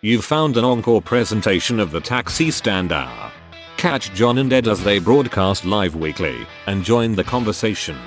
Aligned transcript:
You've 0.00 0.24
found 0.24 0.56
an 0.56 0.64
encore 0.64 1.02
presentation 1.02 1.80
of 1.80 1.90
the 1.90 2.00
Taxi 2.00 2.52
Stand 2.52 2.92
Hour. 2.92 3.32
Catch 3.76 4.14
John 4.14 4.38
and 4.38 4.52
Ed 4.52 4.68
as 4.68 4.84
they 4.84 5.00
broadcast 5.00 5.64
live 5.64 5.96
weekly 5.96 6.46
and 6.66 6.84
join 6.84 7.16
the 7.16 7.24
conversation. 7.24 7.98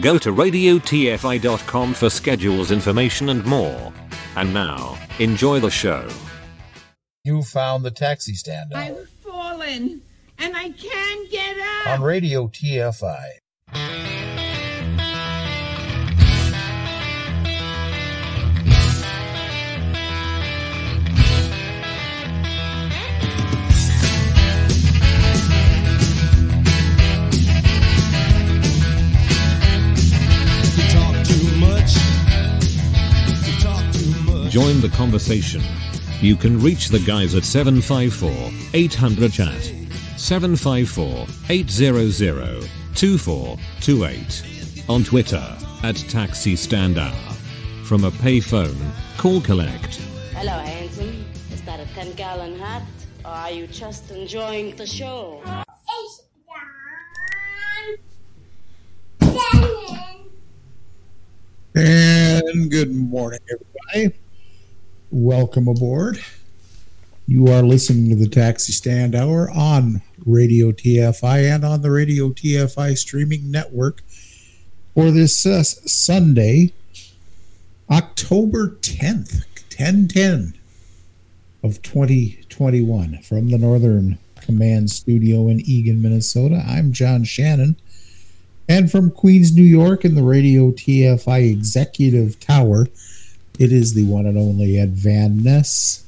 Go 0.00 0.16
to 0.16 0.32
radiotfi.com 0.32 1.92
for 1.92 2.08
schedules, 2.08 2.70
information, 2.70 3.28
and 3.28 3.44
more. 3.44 3.92
And 4.34 4.54
now, 4.54 4.98
enjoy 5.18 5.60
the 5.60 5.70
show. 5.70 6.08
You 7.22 7.42
found 7.42 7.84
the 7.84 7.90
taxi 7.90 8.32
stand 8.32 8.72
hour 8.72 8.80
I've 8.80 9.08
fallen 9.22 10.00
and 10.38 10.56
I 10.56 10.70
can't 10.70 11.30
get 11.30 11.58
up. 11.58 11.98
on 11.98 12.02
Radio 12.02 12.48
TFI. 12.48 14.05
Join 34.56 34.80
the 34.80 34.88
conversation. 34.88 35.60
You 36.22 36.34
can 36.34 36.58
reach 36.58 36.88
the 36.88 37.00
guys 37.00 37.34
at 37.34 37.44
754 37.44 38.30
800 38.72 39.30
chat, 39.30 39.62
754 40.16 41.26
800 41.50 42.66
2428, 42.94 44.88
on 44.88 45.04
Twitter 45.04 45.56
at 45.82 45.96
Taxi 46.08 46.56
Stand 46.56 46.96
Hour. 46.96 47.12
From 47.84 48.04
a 48.04 48.10
payphone, 48.10 48.78
call 49.18 49.42
collect. 49.42 49.96
Hello, 50.32 50.58
handsome. 50.58 51.22
Is 51.52 51.60
that 51.66 51.78
a 51.78 51.86
10 51.92 52.14
gallon 52.14 52.58
hat? 52.58 52.82
Or 53.26 53.32
are 53.32 53.50
you 53.50 53.66
just 53.66 54.10
enjoying 54.10 54.74
the 54.76 54.86
show? 54.86 55.42
It's 55.86 56.22
John 59.20 59.52
Lennon. 59.52 60.30
And 61.74 62.70
good 62.70 62.94
morning, 62.94 63.40
everybody. 63.52 64.18
Welcome 65.18 65.66
aboard. 65.66 66.22
You 67.26 67.48
are 67.48 67.62
listening 67.62 68.10
to 68.10 68.16
the 68.16 68.28
Taxi 68.28 68.74
Stand 68.74 69.14
Hour 69.14 69.50
on 69.50 70.02
Radio 70.26 70.72
TFI 70.72 71.54
and 71.54 71.64
on 71.64 71.80
the 71.80 71.90
Radio 71.90 72.28
TFI 72.28 72.98
streaming 72.98 73.50
network 73.50 74.02
for 74.92 75.10
this 75.10 75.46
uh, 75.46 75.62
Sunday, 75.62 76.74
October 77.90 78.76
10th, 78.82 79.46
1010 79.74 80.52
of 81.62 81.80
2021 81.80 83.22
from 83.22 83.48
the 83.48 83.56
Northern 83.56 84.18
Command 84.42 84.90
Studio 84.90 85.48
in 85.48 85.60
Eagan, 85.60 86.02
Minnesota. 86.02 86.62
I'm 86.68 86.92
John 86.92 87.24
Shannon. 87.24 87.76
And 88.68 88.92
from 88.92 89.10
Queens, 89.10 89.56
New 89.56 89.62
York, 89.62 90.04
in 90.04 90.14
the 90.14 90.22
Radio 90.22 90.72
TFI 90.72 91.50
Executive 91.50 92.38
Tower, 92.38 92.88
it 93.58 93.72
is 93.72 93.94
the 93.94 94.04
one 94.04 94.26
and 94.26 94.36
only 94.36 94.78
Ed 94.78 94.90
Van 94.90 95.42
Ness. 95.42 96.04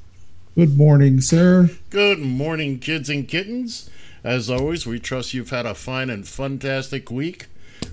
Good 0.54 0.76
morning, 0.76 1.20
sir. 1.20 1.70
Good 1.90 2.18
morning, 2.18 2.78
kids 2.78 3.08
and 3.08 3.26
kittens. 3.26 3.88
As 4.24 4.50
always, 4.50 4.86
we 4.86 4.98
trust 4.98 5.32
you've 5.32 5.50
had 5.50 5.64
a 5.64 5.74
fine 5.74 6.10
and 6.10 6.26
fantastic 6.26 7.10
week. 7.10 7.46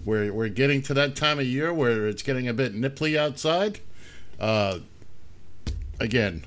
We're, 0.04 0.34
we're 0.34 0.50
getting 0.50 0.82
to 0.84 0.94
that 0.96 1.16
time 1.16 1.40
of 1.40 1.46
year 1.46 1.74
where 1.74 2.08
it's 2.08 2.22
getting 2.24 2.48
a 2.48 2.54
bit 2.54 2.74
nipply 2.74 3.18
outside. 3.18 3.80
Uh, 4.40 4.80
again, 6.00 6.44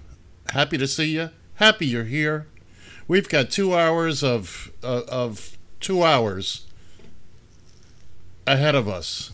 happy 0.51 0.77
to 0.77 0.87
see 0.87 1.15
you. 1.15 1.31
Happy 1.55 1.87
you're 1.87 2.05
here. 2.05 2.47
We've 3.07 3.29
got 3.29 3.51
two 3.51 3.75
hours 3.75 4.23
of 4.23 4.71
uh, 4.83 5.03
of 5.09 5.57
two 5.81 6.03
hours 6.03 6.67
ahead 8.47 8.75
of 8.75 8.87
us, 8.87 9.33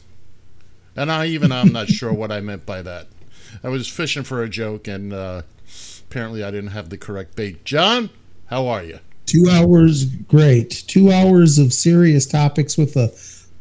and 0.94 1.10
I 1.10 1.26
even 1.26 1.50
I'm 1.50 1.72
not 1.72 1.88
sure 1.88 2.12
what 2.12 2.30
I 2.30 2.40
meant 2.40 2.64
by 2.64 2.82
that. 2.82 3.08
I 3.64 3.68
was 3.68 3.88
fishing 3.88 4.22
for 4.24 4.42
a 4.42 4.48
joke, 4.48 4.86
and 4.86 5.12
uh, 5.12 5.42
apparently 6.10 6.44
I 6.44 6.50
didn't 6.50 6.70
have 6.70 6.90
the 6.90 6.98
correct 6.98 7.34
bait. 7.34 7.64
John, 7.64 8.10
how 8.46 8.66
are 8.66 8.84
you? 8.84 8.98
Two 9.26 9.48
hours, 9.50 10.04
great. 10.04 10.84
Two 10.86 11.10
hours 11.10 11.58
of 11.58 11.72
serious 11.72 12.26
topics 12.26 12.76
with 12.76 12.94
a 12.96 13.12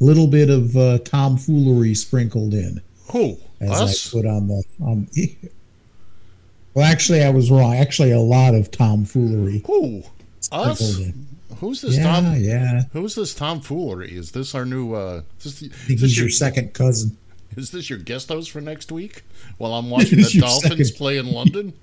little 0.03 0.27
bit 0.27 0.49
of 0.49 0.75
uh, 0.75 0.97
tomfoolery 0.99 1.95
sprinkled 1.95 2.53
in, 2.53 2.81
Who? 3.11 3.37
as 3.61 3.71
Us? 3.71 4.13
I 4.13 4.17
put 4.19 4.27
on 4.27 4.47
the. 4.49 4.63
Um, 4.83 5.07
well, 6.73 6.85
actually, 6.85 7.23
I 7.23 7.29
was 7.29 7.49
wrong. 7.49 7.73
Actually, 7.75 8.11
a 8.11 8.19
lot 8.19 8.53
of 8.55 8.71
tomfoolery 8.71 9.63
Who? 9.65 10.03
Us? 10.51 10.99
in. 10.99 11.27
Who's 11.59 11.79
this 11.79 11.95
Yeah, 11.95 12.03
Tom? 12.03 12.35
yeah. 12.39 12.81
Who's 12.91 13.15
this 13.15 13.33
tomfoolery? 13.33 14.11
Is 14.13 14.31
this 14.31 14.53
our 14.53 14.65
new? 14.65 14.93
Uh, 14.95 15.21
is 15.39 15.59
this, 15.61 15.71
I 15.71 15.75
think 15.87 15.99
this 16.01 16.09
he's 16.09 16.19
your 16.19 16.29
second 16.29 16.73
cousin. 16.73 17.15
Is 17.57 17.71
this 17.71 17.89
your 17.89 17.99
guest 17.99 18.29
host 18.29 18.51
for 18.51 18.61
next 18.61 18.91
week? 18.91 19.23
While 19.57 19.73
I'm 19.73 19.89
watching 19.89 20.19
the 20.19 20.37
Dolphins 20.39 20.89
second- 20.89 20.97
play 20.97 21.17
in 21.17 21.31
London. 21.31 21.73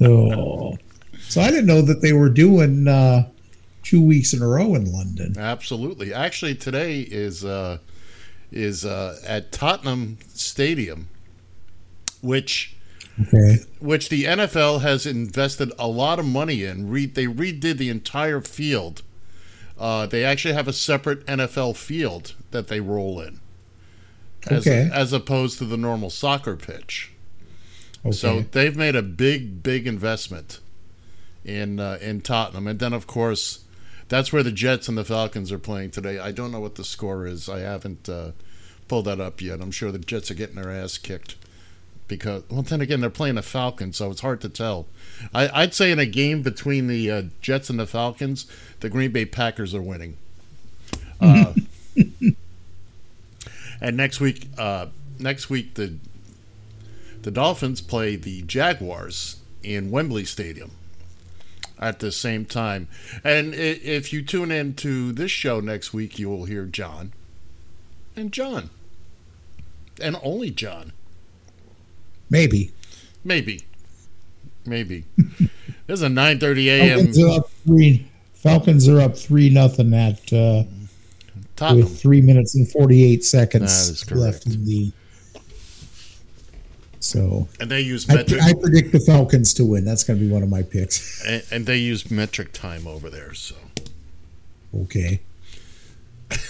Oh, 0.00 0.76
so 1.20 1.40
I 1.40 1.50
didn't 1.50 1.66
know 1.66 1.82
that 1.82 2.02
they 2.02 2.12
were 2.12 2.28
doing 2.28 2.86
uh, 2.86 3.28
two 3.82 4.02
weeks 4.04 4.32
in 4.34 4.42
a 4.42 4.46
row 4.46 4.74
in 4.74 4.92
London. 4.92 5.34
Absolutely. 5.38 6.12
Actually, 6.12 6.54
today 6.54 7.00
is 7.00 7.44
uh, 7.44 7.78
is 8.52 8.84
uh, 8.84 9.18
at 9.26 9.52
Tottenham 9.52 10.18
Stadium, 10.34 11.08
which 12.20 12.74
Okay. 13.28 13.60
which 13.80 14.10
the 14.10 14.24
NFL 14.24 14.82
has 14.82 15.06
invested 15.06 15.72
a 15.78 15.88
lot 15.88 16.18
of 16.18 16.26
money 16.26 16.62
in. 16.64 16.90
Re- 16.90 17.06
they 17.06 17.24
redid 17.26 17.78
the 17.78 17.88
entire 17.88 18.42
field. 18.42 19.00
Uh, 19.78 20.04
they 20.06 20.22
actually 20.22 20.52
have 20.52 20.68
a 20.68 20.72
separate 20.74 21.24
NFL 21.26 21.76
field 21.76 22.34
that 22.50 22.68
they 22.68 22.80
roll 22.80 23.18
in, 23.20 23.40
as, 24.46 24.66
Okay. 24.66 24.88
as 24.92 25.12
opposed 25.12 25.58
to 25.58 25.64
the 25.64 25.76
normal 25.76 26.10
soccer 26.10 26.56
pitch. 26.56 27.12
Okay. 28.04 28.12
So 28.12 28.40
they've 28.52 28.76
made 28.76 28.94
a 28.96 29.02
big, 29.02 29.62
big 29.62 29.86
investment 29.86 30.60
in 31.44 31.80
uh, 31.80 31.98
in 32.00 32.20
Tottenham, 32.20 32.66
and 32.66 32.78
then 32.78 32.92
of 32.92 33.06
course 33.06 33.60
that's 34.08 34.32
where 34.32 34.42
the 34.44 34.52
Jets 34.52 34.88
and 34.88 34.96
the 34.96 35.04
Falcons 35.04 35.50
are 35.50 35.58
playing 35.58 35.90
today. 35.90 36.18
I 36.18 36.30
don't 36.30 36.52
know 36.52 36.60
what 36.60 36.76
the 36.76 36.84
score 36.84 37.26
is. 37.26 37.48
I 37.48 37.60
haven't 37.60 38.08
uh, 38.08 38.30
pulled 38.86 39.06
that 39.06 39.20
up 39.20 39.40
yet. 39.40 39.60
I'm 39.60 39.72
sure 39.72 39.90
the 39.90 39.98
Jets 39.98 40.30
are 40.30 40.34
getting 40.34 40.54
their 40.56 40.70
ass 40.70 40.96
kicked 40.98 41.34
because, 42.06 42.44
well, 42.48 42.62
then 42.62 42.80
again, 42.80 43.00
they're 43.00 43.10
playing 43.10 43.34
the 43.34 43.42
Falcons, 43.42 43.96
so 43.96 44.12
it's 44.12 44.20
hard 44.20 44.40
to 44.42 44.48
tell. 44.48 44.86
I, 45.34 45.62
I'd 45.62 45.74
say 45.74 45.90
in 45.90 45.98
a 45.98 46.06
game 46.06 46.42
between 46.42 46.86
the 46.86 47.10
uh, 47.10 47.22
Jets 47.40 47.68
and 47.68 47.80
the 47.80 47.86
Falcons, 47.86 48.46
the 48.78 48.88
Green 48.88 49.10
Bay 49.10 49.24
Packers 49.24 49.74
are 49.74 49.82
winning. 49.82 50.16
Uh, 51.20 51.54
and 53.80 53.96
next 53.96 54.20
week, 54.20 54.48
uh, 54.58 54.86
next 55.18 55.50
week 55.50 55.74
the 55.74 55.96
the 57.22 57.30
Dolphins 57.30 57.80
play 57.80 58.14
the 58.16 58.42
Jaguars 58.42 59.36
in 59.62 59.90
Wembley 59.90 60.24
Stadium 60.24 60.70
at 61.78 61.98
the 61.98 62.12
same 62.12 62.44
time. 62.44 62.88
And 63.24 63.52
if 63.54 64.12
you 64.12 64.22
tune 64.22 64.50
in 64.50 64.74
to 64.74 65.12
this 65.12 65.30
show 65.30 65.60
next 65.60 65.92
week, 65.92 66.18
you 66.18 66.28
will 66.30 66.44
hear 66.44 66.64
John 66.64 67.12
and 68.14 68.32
John. 68.32 68.70
And 70.00 70.16
only 70.22 70.50
John. 70.50 70.92
Maybe. 72.30 72.72
Maybe. 73.24 73.62
Maybe. 74.64 75.04
This 75.86 76.00
is 76.00 76.02
a 76.02 76.08
9:30 76.08 76.66
a.m. 76.66 76.98
Falcons 76.98 77.18
are 77.20 77.28
up 77.30 77.50
three. 77.64 78.06
Falcons 78.34 78.88
are 78.88 79.00
up 79.00 79.16
three 79.16 79.48
nothing 79.50 79.94
at 79.94 80.32
uh, 80.32 80.64
Tottenham. 81.56 81.84
with 81.84 82.00
three 82.00 82.20
minutes 82.20 82.54
and 82.54 82.70
forty 82.70 83.04
eight 83.04 83.24
seconds 83.24 84.10
left 84.12 84.46
in 84.46 84.64
the. 84.64 84.92
So 87.00 87.48
And 87.60 87.70
they 87.70 87.82
use 87.82 88.08
I, 88.10 88.16
metric 88.16 88.40
I 88.42 88.52
predict 88.52 88.92
the 88.92 89.00
Falcons 89.00 89.54
to 89.54 89.64
win. 89.64 89.84
That's 89.84 90.02
going 90.02 90.18
to 90.18 90.24
be 90.24 90.30
one 90.30 90.42
of 90.42 90.48
my 90.48 90.62
picks. 90.62 91.24
and, 91.26 91.44
and 91.50 91.66
they 91.66 91.76
use 91.76 92.10
metric 92.10 92.52
time 92.52 92.86
over 92.86 93.08
there, 93.10 93.32
so 93.34 93.54
Okay. 94.74 95.20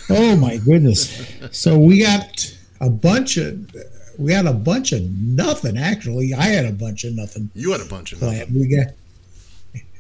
Oh 0.09 0.37
my 0.37 0.57
goodness! 0.57 1.31
So 1.51 1.79
we 1.79 2.01
got 2.03 2.57
a 2.81 2.89
bunch 2.89 3.37
of 3.37 3.75
we 4.19 4.33
had 4.33 4.47
a 4.47 4.55
bunch 4.55 4.93
of 4.93 5.03
nothing. 5.03 5.77
Actually, 5.77 6.33
I 6.33 6.45
had 6.45 6.65
a 6.65 6.73
bunch 6.73 7.05
of 7.05 7.15
nothing. 7.15 7.51
you 7.55 7.73
had 7.73 7.83
a 7.83 7.85
bunch 7.85 8.13
of 8.13 8.23
nothing. 8.23 8.55
We 8.55 8.75
got 8.75 8.95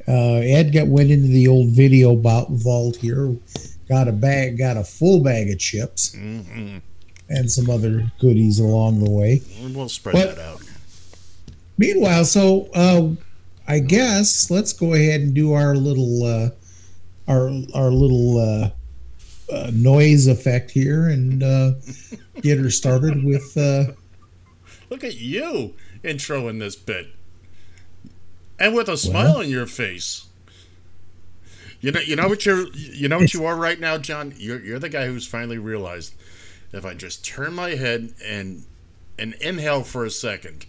uh, 0.08 0.36
Ed 0.36 0.72
got 0.72 0.86
went 0.86 1.10
into 1.10 1.28
the 1.28 1.48
old 1.48 1.70
video 1.70 2.16
bo- 2.16 2.46
vault 2.50 2.96
here. 2.96 3.36
Got 3.88 4.08
a 4.08 4.12
bag, 4.12 4.58
got 4.58 4.76
a 4.76 4.82
full 4.84 5.20
bag 5.20 5.50
of 5.50 5.58
chips 5.58 6.10
Mhm. 6.16 6.80
and 7.28 7.50
some 7.50 7.70
other 7.70 8.10
goodies 8.20 8.58
along 8.58 9.02
the 9.04 9.10
way. 9.10 9.42
We'll 9.72 9.88
spread 9.88 10.14
What? 10.14 10.36
that 10.36 10.42
out. 10.42 10.62
Meanwhile, 11.78 12.24
so 12.24 12.68
uh, 12.74 13.10
I 13.68 13.78
guess 13.80 14.50
let's 14.50 14.72
go 14.72 14.94
ahead 14.94 15.20
and 15.20 15.34
do 15.34 15.52
our 15.52 15.76
little 15.76 16.24
uh, 16.24 16.50
our 17.28 17.48
our 17.74 17.90
little 17.90 18.38
uh, 18.38 18.70
uh, 19.52 19.70
noise 19.72 20.26
effect 20.26 20.70
here 20.72 21.08
and 21.08 21.42
uh, 21.42 21.72
get 22.42 22.58
her 22.58 22.70
started 22.70 23.22
with. 23.24 23.56
Uh, 23.56 23.92
Look 24.90 25.04
at 25.04 25.16
you 25.16 25.74
introing 26.04 26.58
this 26.60 26.76
bit. 26.76 27.08
and 28.58 28.74
with 28.74 28.88
a 28.88 28.96
smile 28.96 29.36
on 29.38 29.50
your 29.50 29.66
face. 29.66 30.26
You 31.86 31.92
know, 31.92 32.00
you 32.00 32.16
know 32.16 32.26
what 32.26 32.44
you're, 32.44 32.66
you 32.74 33.08
know 33.08 33.18
what 33.18 33.32
you 33.32 33.44
are 33.44 33.54
right 33.54 33.78
now, 33.78 33.96
John. 33.96 34.34
You're 34.36 34.60
you're 34.60 34.80
the 34.80 34.88
guy 34.88 35.06
who's 35.06 35.24
finally 35.24 35.58
realized 35.58 36.14
if 36.72 36.84
I 36.84 36.94
just 36.94 37.24
turn 37.24 37.54
my 37.54 37.76
head 37.76 38.12
and 38.24 38.64
and 39.16 39.34
inhale 39.34 39.84
for 39.84 40.04
a 40.04 40.10
second, 40.10 40.66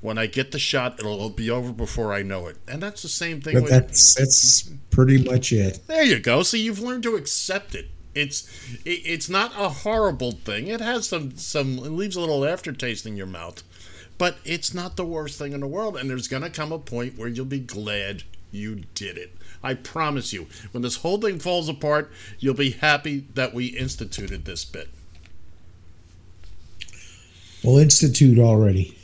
when 0.00 0.18
I 0.18 0.26
get 0.26 0.50
the 0.50 0.58
shot, 0.58 0.98
it'll 0.98 1.30
be 1.30 1.48
over 1.48 1.72
before 1.72 2.12
I 2.12 2.22
know 2.22 2.48
it. 2.48 2.56
And 2.66 2.82
that's 2.82 3.02
the 3.02 3.08
same 3.08 3.40
thing 3.40 3.54
with 3.54 3.70
that's 3.70 4.16
that's 4.16 4.68
pretty 4.90 5.22
much 5.22 5.52
it. 5.52 5.78
There 5.86 6.02
you 6.02 6.18
go. 6.18 6.42
So 6.42 6.56
you've 6.56 6.80
learned 6.80 7.04
to 7.04 7.14
accept 7.14 7.76
it. 7.76 7.86
It's 8.16 8.48
it, 8.84 9.02
it's 9.04 9.28
not 9.28 9.52
a 9.56 9.68
horrible 9.68 10.32
thing. 10.32 10.66
It 10.66 10.80
has 10.80 11.08
some 11.08 11.36
some 11.36 11.78
it 11.78 11.92
leaves 11.92 12.16
a 12.16 12.20
little 12.20 12.44
aftertaste 12.44 13.06
in 13.06 13.16
your 13.16 13.28
mouth, 13.28 13.62
but 14.18 14.38
it's 14.44 14.74
not 14.74 14.96
the 14.96 15.06
worst 15.06 15.38
thing 15.38 15.52
in 15.52 15.60
the 15.60 15.68
world. 15.68 15.96
And 15.96 16.10
there's 16.10 16.26
gonna 16.26 16.50
come 16.50 16.72
a 16.72 16.80
point 16.80 17.16
where 17.16 17.28
you'll 17.28 17.44
be 17.44 17.60
glad 17.60 18.24
you 18.50 18.82
did 18.96 19.16
it. 19.16 19.36
I 19.62 19.74
promise 19.74 20.32
you. 20.32 20.46
When 20.72 20.82
this 20.82 20.96
whole 20.96 21.18
thing 21.18 21.38
falls 21.38 21.68
apart, 21.68 22.10
you'll 22.38 22.54
be 22.54 22.70
happy 22.70 23.26
that 23.34 23.54
we 23.54 23.66
instituted 23.66 24.44
this 24.44 24.64
bit. 24.64 24.88
Well, 27.64 27.78
institute 27.78 28.38
already. 28.38 28.94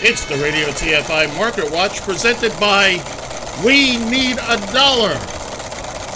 It's 0.00 0.24
the 0.26 0.36
Radio 0.36 0.68
TFI 0.68 1.36
Market 1.36 1.72
Watch 1.72 2.00
presented 2.02 2.52
by 2.60 3.02
We 3.64 3.96
Need 3.96 4.38
a 4.38 4.56
Dollar. 4.72 5.18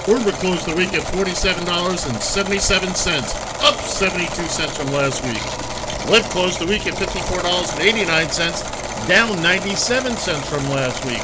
Uber 0.06 0.31
closed 0.38 0.67
the 0.67 0.75
week 0.77 0.95
at 0.95 1.03
$47.77, 1.03 3.65
up 3.65 3.81
72 3.81 4.49
cents 4.49 4.77
from 4.77 4.87
last 4.88 5.25
week. 5.25 5.72
Lyft 6.06 6.31
closed 6.31 6.58
the 6.58 6.66
week 6.66 6.87
at 6.87 6.94
$54.89, 6.94 9.08
down 9.08 9.43
97 9.43 10.16
cents 10.16 10.49
from 10.49 10.69
last 10.69 11.04
week. 11.04 11.22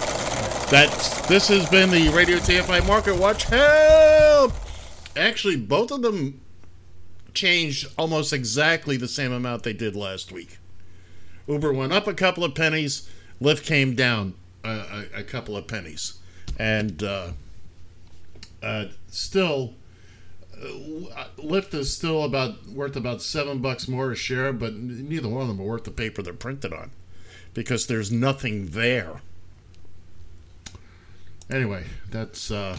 That's 0.70 1.26
this 1.26 1.48
has 1.48 1.68
been 1.68 1.90
the 1.90 2.08
Radio 2.10 2.36
TFI 2.36 2.86
Market 2.86 3.16
Watch. 3.16 3.44
Help! 3.44 4.52
Actually, 5.16 5.56
both 5.56 5.90
of 5.90 6.02
them 6.02 6.40
changed 7.34 7.88
almost 7.96 8.32
exactly 8.32 8.96
the 8.96 9.08
same 9.08 9.32
amount 9.32 9.62
they 9.62 9.72
did 9.72 9.96
last 9.96 10.30
week. 10.30 10.58
Uber 11.46 11.72
went 11.72 11.92
up 11.92 12.06
a 12.06 12.14
couple 12.14 12.44
of 12.44 12.54
pennies. 12.54 13.08
Lyft 13.40 13.64
came 13.64 13.94
down 13.94 14.34
a, 14.62 15.04
a, 15.14 15.20
a 15.20 15.22
couple 15.22 15.56
of 15.56 15.66
pennies, 15.66 16.18
and 16.58 17.02
uh, 17.02 17.30
uh, 18.62 18.86
still, 19.08 19.74
Lyft 20.58 21.74
is 21.74 21.94
still 21.94 22.24
about 22.24 22.66
worth 22.68 22.96
about 22.96 23.22
seven 23.22 23.60
bucks 23.60 23.88
more 23.88 24.12
a 24.12 24.16
share, 24.16 24.52
but 24.52 24.74
neither 24.74 25.28
one 25.28 25.42
of 25.42 25.48
them 25.48 25.60
are 25.60 25.64
worth 25.64 25.84
the 25.84 25.90
paper 25.90 26.22
they're 26.22 26.32
printed 26.32 26.72
on 26.72 26.90
because 27.54 27.86
there's 27.86 28.10
nothing 28.12 28.68
there. 28.68 29.20
Anyway, 31.50 31.84
that's 32.10 32.50
uh, 32.50 32.78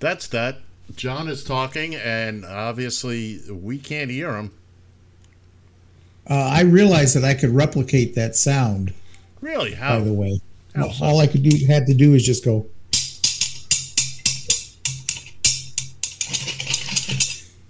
that's 0.00 0.26
that. 0.28 0.58
John 0.96 1.28
is 1.28 1.44
talking, 1.44 1.94
and 1.94 2.44
obviously 2.44 3.40
we 3.50 3.78
can't 3.78 4.10
hear 4.10 4.34
him. 4.36 4.52
Uh, 6.28 6.34
I 6.34 6.62
realized 6.62 7.16
that 7.16 7.24
I 7.24 7.34
could 7.34 7.50
replicate 7.50 8.14
that 8.14 8.36
sound. 8.36 8.92
Really? 9.40 9.74
How? 9.74 9.98
By 9.98 10.04
the 10.04 10.12
way, 10.12 10.40
How 10.74 10.90
so? 10.90 11.04
all 11.04 11.18
I 11.20 11.26
could 11.26 11.42
do 11.42 11.66
had 11.66 11.86
to 11.86 11.94
do 11.94 12.14
is 12.14 12.24
just 12.24 12.44
go. 12.44 12.66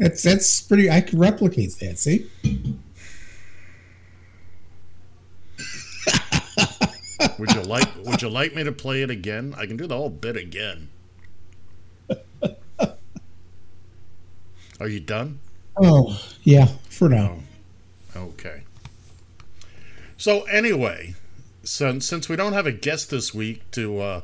That's 0.02 0.22
that's 0.24 0.60
pretty. 0.62 0.90
I 0.90 1.00
could 1.00 1.20
replicate 1.20 1.78
that. 1.78 1.96
See, 1.96 2.28
Would 7.38 7.52
you 7.52 7.62
like 7.62 7.88
Would 8.04 8.20
you 8.20 8.28
like 8.28 8.52
me 8.56 8.64
to 8.64 8.72
play 8.72 9.02
it 9.02 9.10
again? 9.10 9.54
I 9.56 9.64
can 9.66 9.76
do 9.76 9.86
the 9.86 9.96
whole 9.96 10.10
bit 10.10 10.36
again. 10.36 10.88
Are 14.80 14.88
you 14.88 14.98
done? 14.98 15.38
oh 15.76 16.20
yeah, 16.42 16.66
for 16.90 17.08
now. 17.08 17.38
Okay. 18.16 18.62
So 20.16 20.42
anyway, 20.46 21.14
so, 21.62 22.00
since 22.00 22.28
we 22.28 22.34
don't 22.34 22.54
have 22.54 22.66
a 22.66 22.72
guest 22.72 23.10
this 23.10 23.32
week 23.32 23.70
to 23.70 24.00
uh, 24.00 24.20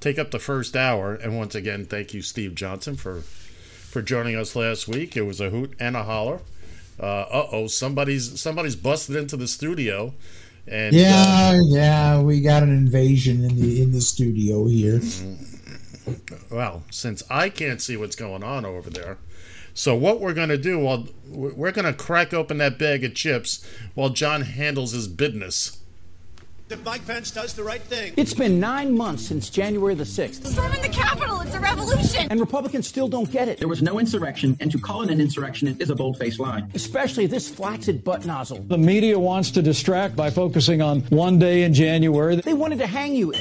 take 0.00 0.18
up 0.18 0.30
the 0.30 0.38
first 0.38 0.74
hour, 0.74 1.12
and 1.14 1.36
once 1.36 1.54
again, 1.54 1.84
thank 1.84 2.14
you, 2.14 2.22
Steve 2.22 2.54
Johnson, 2.54 2.96
for 2.96 3.24
for 3.98 4.02
joining 4.02 4.36
us 4.36 4.54
last 4.54 4.86
week. 4.86 5.16
It 5.16 5.22
was 5.22 5.40
a 5.40 5.50
hoot 5.50 5.74
and 5.80 5.96
a 5.96 6.04
holler. 6.04 6.38
Uh 7.00 7.24
oh, 7.50 7.66
somebody's 7.66 8.40
somebody's 8.40 8.76
busted 8.76 9.16
into 9.16 9.36
the 9.36 9.48
studio, 9.48 10.14
and 10.68 10.94
uh, 10.94 10.98
Yeah, 10.98 11.60
yeah, 11.64 12.22
we 12.22 12.40
got 12.40 12.62
an 12.62 12.68
invasion 12.68 13.42
in 13.42 13.60
the 13.60 13.82
in 13.82 13.90
the 13.90 14.00
studio 14.00 14.68
here. 14.68 15.00
well, 16.48 16.84
since 16.92 17.24
I 17.28 17.48
can't 17.48 17.82
see 17.82 17.96
what's 17.96 18.14
going 18.14 18.44
on 18.44 18.64
over 18.64 18.88
there, 18.88 19.18
so 19.74 19.96
what 19.96 20.20
we're 20.20 20.34
going 20.34 20.50
to 20.50 20.58
do, 20.58 20.78
well, 20.78 21.08
we're 21.28 21.72
going 21.72 21.84
to 21.84 21.92
crack 21.92 22.32
open 22.32 22.58
that 22.58 22.78
bag 22.78 23.02
of 23.02 23.16
chips 23.16 23.66
while 23.94 24.10
John 24.10 24.42
handles 24.42 24.92
his 24.92 25.08
business. 25.08 25.78
If 26.70 26.84
Mike 26.84 27.06
Pence 27.06 27.30
does 27.30 27.54
the 27.54 27.62
right 27.62 27.80
thing. 27.80 28.12
It's 28.18 28.34
been 28.34 28.60
nine 28.60 28.94
months 28.94 29.24
since 29.26 29.48
January 29.48 29.94
the 29.94 30.04
6th, 30.04 30.46
Storming 30.46 30.82
the 30.82 30.90
Capitol, 30.90 31.40
it's 31.40 31.54
a 31.54 31.60
revolution. 31.60 32.26
and 32.30 32.38
Republicans 32.38 32.86
still 32.86 33.08
don't 33.08 33.30
get 33.30 33.48
it. 33.48 33.58
There 33.58 33.68
was 33.68 33.80
no 33.80 33.98
insurrection, 33.98 34.54
and 34.60 34.70
to 34.72 34.78
call 34.78 35.00
it 35.00 35.10
an 35.10 35.18
insurrection 35.18 35.74
is 35.80 35.88
a 35.88 35.94
bold-faced 35.94 36.38
lie. 36.38 36.62
Especially 36.74 37.26
this 37.26 37.48
flaccid 37.48 38.04
butt 38.04 38.26
nozzle. 38.26 38.58
The 38.64 38.76
media 38.76 39.18
wants 39.18 39.50
to 39.52 39.62
distract 39.62 40.14
by 40.14 40.28
focusing 40.28 40.82
on 40.82 41.00
one 41.08 41.38
day 41.38 41.62
in 41.62 41.72
January. 41.72 42.36
They 42.36 42.52
wanted 42.52 42.80
to 42.80 42.86
hang 42.86 43.14
you. 43.14 43.32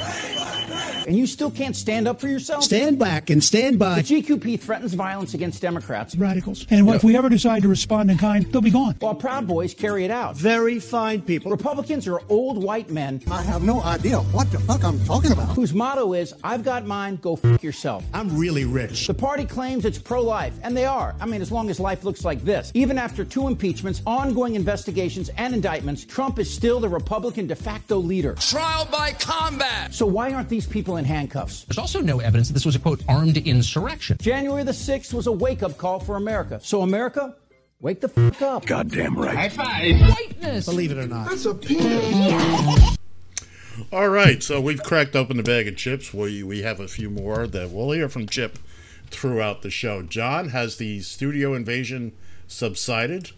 And 1.08 1.16
you 1.16 1.28
still 1.28 1.52
can't 1.52 1.76
stand 1.76 2.08
up 2.08 2.20
for 2.20 2.28
yourself? 2.28 2.64
Stand 2.64 3.00
back 3.00 3.30
and 3.30 3.44
stand 3.44 3.80
by. 3.80 4.02
The 4.02 4.22
GQP 4.22 4.60
threatens 4.60 4.94
violence 4.94 5.34
against 5.34 5.62
Democrats. 5.62 6.16
Radicals. 6.16 6.66
And 6.70 6.88
if 6.90 7.04
we 7.04 7.16
ever 7.18 7.30
decide 7.30 7.62
to 7.64 7.68
respond 7.68 8.12
in 8.12 8.18
kind, 8.18 8.46
they'll 8.52 8.62
be 8.62 8.72
gone. 8.72 8.96
While 9.00 9.16
Proud 9.16 9.48
Boys 9.48 9.74
carry 9.74 10.06
it 10.06 10.12
out. 10.12 10.36
Very 10.36 10.80
fine 10.80 11.22
people. 11.22 11.52
Republicans 11.52 12.08
are 12.08 12.22
old 12.30 12.62
white 12.62 12.90
men 12.90 13.22
I 13.32 13.42
have 13.42 13.64
no 13.64 13.82
idea 13.82 14.20
what 14.20 14.52
the 14.52 14.60
fuck 14.60 14.84
I'm 14.84 15.04
talking 15.06 15.32
about. 15.32 15.56
whose 15.56 15.74
motto 15.74 16.14
is, 16.14 16.34
I've 16.44 16.64
got 16.64 16.86
mine, 16.86 17.18
go 17.18 17.40
f 17.42 17.64
yourself. 17.64 18.06
I'm 18.14 18.38
really 18.38 18.66
rich. 18.66 19.08
The 19.08 19.14
party 19.14 19.46
claims 19.46 19.86
it's 19.86 19.98
pro 19.98 20.22
life, 20.22 20.54
and 20.64 20.76
they 20.76 20.86
are. 20.86 21.16
I 21.20 21.26
mean, 21.26 21.42
as 21.42 21.52
long 21.52 21.70
as 21.70 21.80
life 21.80 22.04
looks 22.04 22.24
like 22.24 22.44
this. 22.44 22.72
Even 22.74 22.98
after 22.98 23.26
two 23.26 23.48
impeachments, 23.48 24.02
ongoing 24.06 24.56
investigations, 24.56 25.30
and 25.38 25.54
indictments, 25.54 26.06
Trump 26.06 26.40
is 26.40 26.54
still 26.54 26.80
the 26.80 26.90
Republican 26.90 27.48
de 27.48 27.56
facto 27.56 27.98
leader. 27.98 28.36
Trial 28.36 28.88
by 28.92 29.12
combat. 29.14 29.94
So 29.94 30.06
why 30.06 30.34
aren't 30.34 30.50
these 30.50 30.67
people 30.70 30.98
in 30.98 31.06
handcuffs? 31.06 31.64
There's 31.64 31.78
also 31.78 32.02
no 32.02 32.20
evidence 32.20 32.48
that 32.48 32.54
this 32.54 32.66
was 32.66 32.76
a 32.76 32.80
quote 32.80 33.04
armed 33.08 33.38
insurrection. 33.38 34.18
January 34.20 34.64
the 34.64 34.72
6th 34.72 35.14
was 35.14 35.28
a 35.28 35.32
wake 35.32 35.64
up 35.64 35.78
call 35.78 36.00
for 36.00 36.16
America. 36.16 36.60
So, 36.62 36.82
America, 36.82 37.36
wake 37.80 38.02
the 38.02 38.12
f 38.16 38.42
up. 38.42 38.66
Goddamn 38.66 39.18
right. 39.18 39.38
I 39.38 39.50
find 39.50 40.00
whiteness. 40.02 40.66
Believe 40.66 40.92
it 40.92 40.98
or 40.98 41.08
not. 41.08 41.30
That's 41.30 41.46
a 41.46 41.54
penis. 41.54 42.98
All 43.92 44.10
right, 44.10 44.42
so 44.42 44.60
we've 44.60 44.82
cracked 44.82 45.16
open 45.16 45.38
the 45.38 45.44
bag 45.44 45.68
of 45.68 45.78
chips. 45.78 46.12
We 46.14 46.42
we 46.42 46.64
have 46.64 46.80
a 46.80 46.88
few 46.88 47.12
more 47.12 47.46
that 47.46 47.70
we'll 47.70 47.92
hear 47.92 48.10
from 48.10 48.28
Chip 48.28 48.58
throughout 49.10 49.62
the 49.62 49.70
show. 49.70 50.02
John, 50.02 50.50
has 50.50 50.78
the 50.78 51.02
studio 51.02 51.54
invasion 51.54 52.14
subsided? 52.48 53.32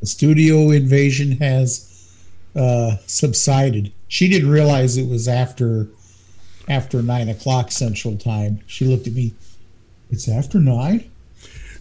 The 0.00 0.06
studio 0.06 0.70
invasion 0.70 1.38
has 1.38 1.88
uh, 2.54 2.96
subsided. 3.06 3.92
She 4.08 4.28
didn't 4.28 4.50
realize 4.50 4.96
it 4.96 5.08
was 5.08 5.26
after 5.26 5.88
after 6.68 7.02
nine 7.02 7.28
o'clock 7.28 7.70
Central 7.72 8.16
Time. 8.16 8.60
She 8.66 8.84
looked 8.84 9.06
at 9.06 9.14
me. 9.14 9.34
It's 10.10 10.28
after 10.28 10.58
nine. 10.58 11.10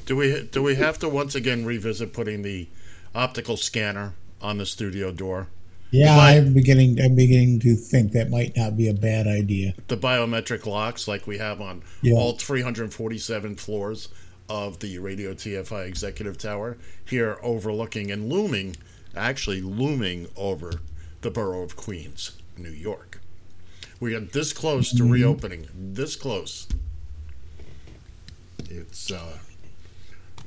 Do 0.06 0.16
we 0.16 0.44
do 0.52 0.64
we 0.64 0.76
have 0.76 1.00
to 1.00 1.10
once 1.10 1.36
again 1.36 1.66
revisit 1.66 2.14
putting 2.14 2.42
the 2.42 2.68
optical 3.14 3.58
scanner 3.58 4.14
on 4.42 4.58
the 4.58 4.66
studio 4.66 5.12
door? 5.12 5.48
Yeah, 5.92 6.18
I'm 6.18 6.54
beginning. 6.54 7.00
I'm 7.02 7.16
beginning 7.16 7.60
to 7.62 7.76
think 7.76 8.14
that 8.14 8.30
might 8.30 8.56
not 8.56 8.78
be 8.78 8.88
a 8.88 8.94
bad 8.94 9.28
idea. 9.28 9.74
The 9.88 9.98
biometric 9.98 10.66
locks 10.66 11.08
like 11.08 11.28
we 11.28 11.38
have 11.38 11.60
on 11.62 11.84
Yeah. 12.02 12.14
all 12.16 12.34
347 12.38 13.56
floors 13.58 14.08
of 14.50 14.80
the 14.80 14.98
Radio 15.00 15.34
TFI 15.34 15.86
Executive 15.88 16.38
Tower 16.38 16.78
here 17.06 17.38
overlooking 17.44 18.10
and 18.12 18.32
looming, 18.32 18.78
actually 19.16 19.62
looming 19.62 20.28
over 20.38 20.82
the 21.22 21.30
borough 21.32 21.62
of 21.64 21.76
Queens, 21.76 22.32
New 22.58 22.72
York. 22.72 23.21
We 24.02 24.16
are 24.16 24.20
this 24.20 24.52
close 24.52 24.92
to 24.98 25.04
reopening. 25.06 25.68
This 25.76 26.16
close. 26.16 26.68
It's 28.68 29.12
uh, 29.12 29.38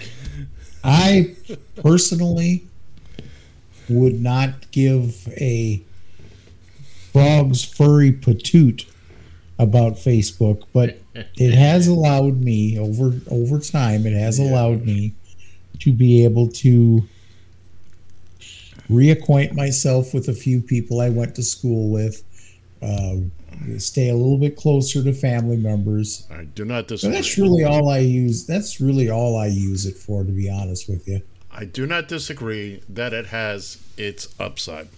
I 0.87 1.35
personally 1.75 2.65
would 3.89 4.21
not 4.21 4.71
give 4.71 5.27
a 5.37 5.83
frog's 7.11 7.63
furry 7.63 8.13
patoot 8.13 8.85
about 9.59 9.93
Facebook, 9.93 10.63
but 10.71 10.97
it 11.13 11.53
has 11.53 11.87
allowed 11.95 12.41
me 12.41 12.79
over 12.79 13.19
over 13.29 13.59
time. 13.59 14.05
It 14.05 14.13
has 14.13 14.39
allowed 14.39 14.85
me 14.85 15.13
to 15.79 15.91
be 15.91 16.23
able 16.23 16.47
to 16.49 17.03
reacquaint 18.89 19.53
myself 19.53 20.13
with 20.13 20.29
a 20.29 20.33
few 20.33 20.61
people 20.61 21.01
I 21.01 21.09
went 21.09 21.35
to 21.35 21.43
school 21.43 21.89
with, 21.89 22.23
uh, 22.81 23.17
stay 23.79 24.09
a 24.09 24.15
little 24.15 24.37
bit 24.37 24.55
closer 24.55 25.03
to 25.03 25.13
family 25.13 25.57
members. 25.57 26.25
I 26.31 26.43
do 26.43 26.65
not 26.65 26.87
disagree. 26.87 27.15
that's 27.15 27.37
really 27.37 27.63
all 27.63 27.89
I 27.89 27.99
use. 27.99 28.45
That's 28.45 28.79
really 28.81 29.09
all 29.09 29.37
I 29.37 29.47
use 29.47 29.85
it 29.85 29.95
for, 29.97 30.23
to 30.23 30.31
be 30.31 30.49
honest 30.49 30.87
with 30.89 31.07
you. 31.07 31.21
I 31.51 31.65
do 31.65 31.85
not 31.85 32.07
disagree 32.07 32.81
that 32.87 33.13
it 33.13 33.27
has 33.27 33.77
its 33.97 34.27
upside. 34.39 34.89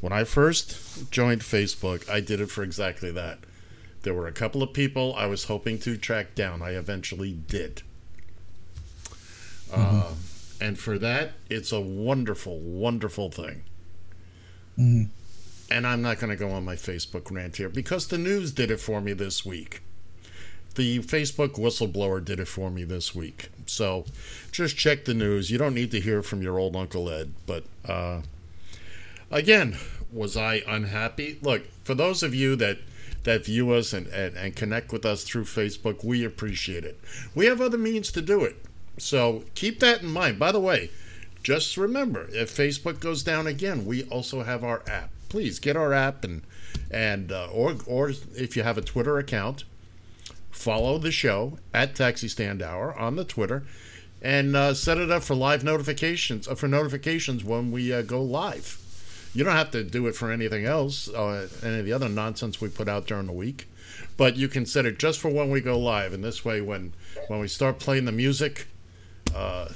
When 0.00 0.12
I 0.12 0.24
first 0.24 1.10
joined 1.10 1.40
Facebook, 1.40 2.08
I 2.10 2.20
did 2.20 2.40
it 2.40 2.50
for 2.50 2.62
exactly 2.62 3.10
that. 3.12 3.38
There 4.02 4.12
were 4.12 4.26
a 4.26 4.32
couple 4.32 4.62
of 4.62 4.74
people 4.74 5.14
I 5.16 5.24
was 5.26 5.44
hoping 5.44 5.78
to 5.78 5.96
track 5.96 6.34
down. 6.34 6.60
I 6.60 6.72
eventually 6.72 7.32
did. 7.32 7.82
Uh, 9.72 10.12
and 10.60 10.78
for 10.78 10.98
that, 10.98 11.32
it's 11.48 11.72
a 11.72 11.80
wonderful, 11.80 12.58
wonderful 12.58 13.30
thing. 13.30 13.62
Mhm. 14.78 15.08
And 15.70 15.86
I'm 15.86 16.02
not 16.02 16.18
going 16.18 16.30
to 16.30 16.36
go 16.36 16.50
on 16.50 16.64
my 16.64 16.76
Facebook 16.76 17.30
rant 17.30 17.56
here 17.56 17.68
because 17.68 18.06
the 18.06 18.18
news 18.18 18.52
did 18.52 18.70
it 18.70 18.80
for 18.80 19.00
me 19.00 19.12
this 19.12 19.44
week. 19.44 19.82
The 20.74 20.98
Facebook 21.00 21.54
whistleblower 21.54 22.24
did 22.24 22.40
it 22.40 22.48
for 22.48 22.70
me 22.70 22.84
this 22.84 23.14
week. 23.14 23.48
So 23.66 24.04
just 24.50 24.76
check 24.76 25.04
the 25.04 25.14
news. 25.14 25.50
You 25.50 25.58
don't 25.58 25.74
need 25.74 25.90
to 25.92 26.00
hear 26.00 26.22
from 26.22 26.42
your 26.42 26.58
old 26.58 26.76
Uncle 26.76 27.08
Ed. 27.08 27.32
But 27.46 27.64
uh, 27.88 28.22
again, 29.30 29.76
was 30.12 30.36
I 30.36 30.62
unhappy? 30.66 31.38
Look, 31.42 31.62
for 31.84 31.94
those 31.94 32.22
of 32.22 32.34
you 32.34 32.56
that 32.56 32.78
that 33.24 33.46
view 33.46 33.72
us 33.72 33.92
and, 33.92 34.06
and, 34.08 34.36
and 34.36 34.54
connect 34.54 34.92
with 34.92 35.06
us 35.06 35.24
through 35.24 35.44
Facebook, 35.44 36.04
we 36.04 36.24
appreciate 36.24 36.84
it. 36.84 37.00
We 37.34 37.46
have 37.46 37.60
other 37.60 37.78
means 37.78 38.12
to 38.12 38.22
do 38.22 38.44
it. 38.44 38.62
So 38.98 39.44
keep 39.54 39.80
that 39.80 40.02
in 40.02 40.10
mind. 40.10 40.38
By 40.38 40.52
the 40.52 40.60
way, 40.60 40.90
just 41.42 41.76
remember 41.76 42.28
if 42.32 42.54
Facebook 42.54 43.00
goes 43.00 43.22
down 43.22 43.46
again, 43.46 43.86
we 43.86 44.04
also 44.04 44.42
have 44.42 44.62
our 44.62 44.82
app. 44.86 45.10
Please 45.34 45.58
get 45.58 45.76
our 45.76 45.92
app 45.92 46.22
and 46.22 46.42
and 46.92 47.32
uh, 47.32 47.48
or 47.50 47.74
or 47.88 48.12
if 48.36 48.56
you 48.56 48.62
have 48.62 48.78
a 48.78 48.80
Twitter 48.80 49.18
account, 49.18 49.64
follow 50.52 50.96
the 50.96 51.10
show 51.10 51.58
at 51.74 51.96
Taxi 51.96 52.28
Stand 52.28 52.62
Hour 52.62 52.96
on 52.96 53.16
the 53.16 53.24
Twitter, 53.24 53.64
and 54.22 54.54
uh, 54.54 54.74
set 54.74 54.96
it 54.96 55.10
up 55.10 55.24
for 55.24 55.34
live 55.34 55.64
notifications 55.64 56.46
uh, 56.46 56.54
for 56.54 56.68
notifications 56.68 57.42
when 57.42 57.72
we 57.72 57.92
uh, 57.92 58.02
go 58.02 58.22
live. 58.22 58.78
You 59.34 59.42
don't 59.42 59.56
have 59.56 59.72
to 59.72 59.82
do 59.82 60.06
it 60.06 60.14
for 60.14 60.30
anything 60.30 60.66
else, 60.66 61.08
uh, 61.08 61.48
any 61.64 61.80
of 61.80 61.84
the 61.84 61.92
other 61.92 62.08
nonsense 62.08 62.60
we 62.60 62.68
put 62.68 62.88
out 62.88 63.08
during 63.08 63.26
the 63.26 63.32
week, 63.32 63.66
but 64.16 64.36
you 64.36 64.46
can 64.46 64.64
set 64.64 64.86
it 64.86 65.00
just 65.00 65.18
for 65.18 65.30
when 65.30 65.50
we 65.50 65.60
go 65.60 65.76
live. 65.76 66.12
And 66.12 66.22
this 66.22 66.44
way, 66.44 66.60
when 66.60 66.92
when 67.26 67.40
we 67.40 67.48
start 67.48 67.80
playing 67.80 68.04
the 68.04 68.12
music 68.12 68.68
uh, 69.34 69.66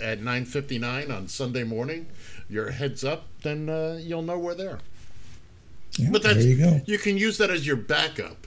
at 0.00 0.18
9:59 0.18 1.16
on 1.16 1.28
Sunday 1.28 1.62
morning, 1.62 2.06
your 2.48 2.72
heads 2.72 3.04
up, 3.04 3.26
then 3.42 3.68
you'll 4.02 4.22
know 4.22 4.40
we're 4.40 4.56
there. 4.56 4.80
Yeah, 5.98 6.08
But 6.10 6.22
that's 6.22 6.36
there 6.38 6.46
you 6.46 6.56
go. 6.56 6.80
you 6.86 6.98
can 6.98 7.16
use 7.16 7.38
that 7.38 7.50
as 7.50 7.66
your 7.66 7.76
backup 7.76 8.46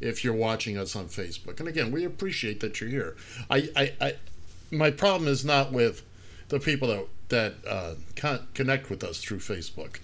if 0.00 0.24
you're 0.24 0.34
watching 0.34 0.76
us 0.76 0.94
on 0.96 1.06
Facebook. 1.06 1.58
And 1.60 1.68
again, 1.68 1.90
we 1.92 2.04
appreciate 2.04 2.60
that 2.60 2.80
you're 2.80 2.90
here. 2.90 3.16
I, 3.48 3.68
I, 3.76 3.92
I 4.00 4.14
my 4.70 4.90
problem 4.90 5.28
is 5.28 5.44
not 5.44 5.72
with 5.72 6.02
the 6.48 6.58
people 6.60 6.88
that 6.88 7.06
that 7.28 7.54
uh, 7.66 7.94
con- 8.16 8.46
connect 8.54 8.90
with 8.90 9.02
us 9.02 9.18
through 9.22 9.38
Facebook. 9.38 9.98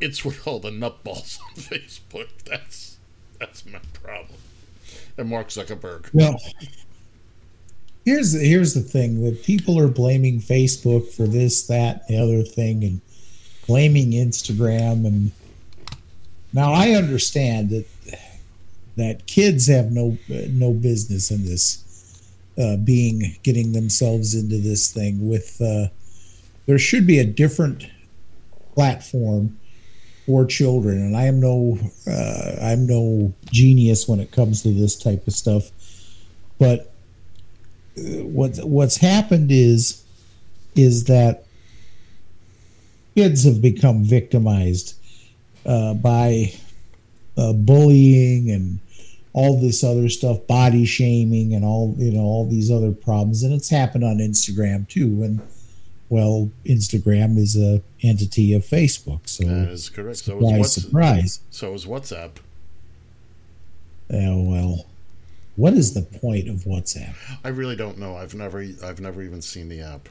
It's 0.00 0.24
with 0.24 0.46
all 0.46 0.60
the 0.60 0.70
nutballs 0.70 1.38
on 1.48 1.54
Facebook. 1.56 2.28
That's 2.44 2.96
that's 3.38 3.66
my 3.66 3.80
problem. 3.92 4.38
And 5.18 5.28
Mark 5.28 5.48
Zuckerberg. 5.48 6.08
Well, 6.12 6.40
here's 8.04 8.32
the, 8.32 8.38
here's 8.40 8.74
the 8.74 8.80
thing: 8.82 9.22
that 9.24 9.42
people 9.42 9.78
are 9.78 9.88
blaming 9.88 10.40
Facebook 10.40 11.10
for 11.12 11.26
this, 11.26 11.66
that, 11.66 12.06
the 12.08 12.18
other 12.18 12.42
thing, 12.42 12.84
and 12.84 13.00
blaming 13.66 14.12
Instagram. 14.12 15.06
And 15.06 15.32
now 16.56 16.72
I 16.72 16.92
understand 16.92 17.68
that 17.68 17.86
that 18.96 19.26
kids 19.26 19.66
have 19.66 19.92
no 19.92 20.16
no 20.28 20.72
business 20.72 21.30
in 21.30 21.44
this, 21.44 21.84
uh, 22.58 22.78
being 22.78 23.36
getting 23.42 23.72
themselves 23.72 24.34
into 24.34 24.56
this 24.56 24.90
thing. 24.90 25.28
With 25.28 25.60
uh, 25.60 25.88
there 26.64 26.78
should 26.78 27.06
be 27.06 27.18
a 27.18 27.26
different 27.26 27.86
platform 28.74 29.58
for 30.26 30.44
children 30.44 30.98
and 30.98 31.16
i 31.16 31.22
am 31.22 31.40
no 31.40 31.78
uh, 32.06 32.56
i'm 32.60 32.84
no 32.84 33.32
genius 33.46 34.08
when 34.08 34.18
it 34.18 34.32
comes 34.32 34.62
to 34.62 34.70
this 34.70 34.96
type 34.96 35.26
of 35.26 35.32
stuff 35.32 35.70
but 36.58 36.92
uh, 37.96 38.24
what 38.24 38.56
what's 38.64 38.96
happened 38.96 39.52
is 39.52 40.02
is 40.74 41.04
that 41.04 41.44
kids 43.14 43.44
have 43.44 43.62
become 43.62 44.02
victimized 44.02 44.95
uh, 45.66 45.94
by 45.94 46.52
uh, 47.36 47.52
bullying 47.52 48.50
and 48.50 48.78
all 49.32 49.60
this 49.60 49.84
other 49.84 50.08
stuff 50.08 50.46
body 50.46 50.86
shaming 50.86 51.54
and 51.54 51.64
all 51.64 51.94
you 51.98 52.10
know 52.10 52.22
all 52.22 52.48
these 52.48 52.70
other 52.70 52.92
problems 52.92 53.42
and 53.42 53.52
it's 53.52 53.68
happened 53.68 54.02
on 54.02 54.16
instagram 54.16 54.88
too 54.88 55.22
and 55.22 55.40
well 56.08 56.50
instagram 56.64 57.36
is 57.36 57.54
a 57.54 57.82
entity 58.02 58.54
of 58.54 58.62
facebook 58.62 59.28
so 59.28 59.44
That 59.44 59.68
is 59.68 59.90
correct. 59.90 60.18
So 60.18 60.38
is 60.38 60.58
what's 60.58 60.72
surprise 60.72 61.40
so 61.50 61.74
is 61.74 61.84
WhatsApp. 61.84 62.36
Oh 64.12 64.42
well, 64.44 64.86
what 65.56 65.72
is 65.74 65.94
the 65.94 66.02
point 66.02 66.48
of 66.48 66.64
WhatsApp? 66.64 67.14
I 67.44 67.48
really 67.48 67.76
don't 67.76 67.98
know. 67.98 68.16
I've 68.16 68.34
never 68.34 68.64
I've 68.84 69.00
never 69.00 69.22
even 69.22 69.42
seen 69.42 69.68
the 69.68 69.80
app. 69.80 70.08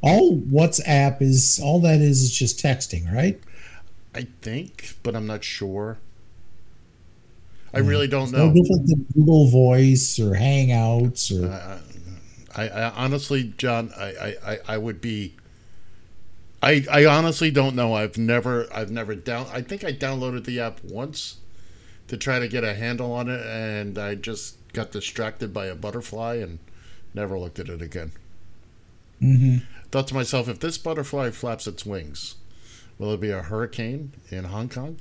All 0.00 0.36
WhatsApp 0.36 1.22
is 1.22 1.60
all 1.62 1.80
that 1.82 2.00
is 2.00 2.22
is 2.22 2.32
just 2.36 2.58
texting, 2.58 3.12
right? 3.12 3.40
I 4.18 4.26
think, 4.42 4.96
but 5.04 5.14
I'm 5.14 5.28
not 5.28 5.44
sure. 5.44 5.98
I 7.72 7.78
really 7.78 8.08
don't 8.08 8.24
It's 8.24 8.32
know. 8.32 8.48
No 8.48 8.54
different 8.54 8.88
than 8.88 9.06
Google 9.14 9.46
Voice 9.46 10.18
or 10.18 10.32
Hangouts 10.32 11.30
or 11.30 11.80
I, 12.56 12.68
I 12.68 12.90
honestly, 12.90 13.54
John, 13.56 13.92
I, 13.96 14.06
I, 14.06 14.52
I, 14.52 14.58
I 14.66 14.78
would 14.78 15.00
be. 15.00 15.34
I, 16.60 16.84
I 16.90 17.04
honestly 17.06 17.52
don't 17.52 17.76
know. 17.76 17.94
I've 17.94 18.18
never 18.18 18.66
I've 18.74 18.90
never 18.90 19.14
down. 19.14 19.46
I 19.52 19.62
think 19.62 19.84
I 19.84 19.92
downloaded 19.92 20.44
the 20.44 20.58
app 20.58 20.82
once 20.82 21.36
to 22.08 22.16
try 22.16 22.40
to 22.40 22.48
get 22.48 22.64
a 22.64 22.74
handle 22.74 23.12
on 23.12 23.28
it, 23.28 23.46
and 23.46 23.96
I 23.98 24.16
just 24.16 24.56
got 24.72 24.90
distracted 24.90 25.54
by 25.54 25.66
a 25.66 25.76
butterfly 25.76 26.36
and 26.36 26.58
never 27.14 27.38
looked 27.38 27.60
at 27.60 27.68
it 27.68 27.80
again. 27.80 28.10
Mm-hmm. 29.22 29.58
Thought 29.92 30.08
to 30.08 30.14
myself, 30.14 30.48
if 30.48 30.58
this 30.58 30.76
butterfly 30.78 31.30
flaps 31.30 31.68
its 31.68 31.86
wings, 31.86 32.34
will 32.98 33.12
it 33.12 33.20
be 33.20 33.30
a 33.30 33.42
hurricane 33.42 34.12
in 34.30 34.44
Hong 34.44 34.68
Kong? 34.68 34.96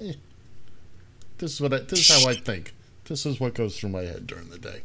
Eh. 0.00 0.12
This 1.38 1.54
is 1.54 1.60
what 1.60 1.72
I, 1.72 1.78
this 1.78 2.10
is 2.10 2.22
how 2.24 2.28
I 2.30 2.34
think. 2.34 2.74
This 3.04 3.26
is 3.26 3.40
what 3.40 3.54
goes 3.54 3.78
through 3.78 3.90
my 3.90 4.02
head 4.02 4.26
during 4.26 4.48
the 4.50 4.58
day. 4.58 4.82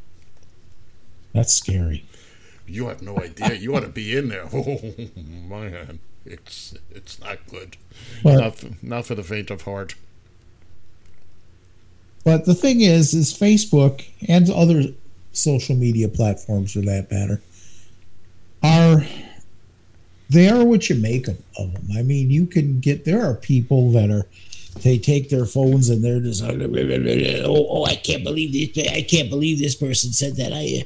That's 1.33 1.53
scary. 1.53 2.05
You 2.67 2.87
have 2.87 3.01
no 3.01 3.17
idea. 3.19 3.53
You 3.53 3.75
ought 3.75 3.81
to 3.81 3.89
be 3.89 4.15
in 4.17 4.29
there. 4.29 4.45
Oh 4.53 4.79
man, 5.47 5.99
it's 6.25 6.73
it's 6.89 7.19
not 7.19 7.45
good. 7.49 7.77
But- 8.23 8.35
not, 8.37 8.43
f- 8.63 8.81
not 8.83 9.05
for 9.05 9.15
the 9.15 9.23
faint 9.23 9.51
of 9.51 9.63
heart. 9.63 9.95
But 12.23 12.45
the 12.45 12.55
thing 12.55 12.81
is, 12.81 13.13
is 13.13 13.31
Facebook 13.37 14.03
and 14.27 14.49
other 14.49 14.85
social 15.31 15.75
media 15.75 16.07
platforms, 16.07 16.73
for 16.73 16.79
that 16.79 17.11
matter, 17.11 17.41
are 18.63 19.05
they 20.29 20.49
are 20.49 20.63
what 20.63 20.89
you 20.89 20.95
make 20.95 21.27
of, 21.27 21.37
of 21.57 21.73
them. 21.73 21.87
I 21.97 22.01
mean, 22.01 22.31
you 22.31 22.45
can 22.45 22.79
get 22.79 23.05
there 23.05 23.25
are 23.25 23.35
people 23.35 23.91
that 23.91 24.09
are 24.09 24.25
they 24.81 24.97
take 24.97 25.29
their 25.29 25.45
phones 25.45 25.89
and 25.89 26.03
they're 26.03 26.19
just 26.19 26.43
like, 26.43 26.55
oh, 27.45 27.67
oh, 27.69 27.85
I 27.85 27.95
can't 27.95 28.23
believe 28.23 28.75
this. 28.75 28.87
I 28.89 29.01
can't 29.01 29.29
believe 29.29 29.59
this 29.59 29.75
person 29.75 30.11
said 30.11 30.35
that. 30.37 30.51
I. 30.53 30.81
Uh, 30.81 30.85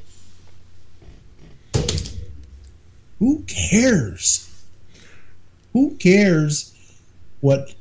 who 3.19 3.43
cares? 3.47 4.45
Who 5.73 5.95
cares 5.95 6.73
what 7.41 7.73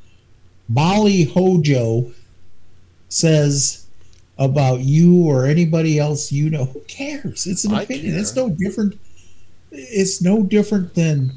Molly 0.68 1.24
Hojo 1.24 2.12
says 3.08 3.86
about 4.36 4.80
you 4.80 5.26
or 5.26 5.46
anybody 5.46 5.98
else 5.98 6.32
you 6.32 6.50
know? 6.50 6.66
Who 6.66 6.80
cares? 6.80 7.46
It's 7.46 7.64
an 7.64 7.74
I 7.74 7.82
opinion. 7.82 8.12
care. 8.12 8.20
It's 8.20 8.34
no 8.36 8.50
different. 8.50 8.98
It's 9.70 10.22
no 10.22 10.42
different 10.42 10.94
than 10.94 11.32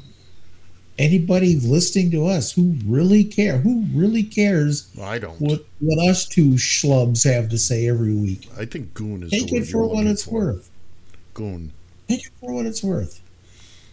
anybody 1.02 1.58
listening 1.58 2.10
to 2.12 2.26
us 2.26 2.52
who 2.52 2.76
really 2.86 3.24
care. 3.24 3.58
Who 3.58 3.84
really 3.92 4.22
cares 4.22 4.88
I 5.00 5.18
don't. 5.18 5.40
what 5.40 5.64
what 5.80 6.08
us 6.08 6.26
two 6.26 6.50
schlubs 6.52 7.24
have 7.24 7.48
to 7.50 7.58
say 7.58 7.88
every 7.88 8.14
week? 8.14 8.48
I 8.58 8.64
think 8.64 8.94
goon 8.94 9.22
is 9.24 9.30
Take 9.30 9.52
it 9.52 9.66
for 9.66 9.86
what 9.86 10.06
it's 10.06 10.24
for. 10.24 10.32
worth. 10.46 10.70
Goon. 11.34 11.72
Take 12.08 12.26
it 12.26 12.32
for 12.40 12.52
what 12.52 12.66
it's 12.66 12.82
worth. 12.82 13.20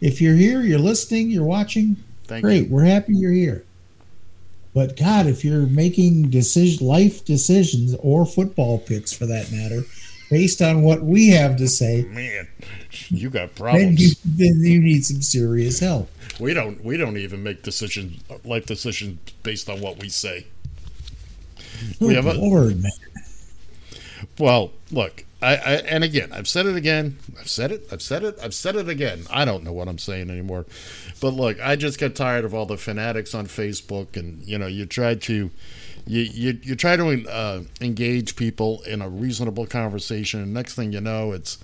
If 0.01 0.21
you're 0.21 0.35
here, 0.35 0.61
you're 0.61 0.79
listening, 0.79 1.29
you're 1.29 1.43
watching, 1.43 1.97
Thank 2.25 2.43
great. 2.43 2.67
you. 2.67 2.73
We're 2.73 2.85
happy 2.85 3.13
you're 3.15 3.31
here. 3.33 3.63
But 4.73 4.95
God, 4.97 5.25
if 5.25 5.43
you're 5.43 5.65
making 5.65 6.29
decision 6.29 6.85
life 6.87 7.25
decisions 7.25 7.95
or 7.99 8.25
football 8.25 8.77
picks 8.79 9.11
for 9.11 9.25
that 9.25 9.51
matter, 9.51 9.81
based 10.29 10.61
on 10.61 10.83
what 10.83 11.01
we 11.01 11.29
have 11.29 11.57
to 11.57 11.67
say, 11.67 12.03
Man, 12.03 12.47
you 13.09 13.29
got 13.29 13.55
then 13.55 13.55
problems. 13.55 13.99
you, 14.01 14.11
then 14.25 14.59
you 14.61 14.79
need 14.79 15.03
some 15.03 15.21
serious 15.21 15.79
help. 15.79 16.09
We 16.39 16.53
don't. 16.53 16.83
We 16.83 16.97
don't 16.97 17.17
even 17.17 17.43
make 17.43 17.63
decisions, 17.63 18.23
life 18.45 18.65
decisions, 18.65 19.19
based 19.43 19.69
on 19.69 19.81
what 19.81 19.99
we 19.99 20.09
say. 20.09 20.47
We 21.99 22.07
Good 22.07 22.15
have 22.15 22.25
a, 22.25 22.33
Lord, 22.33 22.81
man. 22.81 22.91
Well, 24.37 24.71
look, 24.91 25.25
I, 25.41 25.55
I 25.55 25.73
and 25.87 26.03
again, 26.03 26.31
I've 26.31 26.47
said 26.47 26.65
it 26.65 26.75
again. 26.75 27.17
I've 27.39 27.49
said 27.49 27.71
it. 27.71 27.87
I've 27.91 28.01
said 28.01 28.23
it. 28.23 28.37
I've 28.41 28.53
said 28.53 28.75
it 28.75 28.87
again. 28.89 29.25
I 29.29 29.45
don't 29.45 29.63
know 29.63 29.73
what 29.73 29.87
I'm 29.87 29.97
saying 29.97 30.29
anymore. 30.29 30.65
But 31.21 31.33
look, 31.33 31.59
I 31.61 31.75
just 31.75 31.99
get 31.99 32.15
tired 32.15 32.45
of 32.45 32.53
all 32.53 32.65
the 32.65 32.77
fanatics 32.77 33.33
on 33.35 33.47
Facebook, 33.47 34.17
and 34.17 34.41
you 34.43 34.57
know, 34.57 34.67
you 34.67 34.85
try 34.85 35.15
to. 35.15 35.51
You, 36.07 36.21
you, 36.21 36.59
you 36.63 36.75
try 36.75 36.95
to 36.95 37.29
uh, 37.29 37.61
engage 37.81 38.35
people 38.35 38.81
in 38.83 38.99
a 38.99 39.09
reasonable 39.09 39.67
conversation, 39.67 40.41
and 40.41 40.53
next 40.53 40.73
thing 40.73 40.91
you 40.91 41.01
know, 41.01 41.33
it's 41.33 41.57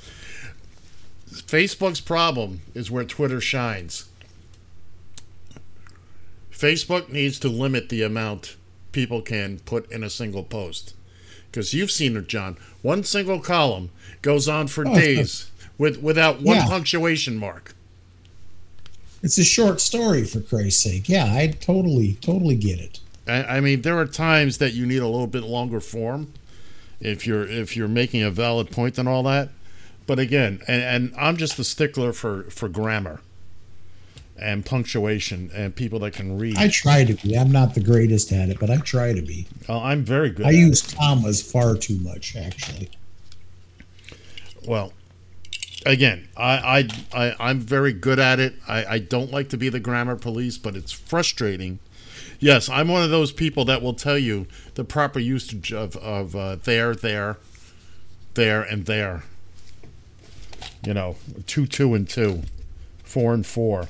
Facebook's 1.27 2.01
problem 2.01 2.61
is 2.75 2.91
where 2.91 3.05
Twitter 3.05 3.41
shines. 3.41 4.07
Facebook 6.57 7.09
needs 7.09 7.37
to 7.39 7.49
limit 7.49 7.89
the 7.89 8.01
amount 8.01 8.55
people 8.91 9.21
can 9.21 9.59
put 9.59 9.91
in 9.91 10.03
a 10.03 10.09
single 10.09 10.43
post. 10.43 10.93
Because 11.51 11.73
you've 11.73 11.91
seen 11.91 12.15
it, 12.17 12.27
John. 12.27 12.57
One 12.81 13.03
single 13.03 13.39
column 13.39 13.89
goes 14.21 14.47
on 14.47 14.67
for 14.67 14.87
Oh, 14.87 14.95
days 14.95 15.51
with 15.77 15.97
without 16.01 16.41
one 16.41 16.57
Yeah. 16.57 16.67
punctuation 16.67 17.37
mark. 17.37 17.75
It's 19.21 19.37
a 19.37 19.43
short 19.43 19.81
story, 19.81 20.23
for 20.23 20.39
Christ's 20.39 20.83
sake. 20.83 21.09
Yeah, 21.09 21.25
I 21.25 21.47
totally, 21.47 22.13
totally 22.21 22.55
get 22.55 22.79
it. 22.79 22.99
I, 23.27 23.57
I 23.57 23.59
mean, 23.59 23.81
there 23.81 23.97
are 23.97 24.05
times 24.05 24.59
that 24.59 24.73
you 24.73 24.85
need 24.85 25.01
a 25.01 25.07
little 25.07 25.27
bit 25.27 25.43
longer 25.43 25.79
form 25.79 26.31
if 27.01 27.25
you're 27.25 27.47
if 27.47 27.75
you're 27.75 27.87
making 27.87 28.21
a 28.23 28.29
valid 28.31 28.69
point 28.71 28.97
and 28.97 29.09
all 29.09 29.23
that. 29.23 29.49
But 30.07 30.19
again, 30.19 30.61
and, 30.67 30.83
and 30.83 31.13
I'm 31.17 31.35
just 31.37 31.57
a 31.59 31.63
stickler 31.63 32.13
for 32.13 32.43
for 32.43 32.69
grammar 32.69 33.21
and 34.37 34.65
punctuation 34.65 35.49
and 35.53 35.75
people 35.75 35.99
that 35.99 36.13
can 36.13 36.37
read. 36.37 36.57
I 36.57 36.67
try 36.67 37.03
to 37.03 37.13
be. 37.13 37.37
I'm 37.37 37.51
not 37.51 37.73
the 37.73 37.79
greatest 37.79 38.31
at 38.31 38.49
it, 38.49 38.59
but 38.59 38.69
I 38.69 38.77
try 38.77 39.13
to 39.13 39.21
be. 39.21 39.47
Oh, 39.69 39.79
I'm 39.79 40.03
very 40.03 40.29
good. 40.29 40.45
I 40.45 40.51
use 40.51 40.85
it. 40.85 40.97
commas 40.97 41.41
far 41.41 41.75
too 41.75 41.97
much, 41.99 42.35
actually. 42.35 42.89
Well, 44.67 44.93
again, 45.85 46.27
I, 46.35 46.87
I, 47.13 47.27
I 47.27 47.35
I'm 47.39 47.59
very 47.59 47.93
good 47.93 48.19
at 48.19 48.39
it. 48.39 48.55
I, 48.67 48.85
I 48.85 48.99
don't 48.99 49.31
like 49.31 49.49
to 49.49 49.57
be 49.57 49.69
the 49.69 49.79
grammar 49.79 50.15
police, 50.15 50.57
but 50.57 50.75
it's 50.75 50.91
frustrating. 50.91 51.79
Yes, 52.39 52.67
I'm 52.67 52.89
one 52.89 53.03
of 53.03 53.09
those 53.09 53.31
people 53.31 53.63
that 53.65 53.81
will 53.81 53.93
tell 53.93 54.17
you 54.17 54.47
the 54.73 54.83
proper 54.83 55.19
usage 55.19 55.71
of 55.71 55.95
of 55.97 56.35
uh, 56.35 56.57
there, 56.57 56.93
there, 56.93 57.37
there, 58.33 58.61
and 58.61 58.85
there. 58.85 59.23
You 60.85 60.93
know, 60.93 61.15
two, 61.47 61.65
two, 61.65 61.93
and 61.93 62.07
two, 62.07 62.43
four 63.03 63.33
and 63.33 63.45
four, 63.45 63.87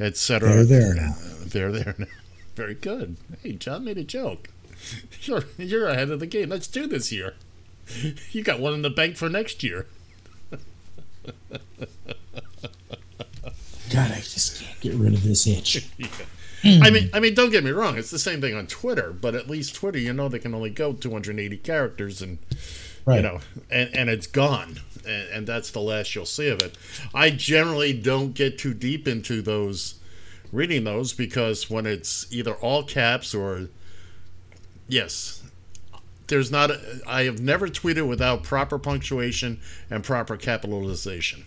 etc. 0.00 0.48
They're 0.48 0.64
there 0.64 0.94
now. 0.94 1.14
They're 1.46 1.72
there 1.72 1.94
now. 1.98 2.06
Very 2.56 2.74
good. 2.74 3.16
Hey, 3.42 3.52
John 3.52 3.84
made 3.84 3.98
a 3.98 4.04
joke. 4.04 4.48
You're 5.22 5.44
you're 5.56 5.86
ahead 5.88 6.10
of 6.10 6.20
the 6.20 6.26
game. 6.26 6.50
Let's 6.50 6.66
do 6.68 6.86
this 6.86 7.08
here. 7.10 7.34
You 8.32 8.42
got 8.42 8.60
one 8.60 8.72
in 8.74 8.82
the 8.82 8.90
bank 8.90 9.16
for 9.16 9.28
next 9.28 9.62
year. 9.62 9.86
God, 13.90 14.10
I 14.10 14.16
just 14.16 14.60
can't 14.62 14.80
get 14.80 14.94
rid 14.94 15.14
of 15.14 15.22
this 15.22 15.46
itch. 15.46 15.86
I 16.64 16.90
mean, 16.90 17.10
I 17.12 17.20
mean, 17.20 17.34
don't 17.34 17.50
get 17.50 17.62
me 17.62 17.70
wrong. 17.70 17.98
It's 17.98 18.10
the 18.10 18.18
same 18.18 18.40
thing 18.40 18.54
on 18.54 18.66
Twitter, 18.66 19.12
but 19.12 19.34
at 19.34 19.48
least 19.48 19.74
Twitter, 19.74 19.98
you 19.98 20.12
know, 20.14 20.28
they 20.28 20.38
can 20.38 20.54
only 20.54 20.70
go 20.70 20.92
280 20.94 21.56
characters, 21.58 22.22
and 22.22 22.38
Right. 23.06 23.16
you 23.16 23.22
know, 23.22 23.40
and, 23.70 23.94
and 23.94 24.08
it's 24.08 24.26
gone, 24.26 24.80
and, 25.04 25.28
and 25.30 25.46
that's 25.46 25.70
the 25.70 25.80
last 25.80 26.14
you'll 26.14 26.26
see 26.26 26.48
of 26.48 26.60
it. 26.62 26.76
I 27.14 27.30
generally 27.30 27.92
don't 27.92 28.34
get 28.34 28.58
too 28.58 28.74
deep 28.74 29.06
into 29.06 29.42
those, 29.42 29.94
reading 30.52 30.84
those, 30.84 31.12
because 31.12 31.70
when 31.70 31.86
it's 31.86 32.26
either 32.32 32.54
all 32.54 32.82
caps 32.82 33.34
or, 33.34 33.68
yes, 34.88 35.42
there's 36.26 36.50
not. 36.50 36.70
A, 36.70 37.00
I 37.06 37.24
have 37.24 37.40
never 37.40 37.68
tweeted 37.68 38.08
without 38.08 38.42
proper 38.42 38.78
punctuation 38.78 39.60
and 39.90 40.02
proper 40.02 40.36
capitalization. 40.36 41.44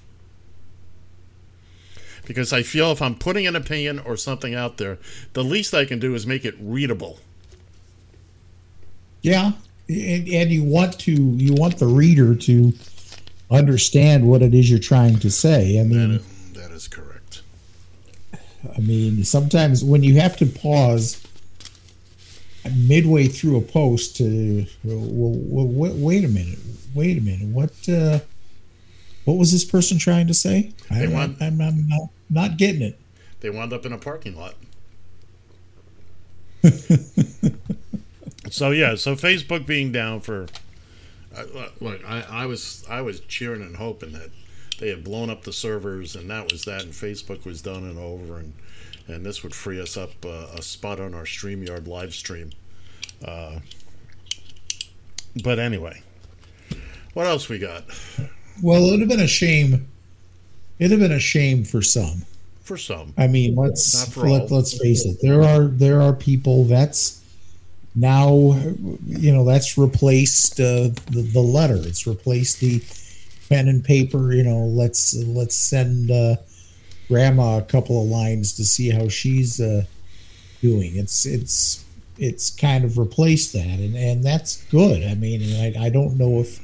Because 2.25 2.51
I 2.51 2.61
feel 2.61 2.91
if 2.91 3.01
I'm 3.01 3.15
putting 3.15 3.47
an 3.47 3.55
opinion 3.55 3.99
or 3.99 4.17
something 4.17 4.53
out 4.53 4.77
there, 4.77 4.97
the 5.33 5.43
least 5.43 5.73
I 5.73 5.85
can 5.85 5.97
do 5.97 6.13
is 6.13 6.27
make 6.27 6.43
it 6.43 6.55
readable. 6.59 7.19
Yeah, 9.21 9.53
and, 9.87 10.27
and 10.27 10.51
you 10.51 10.63
want 10.63 10.99
to 10.99 11.11
you 11.11 11.53
want 11.53 11.79
the 11.79 11.87
reader 11.87 12.35
to 12.35 12.73
understand 13.49 14.27
what 14.27 14.41
it 14.41 14.53
is 14.53 14.69
you're 14.69 14.79
trying 14.79 15.19
to 15.19 15.29
say. 15.31 15.79
I 15.79 15.83
mean, 15.83 16.19
That 16.53 16.71
is 16.71 16.87
correct. 16.87 17.41
I 18.75 18.79
mean, 18.79 19.23
sometimes 19.23 19.83
when 19.83 20.03
you 20.03 20.19
have 20.19 20.35
to 20.37 20.45
pause 20.45 21.23
midway 22.75 23.27
through 23.27 23.57
a 23.57 23.61
post 23.61 24.17
to, 24.17 24.65
well, 24.83 25.33
well, 25.35 25.67
wait, 25.67 25.93
wait 25.93 26.25
a 26.25 26.27
minute, 26.27 26.59
wait 26.93 27.17
a 27.17 27.21
minute, 27.21 27.47
what, 27.47 27.71
uh, 27.87 28.19
what 29.23 29.37
was 29.37 29.51
this 29.53 29.63
person 29.63 29.97
trying 29.97 30.27
to 30.27 30.33
say? 30.33 30.73
I, 30.89 30.99
They 30.99 31.07
want- 31.07 31.41
I'm, 31.41 31.61
I'm 31.61 31.87
not, 31.87 32.09
not 32.29 32.57
getting 32.57 32.81
it. 32.81 32.99
They 33.39 33.49
wound 33.49 33.71
up 33.71 33.85
in 33.85 33.93
a 33.93 33.97
parking 33.97 34.35
lot. 34.35 34.55
so 38.49 38.71
yeah, 38.71 38.95
so 38.95 39.15
Facebook 39.15 39.65
being 39.65 39.91
down 39.91 40.19
for 40.21 40.47
look, 41.79 42.03
I, 42.05 42.23
I 42.29 42.45
was 42.45 42.85
I 42.89 43.01
was 43.01 43.19
cheering 43.21 43.61
and 43.61 43.75
hoping 43.75 44.13
that 44.13 44.29
they 44.79 44.89
had 44.89 45.03
blown 45.03 45.29
up 45.29 45.43
the 45.43 45.53
servers 45.53 46.15
and 46.15 46.29
that 46.29 46.51
was 46.51 46.65
that, 46.65 46.83
and 46.83 46.93
Facebook 46.93 47.45
was 47.45 47.61
done 47.61 47.83
and 47.83 47.97
over, 47.97 48.37
and 48.37 48.53
and 49.07 49.25
this 49.25 49.43
would 49.43 49.55
free 49.55 49.81
us 49.81 49.97
up 49.97 50.11
uh, 50.25 50.47
a 50.55 50.61
spot 50.61 50.99
on 50.99 51.13
our 51.13 51.23
Streamyard 51.23 51.87
live 51.87 52.13
stream. 52.13 52.51
Uh, 53.23 53.59
but 55.43 55.59
anyway, 55.59 56.01
what 57.13 57.27
else 57.27 57.49
we 57.49 57.59
got 57.59 57.83
Well, 58.61 58.85
it 58.85 58.91
would 58.91 58.99
have 59.01 59.09
been 59.09 59.19
a 59.19 59.27
shame. 59.27 59.87
It'd 60.79 60.91
have 60.91 60.99
been 60.99 61.15
a 61.15 61.19
shame 61.19 61.63
for 61.63 61.81
some. 61.81 62.23
for 62.61 62.77
some? 62.77 63.13
I 63.17 63.27
mean, 63.27 63.55
let's 63.55 64.15
let, 64.17 64.41
all. 64.41 64.47
let's 64.49 64.77
face 64.77 65.05
it. 65.05 65.17
There 65.21 65.43
are 65.43 65.65
there 65.65 66.01
are 66.01 66.13
people 66.13 66.65
that's 66.65 67.16
now 67.97 68.29
you 69.05 69.33
know 69.33 69.43
that's 69.43 69.77
replaced 69.77 70.59
uh, 70.59 70.89
the 71.11 71.27
the 71.33 71.41
letter. 71.41 71.77
It's 71.77 72.05
replaced 72.05 72.59
the 72.59 72.81
pen 73.49 73.67
and 73.67 73.83
paper. 73.83 74.33
You 74.33 74.43
know, 74.43 74.65
let's 74.65 75.15
let's 75.15 75.55
send 75.55 76.11
uh, 76.11 76.35
grandma 77.07 77.57
a 77.57 77.63
couple 77.63 78.01
of 78.01 78.07
lines 78.07 78.53
to 78.53 78.65
see 78.65 78.91
how 78.91 79.07
she's 79.07 79.59
uh, 79.59 79.83
doing. 80.61 80.95
It's 80.95 81.25
it's 81.25 81.83
it's 82.19 82.49
kind 82.51 82.83
of 82.85 82.97
replaced 82.97 83.53
that, 83.53 83.79
and 83.79 83.95
and 83.95 84.23
that's 84.23 84.63
good. 84.65 85.03
I 85.03 85.15
mean, 85.15 85.41
I 85.55 85.87
I 85.87 85.89
don't 85.89 86.17
know 86.17 86.39
if 86.39 86.59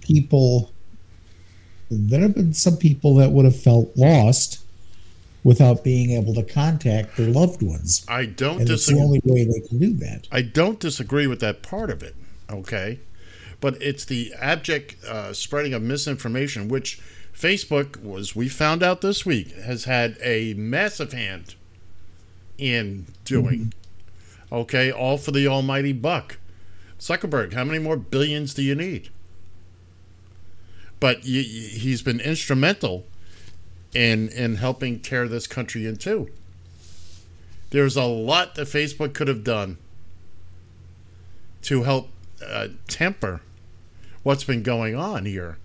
people 0.00 0.72
there 1.90 2.20
have 2.20 2.34
been 2.34 2.54
some 2.54 2.78
people 2.78 3.14
that 3.16 3.30
would 3.30 3.44
have 3.44 3.60
felt 3.60 3.94
lost 3.96 4.60
without 5.46 5.84
being 5.84 6.10
able 6.10 6.34
to 6.34 6.42
contact 6.42 7.16
their 7.16 7.28
loved 7.28 7.62
ones. 7.62 8.04
I 8.08 8.26
don't 8.26 8.62
and 8.62 8.68
it's 8.68 8.86
the 8.86 8.94
disagree. 8.94 9.00
only 9.00 9.20
way 9.22 9.44
they 9.44 9.60
can 9.60 9.78
do 9.78 9.92
that. 9.92 10.26
I 10.32 10.42
don't 10.42 10.80
disagree 10.80 11.28
with 11.28 11.38
that 11.38 11.62
part 11.62 11.88
of 11.88 12.02
it, 12.02 12.16
okay? 12.50 12.98
But 13.60 13.80
it's 13.80 14.04
the 14.04 14.34
abject 14.40 14.96
uh, 15.04 15.32
spreading 15.32 15.72
of 15.72 15.82
misinformation, 15.82 16.66
which 16.66 17.00
Facebook 17.32 18.02
was, 18.02 18.34
we 18.34 18.48
found 18.48 18.82
out 18.82 19.02
this 19.02 19.24
week, 19.24 19.52
has 19.52 19.84
had 19.84 20.18
a 20.20 20.54
massive 20.54 21.12
hand 21.12 21.54
in 22.58 23.06
doing. 23.24 23.72
Okay, 24.50 24.90
all 24.90 25.16
for 25.16 25.30
the 25.30 25.46
almighty 25.46 25.92
buck. 25.92 26.38
Zuckerberg, 26.98 27.52
how 27.52 27.62
many 27.62 27.78
more 27.78 27.96
billions 27.96 28.52
do 28.52 28.64
you 28.64 28.74
need? 28.74 29.10
But 30.98 31.18
he's 31.20 32.02
been 32.02 32.18
instrumental 32.18 33.06
in 33.96 34.28
in 34.28 34.56
helping 34.56 35.00
tear 35.00 35.26
this 35.26 35.46
country 35.46 35.86
in 35.86 35.96
two. 35.96 36.28
There's 37.70 37.96
a 37.96 38.04
lot 38.04 38.54
that 38.56 38.68
Facebook 38.68 39.14
could 39.14 39.26
have 39.26 39.42
done 39.42 39.78
to 41.62 41.82
help 41.84 42.10
uh, 42.46 42.68
temper 42.88 43.40
what's 44.22 44.44
been 44.44 44.62
going 44.62 44.94
on 44.94 45.24
here. 45.24 45.56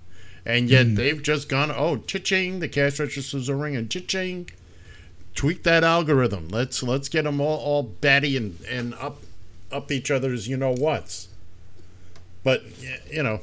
And 0.46 0.70
yet 0.70 0.96
they've 0.96 1.22
just 1.22 1.50
gone, 1.50 1.70
oh, 1.70 1.98
cha-ching, 1.98 2.62
the 2.62 2.67
cash 2.67 3.00
registers 3.00 3.48
are 3.48 3.56
ringing, 3.56 3.88
cha-ching. 3.88 4.50
Tweak 5.36 5.62
that 5.63 5.84
algorithm. 5.84 6.48
Let's 6.50 6.82
let's 6.82 7.08
get 7.10 7.26
them 7.26 7.39
all, 7.39 7.60
all 7.60 7.84
batty 7.84 8.36
and, 8.36 8.60
and 8.67 8.94
up 8.96 9.22
up 9.72 9.91
each 9.91 10.10
other's 10.10 10.48
you 10.48 10.58
know 10.58 10.74
what's. 10.74 11.28
But 12.44 12.63
you 13.12 13.24
know, 13.24 13.41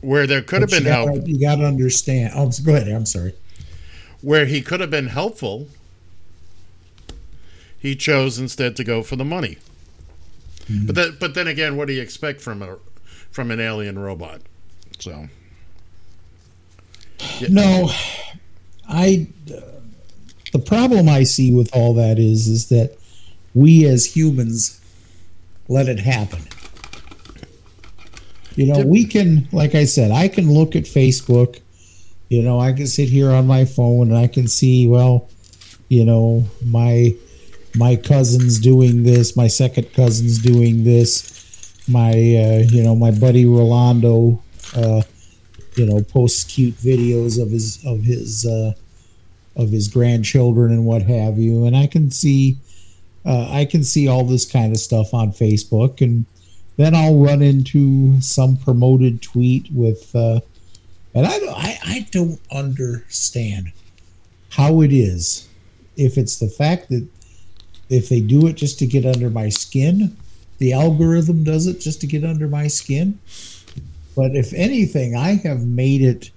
where 0.00 0.26
there 0.26 0.42
could 0.42 0.62
have 0.62 0.70
been 0.70 0.84
you 0.84 0.88
gotta, 0.88 1.12
help, 1.12 1.28
You 1.28 1.40
got 1.40 1.56
to 1.56 1.64
understand. 1.64 2.32
Oh, 2.34 2.50
go 2.64 2.74
ahead. 2.74 2.88
I'm 2.88 3.06
sorry. 3.06 3.34
Where 4.22 4.46
he 4.46 4.62
could 4.62 4.80
have 4.80 4.90
been 4.90 5.08
helpful, 5.08 5.68
he 7.78 7.94
chose 7.94 8.38
instead 8.38 8.76
to 8.76 8.84
go 8.84 9.02
for 9.02 9.16
the 9.16 9.24
money. 9.24 9.58
But 10.86 10.94
that, 10.94 11.20
but 11.20 11.34
then 11.34 11.48
again, 11.48 11.76
what 11.76 11.88
do 11.88 11.92
you 11.92 12.00
expect 12.00 12.40
from 12.40 12.62
a 12.62 12.78
from 13.30 13.50
an 13.50 13.60
alien 13.60 13.98
robot? 13.98 14.40
So 14.98 15.28
No, 17.48 17.90
I. 18.88 19.28
Uh, 19.52 19.60
the 20.52 20.58
problem 20.58 21.08
I 21.08 21.24
see 21.24 21.52
with 21.52 21.74
all 21.74 21.94
that 21.94 22.18
is, 22.18 22.46
is 22.46 22.68
that 22.68 22.96
we 23.54 23.86
as 23.86 24.14
humans 24.14 24.80
let 25.66 25.88
it 25.88 25.98
happen. 25.98 26.42
You 28.54 28.66
know, 28.66 28.84
we 28.84 29.06
can, 29.06 29.48
like 29.50 29.74
I 29.74 29.86
said, 29.86 30.10
I 30.10 30.28
can 30.28 30.52
look 30.52 30.76
at 30.76 30.84
Facebook. 30.84 31.60
You 32.32 32.42
know, 32.42 32.58
I 32.58 32.72
can 32.72 32.86
sit 32.86 33.10
here 33.10 33.30
on 33.30 33.46
my 33.46 33.66
phone 33.66 34.08
and 34.08 34.16
I 34.16 34.26
can 34.26 34.48
see, 34.48 34.86
well, 34.86 35.28
you 35.88 36.02
know, 36.02 36.46
my 36.64 37.14
my 37.74 37.96
cousin's 37.96 38.58
doing 38.58 39.02
this, 39.02 39.36
my 39.36 39.48
second 39.48 39.92
cousin's 39.92 40.38
doing 40.38 40.84
this, 40.84 41.78
my 41.86 42.10
uh, 42.10 42.62
you 42.70 42.82
know, 42.82 42.96
my 42.96 43.10
buddy 43.10 43.44
Rolando 43.44 44.42
uh, 44.74 45.02
you 45.76 45.84
know 45.84 46.02
posts 46.02 46.44
cute 46.44 46.74
videos 46.76 47.38
of 47.38 47.50
his 47.50 47.84
of 47.84 48.00
his 48.00 48.46
uh, 48.46 48.72
of 49.56 49.70
his 49.70 49.88
grandchildren 49.88 50.72
and 50.72 50.86
what 50.86 51.02
have 51.02 51.36
you. 51.36 51.66
And 51.66 51.76
i 51.76 51.86
can 51.86 52.10
see 52.10 52.56
uh, 53.26 53.48
i 53.50 53.66
can 53.66 53.84
see 53.84 54.08
all 54.08 54.24
this 54.24 54.50
kind 54.50 54.72
of 54.72 54.78
stuff 54.78 55.12
on 55.12 55.32
facebook. 55.32 56.00
And 56.00 56.24
then 56.78 56.94
i'll 56.94 57.18
run 57.18 57.42
into 57.42 58.20
some 58.22 58.56
promoted 58.56 59.20
tweet 59.20 59.68
with 59.70 60.14
uh, 60.16 60.40
and 61.14 61.26
I, 61.26 61.38
don't- 61.38 61.56
I 61.56 61.78
i 61.84 62.06
don't 62.10 62.40
understand 62.50 63.72
how 64.50 64.80
it 64.82 64.92
is 64.92 65.48
if 65.96 66.16
it's 66.18 66.38
the 66.38 66.48
fact 66.48 66.88
that 66.90 67.06
if 67.90 68.08
they 68.08 68.20
do 68.20 68.46
it 68.46 68.54
just 68.54 68.78
to 68.78 68.86
get 68.86 69.04
under 69.04 69.28
my 69.30 69.48
skin 69.48 70.16
the 70.58 70.72
algorithm 70.72 71.44
does 71.44 71.66
it 71.66 71.80
just 71.80 72.00
to 72.02 72.06
get 72.06 72.24
under 72.24 72.48
my 72.48 72.66
skin 72.68 73.18
but 74.14 74.36
if 74.36 74.52
anything, 74.52 75.16
I 75.16 75.36
have 75.36 75.64
made 75.66 76.02
it 76.02 76.30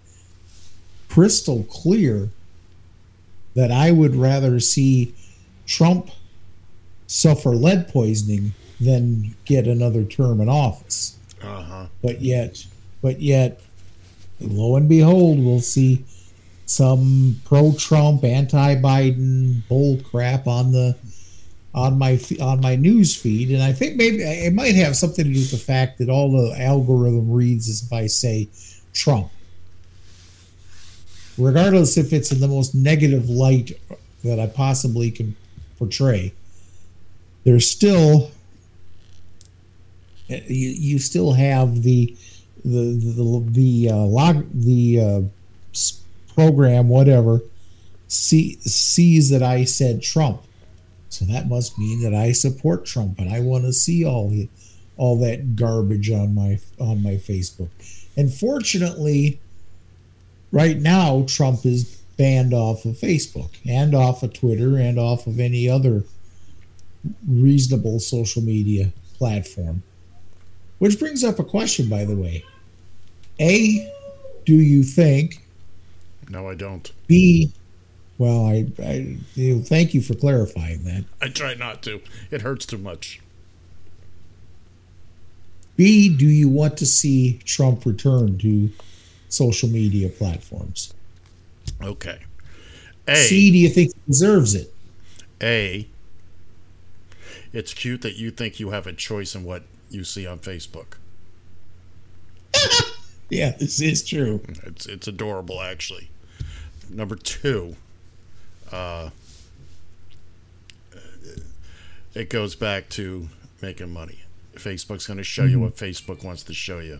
crystal 1.09 1.63
clear 1.63 2.29
that 3.53 3.69
I 3.69 3.91
would 3.91 4.15
rather 4.15 4.61
see 4.61 5.13
Trump 5.65 6.09
suffer 7.07 7.49
lead 7.49 7.89
poisoning 7.89 8.53
than 8.79 9.35
get 9.43 9.67
another 9.67 10.05
term 10.05 10.39
in 10.39 10.47
office. 10.47 11.17
Uh 11.43 11.61
huh. 11.63 11.85
But 12.01 12.21
yet, 12.21 12.65
but 13.01 13.19
yet, 13.21 13.59
lo 14.39 14.75
and 14.75 14.89
behold, 14.89 15.39
we'll 15.39 15.59
see 15.59 16.03
some 16.65 17.39
pro-Trump, 17.45 18.23
anti-Biden 18.23 19.67
bull 19.67 19.99
crap 20.01 20.47
on 20.47 20.71
the 20.71 20.95
on 21.73 21.97
my 21.99 22.17
on 22.39 22.61
my 22.61 22.75
news 22.75 23.15
feed, 23.15 23.51
and 23.51 23.61
I 23.61 23.73
think 23.73 23.97
maybe 23.97 24.23
it 24.23 24.53
might 24.53 24.75
have 24.75 24.95
something 24.95 25.25
to 25.25 25.33
do 25.33 25.39
with 25.39 25.51
the 25.51 25.57
fact 25.57 25.97
that 25.97 26.09
all 26.09 26.31
the 26.31 26.59
algorithm 26.61 27.31
reads 27.31 27.67
is 27.67 27.83
if 27.83 27.91
I 27.91 28.07
say 28.07 28.47
Trump, 28.93 29.29
regardless 31.37 31.97
if 31.97 32.13
it's 32.13 32.31
in 32.31 32.39
the 32.39 32.47
most 32.47 32.73
negative 32.73 33.29
light 33.29 33.73
that 34.23 34.39
I 34.39 34.47
possibly 34.47 35.11
can 35.11 35.35
portray. 35.77 36.33
There's 37.43 37.69
still 37.69 38.31
you, 40.27 40.37
you 40.47 40.99
still 40.99 41.33
have 41.33 41.83
the 41.83 42.15
the 42.65 43.13
the 43.15 43.45
the 43.51 43.89
uh, 43.91 43.97
log 43.97 44.47
the 44.53 44.99
uh, 44.99 45.21
program 46.33 46.89
whatever 46.89 47.41
see, 48.07 48.55
sees 48.61 49.29
that 49.29 49.43
I 49.43 49.63
said 49.63 50.01
Trump, 50.01 50.41
so 51.09 51.25
that 51.25 51.47
must 51.47 51.77
mean 51.77 52.01
that 52.01 52.13
I 52.13 52.31
support 52.31 52.85
Trump 52.85 53.19
and 53.19 53.29
I 53.29 53.39
want 53.39 53.65
to 53.65 53.73
see 53.73 54.03
all 54.05 54.29
the 54.29 54.49
all 54.97 55.17
that 55.19 55.55
garbage 55.55 56.09
on 56.09 56.33
my 56.33 56.59
on 56.79 57.03
my 57.03 57.15
Facebook. 57.15 57.69
And 58.17 58.33
fortunately, 58.33 59.39
right 60.51 60.77
now 60.77 61.25
Trump 61.27 61.65
is 61.65 62.01
banned 62.17 62.53
off 62.53 62.85
of 62.85 62.95
Facebook 62.95 63.51
and 63.67 63.93
off 63.93 64.23
of 64.23 64.33
Twitter 64.33 64.77
and 64.77 64.97
off 64.97 65.27
of 65.27 65.39
any 65.39 65.69
other 65.69 66.03
reasonable 67.27 67.99
social 67.99 68.41
media 68.41 68.91
platform. 69.17 69.83
Which 70.79 70.99
brings 70.99 71.23
up 71.23 71.39
a 71.39 71.43
question, 71.43 71.89
by 71.89 72.05
the 72.05 72.15
way. 72.15 72.43
A, 73.39 73.91
do 74.45 74.53
you 74.53 74.83
think? 74.83 75.45
No, 76.29 76.49
I 76.49 76.55
don't. 76.55 76.91
B, 77.07 77.51
well, 78.17 78.45
I, 78.45 78.67
I 78.81 79.17
you 79.33 79.55
know, 79.55 79.61
thank 79.61 79.93
you 79.93 80.01
for 80.01 80.13
clarifying 80.13 80.83
that. 80.85 81.05
I 81.21 81.29
try 81.29 81.53
not 81.53 81.83
to. 81.83 82.01
It 82.31 82.41
hurts 82.41 82.65
too 82.65 82.77
much. 82.77 83.19
B, 85.75 86.07
do 86.15 86.25
you 86.25 86.47
want 86.47 86.77
to 86.77 86.85
see 86.85 87.39
Trump 87.43 87.85
return 87.85 88.37
to 88.39 88.71
social 89.27 89.67
media 89.67 90.07
platforms? 90.07 90.93
Okay. 91.83 92.19
A. 93.07 93.15
C, 93.15 93.51
do 93.51 93.57
you 93.57 93.69
think 93.69 93.93
he 93.93 94.01
deserves 94.07 94.55
it? 94.55 94.73
A. 95.41 95.87
It's 97.51 97.73
cute 97.73 98.01
that 98.01 98.15
you 98.15 98.31
think 98.31 98.59
you 98.59 98.69
have 98.69 98.87
a 98.87 98.93
choice 98.93 99.35
in 99.35 99.43
what 99.43 99.63
you 99.89 100.05
see 100.05 100.25
on 100.25 100.39
Facebook. 100.39 100.95
Yeah, 103.29 103.55
this 103.57 103.81
is 103.81 104.03
true. 104.03 104.41
It's 104.63 104.85
it's 104.85 105.07
adorable, 105.07 105.59
actually. 105.59 106.09
Number 106.91 107.15
two, 107.15 107.75
uh, 108.71 109.09
it 112.13 112.29
goes 112.29 112.55
back 112.55 112.87
to 112.89 113.29
making 113.61 113.91
money. 113.91 114.19
Facebook's 114.53 115.07
going 115.07 115.17
to 115.17 115.23
show 115.23 115.43
you 115.45 115.59
what 115.59 115.75
Facebook 115.75 116.23
wants 116.23 116.43
to 116.43 116.53
show 116.53 116.79
you, 116.79 116.99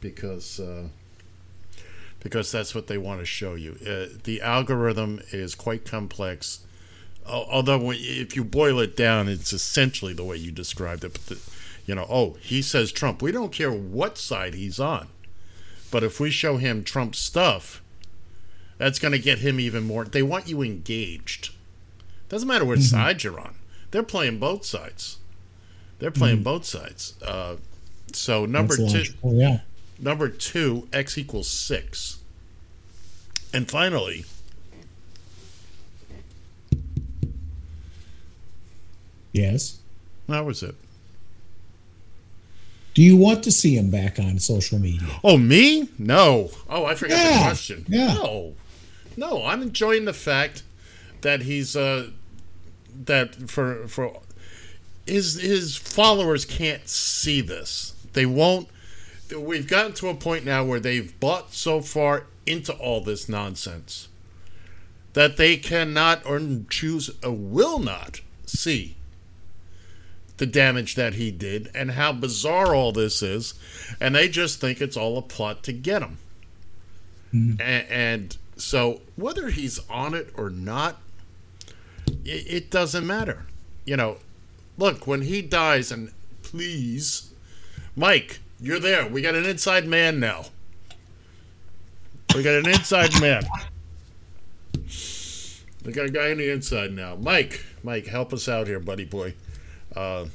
because 0.00 0.58
uh, 0.58 0.88
because 2.20 2.52
that's 2.52 2.74
what 2.74 2.86
they 2.86 2.98
want 2.98 3.20
to 3.20 3.26
show 3.26 3.54
you. 3.54 3.76
Uh, 3.86 4.18
the 4.24 4.40
algorithm 4.42 5.20
is 5.30 5.54
quite 5.54 5.84
complex. 5.84 6.60
Although, 7.24 7.92
if 7.92 8.34
you 8.34 8.42
boil 8.42 8.80
it 8.80 8.96
down, 8.96 9.28
it's 9.28 9.52
essentially 9.52 10.12
the 10.12 10.24
way 10.24 10.36
you 10.36 10.50
described 10.50 11.04
it. 11.04 11.12
But 11.12 11.26
the, 11.26 11.38
you 11.86 11.94
know, 11.94 12.06
oh, 12.10 12.36
he 12.40 12.62
says 12.62 12.90
Trump. 12.90 13.22
We 13.22 13.32
don't 13.32 13.52
care 13.52 13.70
what 13.70 14.18
side 14.18 14.54
he's 14.54 14.80
on. 14.80 15.08
But 15.92 16.02
if 16.02 16.18
we 16.18 16.30
show 16.30 16.56
him 16.56 16.82
Trump 16.82 17.14
stuff, 17.14 17.82
that's 18.78 18.98
going 18.98 19.12
to 19.12 19.18
get 19.18 19.40
him 19.40 19.60
even 19.60 19.84
more. 19.84 20.06
They 20.06 20.22
want 20.22 20.48
you 20.48 20.62
engaged. 20.62 21.50
Doesn't 22.30 22.48
matter 22.48 22.64
what 22.64 22.78
mm-hmm. 22.78 22.96
side 22.96 23.22
you're 23.22 23.38
on. 23.38 23.56
They're 23.90 24.02
playing 24.02 24.38
both 24.38 24.64
sides. 24.64 25.18
They're 25.98 26.10
playing 26.10 26.36
mm-hmm. 26.36 26.44
both 26.44 26.64
sides. 26.64 27.14
Uh, 27.22 27.56
so 28.12 28.46
number 28.46 28.74
two, 28.74 29.04
oh, 29.22 29.34
yeah. 29.34 29.60
number 29.98 30.30
two, 30.30 30.88
x 30.94 31.18
equals 31.18 31.48
six. 31.48 32.20
And 33.52 33.70
finally, 33.70 34.24
yes, 39.32 39.78
that 40.26 40.46
was 40.46 40.62
it. 40.62 40.74
Do 42.94 43.02
you 43.02 43.16
want 43.16 43.42
to 43.44 43.52
see 43.52 43.76
him 43.76 43.90
back 43.90 44.18
on 44.18 44.38
social 44.38 44.78
media? 44.78 45.08
Oh, 45.24 45.38
me? 45.38 45.88
No. 45.98 46.50
Oh, 46.68 46.84
I 46.84 46.94
forgot 46.94 47.16
the 47.16 47.40
question. 47.44 47.84
yeah. 47.88 48.14
No. 48.14 48.54
No, 49.16 49.44
I'm 49.44 49.62
enjoying 49.62 50.04
the 50.04 50.12
fact 50.12 50.62
that 51.20 51.42
he's 51.42 51.76
uh 51.76 52.08
that 53.04 53.50
for 53.50 53.86
for 53.88 54.20
his 55.06 55.40
his 55.40 55.76
followers 55.76 56.44
can't 56.44 56.88
see 56.88 57.40
this. 57.40 57.94
They 58.12 58.26
won't 58.26 58.68
we've 59.36 59.68
gotten 59.68 59.92
to 59.94 60.08
a 60.08 60.14
point 60.14 60.44
now 60.44 60.64
where 60.64 60.80
they've 60.80 61.18
bought 61.20 61.54
so 61.54 61.80
far 61.80 62.26
into 62.46 62.72
all 62.74 63.00
this 63.00 63.28
nonsense 63.28 64.08
that 65.14 65.36
they 65.36 65.56
cannot 65.56 66.24
or 66.26 66.40
choose 66.68 67.10
or 67.22 67.32
will 67.32 67.78
not 67.78 68.20
see 68.46 68.96
the 70.42 70.46
damage 70.46 70.96
that 70.96 71.14
he 71.14 71.30
did 71.30 71.70
and 71.72 71.92
how 71.92 72.12
bizarre 72.12 72.74
all 72.74 72.90
this 72.90 73.22
is 73.22 73.54
and 74.00 74.12
they 74.12 74.28
just 74.28 74.60
think 74.60 74.80
it's 74.80 74.96
all 74.96 75.16
a 75.16 75.22
plot 75.22 75.62
to 75.62 75.72
get 75.72 76.02
him. 76.02 76.18
Mm-hmm. 77.32 77.60
A- 77.60 77.92
and, 77.92 78.36
so 78.56 79.02
whether 79.14 79.50
he's 79.50 79.78
on 79.88 80.14
it 80.14 80.30
or 80.36 80.50
not 80.50 81.00
it, 82.24 82.44
it 82.48 82.70
doesn't 82.72 83.06
matter. 83.06 83.46
You 83.84 83.96
know 83.96 84.16
look 84.76 85.06
when 85.06 85.22
he 85.22 85.42
dies 85.42 85.92
and 85.92 86.10
please 86.42 87.32
mike 87.94 88.40
you're 88.60 88.80
there. 88.80 89.06
We 89.06 89.22
got 89.22 89.36
an 89.36 89.44
inside 89.44 89.86
man 89.86 90.18
now. 90.18 90.46
We 92.34 92.42
got 92.42 92.54
an 92.54 92.68
inside 92.68 93.20
man. 93.20 93.44
We 95.84 95.92
got 95.92 96.06
a 96.06 96.10
guy 96.10 96.32
on 96.32 96.38
the 96.38 96.50
inside 96.50 96.90
now. 96.90 97.14
Mike 97.14 97.64
mike 97.84 98.06
help 98.06 98.32
us 98.32 98.48
out 98.48 98.66
here 98.66 98.80
buddy 98.80 99.04
boy 99.04 99.34
uh, 99.96 100.26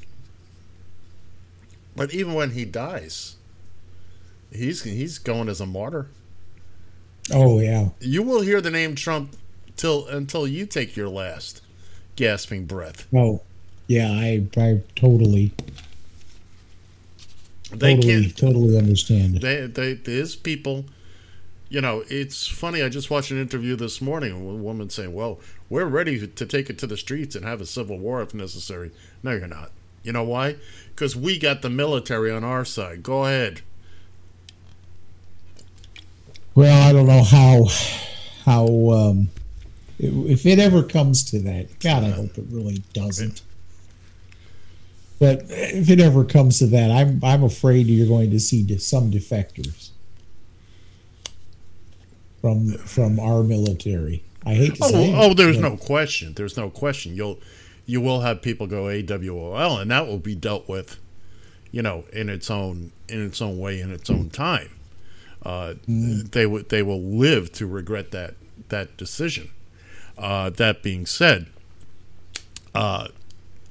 but 1.96 2.14
even 2.14 2.34
when 2.34 2.52
he 2.52 2.64
dies, 2.64 3.36
he's 4.52 4.82
he's 4.82 5.18
going 5.18 5.48
as 5.48 5.60
a 5.60 5.66
martyr. 5.66 6.08
Oh 7.32 7.60
yeah. 7.60 7.90
You 8.00 8.22
will 8.22 8.40
hear 8.40 8.60
the 8.60 8.70
name 8.70 8.94
Trump 8.94 9.36
till 9.76 10.06
until 10.06 10.46
you 10.46 10.66
take 10.66 10.96
your 10.96 11.08
last 11.08 11.62
gasping 12.16 12.66
breath. 12.66 13.06
Oh, 13.14 13.42
yeah. 13.86 14.10
I 14.10 14.46
I 14.56 14.82
totally 14.96 15.52
They 17.70 17.96
totally 17.96 18.30
totally 18.30 18.78
understand. 18.78 19.40
They, 19.40 19.66
they, 19.66 19.94
there's 19.94 20.36
people. 20.36 20.86
You 21.70 21.82
know, 21.82 22.02
it's 22.08 22.46
funny. 22.46 22.82
I 22.82 22.88
just 22.88 23.10
watched 23.10 23.30
an 23.30 23.40
interview 23.40 23.76
this 23.76 24.00
morning. 24.00 24.46
with 24.46 24.56
A 24.56 24.62
woman 24.62 24.88
saying, 24.88 25.12
"Well, 25.12 25.38
we're 25.68 25.84
ready 25.84 26.26
to 26.26 26.46
take 26.46 26.70
it 26.70 26.78
to 26.78 26.86
the 26.86 26.96
streets 26.96 27.36
and 27.36 27.44
have 27.44 27.60
a 27.60 27.66
civil 27.66 27.98
war 27.98 28.22
if 28.22 28.32
necessary." 28.32 28.90
No, 29.22 29.32
you're 29.32 29.46
not. 29.46 29.70
You 30.02 30.12
know 30.12 30.24
why? 30.24 30.56
Because 30.94 31.14
we 31.14 31.38
got 31.38 31.60
the 31.60 31.68
military 31.68 32.30
on 32.30 32.42
our 32.42 32.64
side. 32.64 33.02
Go 33.02 33.26
ahead. 33.26 33.60
Well, 36.54 36.88
I 36.88 36.92
don't 36.92 37.06
know 37.06 37.22
how 37.22 37.66
how 38.46 38.90
um, 38.90 39.28
if 39.98 40.46
it 40.46 40.58
ever 40.58 40.82
comes 40.82 41.22
to 41.30 41.38
that. 41.40 41.80
God, 41.80 42.02
I 42.02 42.10
hope 42.10 42.38
it 42.38 42.46
really 42.48 42.82
doesn't. 42.94 43.42
But 45.18 45.42
if 45.48 45.90
it 45.90 46.00
ever 46.00 46.24
comes 46.24 46.60
to 46.60 46.66
that, 46.68 46.90
I'm 46.90 47.20
I'm 47.22 47.44
afraid 47.44 47.88
you're 47.88 48.08
going 48.08 48.30
to 48.30 48.40
see 48.40 48.78
some 48.78 49.10
defectors 49.10 49.87
from 52.40 52.72
from 52.78 53.18
our 53.20 53.42
military. 53.42 54.22
I 54.46 54.54
hate 54.54 54.76
to 54.76 54.84
Oh, 54.84 54.88
say. 54.90 55.10
it, 55.10 55.14
oh, 55.16 55.34
there's 55.34 55.56
but- 55.56 55.70
no 55.70 55.76
question. 55.76 56.34
There's 56.34 56.56
no 56.56 56.70
question. 56.70 57.14
You'll 57.16 57.38
you 57.86 58.00
will 58.00 58.20
have 58.20 58.42
people 58.42 58.66
go 58.66 58.84
AWOL, 58.84 59.80
and 59.80 59.90
that 59.90 60.06
will 60.06 60.18
be 60.18 60.34
dealt 60.34 60.68
with, 60.68 60.98
you 61.72 61.80
know, 61.82 62.04
in 62.12 62.28
its 62.28 62.50
own 62.50 62.92
in 63.08 63.24
its 63.24 63.40
own 63.40 63.58
way, 63.58 63.80
in 63.80 63.90
its 63.90 64.10
own 64.10 64.30
time. 64.30 64.70
Uh, 65.42 65.74
They 65.86 66.46
would 66.46 66.68
they 66.68 66.82
will 66.82 67.00
live 67.02 67.52
to 67.52 67.66
regret 67.66 68.10
that 68.12 68.34
that 68.68 68.96
decision. 68.96 69.50
Uh, 70.18 70.50
that 70.50 70.82
being 70.82 71.06
said, 71.06 71.46
uh, 72.74 73.08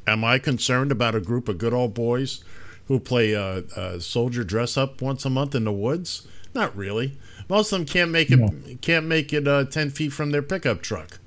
am 0.07 0.23
I 0.23 0.39
concerned 0.39 0.91
about 0.91 1.13
a 1.15 1.19
group 1.19 1.49
of 1.49 1.57
good 1.57 1.73
old 1.73 1.93
boys 1.93 2.43
who 2.87 2.99
play 2.99 3.35
uh, 3.35 3.99
soldier 3.99 4.43
dress 4.45 4.77
up 4.77 5.01
once 5.01 5.25
a 5.25 5.29
month 5.29 5.53
in 5.55 5.65
the 5.65 5.73
woods? 5.73 6.25
Not 6.53 6.75
really. 6.75 7.17
Most 7.49 7.71
of 7.71 7.79
them 7.79 7.85
can't 7.85 8.11
make 8.11 8.29
it 8.31 8.81
can't 8.81 9.05
make 9.05 9.31
it 9.33 9.47
uh, 9.47 9.65
ten 9.65 9.89
feet 9.89 10.11
from 10.13 10.31
their 10.31 10.41
pickup 10.41 10.81
truck 10.81 11.19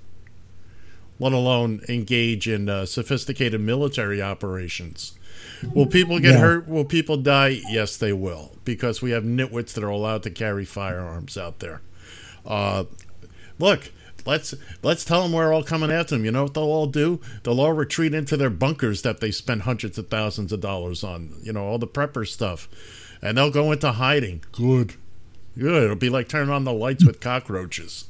let 1.19 1.33
alone 1.35 1.83
engage 1.87 2.49
in 2.49 2.67
uh, 2.69 2.87
sophisticated 2.87 3.61
military 3.61 4.23
operations. 4.23 5.13
Will 5.75 5.85
people 5.87 6.19
get 6.19 6.33
Yeah. 6.33 6.39
hurt? 6.41 6.67
Will 6.67 6.87
people 6.87 7.19
die? 7.19 7.61
Yes, 7.69 7.99
they 7.99 8.15
will, 8.15 8.57
because 8.65 9.03
we 9.03 9.11
have 9.11 9.23
nitwits 9.23 9.75
that 9.75 9.85
are 9.85 9.91
allowed 9.91 10.23
to 10.23 10.31
carry 10.31 10.65
firearms 10.65 11.37
out 11.37 11.59
there. 11.59 11.83
Uh, 12.47 12.85
look, 13.59 13.93
let's 14.25 14.55
let's 14.83 15.05
tell 15.05 15.23
them 15.23 15.33
we're 15.33 15.53
all 15.53 15.63
coming 15.63 15.91
after 15.91 16.15
them. 16.15 16.25
You 16.25 16.31
know 16.33 16.45
what 16.45 16.55
they'll 16.55 16.65
all 16.65 16.87
do? 16.87 17.21
They'll 17.43 17.61
all 17.61 17.75
retreat 17.75 18.15
into 18.15 18.39
their 18.39 18.49
bunkers 18.49 19.03
that 19.03 19.21
they 19.21 19.31
spent 19.31 19.63
hundreds 19.63 19.99
of 19.99 20.09
thousands 20.09 20.53
of 20.53 20.61
dollars 20.61 21.05
on. 21.05 21.35
You 21.43 21.53
know 21.53 21.67
all 21.67 21.79
the 21.79 21.87
prepper 21.87 22.27
stuff, 22.27 22.67
and 23.21 23.37
they'll 23.37 23.51
go 23.51 23.73
into 23.73 23.93
hiding. 23.93 24.43
Good, 24.53 24.95
good. 25.59 25.85
It'll 25.85 25.97
be 25.97 26.11
like 26.11 26.29
turning 26.29 26.53
on 26.53 26.65
the 26.65 26.73
lights 26.73 27.05
with 27.05 27.21
cockroaches. 27.21 28.07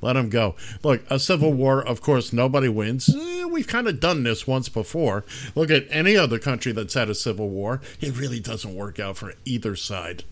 Let 0.00 0.14
them 0.14 0.28
go. 0.28 0.54
Look, 0.82 1.02
a 1.08 1.18
civil 1.18 1.54
war, 1.54 1.82
of 1.82 2.02
course, 2.02 2.30
nobody 2.30 2.68
wins. 2.68 3.08
Eh, 3.08 3.44
we've 3.46 3.66
kind 3.66 3.88
of 3.88 4.00
done 4.00 4.22
this 4.22 4.46
once 4.46 4.68
before. 4.68 5.24
Look 5.54 5.70
at 5.70 5.86
any 5.88 6.14
other 6.14 6.38
country 6.38 6.72
that's 6.72 6.92
had 6.92 7.08
a 7.08 7.14
civil 7.14 7.48
war. 7.48 7.80
It 8.02 8.16
really 8.16 8.38
doesn't 8.38 8.74
work 8.74 9.00
out 9.00 9.16
for 9.16 9.32
either 9.46 9.76
side. 9.76 10.24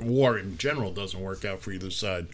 War 0.00 0.38
in 0.38 0.56
general 0.56 0.92
doesn't 0.92 1.20
work 1.20 1.44
out 1.44 1.60
for 1.60 1.72
either 1.72 1.90
side. 1.90 2.28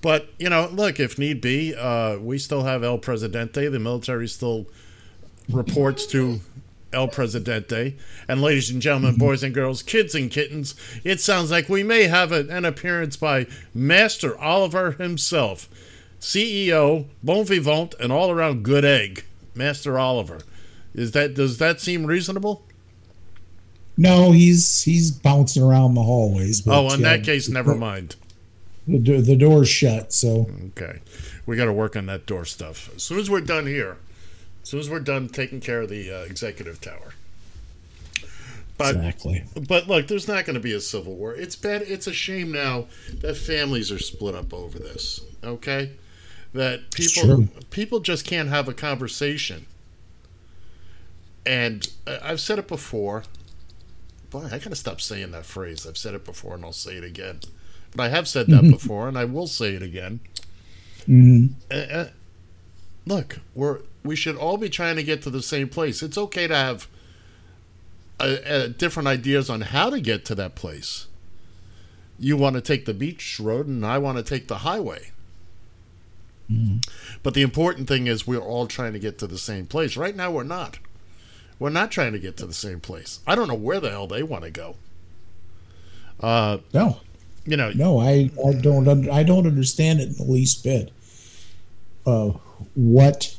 But, 0.00 0.28
you 0.38 0.48
know, 0.48 0.68
look, 0.72 1.00
if 1.00 1.18
need 1.18 1.40
be, 1.40 1.74
uh, 1.74 2.18
we 2.18 2.38
still 2.38 2.62
have 2.62 2.84
El 2.84 2.98
Presidente. 2.98 3.66
The 3.66 3.80
military 3.80 4.28
still 4.28 4.66
reports 5.50 6.06
to 6.06 6.40
El 6.92 7.08
Presidente. 7.08 7.96
And, 8.28 8.42
ladies 8.42 8.70
and 8.70 8.82
gentlemen, 8.82 9.16
boys 9.16 9.42
and 9.42 9.54
girls, 9.54 9.82
kids 9.82 10.14
and 10.14 10.30
kittens, 10.30 10.74
it 11.04 11.20
sounds 11.20 11.50
like 11.50 11.68
we 11.68 11.82
may 11.82 12.04
have 12.04 12.32
a, 12.32 12.46
an 12.48 12.64
appearance 12.64 13.16
by 13.16 13.46
Master 13.74 14.38
Oliver 14.38 14.92
himself, 14.92 15.68
CEO, 16.20 17.06
bon 17.22 17.44
vivant, 17.44 17.94
and 18.00 18.12
all 18.12 18.30
around 18.30 18.62
good 18.62 18.84
egg, 18.84 19.24
Master 19.54 19.98
Oliver. 19.98 20.40
Is 20.94 21.12
that 21.12 21.34
does 21.34 21.58
that 21.58 21.80
seem 21.80 22.06
reasonable? 22.06 22.64
No, 23.96 24.32
he's 24.32 24.82
he's 24.82 25.10
bouncing 25.10 25.62
around 25.62 25.94
the 25.94 26.02
hallways. 26.02 26.60
But, 26.60 26.78
oh, 26.78 26.94
in 26.94 27.04
uh, 27.04 27.10
that 27.10 27.24
case, 27.24 27.48
never 27.48 27.74
mind. 27.74 28.16
The, 28.88 29.20
the 29.20 29.36
door's 29.36 29.68
shut, 29.68 30.12
so 30.12 30.50
Okay, 30.68 31.00
we 31.46 31.56
got 31.56 31.66
to 31.66 31.72
work 31.72 31.96
on 31.96 32.06
that 32.06 32.26
door 32.26 32.44
stuff. 32.44 32.90
As 32.96 33.02
soon 33.02 33.18
as 33.20 33.30
we're 33.30 33.40
done 33.40 33.66
here, 33.66 33.98
soon 34.70 34.80
as 34.80 34.88
we're 34.88 35.00
done 35.00 35.28
taking 35.28 35.60
care 35.60 35.82
of 35.82 35.88
the 35.88 36.10
uh, 36.12 36.18
executive 36.22 36.80
tower. 36.80 37.14
But, 38.78 38.96
exactly. 38.96 39.44
But 39.68 39.88
look, 39.88 40.06
there's 40.06 40.26
not 40.28 40.46
going 40.46 40.54
to 40.54 40.60
be 40.60 40.72
a 40.72 40.80
civil 40.80 41.14
war. 41.16 41.34
It's 41.34 41.54
bad. 41.56 41.82
It's 41.82 42.06
a 42.06 42.12
shame 42.14 42.50
now 42.52 42.86
that 43.20 43.36
families 43.36 43.92
are 43.92 43.98
split 43.98 44.34
up 44.34 44.54
over 44.54 44.78
this. 44.78 45.20
Okay, 45.44 45.92
that 46.54 46.90
people 46.92 47.48
people 47.70 48.00
just 48.00 48.24
can't 48.24 48.48
have 48.48 48.68
a 48.68 48.72
conversation. 48.74 49.66
And 51.44 51.88
I- 52.06 52.20
I've 52.30 52.40
said 52.40 52.58
it 52.58 52.68
before. 52.68 53.24
Boy, 54.30 54.44
I 54.50 54.58
gotta 54.58 54.76
stop 54.76 55.00
saying 55.00 55.32
that 55.32 55.44
phrase. 55.46 55.86
I've 55.86 55.98
said 55.98 56.14
it 56.14 56.24
before, 56.24 56.54
and 56.54 56.64
I'll 56.64 56.72
say 56.72 56.94
it 56.94 57.04
again. 57.04 57.40
But 57.94 58.04
I 58.04 58.08
have 58.10 58.28
said 58.28 58.46
that 58.46 58.62
before, 58.70 59.08
and 59.08 59.18
I 59.18 59.24
will 59.24 59.48
say 59.48 59.74
it 59.74 59.82
again. 59.82 60.20
Mhm. 61.08 61.50
Uh, 61.70 61.74
uh, 61.74 62.08
look, 63.04 63.40
we're 63.54 63.80
we 64.04 64.16
should 64.16 64.36
all 64.36 64.56
be 64.56 64.68
trying 64.68 64.96
to 64.96 65.02
get 65.02 65.22
to 65.22 65.30
the 65.30 65.42
same 65.42 65.68
place. 65.68 66.02
It's 66.02 66.18
okay 66.18 66.46
to 66.46 66.54
have 66.54 66.88
uh, 68.18 68.36
uh, 68.46 68.66
different 68.68 69.08
ideas 69.08 69.48
on 69.50 69.62
how 69.62 69.90
to 69.90 70.00
get 70.00 70.24
to 70.26 70.34
that 70.36 70.54
place. 70.54 71.06
You 72.18 72.36
want 72.36 72.54
to 72.54 72.60
take 72.60 72.84
the 72.84 72.94
beach 72.94 73.38
road, 73.40 73.66
and 73.66 73.84
I 73.84 73.98
want 73.98 74.18
to 74.18 74.24
take 74.24 74.48
the 74.48 74.58
highway. 74.58 75.12
But 77.22 77.34
the 77.34 77.42
important 77.42 77.86
thing 77.86 78.08
is 78.08 78.26
we're 78.26 78.38
all 78.38 78.66
trying 78.66 78.92
to 78.92 78.98
get 78.98 79.18
to 79.18 79.26
the 79.28 79.38
same 79.38 79.66
place. 79.66 79.96
Right 79.96 80.16
now, 80.16 80.32
we're 80.32 80.42
not. 80.42 80.78
We're 81.60 81.70
not 81.70 81.92
trying 81.92 82.12
to 82.12 82.18
get 82.18 82.36
to 82.38 82.46
the 82.46 82.52
same 82.54 82.80
place. 82.80 83.20
I 83.26 83.34
don't 83.34 83.46
know 83.46 83.54
where 83.54 83.78
the 83.78 83.90
hell 83.90 84.08
they 84.08 84.22
want 84.24 84.44
to 84.44 84.50
go. 84.50 84.76
Uh, 86.18 86.58
no, 86.74 86.98
you 87.46 87.56
know, 87.56 87.70
no, 87.70 88.00
I 88.00 88.30
I 88.44 88.52
don't 88.54 88.88
un- 88.88 89.10
I 89.10 89.22
don't 89.22 89.46
understand 89.46 90.00
it 90.00 90.08
in 90.08 90.14
the 90.14 90.24
least 90.24 90.64
bit. 90.64 90.90
Uh, 92.04 92.32
what 92.74 93.36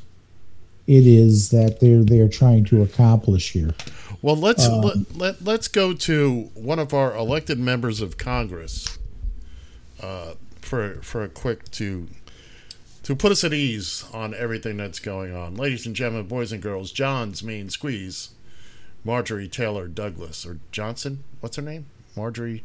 it 0.87 1.05
is 1.05 1.49
that 1.49 1.79
they're 1.79 2.03
they're 2.03 2.27
trying 2.29 2.65
to 2.65 2.81
accomplish 2.81 3.51
here. 3.51 3.73
Well, 4.21 4.35
let's 4.35 4.65
Um, 4.67 4.81
let, 4.81 5.15
let, 5.15 5.43
let's 5.43 5.67
go 5.67 5.93
to 5.93 6.49
one 6.53 6.77
of 6.79 6.93
our 6.93 7.15
elected 7.15 7.57
members 7.59 8.01
of 8.01 8.17
Congress 8.17 8.99
uh, 10.01 10.33
for 10.61 10.95
for 11.01 11.23
a 11.23 11.29
quick 11.29 11.71
to 11.71 12.07
to 13.03 13.15
put 13.15 13.31
us 13.31 13.43
at 13.43 13.53
ease 13.53 14.05
on 14.13 14.33
everything 14.35 14.77
that's 14.77 14.99
going 14.99 15.35
on. 15.35 15.55
Ladies 15.55 15.85
and 15.87 15.95
gentlemen, 15.95 16.27
boys 16.27 16.51
and 16.51 16.61
girls, 16.61 16.91
John's 16.91 17.41
main 17.41 17.69
squeeze, 17.69 18.29
Marjorie 19.03 19.47
Taylor 19.47 19.87
Douglas 19.87 20.45
or 20.45 20.59
Johnson. 20.71 21.23
What's 21.39 21.55
her 21.55 21.63
name? 21.63 21.87
Marjorie. 22.15 22.63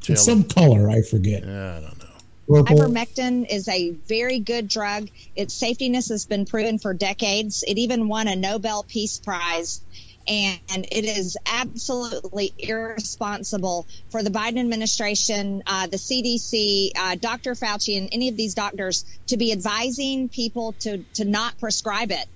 Taylor. 0.00 0.14
It's 0.14 0.24
some 0.24 0.44
color, 0.44 0.88
I 0.90 1.02
forget. 1.02 1.44
Yeah, 1.44 1.78
I 1.78 1.80
don't 1.80 1.98
know. 1.98 2.13
Ivermectin 2.48 3.46
is 3.50 3.68
a 3.68 3.90
very 3.90 4.38
good 4.38 4.68
drug. 4.68 5.08
Its 5.34 5.58
safetiness 5.58 6.08
has 6.10 6.26
been 6.26 6.44
proven 6.44 6.78
for 6.78 6.92
decades. 6.94 7.64
It 7.66 7.78
even 7.78 8.08
won 8.08 8.28
a 8.28 8.36
Nobel 8.36 8.82
Peace 8.82 9.18
Prize. 9.18 9.80
And 10.26 10.60
it 10.90 11.04
is 11.04 11.36
absolutely 11.46 12.54
irresponsible 12.58 13.86
for 14.08 14.22
the 14.22 14.30
Biden 14.30 14.58
administration, 14.58 15.62
uh, 15.66 15.86
the 15.86 15.98
CDC, 15.98 16.92
uh, 16.96 17.16
Dr. 17.16 17.52
Fauci, 17.52 17.98
and 17.98 18.08
any 18.10 18.30
of 18.30 18.36
these 18.36 18.54
doctors 18.54 19.04
to 19.26 19.36
be 19.36 19.52
advising 19.52 20.30
people 20.30 20.72
to, 20.80 20.98
to 21.14 21.26
not 21.26 21.58
prescribe 21.58 22.10
it. 22.10 22.26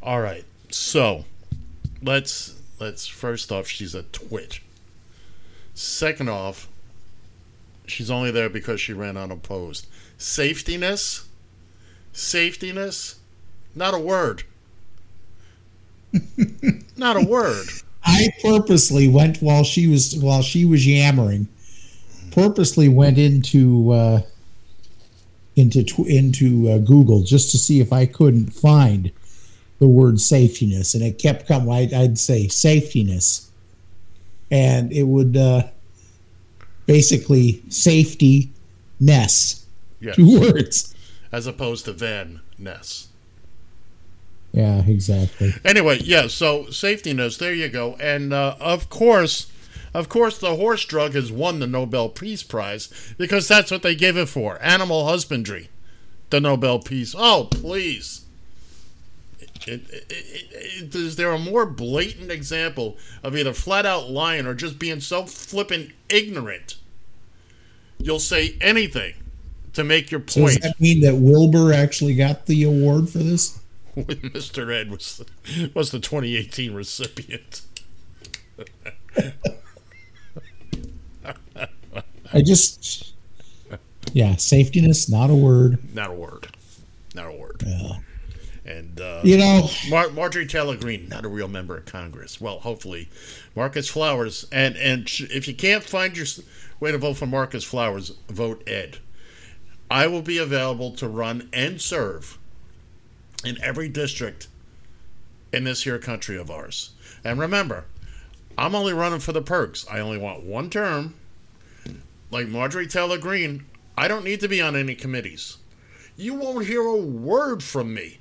All 0.00 0.20
right. 0.20 0.44
So 0.70 1.24
let's 2.02 2.54
let's 2.78 3.06
first 3.06 3.52
off, 3.52 3.66
she's 3.66 3.94
a 3.94 4.02
twit. 4.04 4.60
Second 5.74 6.28
off, 6.28 6.68
she's 7.86 8.10
only 8.10 8.30
there 8.30 8.48
because 8.48 8.80
she 8.80 8.92
ran 8.92 9.16
unopposed. 9.16 9.86
Safetiness, 10.18 11.24
safetiness, 12.12 13.16
not 13.74 13.94
a 13.94 13.98
word. 13.98 14.44
not 16.96 17.16
a 17.16 17.24
word. 17.24 17.66
I 18.04 18.32
purposely 18.42 19.08
went 19.08 19.38
while 19.38 19.64
she 19.64 19.86
was 19.86 20.16
while 20.16 20.42
she 20.42 20.64
was 20.64 20.86
yammering. 20.86 21.48
Purposely 22.32 22.88
went 22.88 23.18
into 23.18 23.92
uh, 23.92 24.22
into 25.56 25.82
tw- 25.82 26.08
into 26.08 26.68
uh, 26.68 26.78
Google 26.78 27.22
just 27.22 27.50
to 27.52 27.58
see 27.58 27.80
if 27.80 27.92
I 27.92 28.06
couldn't 28.06 28.50
find 28.50 29.12
the 29.78 29.88
word 29.88 30.16
safetiness, 30.16 30.94
and 30.94 31.02
it 31.02 31.18
kept 31.18 31.46
coming. 31.46 31.72
I'd, 31.72 31.92
I'd 31.92 32.18
say 32.18 32.46
safetiness, 32.46 33.48
and 34.50 34.92
it 34.92 35.04
would 35.04 35.36
uh, 35.36 35.64
basically 36.86 37.62
safety 37.68 38.50
ness. 39.00 39.66
Yes. 40.00 40.16
Two 40.16 40.40
words. 40.40 40.94
As 41.30 41.46
opposed 41.46 41.84
to 41.86 41.92
Van 41.92 42.40
Ness. 42.58 43.08
Yeah, 44.52 44.82
exactly. 44.86 45.54
Anyway, 45.64 46.00
yeah, 46.02 46.26
so 46.26 46.64
safetiness, 46.64 47.38
there 47.38 47.54
you 47.54 47.68
go. 47.68 47.96
And 47.98 48.32
uh, 48.34 48.56
of 48.60 48.90
course, 48.90 49.50
of 49.94 50.08
course, 50.08 50.38
the 50.38 50.56
horse 50.56 50.84
drug 50.84 51.14
has 51.14 51.32
won 51.32 51.58
the 51.58 51.66
Nobel 51.66 52.08
Peace 52.08 52.42
Prize 52.42 53.14
because 53.16 53.48
that's 53.48 53.70
what 53.70 53.82
they 53.82 53.94
gave 53.94 54.16
it 54.16 54.28
for 54.28 54.60
animal 54.62 55.06
husbandry. 55.06 55.70
The 56.30 56.40
Nobel 56.40 56.80
Peace. 56.80 57.14
Oh, 57.16 57.48
please. 57.50 58.21
It, 59.66 59.82
it, 59.90 60.06
it, 60.10 60.94
is 60.94 61.16
there 61.16 61.30
a 61.30 61.38
more 61.38 61.66
blatant 61.66 62.30
example 62.30 62.96
of 63.22 63.36
either 63.36 63.52
flat 63.52 63.86
out 63.86 64.10
lying 64.10 64.46
or 64.46 64.54
just 64.54 64.78
being 64.78 65.00
so 65.00 65.26
flippant 65.26 65.92
ignorant? 66.08 66.76
You'll 67.98 68.20
say 68.20 68.56
anything 68.60 69.14
to 69.74 69.84
make 69.84 70.10
your 70.10 70.22
So 70.26 70.46
does 70.46 70.56
that 70.58 70.80
mean 70.80 71.00
that 71.00 71.16
Wilbur 71.16 71.72
actually 71.72 72.14
got 72.14 72.46
the 72.46 72.64
award 72.64 73.08
for 73.08 73.18
this? 73.18 73.60
Mr. 73.96 74.74
Ed 74.74 74.90
was 74.90 75.18
the, 75.18 75.70
was 75.74 75.90
the 75.90 76.00
2018 76.00 76.74
recipient. 76.74 77.62
I 82.34 82.40
just, 82.40 83.12
yeah, 84.14 84.32
safetiness, 84.34 85.10
not 85.10 85.28
a 85.28 85.34
word. 85.34 85.78
Not 85.94 86.10
a 86.10 86.14
word. 86.14 86.48
Not 87.14 87.26
a 87.26 87.32
word. 87.32 87.62
Yeah. 87.66 87.98
And 88.72 89.00
uh, 89.00 89.20
You 89.22 89.36
know- 89.36 89.68
Mar- 89.90 90.10
Marjorie 90.10 90.46
Taylor 90.46 90.76
Greene, 90.76 91.08
not 91.08 91.24
a 91.24 91.28
real 91.28 91.48
member 91.48 91.76
of 91.76 91.84
Congress. 91.86 92.40
Well, 92.40 92.60
hopefully, 92.60 93.08
Marcus 93.54 93.88
Flowers. 93.88 94.46
And 94.50 94.76
and 94.76 95.08
sh- 95.08 95.22
if 95.30 95.46
you 95.46 95.54
can't 95.54 95.84
find 95.84 96.16
your 96.16 96.24
s- 96.24 96.40
way 96.80 96.90
to 96.92 96.98
vote 96.98 97.14
for 97.14 97.26
Marcus 97.26 97.64
Flowers, 97.64 98.10
vote 98.28 98.62
Ed. 98.66 98.98
I 99.90 100.06
will 100.06 100.22
be 100.22 100.38
available 100.38 100.90
to 100.92 101.06
run 101.06 101.48
and 101.52 101.80
serve 101.80 102.38
in 103.44 103.62
every 103.62 103.88
district 103.90 104.48
in 105.52 105.64
this 105.64 105.82
here 105.84 105.98
country 105.98 106.38
of 106.38 106.50
ours. 106.50 106.92
And 107.22 107.38
remember, 107.38 107.84
I'm 108.56 108.74
only 108.74 108.94
running 108.94 109.20
for 109.20 109.32
the 109.32 109.42
perks. 109.42 109.84
I 109.90 110.00
only 110.00 110.16
want 110.18 110.44
one 110.44 110.70
term. 110.70 111.14
Like 112.30 112.48
Marjorie 112.48 112.86
Taylor 112.86 113.18
Greene, 113.18 113.66
I 113.98 114.08
don't 114.08 114.24
need 114.24 114.40
to 114.40 114.48
be 114.48 114.62
on 114.62 114.74
any 114.74 114.94
committees. 114.94 115.58
You 116.16 116.34
won't 116.34 116.64
hear 116.66 116.80
a 116.82 116.96
word 116.96 117.62
from 117.62 117.92
me. 117.92 118.18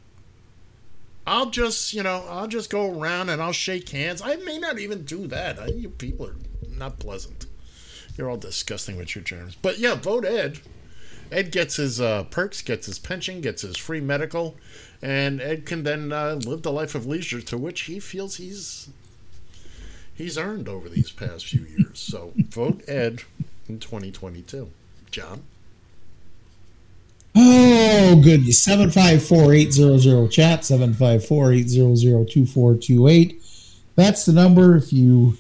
I'll 1.26 1.50
just, 1.50 1.94
you 1.94 2.04
know, 2.04 2.26
I'll 2.28 2.48
just 2.48 2.70
go 2.70 3.00
around 3.00 3.30
and 3.30 3.42
I'll 3.42 3.52
shake 3.52 3.90
hands. 3.90 4.22
I 4.22 4.38
may 4.38 4.58
not 4.58 4.80
even 4.80 5.04
do 5.04 5.28
that. 5.28 5.60
I, 5.60 5.68
you 5.68 5.90
people 5.90 6.28
are 6.28 6.36
not 6.78 7.00
pleasant. 7.00 7.46
You're 8.18 8.30
all 8.30 8.38
disgusting 8.38 8.98
with 8.98 9.16
your 9.16 9.24
germs. 9.24 9.56
But 9.56 9.80
yeah, 9.80 9.96
vote 9.96 10.26
Ed. 10.26 10.60
Ed 11.32 11.52
gets 11.52 11.78
his 11.78 12.02
uh, 12.02 12.26
perks, 12.26 12.62
gets 12.62 12.88
his 12.88 13.00
pension, 13.00 13.40
gets 13.40 13.62
his 13.62 13.78
free 13.78 14.02
medical, 14.02 14.58
and 15.02 15.40
Ed 15.42 15.66
can 15.66 15.84
then 15.84 16.12
uh, 16.12 16.40
live 16.44 16.64
the 16.64 16.72
life 16.72 16.94
of 16.94 17.06
leisure 17.06 17.42
to 17.42 17.58
which 17.58 17.82
he 17.82 18.00
feels 18.00 18.36
he's 18.36 18.90
he's 20.14 20.38
earned 20.38 20.68
over 20.68 20.90
these 20.90 21.12
past 21.12 21.46
few 21.48 21.64
years. 21.64 22.00
So 22.00 22.34
vote 22.36 22.82
Ed 22.88 23.24
in 23.70 23.80
2022. 23.80 24.70
John. 25.10 25.44
Oh, 27.36 28.22
goodness. 28.24 28.62
754 28.64 29.54
800 29.54 30.32
chat, 30.32 30.66
754 30.66 31.54
800 31.54 32.30
2428. 32.30 33.42
That's 33.96 34.26
the 34.26 34.34
number 34.34 34.76
if 34.76 34.92
you 34.92 35.38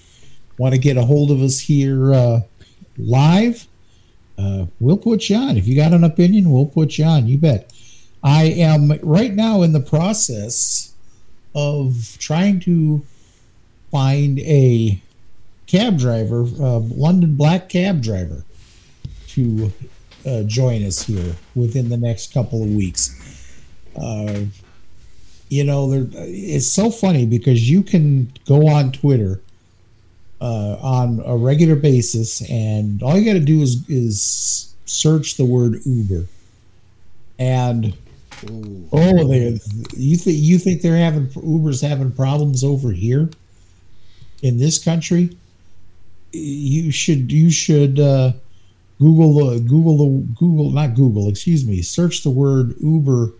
want 0.57 0.73
to 0.73 0.79
get 0.79 0.97
a 0.97 1.03
hold 1.03 1.31
of 1.31 1.41
us 1.41 1.59
here 1.59 2.13
uh, 2.13 2.41
live. 2.97 3.67
Uh, 4.37 4.65
we'll 4.79 4.97
put 4.97 5.29
you 5.29 5.35
on. 5.35 5.57
If 5.57 5.67
you 5.67 5.75
got 5.75 5.93
an 5.93 6.03
opinion, 6.03 6.51
we'll 6.51 6.65
put 6.65 6.97
you 6.97 7.05
on. 7.05 7.27
You 7.27 7.37
bet. 7.37 7.71
I 8.23 8.43
am 8.43 8.91
right 9.01 9.33
now 9.33 9.61
in 9.61 9.73
the 9.73 9.79
process 9.79 10.93
of 11.55 12.17
trying 12.19 12.59
to 12.61 13.05
find 13.89 14.39
a 14.39 15.01
cab 15.67 15.97
driver, 15.97 16.41
a 16.41 16.77
London 16.77 17.35
black 17.35 17.69
cab 17.69 18.01
driver, 18.01 18.45
to 19.29 19.71
uh, 20.25 20.43
join 20.43 20.83
us 20.85 21.03
here 21.03 21.35
within 21.55 21.89
the 21.89 21.97
next 21.97 22.33
couple 22.33 22.63
of 22.63 22.69
weeks. 22.69 23.17
Uh, 23.95 24.45
you 25.49 25.63
know, 25.63 26.07
it's 26.13 26.67
so 26.67 26.89
funny 26.89 27.25
because 27.25 27.69
you 27.69 27.83
can 27.83 28.31
go 28.47 28.67
on 28.67 28.91
Twitter 28.91 29.41
uh, 30.39 30.77
on 30.81 31.21
a 31.25 31.35
regular 31.35 31.75
basis, 31.75 32.41
and 32.49 33.03
all 33.03 33.17
you 33.17 33.25
got 33.25 33.33
to 33.33 33.45
do 33.45 33.61
is 33.61 33.87
is 33.89 34.73
search 34.85 35.35
the 35.35 35.45
word 35.45 35.85
Uber, 35.85 36.25
and 37.37 37.93
oh, 38.93 39.27
they 39.27 39.59
you 39.95 40.15
think 40.15 40.37
you 40.39 40.57
think 40.57 40.81
they're 40.81 40.95
having 40.95 41.29
Uber's 41.43 41.81
having 41.81 42.11
problems 42.11 42.63
over 42.63 42.91
here 42.91 43.29
in 44.41 44.57
this 44.57 44.83
country? 44.83 45.35
You 46.31 46.91
should 46.91 47.31
you 47.31 47.51
should. 47.51 47.99
Uh, 47.99 48.33
Google 49.01 49.33
the 49.33 49.59
Google 49.59 49.97
the 49.97 50.27
Google 50.35 50.69
not 50.69 50.93
Google 50.93 51.27
excuse 51.27 51.65
me 51.65 51.81
search 51.81 52.21
the 52.21 52.29
word 52.29 52.75
Uber 52.79 53.33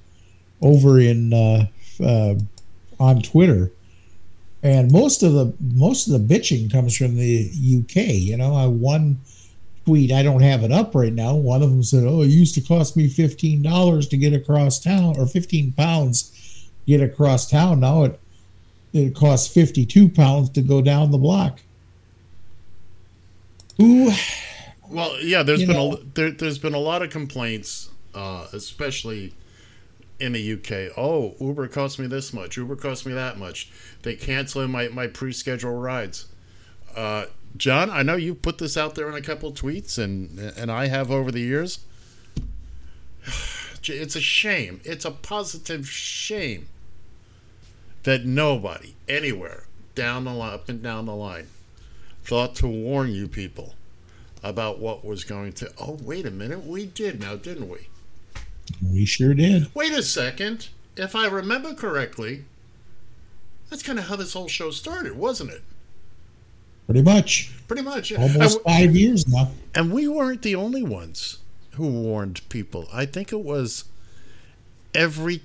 over 0.59 0.99
in 0.99 1.31
uh, 1.33 1.67
uh, 2.03 2.33
on 2.99 3.21
Twitter. 3.21 3.71
And 4.63 4.91
most 4.91 5.21
of 5.21 5.33
the 5.33 5.53
most 5.59 6.07
of 6.07 6.13
the 6.13 6.33
bitching 6.35 6.71
comes 6.71 6.97
from 6.97 7.15
the 7.15 7.47
UK 7.47 8.07
you 8.15 8.37
know 8.37 8.55
I 8.55 8.65
one 8.65 9.19
tweet 9.85 10.11
I 10.11 10.23
don't 10.23 10.41
have 10.41 10.63
it 10.63 10.71
up 10.71 10.95
right 10.95 11.13
now. 11.13 11.35
One 11.35 11.61
of 11.61 11.69
them 11.69 11.83
said 11.83 12.05
oh 12.07 12.23
it 12.23 12.29
used 12.29 12.55
to 12.55 12.61
cost 12.61 12.97
me 12.97 13.07
fifteen 13.07 13.61
dollars 13.61 14.07
to 14.07 14.17
get 14.17 14.33
across 14.33 14.79
town 14.79 15.13
or 15.19 15.27
fifteen 15.27 15.73
pounds 15.73 16.69
to 16.85 16.97
get 16.97 17.01
across 17.01 17.47
town. 17.47 17.81
Now 17.81 18.05
it 18.05 18.19
it 18.93 19.15
costs 19.15 19.47
52 19.53 20.09
pounds 20.09 20.49
to 20.49 20.61
go 20.61 20.81
down 20.81 21.11
the 21.11 21.17
block. 21.17 21.61
Ooh, 23.81 24.11
Well, 24.91 25.19
yeah, 25.21 25.43
there's 25.43 25.61
You 25.61 25.67
been 25.67 25.75
know- 25.75 25.93
a 25.93 26.03
there, 26.13 26.31
there's 26.31 26.57
been 26.59 26.73
a 26.73 26.79
lot 26.79 27.01
of 27.01 27.09
complaints, 27.09 27.89
uh, 28.13 28.47
especially 28.53 29.33
in 30.19 30.33
the 30.33 30.53
UK. 30.53 30.91
Oh, 30.97 31.35
Uber 31.39 31.67
cost 31.67 31.97
me 31.99 32.07
this 32.07 32.33
much. 32.33 32.57
Uber 32.57 32.75
cost 32.75 33.05
me 33.05 33.13
that 33.13 33.37
much. 33.39 33.71
They 34.03 34.15
cancel 34.15 34.67
my 34.67 34.87
my 34.89 35.07
pre-scheduled 35.07 35.81
rides. 35.81 36.27
Uh, 36.95 37.25
John, 37.57 37.89
I 37.89 38.01
know 38.03 38.15
you 38.15 38.33
put 38.35 38.57
this 38.59 38.77
out 38.77 38.95
there 38.95 39.09
in 39.09 39.15
a 39.15 39.21
couple 39.21 39.49
of 39.49 39.55
tweets, 39.55 39.97
and 39.97 40.39
and 40.39 40.71
I 40.71 40.87
have 40.87 41.09
over 41.11 41.31
the 41.31 41.41
years. 41.41 41.79
It's 43.83 44.15
a 44.15 44.21
shame. 44.21 44.79
It's 44.83 45.05
a 45.05 45.11
positive 45.11 45.89
shame 45.89 46.67
that 48.03 48.25
nobody 48.27 48.93
anywhere 49.09 49.63
down 49.95 50.25
the 50.25 50.33
line, 50.33 50.53
up 50.53 50.69
and 50.69 50.83
down 50.83 51.07
the 51.07 51.15
line, 51.15 51.47
thought 52.23 52.53
to 52.57 52.67
warn 52.67 53.11
you 53.11 53.27
people 53.27 53.73
about 54.43 54.79
what 54.79 55.05
was 55.05 55.23
going 55.23 55.53
to. 55.53 55.71
Oh, 55.79 55.97
wait 56.01 56.25
a 56.25 56.31
minute, 56.31 56.65
we 56.65 56.85
did 56.85 57.19
now, 57.19 57.35
didn't 57.35 57.69
we? 57.69 57.87
We 58.81 59.05
sure 59.05 59.33
did. 59.33 59.73
Wait 59.73 59.91
a 59.91 60.03
second. 60.03 60.69
If 60.95 61.15
I 61.15 61.27
remember 61.27 61.73
correctly, 61.73 62.45
that's 63.69 63.83
kind 63.83 63.99
of 63.99 64.05
how 64.05 64.15
this 64.15 64.33
whole 64.33 64.47
show 64.47 64.71
started, 64.71 65.17
wasn't 65.17 65.51
it? 65.51 65.61
Pretty 66.85 67.01
much. 67.01 67.51
Pretty 67.67 67.83
much. 67.83 68.11
Almost 68.11 68.61
five 68.63 68.95
years 68.95 69.27
now. 69.27 69.51
And 69.73 69.93
we 69.93 70.07
weren't 70.07 70.41
the 70.41 70.55
only 70.55 70.83
ones 70.83 71.37
who 71.75 71.87
warned 71.87 72.41
people. 72.49 72.87
I 72.91 73.05
think 73.05 73.31
it 73.31 73.39
was 73.39 73.85
every 74.93 75.41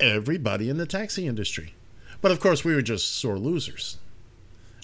everybody 0.00 0.68
in 0.70 0.78
the 0.78 0.86
taxi 0.86 1.26
industry. 1.26 1.74
But 2.20 2.32
of 2.32 2.40
course, 2.40 2.64
we 2.64 2.74
were 2.74 2.82
just 2.82 3.14
sore 3.14 3.38
losers. 3.38 3.98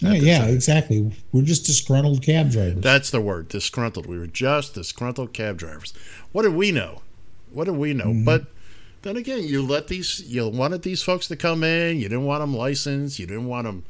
Yeah, 0.01 0.13
yeah, 0.15 0.45
exactly. 0.47 1.13
We're 1.33 1.43
just 1.43 1.67
disgruntled 1.67 2.23
cab 2.23 2.51
drivers. 2.51 2.83
That's 2.83 3.11
the 3.11 3.21
word, 3.21 3.49
disgruntled. 3.49 4.07
We 4.07 4.19
were 4.19 4.27
just 4.27 4.75
disgruntled 4.75 5.33
cab 5.33 5.59
drivers. 5.59 5.93
What 6.33 6.43
did 6.43 6.55
we 6.55 6.73
know? 6.73 7.03
What 7.53 7.65
did 7.65 7.77
we 7.77 7.93
know? 7.93 8.07
Mm-hmm. 8.07 8.25
But 8.25 8.47
then 9.03 9.17
again, 9.17 9.45
you 9.45 9.63
let 9.63 9.89
these, 9.89 10.23
you 10.27 10.49
wanted 10.49 10.83
these 10.83 11.03
folks 11.03 11.29
to 11.29 11.37
come 11.37 11.63
in. 11.65 11.97
You 11.99 12.05
didn't 12.09 12.25
want 12.25 12.43
them 12.43 12.55
licensed. 12.57 13.19
You 13.19 13.27
didn't 13.27 13.47
want 13.47 13.67
them, 13.67 13.85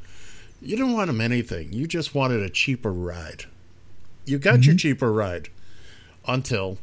you 0.61 0.75
didn't 0.75 0.93
want 0.93 1.07
them 1.07 1.21
anything. 1.21 1.71
You 1.73 1.87
just 1.87 2.13
wanted 2.13 2.41
a 2.41 2.49
cheaper 2.49 2.91
ride. 2.91 3.45
You 4.25 4.37
got 4.37 4.55
Mm-hmm. 4.55 4.63
your 4.63 4.75
cheaper 4.75 5.11
ride 5.11 5.49
until 6.27 6.77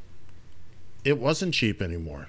it 1.04 1.18
wasn't 1.18 1.54
cheap 1.54 1.80
anymore. 1.82 2.28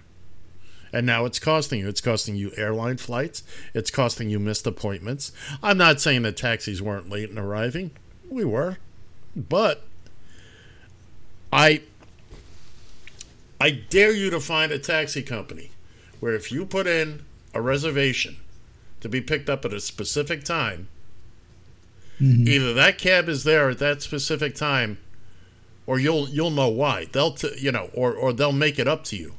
And 0.92 1.06
now 1.06 1.26
it's 1.26 1.40
costing 1.40 1.80
you. 1.80 1.88
It's 1.88 2.02
costing 2.02 2.36
you 2.36 2.52
airline 2.58 2.98
flights. 2.98 3.44
It's 3.74 3.92
costing 3.92 4.30
you 4.30 4.40
missed 4.40 4.66
appointments. 4.66 5.32
I'm 5.62 5.78
not 5.78 6.02
saying 6.02 6.24
that 6.24 6.38
taxis 6.38 6.82
weren't 6.82 7.10
late 7.10 7.30
in 7.30 7.38
arriving. 7.38 7.92
We 8.30 8.46
were. 8.46 8.78
But 9.36 9.84
I 11.52 11.82
I 13.62 13.72
dare 13.72 14.14
you 14.14 14.30
to 14.30 14.40
find 14.40 14.72
a 14.72 14.80
taxi 14.80 15.22
company 15.22 15.72
where 16.20 16.34
if 16.34 16.52
you 16.52 16.66
put 16.66 16.88
in 16.88 17.24
a 17.54 17.62
reservation 17.62 18.38
to 19.02 19.10
be 19.10 19.22
picked 19.22 19.50
up 19.50 19.66
at 19.66 19.74
a 19.74 19.80
specific 19.80 20.44
time, 20.44 20.88
mm-hmm. 22.20 22.48
either 22.48 22.74
that 22.74 22.98
cab 22.98 23.30
is 23.30 23.44
there 23.44 23.70
at 23.70 23.80
that 23.80 24.02
specific 24.02 24.56
time 24.56 24.98
or 25.90 26.00
you'll 26.00 26.30
you'll 26.30 26.52
know 26.52 26.70
why. 26.70 27.06
They'll 27.12 27.34
t- 27.34 27.56
you 27.58 27.72
know 27.72 27.90
or 27.96 28.14
or 28.14 28.32
they'll 28.32 28.52
make 28.52 28.78
it 28.78 28.88
up 28.88 29.04
to 29.06 29.18
you. 29.18 29.34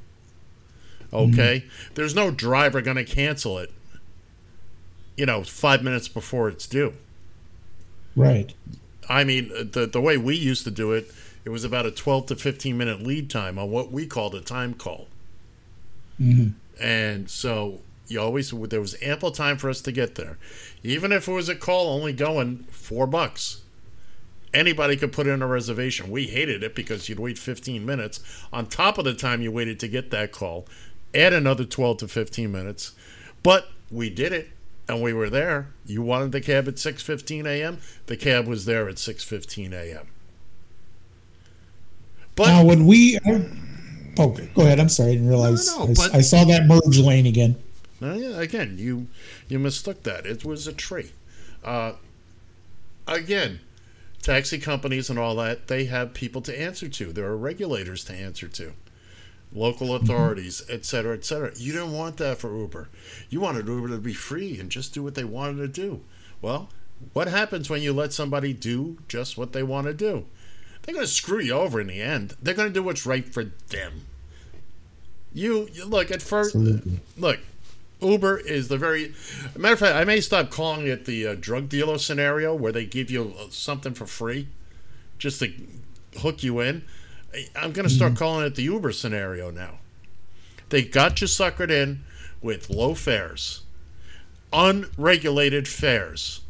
Okay? 1.13 1.65
There's 1.95 2.15
no 2.15 2.31
driver 2.31 2.81
going 2.81 2.97
to 2.97 3.05
cancel 3.05 3.59
it. 3.59 3.73
You 5.17 5.27
know, 5.27 5.43
5 5.43 5.83
minutes 5.83 6.09
before 6.09 6.49
it's 6.49 6.67
due. 6.67 6.95
Right. 8.17 8.55
I 9.09 9.25
mean, 9.25 9.49
the 9.73 9.87
the 9.87 10.01
way 10.01 10.17
we 10.17 10.37
used 10.37 10.65
to 10.65 10.71
do 10.71 10.93
it, 10.93 11.13
it 11.45 11.51
was 11.51 11.65
about 11.65 11.85
a 11.87 11.91
12 11.91 12.27
to 12.27 12.37
15 12.37 12.79
minute 12.79 13.03
lead 13.03 13.29
time 13.29 13.59
on 13.59 13.71
what 13.71 13.91
we 13.91 14.07
called 14.07 14.35
a 14.35 14.41
time 14.41 14.75
call. 14.75 15.09
Mhm. 16.21 16.55
And 16.81 17.29
so 17.29 17.81
you 18.09 18.21
always 18.21 18.51
there 18.51 18.81
was 18.81 18.97
ample 19.03 19.31
time 19.31 19.57
for 19.59 19.69
us 19.69 19.81
to 19.83 19.93
get 19.93 20.15
there. 20.15 20.39
Even 20.83 21.13
if 21.13 21.29
it 21.29 21.33
was 21.33 21.49
a 21.49 21.57
call 21.57 21.89
only 21.89 22.13
going 22.13 22.67
4 22.71 23.07
bucks. 23.07 23.63
Anybody 24.53 24.97
could 24.97 25.13
put 25.13 25.29
in 25.29 25.43
a 25.43 25.47
reservation. 25.47 26.11
We 26.11 26.27
hated 26.27 26.65
it 26.65 26.75
because 26.75 27.09
you'd 27.09 27.21
wait 27.21 27.39
15 27.39 27.87
minutes 27.87 28.19
on 28.53 28.67
top 28.67 28.99
of 28.99 29.05
the 29.05 29.15
time 29.15 29.43
you 29.43 29.53
waited 29.53 29.79
to 29.81 29.89
get 29.89 30.11
that 30.11 30.33
call. 30.33 30.67
Add 31.15 31.33
another 31.33 31.65
12 31.65 31.99
to 31.99 32.09
15 32.09 32.51
minutes. 32.51 32.93
But 33.43 33.69
we 33.91 34.11
did 34.11 34.33
it 34.33 34.51
and 34.89 35.03
we 35.03 35.13
were 35.13 35.31
there. 35.31 35.69
You 35.87 36.03
wanted 36.03 36.33
the 36.33 36.41
cab 36.41 36.69
at 36.69 36.75
6:15 36.75 37.47
a.m. 37.47 37.79
The 38.07 38.17
cab 38.17 38.47
was 38.47 38.65
there 38.65 38.89
at 38.89 38.97
6:15 38.97 39.73
a.m. 39.73 40.09
But 42.35 42.47
now, 42.47 42.65
when 42.65 42.87
we. 42.87 43.19
Oh, 44.19 44.37
go 44.55 44.63
ahead. 44.63 44.81
I'm 44.81 44.89
sorry. 44.89 45.11
I 45.11 45.13
didn't 45.15 45.29
realize. 45.29 45.67
No, 45.69 45.85
no, 45.85 45.91
I 45.91 45.95
but- 45.95 46.15
I, 46.15 46.21
saw 46.21 46.45
that 46.45 46.67
merge 46.67 46.99
lane 46.99 47.27
again. 47.27 47.57
Now, 48.01 48.15
yeah, 48.15 48.41
again, 48.41 48.77
you 48.79 49.07
you 49.49 49.59
mistook 49.59 50.03
that. 50.05 50.27
It 50.27 50.45
was 50.45 50.67
a 50.67 50.73
tree. 50.73 51.13
Uh, 51.63 51.93
again, 53.07 53.61
taxi 54.23 54.59
companies 54.59 55.11
and 55.11 55.19
all 55.19 55.37
that, 55.37 55.69
they 55.69 55.85
have 55.85 56.15
people 56.15 56.41
to 56.43 56.59
answer 56.59 56.89
to. 56.89 57.13
There 57.13 57.27
are 57.27 57.37
regulators 57.37 58.05
to 58.05 58.15
answer 58.15 58.49
to, 58.49 58.73
local 59.53 59.95
authorities, 59.95 60.63
et 60.69 60.85
cetera, 60.85 61.15
et 61.15 61.25
cetera. 61.25 61.51
You 61.57 61.73
didn't 61.73 61.93
want 61.93 62.19
that 62.19 62.39
for 62.39 62.57
Uber. 62.57 62.89
You 63.29 63.41
wanted 63.41 63.67
Uber 63.67 63.89
to 63.89 63.99
be 63.99 64.15
free 64.15 64.59
and 64.61 64.71
just 64.71 64.95
do 64.95 65.03
what 65.03 65.15
they 65.15 65.25
wanted 65.25 65.59
to 65.59 65.69
do. 65.69 66.03
Well, 66.41 66.69
what 67.13 67.29
happens 67.29 67.69
when 67.69 67.83
you 67.83 67.93
let 67.93 68.13
somebody 68.13 68.53
do 68.53 68.99
just 69.09 69.37
what 69.37 69.53
they 69.53 69.63
want 69.63 69.87
to 69.87 69.95
do? 69.95 70.27
They're 70.83 70.95
going 70.95 71.07
to 71.07 71.13
screw 71.13 71.41
you 71.41 71.53
over 71.53 71.81
in 71.81 71.89
the 71.89 72.01
end. 72.01 72.37
They're 72.41 72.55
going 72.55 72.69
to 72.69 72.75
do 72.75 72.83
what's 72.83 73.05
right 73.07 73.27
for 73.29 73.45
them. 73.69 74.07
You, 75.33 75.69
you 75.73 75.85
look 75.85 76.11
at 76.11 76.23
first. 76.23 76.55
Look, 77.17 77.41
Uber 78.01 78.39
is 78.39 78.69
the 78.69 78.79
very. 78.79 79.15
Matter 79.57 79.75
of 79.75 79.79
fact, 79.81 79.95
I 79.95 80.05
may 80.05 80.21
stop 80.21 80.51
calling 80.51 80.87
it 80.87 81.05
the 81.05 81.27
uh, 81.27 81.35
drug 81.39 81.69
dealer 81.69 81.99
scenario 81.99 82.55
where 82.55 82.73
they 82.73 82.87
give 82.87 83.11
you 83.11 83.35
uh, 83.39 83.45
something 83.51 83.95
for 83.95 84.07
free, 84.07 84.49
just 85.19 85.41
to 85.41 85.53
hook 86.19 86.43
you 86.43 86.61
in. 86.61 86.83
I'm 87.55 87.73
going 87.73 87.89
to 87.89 87.95
start 87.95 88.17
calling 88.17 88.47
it 88.47 88.55
the 88.57 88.63
Uber 88.63 88.93
scenario 88.93 89.51
now. 89.51 89.79
They 90.71 90.83
got 90.83 91.21
you 91.21 91.27
suckered 91.27 91.71
in 91.71 92.03
with 92.41 92.71
low 92.71 92.95
fares, 92.95 93.63
unregulated 94.53 95.69
fares. 95.69 96.41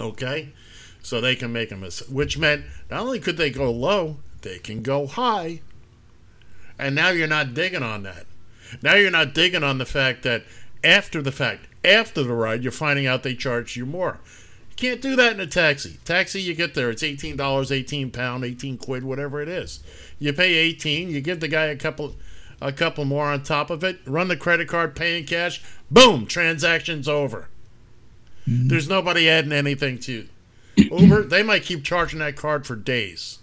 Okay, 0.00 0.50
so 1.02 1.20
they 1.20 1.36
can 1.36 1.52
make 1.52 1.70
a 1.70 1.76
mistake, 1.76 2.08
which 2.08 2.38
meant 2.38 2.64
not 2.90 3.00
only 3.00 3.20
could 3.20 3.36
they 3.36 3.50
go 3.50 3.70
low, 3.70 4.16
they 4.42 4.58
can 4.58 4.82
go 4.82 5.06
high. 5.06 5.60
And 6.78 6.94
now 6.94 7.10
you're 7.10 7.28
not 7.28 7.54
digging 7.54 7.82
on 7.82 8.02
that. 8.04 8.26
Now 8.82 8.94
you're 8.94 9.10
not 9.10 9.34
digging 9.34 9.62
on 9.62 9.78
the 9.78 9.84
fact 9.84 10.22
that 10.22 10.44
after 10.82 11.20
the 11.20 11.32
fact, 11.32 11.66
after 11.84 12.22
the 12.22 12.32
ride, 12.32 12.62
you're 12.62 12.72
finding 12.72 13.06
out 13.06 13.22
they 13.22 13.34
charge 13.34 13.76
you 13.76 13.84
more. 13.84 14.20
Can't 14.80 15.02
do 15.02 15.14
that 15.14 15.34
in 15.34 15.40
a 15.40 15.46
taxi. 15.46 15.98
Taxi, 16.06 16.40
you 16.40 16.54
get 16.54 16.72
there, 16.72 16.88
it's 16.88 17.02
eighteen 17.02 17.36
dollars, 17.36 17.70
eighteen 17.70 18.10
pound, 18.10 18.44
eighteen 18.44 18.78
quid, 18.78 19.04
whatever 19.04 19.42
it 19.42 19.48
is. 19.48 19.80
You 20.18 20.32
pay 20.32 20.54
eighteen, 20.54 21.10
you 21.10 21.20
give 21.20 21.40
the 21.40 21.48
guy 21.48 21.66
a 21.66 21.76
couple, 21.76 22.16
a 22.62 22.72
couple 22.72 23.04
more 23.04 23.26
on 23.26 23.42
top 23.42 23.68
of 23.68 23.84
it. 23.84 23.98
Run 24.06 24.28
the 24.28 24.38
credit 24.38 24.68
card, 24.68 24.96
pay 24.96 25.18
in 25.18 25.26
cash. 25.26 25.62
Boom, 25.90 26.26
transaction's 26.26 27.08
over. 27.08 27.50
Mm-hmm. 28.48 28.68
There's 28.68 28.88
nobody 28.88 29.28
adding 29.28 29.52
anything 29.52 29.98
to 29.98 30.26
Uber. 30.76 31.24
They 31.28 31.42
might 31.42 31.62
keep 31.62 31.84
charging 31.84 32.20
that 32.20 32.36
card 32.36 32.66
for 32.66 32.74
days. 32.74 33.38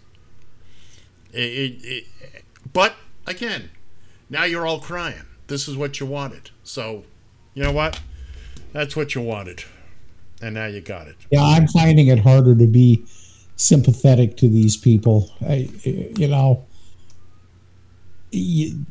It, 1.32 1.40
it, 1.40 1.84
it, 1.84 2.44
but 2.74 2.96
again, 3.28 3.70
now 4.28 4.46
you're 4.46 4.66
all 4.66 4.80
crying. 4.80 5.28
This 5.46 5.68
is 5.68 5.78
what 5.78 6.00
you 6.00 6.08
wanted. 6.08 6.50
So, 6.64 7.04
you 7.54 7.62
know 7.62 7.72
what? 7.72 8.02
That's 8.74 8.96
what 8.96 9.14
you 9.14 9.22
wanted. 9.22 9.66
And 10.42 10.54
now 10.54 10.68
you 10.68 10.82
got 10.82 11.08
it. 11.08 11.16
Yeah, 11.32 11.44
I'm 11.44 11.68
finding 11.68 12.08
it 12.08 12.20
harder 12.20 12.56
to 12.56 12.68
be 12.68 13.06
sympathetic 13.56 14.38
to 14.38 14.48
these 14.48 14.78
people. 14.78 15.32
I, 15.42 15.70
you 15.84 16.28
know, 16.28 16.66
you, 18.32 18.86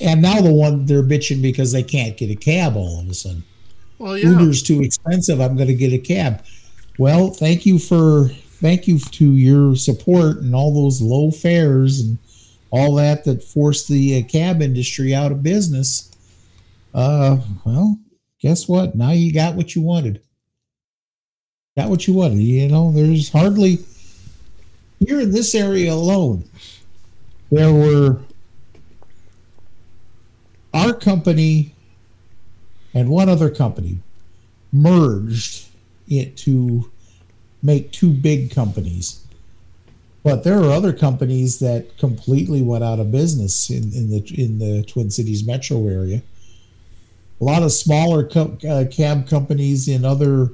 and 0.00 0.22
now 0.22 0.40
the 0.40 0.52
one 0.52 0.86
they're 0.86 1.02
bitching 1.02 1.42
because 1.42 1.72
they 1.72 1.82
can't 1.82 2.16
get 2.16 2.30
a 2.30 2.34
cab 2.34 2.76
all 2.76 3.00
of 3.00 3.08
a 3.08 3.14
sudden. 3.14 3.44
Well, 3.98 4.16
yeah. 4.16 4.30
Uber's 4.30 4.62
too 4.62 4.80
expensive. 4.80 5.40
I'm 5.40 5.56
going 5.56 5.68
to 5.68 5.74
get 5.74 5.92
a 5.92 5.98
cab. 5.98 6.44
Well, 6.98 7.30
thank 7.30 7.66
you 7.66 7.78
for 7.78 8.28
thank 8.60 8.88
you 8.88 8.98
to 8.98 9.32
your 9.32 9.76
support 9.76 10.38
and 10.38 10.54
all 10.54 10.74
those 10.74 11.00
low 11.00 11.30
fares 11.30 12.00
and 12.00 12.18
all 12.70 12.94
that 12.96 13.24
that 13.24 13.42
forced 13.42 13.88
the 13.88 14.22
uh, 14.22 14.26
cab 14.26 14.62
industry 14.62 15.14
out 15.14 15.32
of 15.32 15.42
business. 15.42 16.10
Uh, 16.94 17.38
well, 17.64 17.98
guess 18.40 18.68
what? 18.68 18.94
Now 18.94 19.10
you 19.10 19.32
got 19.32 19.54
what 19.54 19.74
you 19.74 19.82
wanted. 19.82 20.22
Got 21.78 21.90
what 21.90 22.08
you 22.08 22.14
wanted. 22.14 22.38
You 22.38 22.66
know, 22.66 22.90
there's 22.90 23.30
hardly 23.30 23.78
here 24.98 25.20
in 25.20 25.30
this 25.30 25.54
area 25.54 25.92
alone. 25.92 26.42
There 27.52 27.72
were 27.72 28.18
our 30.74 30.92
company 30.92 31.76
and 32.92 33.08
one 33.08 33.28
other 33.28 33.48
company 33.48 34.00
merged 34.72 35.68
it 36.08 36.36
to 36.38 36.90
make 37.62 37.92
two 37.92 38.10
big 38.10 38.50
companies. 38.50 39.24
But 40.24 40.42
there 40.42 40.58
are 40.58 40.72
other 40.72 40.92
companies 40.92 41.60
that 41.60 41.96
completely 41.96 42.60
went 42.60 42.82
out 42.82 42.98
of 42.98 43.12
business 43.12 43.70
in, 43.70 43.92
in 43.92 44.10
the 44.10 44.18
in 44.36 44.58
the 44.58 44.82
Twin 44.82 45.12
Cities 45.12 45.46
metro 45.46 45.86
area. 45.86 46.22
A 47.40 47.44
lot 47.44 47.62
of 47.62 47.70
smaller 47.70 48.26
co- 48.26 48.58
uh, 48.68 48.86
cab 48.90 49.28
companies 49.28 49.86
in 49.86 50.04
other 50.04 50.50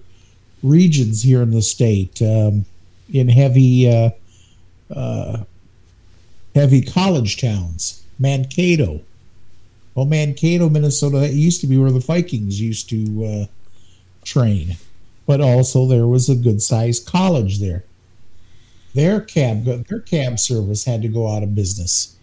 regions 0.65 1.23
here 1.23 1.43
in 1.43 1.51
the 1.51 1.63
state, 1.63 2.21
um, 2.23 2.65
in 3.13 3.29
heavy 3.29 3.89
uh, 3.89 4.11
uh, 4.95 5.45
heavy 6.55 6.83
college 6.83 7.41
towns, 7.41 8.05
Mankato. 8.19 9.03
Well, 9.95 10.07
Mankato, 10.07 10.69
Minnesota, 10.69 11.19
that 11.19 11.33
used 11.33 11.61
to 11.61 11.67
be 11.69 11.77
where 11.77 11.93
the 11.93 12.01
Vikings 12.01 12.61
used 12.61 12.89
to 12.91 13.25
uh, 13.25 13.47
train, 14.25 14.77
but 15.27 15.41
also 15.41 15.87
there 15.87 16.07
was 16.07 16.29
a 16.29 16.35
good 16.35 16.61
sized 16.63 17.07
college 17.07 17.61
there. 17.61 17.85
Their 18.95 19.21
cab, 19.21 19.65
their 19.65 20.01
cab 20.01 20.39
service 20.39 20.85
had 20.85 21.03
to 21.03 21.09
go 21.09 21.29
out 21.29 21.43
of 21.43 21.55
business. 21.55 22.17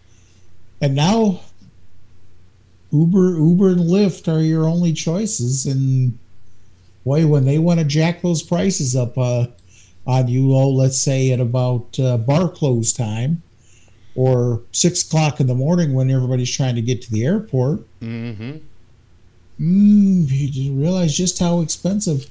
And 0.81 0.95
now 0.95 1.41
Uber, 2.91 3.37
Uber 3.37 3.69
and 3.69 3.81
Lyft 3.81 4.33
are 4.33 4.41
your 4.41 4.65
only 4.65 4.93
choices. 4.93 5.65
And 5.65 6.17
boy, 7.03 7.27
when 7.27 7.45
they 7.45 7.57
want 7.57 7.79
to 7.79 7.85
jack 7.85 8.21
those 8.21 8.43
prices 8.43 8.95
up 8.95 9.17
uh, 9.17 9.47
on 10.05 10.27
you, 10.27 10.53
oh, 10.55 10.69
let's 10.69 10.97
say 10.97 11.31
at 11.31 11.39
about 11.39 11.99
uh, 11.99 12.17
bar 12.17 12.49
close 12.49 12.93
time 12.93 13.41
or 14.15 14.61
six 14.71 15.05
o'clock 15.07 15.39
in 15.39 15.47
the 15.47 15.55
morning 15.55 15.93
when 15.93 16.09
everybody's 16.09 16.53
trying 16.53 16.75
to 16.75 16.81
get 16.81 17.01
to 17.01 17.11
the 17.11 17.25
airport, 17.25 17.81
Mm-hmm. 18.01 18.57
mm, 19.59 20.25
you 20.29 20.73
realize 20.73 21.15
just 21.15 21.39
how 21.39 21.61
expensive. 21.61 22.29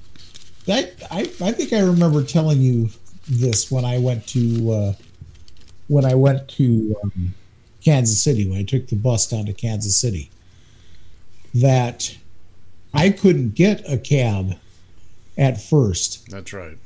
That 0.67 0.93
I, 1.11 1.21
I 1.21 1.53
think 1.53 1.73
I 1.73 1.81
remember 1.81 2.23
telling 2.23 2.61
you 2.61 2.91
this 3.27 3.71
when 3.71 3.85
I 3.85 3.99
went 3.99 4.27
to 4.29 4.73
uh, 4.73 4.93
when 5.89 6.05
I 6.05 6.15
went 6.15 6.49
to 6.49 6.97
um, 7.03 7.35
Kansas 7.83 8.21
City 8.21 8.49
when 8.49 8.59
I 8.59 8.63
took 8.65 8.89
the 8.89 8.97
bus 8.97 9.27
down 9.27 9.47
to 9.47 9.53
Kansas 9.53 9.97
City 9.97 10.31
that 11.55 12.17
I 12.93 13.11
couldn't 13.11 13.55
get 13.55 13.83
a 13.89 13.99
cab 13.99 14.57
at 15.39 15.61
first 15.61 16.29
That's 16.29 16.53
right. 16.53 16.77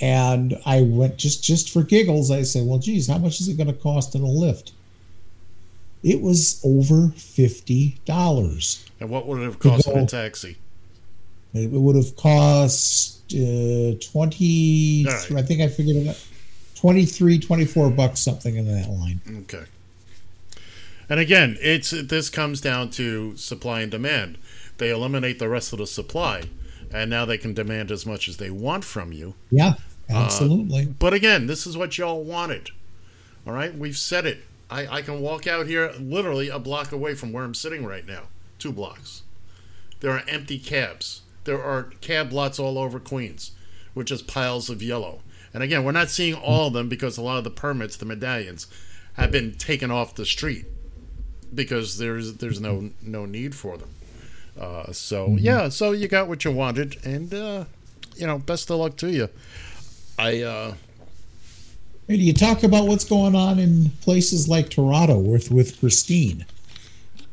and 0.00 0.58
I 0.64 0.82
went 0.82 1.16
just 1.16 1.42
just 1.42 1.70
for 1.70 1.82
giggles. 1.82 2.30
I 2.30 2.42
said, 2.42 2.66
"Well, 2.66 2.78
geez, 2.78 3.08
how 3.08 3.18
much 3.18 3.40
is 3.40 3.48
it 3.48 3.56
going 3.56 3.66
to 3.66 3.72
cost 3.72 4.14
in 4.14 4.22
a 4.22 4.26
Lyft?" 4.26 4.72
It 6.02 6.20
was 6.20 6.60
over 6.64 7.08
fifty 7.16 7.98
dollars. 8.04 8.84
And 9.00 9.10
what 9.10 9.26
would 9.26 9.40
it 9.40 9.44
have 9.44 9.58
cost 9.58 9.88
in 9.88 9.98
a 9.98 10.06
taxi? 10.06 10.56
It 11.52 11.70
would 11.72 11.96
have 11.96 12.16
cost 12.16 13.34
uh, 13.34 13.94
twenty. 14.12 15.04
Right. 15.06 15.32
I 15.32 15.42
think 15.42 15.60
I 15.62 15.68
figured 15.68 15.96
it 15.96 16.08
out. 16.08 16.24
23, 16.76 17.38
24 17.38 17.90
bucks, 17.90 18.20
something 18.20 18.54
in 18.54 18.66
that 18.66 18.90
line. 18.90 19.20
Okay. 19.42 19.64
And 21.08 21.18
again, 21.18 21.56
it's 21.60 21.90
this 21.90 22.28
comes 22.28 22.60
down 22.60 22.90
to 22.90 23.36
supply 23.36 23.80
and 23.80 23.90
demand. 23.90 24.38
They 24.78 24.90
eliminate 24.90 25.38
the 25.38 25.48
rest 25.48 25.72
of 25.72 25.78
the 25.78 25.86
supply, 25.86 26.44
and 26.92 27.10
now 27.10 27.24
they 27.24 27.38
can 27.38 27.54
demand 27.54 27.90
as 27.90 28.04
much 28.06 28.28
as 28.28 28.36
they 28.36 28.50
want 28.50 28.84
from 28.84 29.12
you. 29.12 29.34
Yeah, 29.50 29.74
Uh, 30.10 30.16
absolutely. 30.24 30.86
But 30.86 31.14
again, 31.14 31.46
this 31.46 31.66
is 31.66 31.76
what 31.76 31.98
y'all 31.98 32.22
wanted. 32.22 32.70
All 33.46 33.52
right, 33.52 33.76
we've 33.76 33.96
said 33.96 34.26
it. 34.26 34.38
I, 34.70 34.86
I 34.98 35.02
can 35.02 35.20
walk 35.20 35.46
out 35.46 35.66
here 35.66 35.92
literally 36.00 36.48
a 36.48 36.58
block 36.58 36.90
away 36.92 37.14
from 37.14 37.32
where 37.32 37.44
I'm 37.44 37.54
sitting 37.54 37.84
right 37.86 38.06
now, 38.06 38.24
two 38.58 38.72
blocks. 38.72 39.22
There 40.00 40.10
are 40.10 40.22
empty 40.28 40.58
cabs. 40.58 41.22
There 41.44 41.62
are 41.62 41.84
cab 42.00 42.32
lots 42.32 42.58
all 42.58 42.76
over 42.76 42.98
Queens, 42.98 43.52
which 43.94 44.10
is 44.10 44.22
piles 44.22 44.68
of 44.68 44.82
yellow. 44.82 45.20
And 45.54 45.62
again, 45.62 45.84
we're 45.84 45.92
not 45.92 46.10
seeing 46.10 46.34
all 46.34 46.66
of 46.66 46.72
them 46.72 46.88
because 46.88 47.16
a 47.16 47.22
lot 47.22 47.38
of 47.38 47.44
the 47.44 47.50
permits, 47.50 47.96
the 47.96 48.04
medallions, 48.04 48.66
have 49.14 49.30
been 49.30 49.54
taken 49.54 49.90
off 49.90 50.14
the 50.16 50.26
street 50.26 50.66
because 51.54 51.96
there's 51.98 52.34
there's 52.34 52.60
no 52.60 52.90
no 53.00 53.24
need 53.24 53.54
for 53.54 53.78
them. 53.78 53.90
Uh, 54.58 54.92
so 54.92 55.36
yeah, 55.38 55.68
so 55.68 55.92
you 55.92 56.08
got 56.08 56.28
what 56.28 56.44
you 56.44 56.50
wanted, 56.50 56.96
and 57.04 57.32
uh, 57.32 57.64
you 58.16 58.26
know, 58.26 58.38
best 58.38 58.70
of 58.70 58.78
luck 58.78 58.96
to 58.96 59.10
you. 59.10 59.28
I 60.18 60.42
uh, 60.42 60.74
Hey, 62.08 62.18
do 62.18 62.22
you 62.22 62.32
talk 62.32 62.62
about 62.62 62.86
what's 62.86 63.04
going 63.04 63.34
on 63.34 63.58
in 63.58 63.90
places 64.00 64.48
like 64.48 64.68
Toronto 64.68 65.18
with 65.18 65.50
with 65.50 65.80
Christine? 65.80 66.46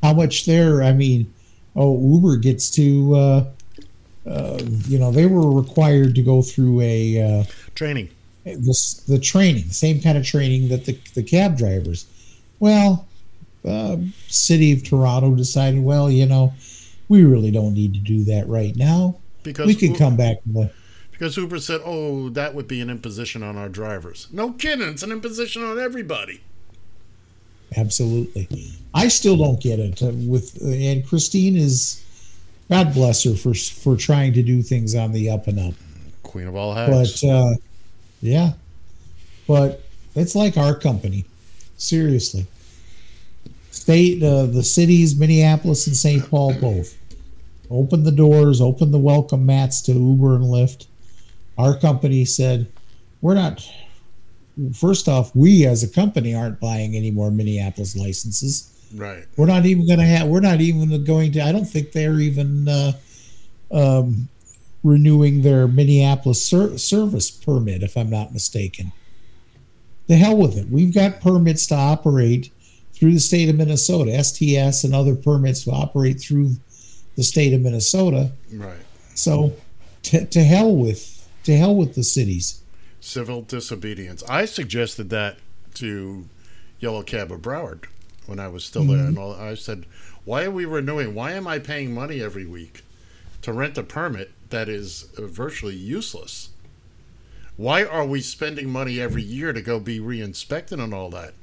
How 0.02 0.14
much 0.14 0.46
there? 0.48 0.82
I 0.82 0.94
mean, 0.94 1.32
oh, 1.76 1.96
Uber 2.16 2.38
gets 2.38 2.72
to, 2.72 3.16
uh, 3.16 3.46
uh, 4.26 4.60
you 4.88 4.98
know, 4.98 5.12
they 5.12 5.28
were 5.28 5.52
required 5.52 6.16
to 6.16 6.24
go 6.24 6.42
through 6.42 6.82
a 6.82 7.22
uh, 7.22 7.44
training. 7.76 8.10
This 8.46 8.96
the 8.96 9.20
training, 9.20 9.66
same 9.66 10.02
kind 10.02 10.18
of 10.18 10.26
training 10.26 10.70
that 10.70 10.86
the 10.86 10.98
the 11.14 11.22
cab 11.22 11.56
drivers. 11.56 12.08
Well, 12.60 13.08
uh, 13.64 13.98
city 14.28 14.74
of 14.74 14.84
Toronto 14.84 15.36
decided, 15.36 15.84
well, 15.84 16.10
you 16.10 16.26
know, 16.26 16.52
we 17.10 17.24
really 17.24 17.52
don't 17.52 17.74
need 17.74 17.94
to 17.94 18.00
do 18.00 18.24
that 18.26 18.48
right 18.48 18.76
now. 18.76 19.18
Because 19.44 19.68
we 19.68 19.76
can 19.76 19.92
U- 19.92 19.98
come 19.98 20.16
back. 20.16 20.38
the- 20.46 20.72
because 21.12 21.38
Uber 21.38 21.60
said, 21.60 21.82
"Oh, 21.86 22.30
that 22.30 22.56
would 22.56 22.68
be 22.68 22.82
an 22.82 22.90
imposition 22.90 23.44
on 23.44 23.56
our 23.56 23.70
drivers." 23.70 24.28
No 24.32 24.52
kidding, 24.52 24.88
it's 24.88 25.04
an 25.04 25.12
imposition 25.12 25.64
on 25.64 25.80
everybody. 25.80 26.42
Absolutely. 27.76 28.74
I 28.94 29.08
still 29.08 29.38
don't 29.38 29.60
get 29.60 29.80
it 29.80 30.02
uh, 30.02 30.12
with 30.14 30.62
and 30.62 31.06
Christine 31.06 31.56
is 31.56 32.04
God 32.70 32.94
bless 32.94 33.24
her 33.24 33.36
for 33.36 33.54
for 33.54 33.96
trying 33.96 34.34
to 34.34 34.44
do 34.44 34.62
things 34.62 34.96
on 34.96 35.12
the 35.12 35.30
up 35.30 35.48
and 35.48 35.60
up. 35.60 35.74
Queen 36.24 36.48
of 36.48 36.56
all 36.56 36.74
hats. 36.74 37.22
But 37.22 37.28
uh 37.30 37.54
yeah. 38.22 38.54
But 39.48 39.84
it's 40.16 40.36
like 40.36 40.58
our 40.58 40.76
company. 40.76 41.26
Seriously. 41.78 42.46
State 43.74 44.22
uh, 44.24 44.46
the 44.46 44.64
cities 44.64 45.18
Minneapolis 45.18 45.88
and 45.88 45.96
St. 45.96 46.30
Paul 46.30 46.54
both. 46.60 46.98
Open 47.70 48.04
the 48.04 48.12
doors, 48.12 48.62
open 48.62 48.92
the 48.92 49.00
welcome 49.00 49.46
mats 49.46 49.82
to 49.82 49.94
Uber 49.94 50.36
and 50.36 50.46
Lyft. 50.46 50.88
Our 51.58 51.78
company 51.78 52.24
said, 52.24 52.72
"We're 53.22 53.34
not 53.34 53.68
First 54.74 55.10
off, 55.10 55.36
we 55.36 55.66
as 55.66 55.82
a 55.82 55.88
company 55.88 56.36
aren't 56.36 56.60
buying 56.60 56.96
any 56.96 57.10
more 57.10 57.32
Minneapolis 57.32 57.96
licenses. 57.96 58.70
right. 58.96 59.26
We're 59.36 59.48
not 59.48 59.66
even 59.66 59.88
going 59.88 60.00
to 60.00 60.06
have. 60.06 60.28
We're 60.28 60.42
not 60.42 60.62
even 60.62 61.04
going 61.04 61.32
to. 61.32 61.42
I 61.42 61.52
don't 61.52 61.66
think 61.66 61.92
they're 61.92 62.20
even 62.20 62.68
uh, 62.68 62.92
um, 63.72 64.30
renewing 64.84 65.42
their 65.42 65.68
Minneapolis 65.68 66.46
ser- 66.46 66.78
service 66.78 67.32
permit, 67.32 67.82
if 67.82 67.98
I'm 67.98 68.12
not 68.12 68.32
mistaken. 68.32 68.92
The 70.06 70.18
hell 70.18 70.38
with 70.38 70.56
it. 70.56 70.70
We've 70.70 70.94
got 70.94 71.20
permits 71.20 71.66
to 71.68 71.76
operate 71.76 72.52
through 73.04 73.12
the 73.12 73.20
state 73.20 73.50
of 73.50 73.58
Minnesota, 73.58 74.24
STS, 74.24 74.86
and 74.86 74.96
other 74.96 75.14
permits 75.14 75.66
to 75.66 75.72
operate 75.72 76.22
through 76.22 76.56
the 77.18 77.24
state 77.24 77.52
of 77.52 77.60
Minnesota. 77.60 78.32
Right. 78.50 78.80
So, 79.14 79.52
to, 80.04 80.26
to 80.26 80.42
hell 80.42 80.74
with 80.74 81.28
to 81.44 81.58
hell 81.58 81.76
with 81.76 81.96
the 81.96 82.04
cities. 82.06 82.62
Civil 83.02 83.42
disobedience. 83.42 84.24
I 84.30 84.46
suggested 84.46 85.10
that 85.10 85.36
to 85.74 86.30
Yellow 86.80 87.04
Cab 87.04 87.30
of 87.30 87.42
Broward 87.42 87.88
when 88.26 88.40
I 88.40 88.48
was 88.48 88.64
still 88.64 88.86
there, 88.86 89.06
and 89.06 89.18
all, 89.18 89.34
I 89.34 89.56
said, 89.56 89.86
"Why 90.24 90.46
are 90.46 90.52
we 90.52 90.64
renewing? 90.64 91.14
Why 91.14 91.34
am 91.34 91.46
I 91.46 91.60
paying 91.60 91.94
money 91.94 92.22
every 92.22 92.46
week 92.46 92.84
to 93.42 93.52
rent 93.52 93.78
a 93.78 93.84
permit 93.84 94.32
that 94.50 94.70
is 94.70 95.10
uh, 95.18 95.24
virtually 95.24 95.76
useless? 95.76 96.52
Why 97.58 97.84
are 97.84 98.06
we 98.06 98.22
spending 98.22 98.70
money 98.70 99.02
every 99.02 99.24
year 99.24 99.52
to 99.52 99.62
go 99.62 99.82
be 99.82 100.00
re-inspected 100.00 100.80
and 100.80 100.94
all 100.94 101.10
that? 101.10 101.34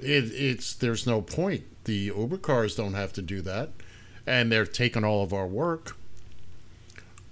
It, 0.00 0.32
it's 0.32 0.74
there's 0.74 1.06
no 1.06 1.22
point. 1.22 1.64
The 1.84 2.12
Uber 2.16 2.38
cars 2.38 2.76
don't 2.76 2.94
have 2.94 3.12
to 3.14 3.22
do 3.22 3.40
that, 3.42 3.70
and 4.26 4.50
they're 4.50 4.66
taking 4.66 5.04
all 5.04 5.22
of 5.22 5.32
our 5.32 5.46
work." 5.46 5.96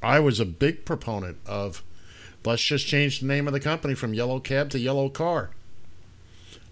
I 0.03 0.19
was 0.19 0.41
a 0.41 0.47
big 0.47 0.85
proponent 0.85 1.39
of 1.47 1.83
let's 2.45 2.63
just 2.63 2.87
change 2.87 3.21
the 3.21 3.27
name 3.27 3.47
of 3.47 3.53
the 3.53 3.61
company 3.61 3.95
from 3.95 4.15
Yellow 4.15 4.41
Cab 4.41 4.71
to 4.71 4.79
Yellow 4.79 5.09
Car. 5.09 5.51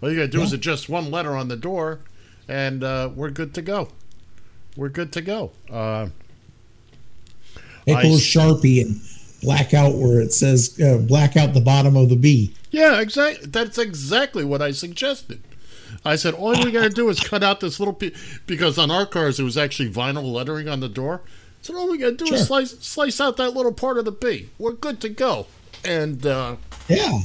All 0.01 0.09
you 0.09 0.15
got 0.15 0.23
to 0.23 0.27
do 0.29 0.41
is 0.41 0.53
adjust 0.53 0.89
one 0.89 1.11
letter 1.11 1.35
on 1.35 1.47
the 1.47 1.57
door, 1.57 1.99
and 2.47 2.83
uh, 2.83 3.09
we're 3.13 3.29
good 3.29 3.53
to 3.55 3.61
go. 3.61 3.89
We're 4.75 4.89
good 4.89 5.11
to 5.13 5.21
go. 5.21 5.51
Uh, 5.69 6.07
Take 7.85 7.97
I 7.97 8.01
a 8.01 8.03
little 8.03 8.17
sharpie 8.17 8.81
and 8.81 9.01
black 9.41 9.73
out 9.73 9.95
where 9.95 10.21
it 10.21 10.31
says 10.33 10.79
uh, 10.79 10.97
black 10.97 11.35
out 11.35 11.53
the 11.53 11.61
bottom 11.61 11.95
of 11.95 12.09
the 12.09 12.15
B. 12.15 12.53
yeah, 12.71 12.99
exactly. 12.99 13.47
That's 13.47 13.77
exactly 13.77 14.43
what 14.43 14.61
I 14.61 14.71
suggested. 14.71 15.41
I 16.05 16.15
said 16.15 16.33
all 16.33 16.51
we 16.63 16.71
got 16.71 16.83
to 16.83 16.89
do 16.89 17.09
is 17.09 17.19
cut 17.19 17.43
out 17.43 17.59
this 17.59 17.79
little 17.79 17.93
piece 17.93 18.17
because 18.47 18.77
on 18.77 18.89
our 18.89 19.05
cars 19.05 19.39
it 19.39 19.43
was 19.43 19.57
actually 19.57 19.89
vinyl 19.91 20.31
lettering 20.31 20.67
on 20.69 20.79
the 20.79 20.89
door. 20.89 21.21
So 21.61 21.75
all 21.77 21.89
we 21.91 21.97
got 21.97 22.11
to 22.11 22.15
do 22.15 22.25
Sure. 22.27 22.35
is 22.37 22.47
slice 22.47 22.79
slice 22.79 23.19
out 23.19 23.35
that 23.37 23.53
little 23.53 23.73
part 23.73 23.97
of 23.97 24.05
the 24.05 24.11
B. 24.13 24.49
We're 24.57 24.71
good 24.73 25.01
to 25.01 25.09
go. 25.09 25.47
And 25.83 26.25
uh, 26.25 26.55
Yeah. 26.87 27.19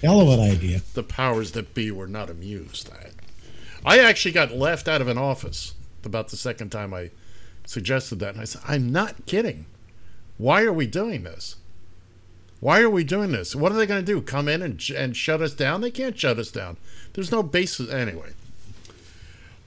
Hell 0.00 0.20
of 0.20 0.38
an 0.38 0.40
idea. 0.50 0.82
the 0.94 1.04
powers 1.04 1.52
that 1.52 1.74
be 1.74 1.92
were 1.92 2.08
not 2.08 2.28
amused. 2.28 2.90
I, 3.84 3.96
I 3.96 3.98
actually 4.00 4.32
got 4.32 4.50
laughed 4.50 4.88
out 4.88 5.00
of 5.00 5.06
an 5.06 5.18
office 5.18 5.74
about 6.04 6.28
the 6.28 6.36
second 6.36 6.70
time 6.70 6.92
I 6.92 7.10
suggested 7.64 8.18
that. 8.18 8.30
And 8.34 8.40
I 8.40 8.44
said, 8.44 8.62
I'm 8.66 8.90
not 8.90 9.26
kidding. 9.26 9.66
Why 10.38 10.62
are 10.62 10.72
we 10.72 10.88
doing 10.88 11.22
this? 11.22 11.54
Why 12.62 12.80
are 12.80 12.88
we 12.88 13.02
doing 13.02 13.32
this? 13.32 13.56
What 13.56 13.72
are 13.72 13.74
they 13.74 13.86
going 13.86 14.04
to 14.04 14.06
do? 14.06 14.22
Come 14.22 14.46
in 14.46 14.62
and, 14.62 14.80
and 14.96 15.16
shut 15.16 15.42
us 15.42 15.52
down? 15.52 15.80
They 15.80 15.90
can't 15.90 16.16
shut 16.16 16.38
us 16.38 16.52
down. 16.52 16.76
There's 17.12 17.32
no 17.32 17.42
basis. 17.42 17.90
Anyway. 17.90 18.30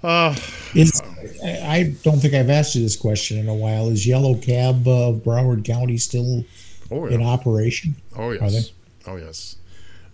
Uh, 0.01 0.33
Is 0.73 1.01
I 1.43 1.93
don't 2.03 2.19
think 2.19 2.33
I've 2.33 2.49
asked 2.49 2.73
you 2.73 2.81
this 2.81 2.95
question 2.95 3.37
in 3.37 3.49
a 3.49 3.53
while. 3.53 3.89
Is 3.89 4.07
Yellow 4.07 4.35
Cab 4.35 4.87
of 4.87 5.17
Broward 5.25 5.65
County 5.65 5.97
still 5.97 6.45
oh, 6.89 7.07
in 7.07 7.21
operation? 7.21 7.97
Oh, 8.15 8.29
Are 8.29 8.35
yes. 8.35 8.71
Oh, 9.05 9.17
yes. 9.17 9.57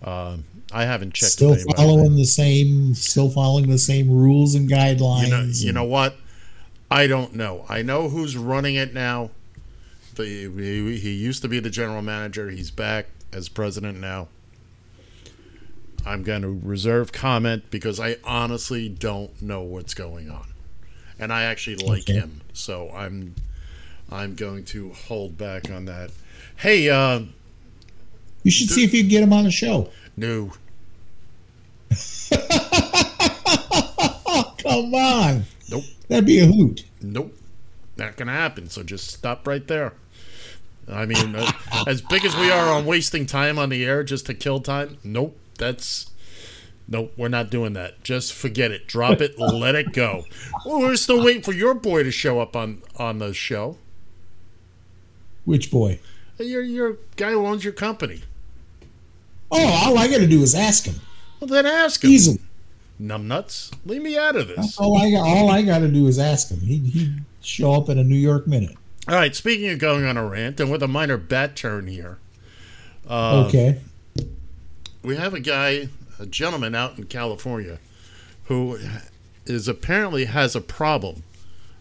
Um, 0.02 0.42
I 0.72 0.84
haven't 0.84 1.14
checked 1.14 1.32
Still 1.32 1.56
following 1.76 2.16
the 2.16 2.24
same, 2.24 2.96
still 2.96 3.30
following 3.30 3.70
the 3.70 3.78
same 3.78 4.10
rules 4.10 4.56
and 4.56 4.68
guidelines. 4.68 5.26
You 5.26 5.30
know, 5.30 5.42
you 5.44 5.72
know 5.72 5.84
what? 5.84 6.16
I 6.90 7.06
don't 7.06 7.36
know. 7.36 7.64
I 7.68 7.82
know 7.82 8.08
who's 8.08 8.36
running 8.36 8.74
it 8.74 8.92
now. 8.92 9.30
The, 10.16 10.24
he, 10.24 10.98
he 10.98 11.10
used 11.12 11.42
to 11.42 11.48
be 11.48 11.58
the 11.60 11.70
general 11.70 12.02
manager. 12.02 12.50
He's 12.50 12.70
back 12.70 13.06
as 13.32 13.48
president 13.48 13.98
now. 13.98 14.28
I'm 16.04 16.22
going 16.22 16.42
to 16.42 16.60
reserve 16.62 17.12
comment 17.12 17.70
because 17.70 17.98
I 18.00 18.16
honestly 18.24 18.88
don't 18.88 19.40
know 19.40 19.62
what's 19.62 19.94
going 19.94 20.28
on, 20.30 20.48
and 21.18 21.32
I 21.32 21.44
actually 21.44 21.76
like 21.76 22.02
Okay. 22.02 22.14
him, 22.14 22.40
so 22.52 22.90
I'm 22.90 23.34
I'm 24.10 24.34
going 24.34 24.64
to 24.66 24.90
hold 24.92 25.38
back 25.38 25.70
on 25.70 25.84
that. 25.86 26.10
Hey, 26.56 26.90
uh, 26.90 27.20
You 28.42 28.50
should 28.50 28.68
see 28.68 28.82
if 28.84 28.92
you 28.92 29.02
can 29.02 29.08
get 29.10 29.22
him 29.22 29.32
on 29.32 29.44
the 29.44 29.50
show. 29.52 29.90
no, 30.16 30.52
come 34.58 34.94
on. 34.94 35.44
Nope. 35.70 35.84
That'd 36.08 36.26
be 36.26 36.40
a 36.40 36.46
hoot. 36.46 36.84
Nope. 37.00 37.34
Not 37.96 38.16
going 38.16 38.26
to 38.26 38.32
happen. 38.32 38.68
So 38.68 38.82
just 38.82 39.08
stop 39.10 39.46
right 39.46 39.66
there. 39.66 39.92
I 40.90 41.06
mean, 41.06 41.36
uh, 41.36 41.50
as 41.86 42.00
big 42.02 42.24
as 42.24 42.36
we 42.36 42.50
are 42.50 42.68
on 42.68 42.86
wasting 42.86 43.26
time 43.26 43.58
on 43.58 43.68
the 43.68 43.84
air 43.84 44.02
just 44.02 44.26
to 44.26 44.34
kill 44.34 44.60
time, 44.60 44.98
nope. 45.04 45.38
That's. 45.58 46.10
Nope, 46.88 47.12
we're 47.16 47.28
not 47.28 47.48
doing 47.48 47.74
that. 47.74 48.02
Just 48.02 48.32
forget 48.32 48.72
it. 48.72 48.86
Drop 48.88 49.20
it. 49.20 49.38
let 49.38 49.74
it 49.74 49.92
go. 49.92 50.24
Well, 50.66 50.80
we're 50.80 50.96
still 50.96 51.24
waiting 51.24 51.42
for 51.42 51.52
your 51.52 51.74
boy 51.74 52.02
to 52.02 52.10
show 52.10 52.40
up 52.40 52.56
on 52.56 52.82
on 52.96 53.18
the 53.18 53.32
show. 53.32 53.78
Which 55.44 55.70
boy? 55.70 56.00
Your 56.38 56.62
your 56.62 56.98
guy 57.16 57.30
who 57.30 57.46
owns 57.46 57.64
your 57.64 57.72
company. 57.72 58.22
Oh, 59.50 59.82
all 59.84 59.98
I 59.98 60.08
got 60.08 60.18
to 60.18 60.26
do 60.26 60.42
is 60.42 60.54
ask 60.54 60.86
him. 60.86 60.96
Well, 61.38 61.48
then 61.48 61.66
ask 61.66 62.02
him. 62.02 62.10
Easily. 62.10 62.40
Numbnuts. 63.00 63.72
Leave 63.84 64.02
me 64.02 64.16
out 64.16 64.36
of 64.36 64.48
this. 64.48 64.78
All 64.78 64.96
I 64.96 65.10
got. 65.10 65.26
All 65.26 65.50
I 65.50 65.62
got 65.62 65.80
to 65.80 65.88
do 65.88 66.06
is 66.06 66.18
ask 66.18 66.50
him. 66.50 66.60
He 66.60 66.78
he'd 66.78 67.24
show 67.40 67.72
up 67.74 67.88
in 67.88 67.98
a 67.98 68.04
New 68.04 68.16
York 68.16 68.46
minute. 68.46 68.76
All 69.08 69.14
right. 69.14 69.34
Speaking 69.34 69.68
of 69.70 69.78
going 69.78 70.04
on 70.04 70.16
a 70.16 70.26
rant, 70.26 70.60
and 70.60 70.70
with 70.70 70.82
a 70.82 70.88
minor 70.88 71.16
bat 71.16 71.56
turn 71.56 71.86
here. 71.86 72.18
Uh, 73.08 73.46
okay. 73.46 73.80
we 75.02 75.16
have 75.16 75.34
a 75.34 75.40
guy, 75.40 75.88
a 76.20 76.26
gentleman 76.26 76.74
out 76.74 76.96
in 76.98 77.04
California, 77.04 77.78
who 78.44 78.78
is 79.44 79.66
apparently 79.66 80.26
has 80.26 80.54
a 80.54 80.60
problem 80.60 81.24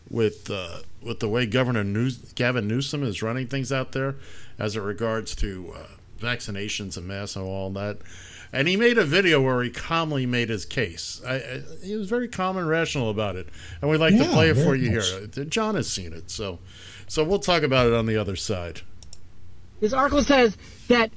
with 0.10 0.50
uh, 0.50 0.80
with 1.02 1.20
the 1.20 1.30
way 1.30 1.46
Governor 1.46 1.84
News, 1.84 2.18
Gavin 2.34 2.68
Newsom 2.68 3.04
is 3.04 3.22
running 3.22 3.48
things 3.48 3.72
out 3.72 3.92
there, 3.92 4.16
as 4.60 4.76
it 4.76 4.82
regards 4.82 5.36
to 5.38 5.74
uh, 5.76 5.88
vaccinations 6.20 6.98
and 6.98 7.08
masks 7.08 7.36
and 7.36 7.46
all 7.46 7.70
that. 7.72 7.98
And 8.54 8.68
he 8.68 8.76
made 8.76 8.98
a 8.98 9.06
video 9.06 9.42
where 9.42 9.64
he 9.64 9.70
calmly 9.70 10.26
made 10.26 10.50
his 10.50 10.66
case. 10.66 11.22
I, 11.26 11.36
I, 11.36 11.62
he 11.82 11.96
was 11.96 12.10
very 12.10 12.28
calm 12.28 12.58
and 12.58 12.68
rational 12.68 13.10
about 13.10 13.36
it, 13.36 13.48
and 13.82 13.90
we'd 13.90 13.98
like 13.98 14.18
to 14.18 14.26
play 14.26 14.50
it 14.50 14.56
for 14.56 14.76
you 14.76 14.92
much. 14.92 15.10
here. 15.36 15.46
John 15.46 15.76
has 15.76 15.88
seen 15.88 16.12
it, 16.12 16.30
so 16.30 16.60
so 17.12 17.26
we'll 17.26 17.40
talk 17.40 17.64
about 17.64 17.88
it 17.88 17.94
on 17.94 18.06
the 18.06 18.16
other 18.16 18.38
side. 18.38 18.80
This 19.82 19.92
article 19.92 20.24
says 20.24 20.56
that 20.88 21.12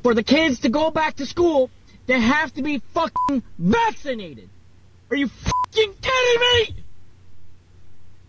for 0.00 0.14
the 0.14 0.22
kids 0.22 0.60
to 0.60 0.68
go 0.68 0.92
back 0.92 1.16
to 1.16 1.26
school, 1.26 1.70
they 2.06 2.20
have 2.20 2.54
to 2.54 2.62
be 2.62 2.80
fucking 2.94 3.42
vaccinated. 3.58 4.48
Are 5.10 5.16
you 5.16 5.26
fucking 5.26 5.94
kidding 6.00 6.40
me? 6.40 6.76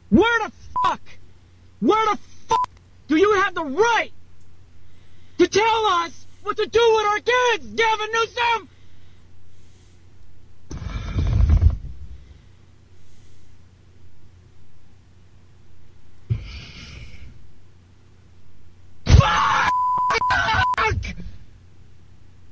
Where 0.10 0.48
the 0.48 0.52
fuck? 0.82 1.02
Where 1.80 2.06
the 2.12 2.20
fuck 2.48 2.70
do 3.08 3.18
you 3.18 3.36
have 3.36 3.54
the 3.54 3.66
right 3.66 4.12
to 5.38 5.48
tell 5.48 5.86
us 5.86 6.26
what 6.42 6.58
to 6.58 6.66
do 6.66 6.94
with 6.96 7.06
our 7.06 7.20
kids, 7.20 7.68
Gavin 7.68 8.08
Newsom? 8.14 8.70
Fuck! 20.78 21.16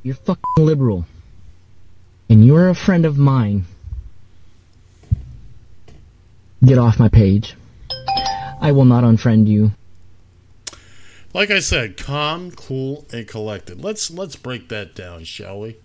You're 0.04 0.16
fucking 0.16 0.44
liberal. 0.58 1.06
And 2.30 2.46
you're 2.46 2.70
a 2.70 2.76
friend 2.76 3.06
of 3.06 3.18
mine. 3.18 3.66
Get 6.66 6.78
off 6.78 7.00
my 7.00 7.10
page. 7.10 7.56
I 8.62 8.72
will 8.72 8.86
not 8.86 9.04
unfriend 9.04 9.48
you. 9.48 9.72
Like 11.34 11.52
I 11.52 11.60
said, 11.60 11.98
calm, 11.98 12.52
cool, 12.52 13.06
and 13.12 13.28
collected. 13.28 13.84
Let's 13.84 14.12
let's 14.12 14.36
break 14.36 14.70
that 14.70 14.94
down, 14.96 15.24
shall 15.24 15.60
we? 15.60 15.78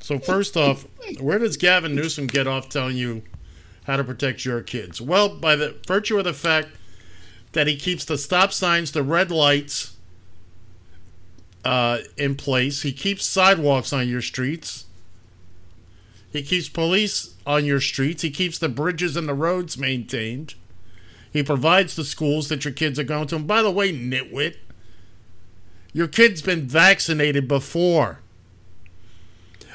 So 0.00 0.18
first 0.18 0.56
off, 0.56 0.86
where 1.20 1.38
does 1.38 1.56
Gavin 1.56 1.94
Newsom 1.94 2.26
get 2.26 2.46
off 2.46 2.68
telling 2.68 2.96
you 2.96 3.22
how 3.84 3.96
to 3.96 4.04
protect 4.04 4.44
your 4.44 4.62
kids? 4.62 5.00
Well, 5.00 5.28
by 5.28 5.56
the 5.56 5.76
virtue 5.86 6.18
of 6.18 6.24
the 6.24 6.32
fact 6.32 6.68
that 7.52 7.66
he 7.66 7.76
keeps 7.76 8.04
the 8.04 8.16
stop 8.16 8.52
signs, 8.52 8.92
the 8.92 9.02
red 9.02 9.30
lights 9.30 9.93
uh, 11.64 11.98
in 12.16 12.36
place. 12.36 12.82
He 12.82 12.92
keeps 12.92 13.24
sidewalks 13.24 13.92
on 13.92 14.08
your 14.08 14.22
streets. 14.22 14.86
He 16.32 16.42
keeps 16.42 16.68
police 16.68 17.34
on 17.46 17.64
your 17.64 17.80
streets. 17.80 18.22
He 18.22 18.30
keeps 18.30 18.58
the 18.58 18.68
bridges 18.68 19.16
and 19.16 19.28
the 19.28 19.34
roads 19.34 19.78
maintained. 19.78 20.54
He 21.32 21.42
provides 21.42 21.96
the 21.96 22.04
schools 22.04 22.48
that 22.48 22.64
your 22.64 22.74
kids 22.74 22.98
are 22.98 23.04
going 23.04 23.26
to. 23.28 23.36
And 23.36 23.46
by 23.46 23.62
the 23.62 23.70
way, 23.70 23.92
nitwit, 23.92 24.56
your 25.92 26.08
kid's 26.08 26.42
been 26.42 26.66
vaccinated 26.66 27.46
before. 27.46 28.20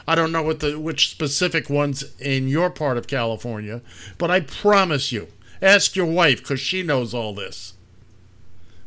I 0.07 0.15
don't 0.15 0.31
know 0.31 0.41
what 0.41 0.59
the 0.59 0.79
which 0.79 1.09
specific 1.09 1.69
ones 1.69 2.03
in 2.19 2.47
your 2.47 2.69
part 2.69 2.97
of 2.97 3.07
California, 3.07 3.81
but 4.17 4.31
I 4.31 4.39
promise 4.39 5.11
you, 5.11 5.27
ask 5.61 5.95
your 5.95 6.07
wife 6.07 6.39
because 6.39 6.59
she 6.59 6.81
knows 6.81 7.13
all 7.13 7.33
this. 7.33 7.73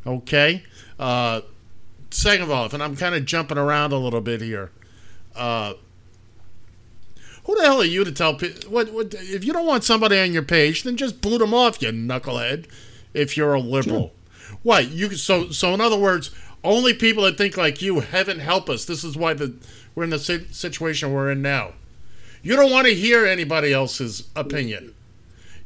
Okay. 0.06 0.64
Uh, 0.98 1.42
second 2.12 2.44
of 2.44 2.50
all, 2.50 2.68
and 2.72 2.82
I'm 2.82 2.96
kind 2.96 3.14
of 3.14 3.24
jumping 3.24 3.58
around 3.58 3.92
a 3.92 3.98
little 3.98 4.20
bit 4.20 4.40
here. 4.40 4.70
Uh, 5.34 5.74
who 7.44 7.56
the 7.56 7.62
hell 7.62 7.80
are 7.80 7.84
you 7.84 8.04
to 8.04 8.12
tell 8.12 8.34
people? 8.34 8.70
What, 8.70 8.92
what? 8.92 9.14
If 9.14 9.44
you 9.44 9.52
don't 9.52 9.66
want 9.66 9.84
somebody 9.84 10.18
on 10.18 10.32
your 10.32 10.42
page, 10.42 10.84
then 10.84 10.96
just 10.96 11.20
boot 11.20 11.38
them 11.38 11.52
off, 11.54 11.82
you 11.82 11.88
knucklehead. 11.88 12.66
If 13.14 13.36
you're 13.36 13.54
a 13.54 13.60
liberal, 13.60 14.12
what 14.62 14.90
you? 14.90 15.14
So, 15.16 15.50
so 15.50 15.74
in 15.74 15.80
other 15.80 15.98
words, 15.98 16.30
only 16.64 16.94
people 16.94 17.24
that 17.24 17.36
think 17.36 17.56
like 17.56 17.82
you. 17.82 18.00
Heaven 18.00 18.38
help 18.38 18.70
us. 18.70 18.84
This 18.84 19.04
is 19.04 19.16
why 19.16 19.34
the 19.34 19.54
we're 19.94 20.04
in 20.04 20.10
the 20.10 20.18
situation 20.18 21.12
we're 21.12 21.30
in 21.30 21.42
now. 21.42 21.72
You 22.42 22.56
don't 22.56 22.70
want 22.70 22.86
to 22.86 22.94
hear 22.94 23.26
anybody 23.26 23.72
else's 23.72 24.28
opinion. 24.34 24.94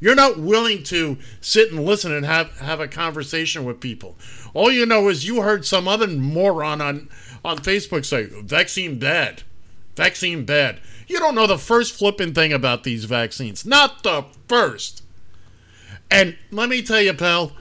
You're 0.00 0.14
not 0.14 0.38
willing 0.38 0.82
to 0.84 1.18
sit 1.40 1.70
and 1.70 1.84
listen 1.84 2.12
and 2.12 2.24
have, 2.26 2.58
have 2.58 2.80
a 2.80 2.88
conversation 2.88 3.64
with 3.64 3.80
people. 3.80 4.16
All 4.54 4.70
you 4.70 4.86
know 4.86 5.08
is 5.08 5.26
you 5.26 5.42
heard 5.42 5.64
some 5.64 5.88
other 5.88 6.06
moron 6.06 6.80
on, 6.80 7.08
on 7.44 7.58
Facebook 7.58 8.04
say, 8.04 8.24
vaccine 8.24 8.98
bad. 8.98 9.42
Vaccine 9.96 10.44
bad. 10.44 10.80
You 11.06 11.18
don't 11.18 11.34
know 11.34 11.46
the 11.46 11.58
first 11.58 11.94
flipping 11.94 12.34
thing 12.34 12.52
about 12.52 12.84
these 12.84 13.04
vaccines. 13.04 13.64
Not 13.64 14.02
the 14.02 14.24
first. 14.48 15.02
And 16.10 16.36
let 16.50 16.68
me 16.68 16.82
tell 16.82 17.00
you, 17.00 17.14
pal, 17.14 17.52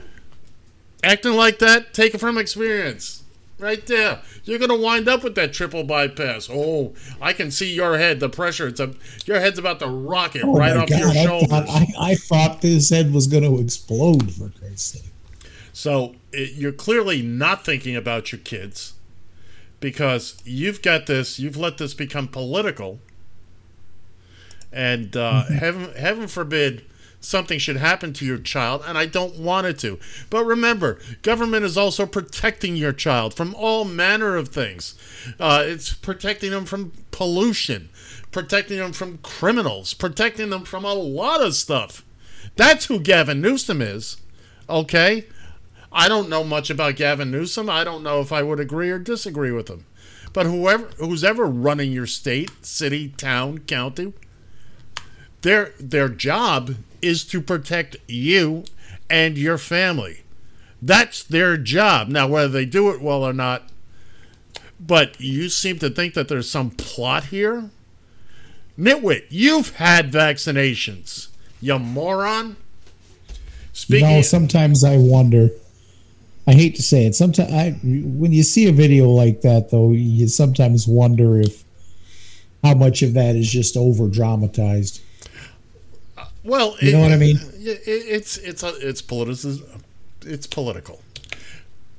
acting 1.02 1.34
like 1.34 1.58
that, 1.60 1.94
take 1.94 2.14
it 2.14 2.18
from 2.18 2.38
experience. 2.38 3.22
Right 3.58 3.86
there. 3.86 4.20
You're 4.44 4.58
going 4.58 4.70
to 4.70 4.76
wind 4.76 5.08
up 5.08 5.24
with 5.24 5.34
that 5.36 5.54
triple 5.54 5.82
bypass. 5.82 6.50
Oh, 6.52 6.92
I 7.22 7.32
can 7.32 7.50
see 7.50 7.72
your 7.72 7.96
head, 7.96 8.20
the 8.20 8.28
pressure. 8.28 8.66
It's 8.66 8.80
a, 8.80 8.94
your 9.24 9.40
head's 9.40 9.58
about 9.58 9.78
to 9.80 9.86
rocket 9.86 10.42
Oh 10.44 10.54
right 10.54 10.76
off 10.76 10.90
your 10.90 11.00
God, 11.00 11.16
I 11.16 11.24
shoulders. 11.24 11.48
thought, 11.48 11.68
I, 11.68 11.86
I 11.98 12.14
thought 12.16 12.60
this 12.60 12.90
head 12.90 13.14
was 13.14 13.26
going 13.26 13.44
to 13.44 13.58
explode 13.58 14.30
for 14.32 14.50
Christ's 14.50 15.00
sake. 15.00 15.10
So 15.72 16.16
it, 16.32 16.52
you're 16.52 16.72
clearly 16.72 17.22
not 17.22 17.64
thinking 17.64 17.96
about 17.96 18.30
your 18.30 18.40
kids 18.40 18.92
because 19.80 20.36
you've 20.44 20.82
got 20.82 21.06
this, 21.06 21.38
you've 21.38 21.56
let 21.56 21.78
this 21.78 21.94
become 21.94 22.28
political. 22.28 22.98
And 24.70 25.16
uh, 25.16 25.44
heaven, 25.44 25.94
heaven 25.94 26.28
forbid 26.28 26.84
something 27.26 27.58
should 27.58 27.76
happen 27.76 28.12
to 28.14 28.24
your 28.24 28.38
child, 28.38 28.82
and 28.86 28.96
I 28.96 29.06
don't 29.06 29.38
want 29.38 29.66
it 29.66 29.78
to. 29.80 29.98
But 30.30 30.44
remember, 30.44 30.98
government 31.22 31.64
is 31.64 31.76
also 31.76 32.06
protecting 32.06 32.76
your 32.76 32.92
child 32.92 33.34
from 33.34 33.54
all 33.56 33.84
manner 33.84 34.36
of 34.36 34.48
things. 34.48 34.94
Uh, 35.38 35.64
it's 35.66 35.92
protecting 35.92 36.52
them 36.52 36.64
from 36.64 36.92
pollution, 37.10 37.88
protecting 38.30 38.78
them 38.78 38.92
from 38.92 39.18
criminals, 39.18 39.92
protecting 39.92 40.50
them 40.50 40.64
from 40.64 40.84
a 40.84 40.94
lot 40.94 41.42
of 41.42 41.54
stuff. 41.54 42.04
That's 42.54 42.86
who 42.86 43.00
Gavin 43.00 43.40
Newsom 43.40 43.82
is. 43.82 44.18
Okay? 44.68 45.26
I 45.92 46.08
don't 46.08 46.28
know 46.28 46.44
much 46.44 46.70
about 46.70 46.96
Gavin 46.96 47.30
Newsom. 47.30 47.68
I 47.68 47.82
don't 47.82 48.02
know 48.02 48.20
if 48.20 48.32
I 48.32 48.42
would 48.42 48.60
agree 48.60 48.90
or 48.90 48.98
disagree 48.98 49.50
with 49.50 49.68
him. 49.68 49.84
But 50.32 50.46
whoever 50.46 50.86
who's 50.98 51.24
ever 51.24 51.46
running 51.46 51.92
your 51.92 52.06
state, 52.06 52.50
city, 52.64 53.08
town, 53.16 53.58
county, 53.60 54.12
their 55.40 55.72
their 55.80 56.08
job 56.08 56.74
is 57.02 57.24
to 57.26 57.40
protect 57.40 57.96
you 58.06 58.64
and 59.08 59.36
your 59.36 59.58
family. 59.58 60.22
That's 60.80 61.22
their 61.22 61.56
job. 61.56 62.08
Now 62.08 62.28
whether 62.28 62.48
they 62.48 62.64
do 62.64 62.90
it 62.90 63.00
well 63.00 63.22
or 63.22 63.32
not, 63.32 63.70
but 64.78 65.20
you 65.20 65.48
seem 65.48 65.78
to 65.78 65.90
think 65.90 66.14
that 66.14 66.28
there's 66.28 66.50
some 66.50 66.70
plot 66.70 67.26
here? 67.26 67.70
Nitwit, 68.78 69.24
you've 69.30 69.76
had 69.76 70.12
vaccinations. 70.12 71.28
You 71.60 71.78
moron. 71.78 72.56
Speaking 73.72 74.08
you 74.08 74.16
know, 74.16 74.22
sometimes 74.22 74.84
I 74.84 74.96
wonder. 74.98 75.50
I 76.46 76.52
hate 76.52 76.76
to 76.76 76.82
say 76.82 77.06
it. 77.06 77.14
Sometimes 77.14 77.52
I, 77.52 77.70
when 77.82 78.32
you 78.32 78.42
see 78.42 78.68
a 78.68 78.72
video 78.72 79.08
like 79.08 79.40
that, 79.40 79.70
though, 79.70 79.92
you 79.92 80.28
sometimes 80.28 80.86
wonder 80.86 81.40
if 81.40 81.64
how 82.62 82.74
much 82.74 83.02
of 83.02 83.14
that 83.14 83.34
is 83.34 83.50
just 83.50 83.76
over 83.76 84.08
dramatized. 84.08 85.00
Well, 86.46 86.76
You 86.80 86.92
know 86.92 87.00
what 87.00 87.12
I 87.12 87.16
mean? 87.16 87.38
It, 87.54 87.82
it's 87.86 88.36
it's 88.38 88.62
a, 88.62 88.72
it's 88.76 89.02
political. 89.02 89.58
It's 90.22 90.46
political. 90.46 91.02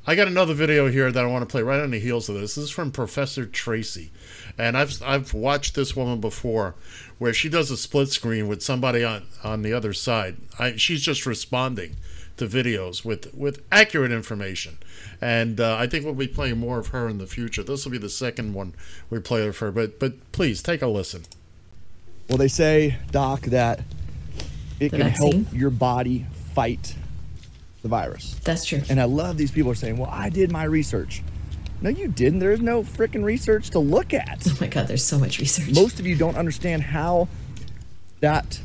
I 0.10 0.16
got 0.16 0.30
another 0.30 0.54
video 0.54 0.88
here 0.88 1.12
that 1.12 1.22
I 1.22 1.28
want 1.28 1.42
to 1.42 1.52
play 1.52 1.62
right 1.62 1.82
on 1.82 1.92
the 1.92 2.00
heels 2.00 2.30
of 2.30 2.36
this. 2.36 2.56
This 2.56 2.66
is 2.66 2.72
from 2.72 2.92
Professor 2.92 3.46
Tracy, 3.46 4.10
and 4.58 4.78
I've 4.78 5.04
I've 5.04 5.34
watched 5.34 5.76
this 5.76 5.98
woman 5.98 6.22
before, 6.22 6.76
where 7.18 7.34
she 7.34 7.50
does 7.50 7.70
a 7.72 7.76
split 7.76 8.08
screen 8.08 8.48
with 8.48 8.64
somebody 8.64 9.04
on 9.04 9.26
on 9.44 9.64
the 9.64 9.74
other 9.74 9.92
side. 9.92 10.38
I, 10.58 10.78
she's 10.78 11.02
just 11.02 11.26
responding 11.26 11.98
to 12.38 12.48
videos 12.48 13.04
with 13.04 13.34
with 13.34 13.62
accurate 13.70 14.14
information, 14.14 14.78
and 15.20 15.60
uh, 15.60 15.76
I 15.76 15.88
think 15.88 16.06
we'll 16.06 16.14
be 16.14 16.26
playing 16.26 16.58
more 16.58 16.80
of 16.80 16.88
her 16.88 17.10
in 17.10 17.18
the 17.18 17.28
future. 17.28 17.64
This 17.64 17.84
will 17.84 17.92
be 17.92 17.98
the 17.98 18.10
second 18.10 18.54
one 18.54 18.76
we 19.10 19.20
play 19.20 19.46
of 19.46 19.58
her, 19.58 19.74
but 19.74 20.00
but 20.00 20.32
please 20.32 20.64
take 20.64 20.82
a 20.82 20.88
listen. 20.88 21.24
Well, 22.30 22.38
they 22.38 22.48
say, 22.48 22.98
Doc, 23.12 23.42
that 23.42 23.82
it 24.80 24.92
The 24.92 24.98
can 24.98 25.10
help 25.10 25.36
your 25.54 25.70
body 25.70 26.26
fight 26.54 26.96
the 27.82 27.88
virus. 27.88 28.36
That's 28.44 28.66
true. 28.66 28.82
And 28.90 29.00
I 29.00 29.06
love 29.06 29.38
these 29.38 29.52
people 29.52 29.72
are 29.72 29.76
saying, 29.76 29.98
well, 29.98 30.10
I 30.12 30.30
did 30.30 30.52
my 30.52 30.64
research. 30.64 31.22
No, 31.82 31.90
you 31.90 32.08
didn't. 32.08 32.40
There's 32.40 32.60
no 32.62 32.82
freaking 32.82 33.24
research 33.24 33.70
to 33.72 33.80
look 33.80 34.14
at. 34.14 34.46
Oh 34.50 34.58
my 34.60 34.68
God, 34.68 34.88
there's 34.88 35.04
so 35.04 35.20
much 35.20 35.40
research. 35.40 35.74
Most 35.76 36.00
of 36.00 36.08
you 36.08 36.16
don't 36.16 36.36
understand 36.38 36.82
how 36.84 37.28
that 38.20 38.60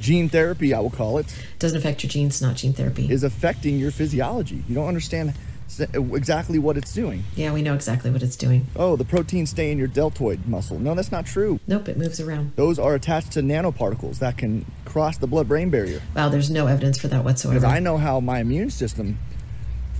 gene 0.00 0.28
therapy, 0.30 0.72
I 0.72 0.80
will 0.80 0.88
call 0.90 1.18
it, 1.18 1.26
Doesn't 1.58 1.76
affect 1.76 2.02
your 2.02 2.08
genes, 2.10 2.40
not 2.40 2.56
gene 2.56 2.72
therapy. 2.72 3.10
is 3.10 3.22
affecting 3.22 3.78
your 3.78 3.90
physiology. 3.90 4.64
You 4.68 4.74
don't 4.74 4.88
understand 4.88 5.34
exactly 5.78 6.58
what 6.58 6.76
it's 6.76 6.92
doing. 6.92 7.22
Yeah, 7.36 7.52
we 7.52 7.62
know 7.62 7.74
exactly 7.74 8.10
what 8.10 8.22
it's 8.22 8.36
doing. 8.36 8.66
Oh, 8.74 8.96
the 8.96 9.04
proteins 9.04 9.50
stay 9.50 9.70
in 9.70 9.78
your 9.78 9.86
deltoid 9.86 10.46
muscle. 10.46 10.78
No, 10.78 10.94
that's 10.94 11.12
not 11.12 11.26
true. 11.26 11.60
Nope, 11.66 11.88
it 11.88 11.98
moves 11.98 12.20
around. 12.20 12.52
Those 12.56 12.78
are 12.78 12.94
attached 12.94 13.32
to 13.32 13.40
nanoparticles 13.40 14.18
that 14.18 14.38
can 14.38 14.66
cross 14.84 15.18
the 15.18 15.26
blood 15.26 15.48
brain 15.48 15.70
barrier. 15.70 16.02
Wow, 16.16 16.28
there's 16.28 16.50
no 16.50 16.66
evidence 16.66 16.98
for 16.98 17.08
that 17.08 17.24
whatsoever. 17.24 17.60
Because. 17.60 17.72
I 17.72 17.78
know 17.78 17.98
how 17.98 18.20
my 18.20 18.40
immune 18.40 18.70
system 18.70 19.18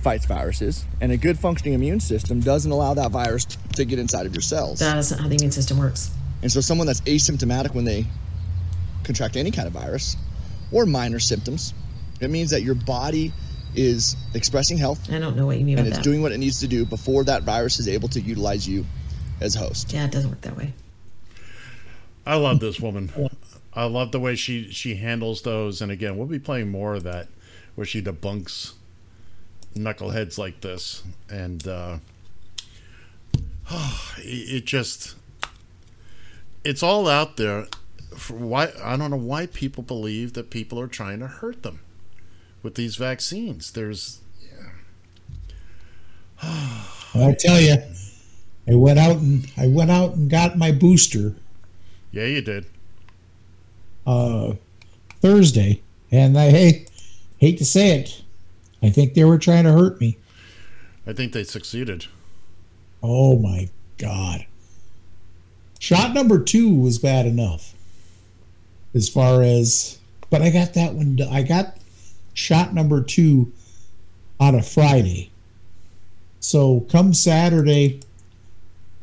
fights 0.01 0.25
viruses, 0.25 0.83
and 0.99 1.11
a 1.11 1.17
good 1.17 1.37
functioning 1.37 1.73
immune 1.73 1.99
system 1.99 2.39
doesn't 2.39 2.71
allow 2.71 2.93
that 2.95 3.11
virus 3.11 3.45
to 3.75 3.85
get 3.85 3.99
inside 3.99 4.25
of 4.25 4.33
your 4.33 4.41
cells. 4.41 4.79
That 4.79 4.97
isn't 4.97 5.19
how 5.19 5.27
the 5.27 5.35
immune 5.35 5.51
system 5.51 5.77
works. 5.77 6.11
And 6.41 6.51
so, 6.51 6.59
someone 6.59 6.87
that's 6.87 7.01
asymptomatic 7.01 7.75
when 7.75 7.85
they 7.85 8.05
contract 9.03 9.35
any 9.35 9.51
kind 9.51 9.67
of 9.67 9.73
virus 9.73 10.17
or 10.71 10.85
minor 10.85 11.19
symptoms, 11.19 11.73
it 12.19 12.29
means 12.29 12.49
that 12.49 12.63
your 12.63 12.75
body 12.75 13.31
is 13.75 14.15
expressing 14.33 14.77
health. 14.77 15.11
I 15.11 15.19
don't 15.19 15.35
know 15.35 15.45
what 15.45 15.57
you 15.57 15.65
mean 15.65 15.77
and 15.77 15.85
by 15.85 15.89
it's 15.89 15.97
that. 15.97 16.03
doing 16.03 16.21
what 16.21 16.31
it 16.31 16.37
needs 16.37 16.59
to 16.59 16.67
do 16.67 16.85
before 16.85 17.23
that 17.25 17.43
virus 17.43 17.79
is 17.79 17.87
able 17.87 18.09
to 18.09 18.21
utilize 18.21 18.67
you 18.67 18.85
as 19.39 19.55
host. 19.55 19.93
Yeah, 19.93 20.05
it 20.05 20.11
doesn't 20.11 20.29
work 20.29 20.41
that 20.41 20.57
way. 20.57 20.73
I 22.25 22.35
love 22.35 22.59
this 22.59 22.79
woman. 22.79 23.11
I 23.73 23.85
love 23.85 24.11
the 24.11 24.19
way 24.19 24.35
she 24.35 24.71
she 24.71 24.95
handles 24.95 25.41
those. 25.41 25.81
And 25.81 25.91
again, 25.91 26.17
we'll 26.17 26.27
be 26.27 26.39
playing 26.39 26.69
more 26.69 26.93
of 26.93 27.03
that, 27.03 27.27
where 27.75 27.85
she 27.85 28.01
debunks 28.01 28.73
knuckleheads 29.75 30.37
like 30.37 30.61
this. 30.61 31.03
And 31.29 31.67
uh, 31.67 31.97
it, 34.17 34.55
it 34.55 34.65
just 34.65 35.15
it's 36.63 36.83
all 36.83 37.07
out 37.07 37.37
there. 37.37 37.67
For 38.15 38.33
why 38.33 38.71
I 38.83 38.97
don't 38.97 39.09
know 39.09 39.17
why 39.17 39.47
people 39.47 39.83
believe 39.83 40.33
that 40.33 40.49
people 40.49 40.79
are 40.79 40.87
trying 40.87 41.19
to 41.19 41.27
hurt 41.27 41.63
them 41.63 41.79
with 42.63 42.75
these 42.75 42.95
vaccines. 42.95 43.71
There's 43.71 44.21
I 46.43 47.35
tell 47.37 47.59
you, 47.59 47.75
I 48.67 48.75
went 48.75 48.99
out 48.99 49.17
and 49.17 49.51
I 49.57 49.67
went 49.67 49.91
out 49.91 50.15
and 50.15 50.29
got 50.29 50.57
my 50.57 50.71
booster 50.71 51.35
yeah, 52.11 52.25
you 52.25 52.41
did. 52.41 52.65
uh, 54.05 54.53
Thursday, 55.21 55.81
and 56.11 56.37
I 56.37 56.49
hey, 56.49 56.85
hate 57.37 57.57
to 57.59 57.65
say 57.65 57.99
it, 57.99 58.21
I 58.83 58.89
think 58.89 59.13
they 59.13 59.23
were 59.23 59.37
trying 59.37 59.63
to 59.63 59.71
hurt 59.71 60.01
me. 60.01 60.17
I 61.07 61.13
think 61.13 61.31
they 61.31 61.43
succeeded. 61.43 62.07
Oh 63.01 63.37
my 63.37 63.69
god! 63.97 64.45
Shot 65.79 66.13
number 66.13 66.43
two 66.43 66.73
was 66.73 66.99
bad 66.99 67.25
enough, 67.25 67.73
as 68.93 69.07
far 69.07 69.41
as, 69.41 69.99
but 70.29 70.41
I 70.41 70.49
got 70.49 70.73
that 70.73 70.93
one. 70.93 71.19
I 71.31 71.43
got 71.43 71.77
shot 72.33 72.73
number 72.73 73.01
two 73.01 73.51
on 74.39 74.55
a 74.55 74.63
Friday, 74.63 75.31
so 76.39 76.81
come 76.91 77.13
Saturday, 77.13 77.99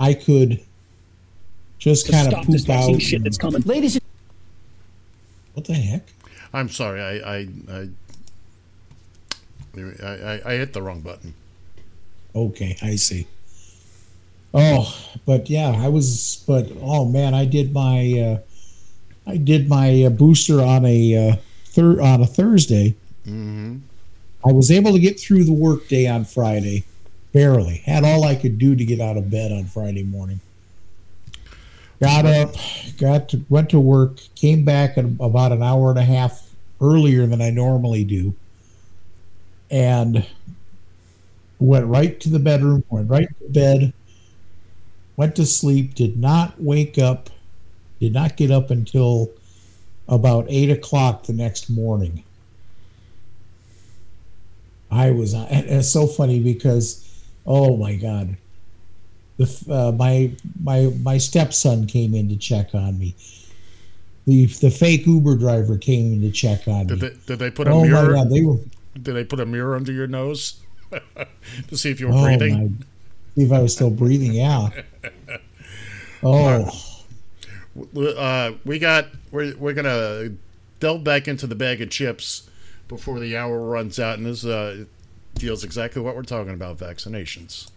I 0.01 0.15
could 0.15 0.61
just 1.79 2.11
kind 2.11 2.27
of 2.27 2.33
stop 2.33 2.47
this 2.47 2.67
poop 2.67 2.75
out. 2.75 3.03
shit 3.03 3.23
that's 3.23 3.39
coming. 3.39 3.63
Ladies 3.63 3.99
what 5.59 5.67
the 5.67 5.75
heck? 5.75 6.03
I'm 6.55 6.69
sorry. 6.69 7.03
I 7.03 7.39
I 7.39 7.49
I, 7.69 7.89
I, 9.77 10.07
I, 10.07 10.41
I 10.47 10.53
hit 10.53 10.73
the 10.73 10.81
wrong 10.81 11.01
button. 11.01 11.35
Okay, 12.33 12.77
I 12.81 12.95
see. 12.95 13.27
Oh, 14.55 14.97
but 15.27 15.51
yeah, 15.51 15.71
I 15.77 15.89
was. 15.89 16.45
But 16.47 16.71
oh 16.81 17.07
man, 17.07 17.35
I 17.35 17.45
did 17.45 17.73
my. 17.73 18.21
Uh, 18.21 19.31
I 19.31 19.37
did 19.37 19.69
my 19.69 20.05
uh, 20.05 20.11
booster 20.11 20.63
on 20.63 20.87
a 20.87 21.31
uh, 21.31 21.37
thir- 21.65 22.01
on 22.01 22.23
a 22.23 22.27
Thursday. 22.27 22.95
Mm-hmm. 23.29 23.77
I 24.49 24.53
was 24.53 24.71
able 24.71 24.93
to 24.93 24.99
get 24.99 25.21
through 25.21 25.45
the 25.45 25.53
workday 25.53 26.07
on 26.07 26.25
Friday, 26.25 26.85
barely. 27.33 27.79
Had 27.79 28.05
all 28.05 28.25
I 28.25 28.35
could 28.35 28.59
do 28.59 28.75
to 28.75 28.85
get 28.85 29.01
out 29.01 29.17
of 29.17 29.31
bed 29.31 29.53
on 29.53 29.65
Friday 29.65 30.05
morning. 30.05 30.41
Got 32.01 32.27
up, 32.27 32.55
got 32.97 33.29
to, 33.31 33.45
went 33.49 33.71
to 33.71 33.81
work, 33.81 34.19
came 34.37 34.65
back 34.65 34.97
about 34.97 35.51
an 35.51 35.63
hour 35.63 35.91
and 35.91 35.99
a 35.99 36.05
half 36.05 36.49
earlier 36.81 37.27
than 37.27 37.43
I 37.43 37.51
normally 37.51 38.05
do, 38.05 38.35
and 39.69 40.25
went 41.59 41.87
right 41.87 42.19
to 42.21 42.29
the 42.29 42.39
bedroom, 42.39 42.85
went 42.89 43.11
right 43.11 43.29
to 43.41 43.49
bed, 43.49 43.93
went 45.17 45.35
to 45.37 45.45
sleep, 45.45 45.97
did 45.97 46.17
not 46.17 46.55
wake 46.63 46.99
up, 46.99 47.31
did 47.99 48.13
not 48.13 48.37
get 48.37 48.53
up 48.53 48.71
until 48.71 49.31
about 50.07 50.47
eight 50.49 50.71
o'clock 50.71 51.25
the 51.25 51.33
next 51.33 51.69
morning. 51.69 52.23
I 54.91 55.11
was, 55.11 55.35
and 55.35 55.67
it's 55.67 55.91
so 55.91 56.07
funny 56.07 56.41
because, 56.41 57.05
oh 57.47 57.77
my 57.77 57.97
god, 57.97 58.37
the 59.37 59.65
uh, 59.71 59.93
my 59.93 60.33
my 60.63 60.93
my 61.03 61.19
stepson 61.19 61.87
came 61.87 62.15
in 62.15 62.29
to 62.31 62.37
check 62.37 62.75
on 62.75 62.99
me. 62.99 63.15
The 64.27 64.47
the 64.47 64.71
fake 64.71 65.07
Uber 65.07 65.37
driver 65.37 65.77
came 65.79 66.13
in 66.13 66.21
to 66.23 66.31
check 66.31 66.67
on 66.69 66.87
Did 66.87 67.03
me. 67.03 67.09
they 67.09 67.17
did 67.27 67.39
they 67.39 67.51
put 67.51 67.69
a 67.69 67.71
oh 67.71 67.83
mirror? 67.85 68.11
my 68.13 68.15
god, 68.23 68.31
they 68.31 68.43
were 68.43 68.57
Did 68.95 69.15
they 69.15 69.25
put 69.25 69.41
a 69.41 69.47
mirror 69.47 69.75
under 69.77 69.93
your 69.93 70.07
nose 70.07 70.61
to 71.69 71.77
see 71.77 71.91
if 71.91 72.01
you 72.01 72.09
were 72.09 72.15
oh 72.15 72.23
breathing? 72.25 72.55
my, 72.55 72.69
see 73.37 73.43
if 73.45 73.53
I 73.53 73.61
was 73.63 73.75
still 73.75 73.91
breathing. 73.91 74.33
Yeah. 74.33 74.69
Oh. 76.21 76.69
Uh, 77.97 78.53
we 78.65 78.79
got 78.81 79.07
we're 79.31 79.57
we're 79.57 79.73
gonna 79.73 80.31
delve 80.81 81.05
back 81.05 81.29
into 81.29 81.47
the 81.47 81.55
bag 81.55 81.81
of 81.81 81.91
chips 81.91 82.48
before 82.89 83.21
the 83.21 83.37
hour 83.37 83.61
runs 83.61 83.99
out, 84.01 84.19
and 84.19 84.27
this 84.27 84.45
uh, 84.45 84.85
deals 85.35 85.65
exactly 85.65 86.03
what 86.03 86.17
we're 86.17 86.23
talking 86.23 86.55
about: 86.55 86.79
vaccinations. 86.79 87.71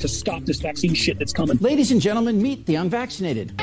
To 0.00 0.08
stop 0.08 0.44
this 0.44 0.60
vaccine 0.60 0.94
shit 0.94 1.18
that's 1.18 1.32
coming. 1.32 1.56
Ladies 1.58 1.90
and 1.90 2.00
gentlemen, 2.00 2.42
meet 2.42 2.66
the 2.66 2.74
unvaccinated. 2.74 3.60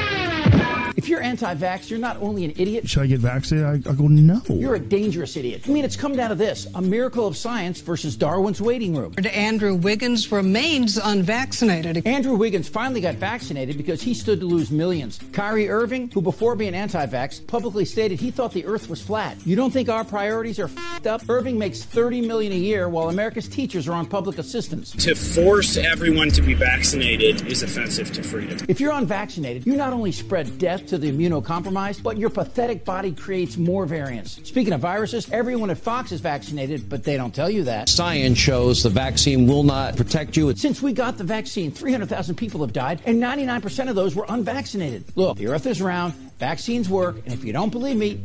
If 0.95 1.07
you're 1.09 1.21
anti 1.21 1.55
vax, 1.55 1.89
you're 1.89 1.99
not 1.99 2.17
only 2.17 2.45
an 2.45 2.53
idiot, 2.57 2.87
Should 2.87 3.03
I 3.03 3.07
get 3.07 3.19
vaccinated? 3.21 3.87
I, 3.87 3.91
I 3.91 3.93
go, 3.93 4.07
no. 4.07 4.41
you're 4.49 4.75
a 4.75 4.79
dangerous 4.79 5.35
idiot. 5.35 5.63
I 5.65 5.71
mean, 5.71 5.83
it's 5.85 5.95
come 5.95 6.15
down 6.15 6.29
to 6.29 6.35
this 6.35 6.67
a 6.75 6.81
miracle 6.81 7.25
of 7.25 7.35
science 7.37 7.81
versus 7.81 8.15
Darwin's 8.15 8.61
waiting 8.61 8.95
room. 8.95 9.13
Andrew 9.33 9.75
Wiggins 9.75 10.31
remains 10.31 10.97
unvaccinated. 10.97 12.05
Andrew 12.05 12.35
Wiggins 12.35 12.67
finally 12.67 13.01
got 13.01 13.15
vaccinated 13.15 13.77
because 13.77 14.01
he 14.01 14.13
stood 14.13 14.39
to 14.41 14.45
lose 14.45 14.69
millions. 14.69 15.19
Kyrie 15.31 15.69
Irving, 15.69 16.09
who 16.13 16.21
before 16.21 16.55
being 16.55 16.75
anti 16.75 17.05
vax 17.07 17.45
publicly 17.47 17.85
stated 17.85 18.19
he 18.19 18.29
thought 18.31 18.51
the 18.51 18.65
earth 18.65 18.89
was 18.89 19.01
flat. 19.01 19.37
You 19.45 19.55
don't 19.55 19.71
think 19.71 19.89
our 19.89 20.03
priorities 20.03 20.59
are 20.59 20.67
fed 20.67 21.07
up? 21.07 21.21
Irving 21.29 21.57
makes 21.57 21.83
30 21.83 22.21
million 22.21 22.51
a 22.51 22.55
year 22.55 22.89
while 22.89 23.09
America's 23.09 23.47
teachers 23.47 23.87
are 23.87 23.93
on 23.93 24.05
public 24.05 24.37
assistance. 24.37 24.91
To 25.03 25.15
force 25.15 25.77
everyone 25.77 26.29
to 26.29 26.41
be 26.41 26.53
vaccinated 26.53 27.47
is 27.47 27.63
offensive 27.63 28.11
to 28.13 28.23
freedom. 28.23 28.59
If 28.67 28.79
you're 28.79 28.93
unvaccinated, 28.93 29.65
you 29.65 29.75
not 29.75 29.93
only 29.93 30.11
spread 30.11 30.50
death 30.57 30.87
to 30.87 30.97
the 30.97 31.11
immunocompromised, 31.11 32.03
but 32.03 32.17
your 32.17 32.29
pathetic 32.29 32.85
body 32.85 33.11
creates 33.11 33.57
more 33.57 33.85
variants. 33.85 34.39
Speaking 34.47 34.73
of 34.73 34.81
viruses, 34.81 35.29
everyone 35.31 35.69
at 35.69 35.77
Fox 35.77 36.11
is 36.11 36.21
vaccinated, 36.21 36.89
but 36.89 37.03
they 37.03 37.17
don't 37.17 37.33
tell 37.33 37.49
you 37.49 37.63
that. 37.65 37.89
Science 37.89 38.37
shows 38.37 38.83
the 38.83 38.89
vaccine 38.89 39.47
will 39.47 39.63
not 39.63 39.95
protect 39.95 40.37
you. 40.37 40.53
Since 40.55 40.81
we 40.81 40.93
got 40.93 41.17
the 41.17 41.23
vaccine, 41.23 41.71
300,000 41.71 42.35
people 42.35 42.61
have 42.61 42.73
died, 42.73 43.01
and 43.05 43.21
99% 43.21 43.89
of 43.89 43.95
those 43.95 44.15
were 44.15 44.25
unvaccinated. 44.29 45.05
Look, 45.15 45.37
the 45.37 45.47
earth 45.47 45.65
is 45.65 45.81
round, 45.81 46.13
vaccines 46.39 46.89
work, 46.89 47.17
and 47.25 47.33
if 47.33 47.43
you 47.43 47.53
don't 47.53 47.71
believe 47.71 47.97
me, 47.97 48.21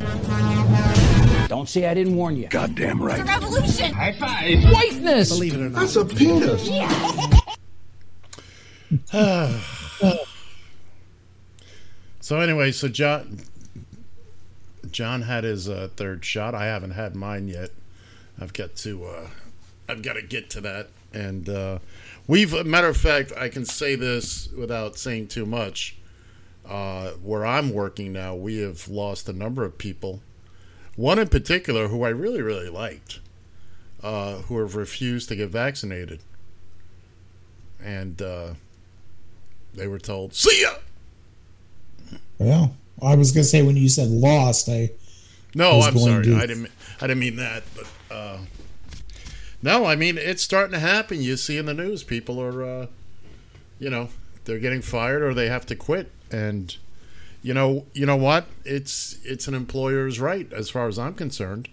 don't 1.49 1.68
say 1.68 1.87
I 1.87 1.95
didn't 1.95 2.16
warn 2.16 2.37
you. 2.37 2.49
Goddamn 2.49 3.01
right. 3.03 3.20
It's 3.20 3.29
right. 3.29 3.43
a 3.43 3.47
revolution. 3.47 3.93
High 3.93 4.12
five. 4.12 4.64
Whiteness. 4.72 5.29
Believe 5.31 5.55
it 5.55 5.61
or 5.61 5.70
not. 5.70 5.81
That's 5.81 5.97
a 5.97 6.05
penis. 6.05 6.68
So 12.27 12.41
anyway, 12.41 12.72
so 12.72 12.89
John 12.89 13.39
John 14.91 15.22
had 15.22 15.45
his 15.45 15.68
uh, 15.68 15.91
third 15.95 16.24
shot. 16.24 16.57
I 16.57 16.66
haven't 16.66 16.91
had 16.91 17.14
mine 17.14 17.47
yet. 17.47 17.70
I've 18.41 18.53
got 18.53 18.74
to 18.79 19.05
uh, 19.05 19.29
I've 19.89 20.03
got 20.03 20.14
to 20.14 20.22
get 20.22 20.51
to 20.51 20.61
that. 20.62 20.89
And 21.12 21.49
uh, 21.49 21.79
we've 22.27 22.66
matter 22.66 22.89
of 22.89 22.97
fact, 22.97 23.33
I 23.37 23.49
can 23.49 23.64
say 23.64 23.95
this 23.95 24.49
without 24.49 24.99
saying 24.99 25.29
too 25.29 25.47
much. 25.47 25.99
Uh, 26.68 27.11
where 27.22 27.47
I'm 27.47 27.72
working 27.72 28.12
now, 28.12 28.35
we 28.35 28.59
have 28.59 28.89
lost 28.89 29.29
a 29.29 29.33
number 29.33 29.64
of 29.64 29.79
people. 29.79 30.20
One 30.97 31.20
in 31.20 31.29
particular, 31.29 31.87
who 31.87 32.03
I 32.03 32.09
really 32.09 32.43
really 32.43 32.68
liked, 32.68 33.20
uh, 34.03 34.39
who 34.39 34.59
have 34.59 34.74
refused 34.74 35.29
to 35.29 35.37
get 35.37 35.51
vaccinated, 35.51 36.22
and 37.81 38.20
uh, 38.20 38.55
they 39.72 39.87
were 39.87 40.01
told, 40.01 40.35
"See 40.35 40.62
ya." 40.62 40.74
Well, 42.39 42.76
I 43.03 43.14
was 43.14 43.32
gonna 43.32 43.45
say 43.45 43.62
when 43.62 43.76
you 43.76 43.89
said 43.89 44.09
lost, 44.09 44.68
I 44.68 44.91
No, 45.55 45.80
I'm 45.80 45.99
sorry. 45.99 46.24
to- 46.24 46.37
I 46.37 46.47
didn't. 46.47 46.70
I 47.01 47.07
didn't 47.07 47.20
mean 47.20 47.37
that. 47.37 47.62
But 47.74 48.14
uh, 48.14 48.39
no, 49.62 49.84
I 49.84 49.97
mean 49.97 50.18
it's 50.18 50.43
starting 50.43 50.72
to 50.72 50.78
happen. 50.78 51.22
You 51.22 51.37
see 51.37 51.57
in 51.59 51.66
the 51.66 51.74
news, 51.74 52.03
people 52.03 52.41
are, 52.41 52.62
uh, 52.62 52.87
you 53.78 53.91
know, 53.91 54.09
they're 54.45 54.59
getting 54.59 54.82
fired 54.82 55.22
or 55.22 55.34
they 55.34 55.49
have 55.49 55.66
to 55.66 55.74
quit. 55.76 56.11
And 56.30 56.74
you 57.43 57.55
know, 57.55 57.87
you 57.95 58.07
know 58.07 58.16
what? 58.16 58.47
It's 58.64 59.16
it's 59.24 59.47
an 59.49 59.55
employer's 59.55 60.18
right, 60.20 60.51
as 60.53 60.68
far 60.70 60.89
as 60.89 60.99
I'm 60.99 61.14
concerned. 61.14 61.68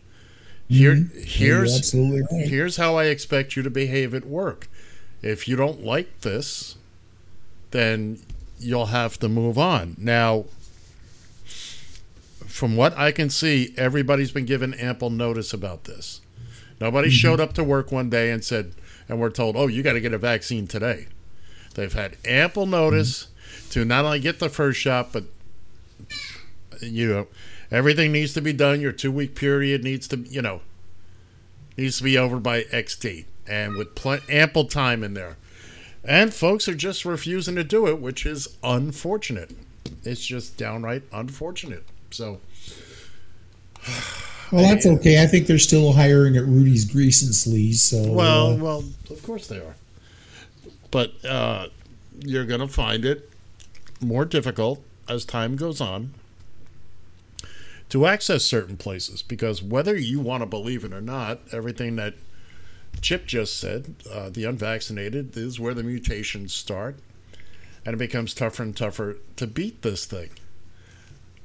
Here, 0.69 0.95
Mhm. 0.95 1.25
Here's 1.25 1.93
right. 1.93 2.47
here's 2.47 2.77
how 2.77 2.95
I 2.95 3.05
expect 3.05 3.55
you 3.55 3.63
to 3.63 3.69
behave 3.69 4.13
at 4.13 4.25
work. 4.25 4.69
If 5.21 5.47
you 5.47 5.55
don't 5.55 5.83
like 5.83 6.21
this, 6.21 6.75
then 7.71 8.19
you'll 8.63 8.87
have 8.87 9.19
to 9.19 9.29
move 9.29 9.57
on. 9.57 9.95
Now, 9.99 10.45
from 12.45 12.75
what 12.75 12.97
I 12.97 13.11
can 13.11 13.29
see, 13.29 13.73
everybody's 13.77 14.31
been 14.31 14.45
given 14.45 14.73
ample 14.75 15.09
notice 15.09 15.53
about 15.53 15.85
this. 15.85 16.21
Nobody 16.79 17.09
mm-hmm. 17.09 17.15
showed 17.15 17.39
up 17.39 17.53
to 17.53 17.63
work 17.63 17.91
one 17.91 18.09
day 18.09 18.31
and 18.31 18.43
said, 18.43 18.73
and 19.09 19.19
we're 19.19 19.29
told, 19.29 19.55
oh, 19.55 19.67
you 19.67 19.83
got 19.83 19.93
to 19.93 20.01
get 20.01 20.13
a 20.13 20.17
vaccine 20.17 20.67
today. 20.67 21.07
They've 21.75 21.91
had 21.91 22.17
ample 22.25 22.65
notice 22.65 23.25
mm-hmm. 23.25 23.69
to 23.71 23.85
not 23.85 24.05
only 24.05 24.19
get 24.19 24.39
the 24.39 24.49
first 24.49 24.79
shot, 24.79 25.11
but 25.11 25.25
you 26.81 27.07
know, 27.09 27.27
everything 27.71 28.11
needs 28.11 28.33
to 28.33 28.41
be 28.41 28.53
done. 28.53 28.81
Your 28.81 28.91
two 28.91 29.11
week 29.11 29.35
period 29.35 29.83
needs 29.83 30.07
to, 30.09 30.17
you 30.17 30.41
know, 30.41 30.61
needs 31.77 31.97
to 31.97 32.03
be 32.03 32.17
over 32.17 32.39
by 32.39 32.65
X 32.71 32.95
date, 32.95 33.25
and 33.47 33.75
with 33.75 33.95
pl- 33.95 34.19
ample 34.29 34.65
time 34.65 35.03
in 35.03 35.13
there. 35.13 35.37
And 36.05 36.33
folks 36.33 36.67
are 36.67 36.75
just 36.75 37.05
refusing 37.05 37.55
to 37.55 37.63
do 37.63 37.87
it, 37.87 37.99
which 37.99 38.25
is 38.25 38.57
unfortunate. 38.63 39.51
It's 40.03 40.25
just 40.25 40.57
downright 40.57 41.03
unfortunate. 41.13 41.83
So, 42.11 42.41
well, 44.51 44.63
that's 44.67 44.85
okay. 44.85 45.23
I 45.23 45.27
think 45.27 45.47
they're 45.47 45.59
still 45.59 45.93
hiring 45.93 46.35
at 46.35 46.43
Rudy's 46.43 46.85
Grease 46.85 47.21
and 47.21 47.31
Sleaze. 47.31 47.75
So 47.75 48.11
well, 48.11 48.53
uh, 48.53 48.57
well, 48.57 48.83
of 49.09 49.23
course 49.23 49.47
they 49.47 49.59
are. 49.59 49.75
But 50.91 51.23
uh, 51.25 51.67
you're 52.19 52.45
going 52.45 52.59
to 52.59 52.67
find 52.67 53.05
it 53.05 53.29
more 54.01 54.25
difficult 54.25 54.83
as 55.07 55.25
time 55.25 55.55
goes 55.55 55.79
on 55.81 56.13
to 57.89 58.05
access 58.05 58.43
certain 58.43 58.77
places 58.77 59.21
because 59.21 59.61
whether 59.61 59.95
you 59.95 60.19
want 60.19 60.41
to 60.41 60.45
believe 60.45 60.83
it 60.83 60.93
or 60.93 61.01
not, 61.01 61.39
everything 61.51 61.95
that 61.95 62.15
Chip 63.01 63.25
just 63.25 63.59
said, 63.59 63.95
uh, 64.11 64.29
the 64.29 64.45
unvaccinated 64.45 65.35
is 65.35 65.59
where 65.59 65.73
the 65.73 65.83
mutations 65.83 66.53
start, 66.53 66.97
and 67.85 67.93
it 67.93 67.97
becomes 67.97 68.33
tougher 68.33 68.63
and 68.63 68.75
tougher 68.75 69.17
to 69.35 69.47
beat 69.47 69.81
this 69.81 70.05
thing. 70.05 70.29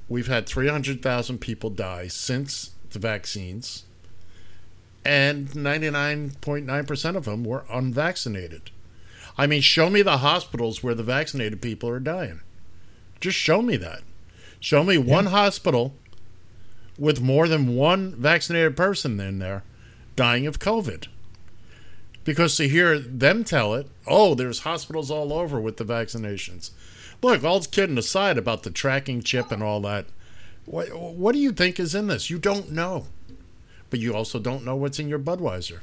We've 0.09 0.29
had 0.29 0.47
300,000 0.47 1.39
people 1.39 1.71
die 1.71 2.09
since 2.09 2.71
the 2.91 2.99
vaccines, 2.99 3.85
and 5.05 5.49
99.9% 5.49 7.17
of 7.17 7.25
them 7.25 7.45
were 7.45 7.65
unvaccinated. 7.71 8.71
I 9.37 9.47
mean, 9.47 9.61
show 9.61 9.91
me 9.91 10.03
the 10.03 10.19
hospitals 10.19 10.83
where 10.83 10.95
the 10.95 11.03
vaccinated 11.03 11.61
people 11.61 11.89
are 11.89 12.01
dying. 12.01 12.41
Just 13.21 13.39
show 13.39 13.63
me 13.63 13.77
that. 13.77 14.03
Show 14.61 14.83
me 14.83 14.99
one 14.99 15.27
hospital 15.27 15.95
with 16.99 17.21
more 17.21 17.47
than 17.47 17.77
one 17.77 18.15
vaccinated 18.17 18.77
person 18.77 19.21
in 19.21 19.39
there 19.39 19.63
dying 20.17 20.47
of 20.47 20.59
COVID. 20.59 21.07
Because 22.29 22.59
to 22.59 22.69
hear 22.69 22.99
them 22.99 23.43
tell 23.43 23.73
it, 23.73 23.89
oh, 24.07 24.35
there's 24.35 24.59
hospitals 24.59 25.11
all 25.11 25.33
over 25.33 25.59
with 25.59 25.79
the 25.79 25.85
vaccinations. 25.87 26.73
Look, 27.23 27.43
all 27.43 27.63
kidding 27.63 27.97
aside 27.97 28.37
about 28.37 28.65
the 28.65 28.71
tracking 28.71 29.23
chip 29.23 29.51
and 29.51 29.63
all 29.63 29.81
that, 29.81 30.05
what, 30.67 30.95
what 30.95 31.33
do 31.33 31.39
you 31.39 31.53
think 31.53 31.81
is 31.81 31.95
in 31.95 32.09
this? 32.09 32.29
You 32.29 32.39
don't 32.39 32.71
know. 32.71 33.07
But 33.89 34.01
you 34.01 34.15
also 34.15 34.39
don't 34.39 34.63
know 34.63 34.77
what's 34.77 34.99
in 34.99 35.09
your 35.09 35.19
Budweiser. 35.19 35.81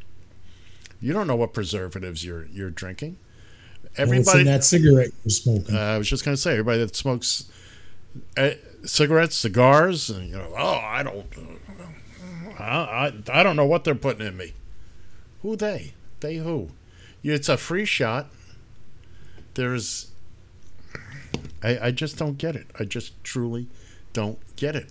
You 1.01 1.13
don't 1.13 1.25
know 1.25 1.35
what 1.35 1.51
preservatives 1.51 2.23
you're 2.23 2.45
you're 2.45 2.69
drinking. 2.69 3.17
it's 4.19 4.29
in 4.41 4.45
that 4.45 4.63
cigarette 4.63 5.09
you're 5.23 5.31
smoking. 5.31 5.75
Uh, 5.75 5.79
I 5.79 5.97
was 5.97 6.07
just 6.07 6.23
going 6.23 6.35
to 6.35 6.41
say, 6.41 6.51
everybody 6.51 6.77
that 6.77 6.95
smokes 6.95 7.51
uh, 8.37 8.51
cigarettes, 8.83 9.35
cigars, 9.35 10.11
and 10.11 10.29
you 10.29 10.37
know, 10.37 10.53
oh, 10.55 10.75
I 10.75 11.01
don't, 11.01 11.25
I, 12.59 12.63
I, 12.63 13.13
I 13.33 13.41
don't 13.41 13.55
know 13.55 13.65
what 13.65 13.83
they're 13.83 13.95
putting 13.95 14.27
in 14.27 14.37
me. 14.37 14.53
Who 15.41 15.55
they? 15.55 15.95
They 16.25 16.37
who? 16.37 16.69
It's 17.23 17.49
a 17.49 17.55
free 17.55 17.85
shot. 17.85 18.31
There's, 19.53 20.09
I, 21.61 21.77
I 21.83 21.91
just 21.91 22.17
don't 22.17 22.39
get 22.39 22.55
it. 22.55 22.65
I 22.79 22.83
just 22.83 23.23
truly 23.23 23.67
don't 24.13 24.39
get 24.55 24.75
it. 24.75 24.89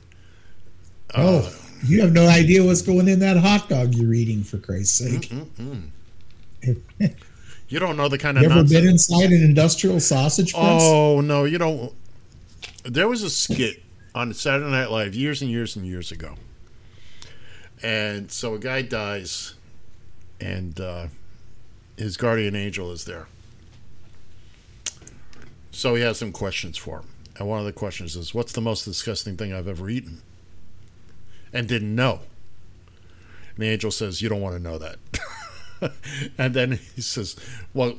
Uh, 1.13 1.43
oh, 1.43 1.57
you 1.85 2.03
have 2.03 2.13
no 2.13 2.29
idea 2.29 2.65
what's 2.65 2.83
going 2.83 3.09
in 3.09 3.19
that 3.19 3.37
hot 3.37 3.69
dog 3.69 3.95
you're 3.97 4.15
eating, 4.15 4.45
for 4.45 4.59
Christ's 4.59 4.95
sake. 4.95 5.33
You 7.67 7.81
don't 7.81 7.97
know 7.97 8.09
the 8.09 8.19
kind 8.19 8.37
of 8.37 8.43
You 8.43 8.51
ever 8.51 8.61
nonsense. 8.61 8.81
been 8.81 8.89
inside 8.89 9.33
an 9.33 9.43
industrial 9.43 9.99
sausage 9.99 10.53
press? 10.53 10.83
Oh 10.85 11.21
no, 11.23 11.45
you 11.45 11.59
don't. 11.59 11.93
There 12.85 13.09
was 13.09 13.23
a 13.23 13.31
skit 13.31 13.83
on 14.15 14.33
Saturday 14.35 14.71
Night 14.71 14.91
Live 14.91 15.15
years 15.15 15.41
and 15.43 15.51
years 15.51 15.75
and 15.75 15.85
years 15.85 16.13
ago, 16.13 16.35
and 17.83 18.31
so 18.31 18.55
a 18.55 18.59
guy 18.59 18.83
dies, 18.83 19.55
and 20.41 20.79
uh, 20.79 21.07
his 21.97 22.17
guardian 22.17 22.57
angel 22.57 22.93
is 22.93 23.05
there. 23.05 23.27
So 25.71 25.95
he 25.95 26.03
has 26.03 26.19
some 26.19 26.33
questions 26.33 26.77
for 26.77 27.01
him, 27.01 27.07
and 27.37 27.49
one 27.49 27.59
of 27.59 27.65
the 27.65 27.73
questions 27.73 28.17
is, 28.17 28.33
"What's 28.33 28.53
the 28.53 28.61
most 28.61 28.85
disgusting 28.85 29.37
thing 29.37 29.53
I've 29.53 29.69
ever 29.69 29.91
eaten?" 29.91 30.23
And 31.53 31.69
didn't 31.69 31.95
know. 31.95 32.21
And 33.55 33.65
the 33.65 33.69
angel 33.69 33.91
says, 33.91 34.23
"You 34.23 34.29
don't 34.29 34.41
want 34.41 34.57
to 34.57 34.63
know 34.63 34.79
that." 34.79 34.99
and 36.39 36.55
then 36.55 36.79
he 36.95 37.01
says, 37.01 37.37
"Well," 37.73 37.99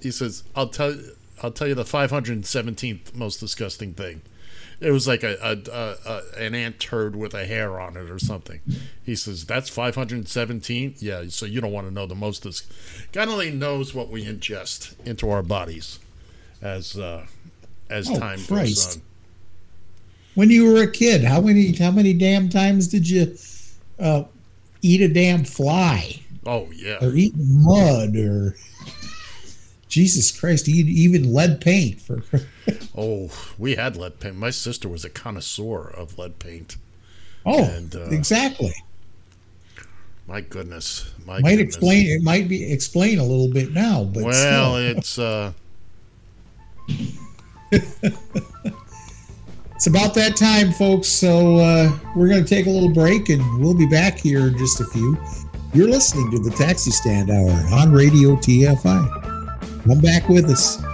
he 0.00 0.10
says, 0.10 0.44
"I'll 0.54 0.68
tell 0.68 0.96
I'll 1.42 1.50
tell 1.50 1.68
you 1.68 1.74
the 1.74 1.84
517th 1.84 3.14
most 3.14 3.40
disgusting 3.40 3.92
thing. 3.94 4.22
It 4.84 4.90
was 4.90 5.08
like 5.08 5.22
a, 5.22 5.36
a, 5.42 5.70
a, 5.70 5.96
a 6.38 6.44
an 6.46 6.54
ant 6.54 6.78
turd 6.78 7.16
with 7.16 7.32
a 7.34 7.46
hair 7.46 7.80
on 7.80 7.96
it 7.96 8.10
or 8.10 8.18
something." 8.18 8.60
He 9.04 9.16
says, 9.16 9.44
"That's 9.46 9.68
517. 9.68 10.96
Yeah, 10.98 11.24
so 11.28 11.46
you 11.46 11.60
don't 11.60 11.72
want 11.72 11.88
to 11.88 11.94
know 11.94 12.06
the 12.06 12.14
most. 12.14 12.42
Dis- 12.42 12.66
God 13.12 13.28
only 13.28 13.50
knows 13.50 13.94
what 13.94 14.08
we 14.10 14.24
ingest 14.24 14.94
into 15.06 15.30
our 15.30 15.42
bodies 15.42 15.98
as 16.62 16.96
uh, 16.98 17.26
as 17.88 18.08
Oh, 18.10 18.18
time 18.18 18.38
Christ. 18.44 18.48
goes 18.48 18.96
on." 18.96 19.02
When 20.34 20.50
you 20.50 20.64
were 20.72 20.82
a 20.82 20.90
kid, 20.90 21.22
how 21.24 21.40
many 21.40 21.72
how 21.76 21.90
many 21.92 22.12
damn 22.12 22.48
times 22.48 22.88
did 22.88 23.08
you 23.08 23.36
uh, 23.98 24.24
eat 24.82 25.00
a 25.00 25.08
damn 25.08 25.44
fly 25.44 26.20
Oh 26.44 26.68
yeah. 26.74 26.98
or 27.00 27.14
eat 27.14 27.34
mud 27.36 28.16
or 28.16 28.56
Jesus 29.94 30.36
Christ, 30.36 30.66
he 30.66 30.72
even 30.72 31.32
lead 31.32 31.60
paint 31.60 32.00
for 32.00 32.24
Oh, 32.98 33.30
we 33.56 33.76
had 33.76 33.96
lead 33.96 34.18
paint. 34.18 34.34
My 34.34 34.50
sister 34.50 34.88
was 34.88 35.04
a 35.04 35.08
connoisseur 35.08 35.86
of 35.86 36.18
lead 36.18 36.40
paint. 36.40 36.78
Oh, 37.46 37.62
And, 37.62 37.94
uh, 37.94 38.06
exactly. 38.10 38.74
My 40.26 40.40
goodness, 40.40 41.12
my 41.24 41.38
might 41.38 41.58
goodness. 41.58 41.76
explain 41.76 42.06
it 42.08 42.22
might 42.24 42.48
be 42.48 42.72
explain 42.72 43.20
a 43.20 43.22
little 43.24 43.48
bit 43.48 43.72
now, 43.72 44.02
but 44.02 44.24
well, 44.24 44.78
it's 44.78 45.16
uh, 45.16 45.52
It's 49.76 49.86
about 49.86 50.14
that 50.14 50.36
time, 50.36 50.72
folks. 50.72 51.06
So 51.06 51.58
uh, 51.58 51.96
we're 52.16 52.28
going 52.28 52.42
to 52.42 52.48
take 52.48 52.66
a 52.66 52.70
little 52.70 52.92
break 52.92 53.28
and 53.28 53.60
we'll 53.60 53.76
be 53.76 53.86
back 53.86 54.18
here 54.18 54.48
in 54.48 54.58
just 54.58 54.80
a 54.80 54.86
few. 54.86 55.16
You're 55.72 55.88
listening 55.88 56.32
to 56.32 56.38
the 56.40 56.50
Taxi 56.50 56.90
Stand 56.90 57.30
Hour 57.30 57.50
on 57.78 57.92
Radio 57.92 58.34
TFI. 58.36 59.23
Come 59.86 60.00
back 60.00 60.30
with 60.30 60.46
us. 60.46 60.93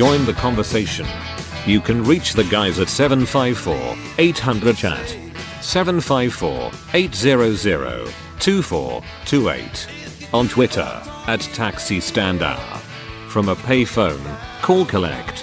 Join 0.00 0.24
the 0.24 0.32
conversation. 0.32 1.04
You 1.66 1.82
can 1.82 2.02
reach 2.02 2.32
the 2.32 2.44
guys 2.44 2.78
at 2.78 2.88
754 2.88 3.98
800 4.16 4.74
chat. 4.74 5.06
754 5.60 6.72
800 6.94 8.14
2428. 8.38 9.88
On 10.32 10.48
Twitter 10.48 11.02
at 11.26 11.40
Taxi 11.52 12.00
Stand 12.00 12.42
Hour. 12.42 12.78
From 13.28 13.50
a 13.50 13.54
payphone, 13.54 14.24
call 14.62 14.86
collect. 14.86 15.42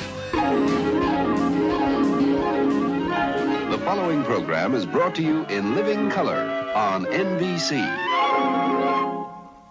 The 3.69 3.77
following 3.85 4.23
program 4.23 4.73
is 4.73 4.87
brought 4.87 5.13
to 5.17 5.21
you 5.21 5.45
in 5.45 5.75
living 5.75 6.09
color 6.09 6.73
on 6.73 7.05
NBC. 7.05 7.77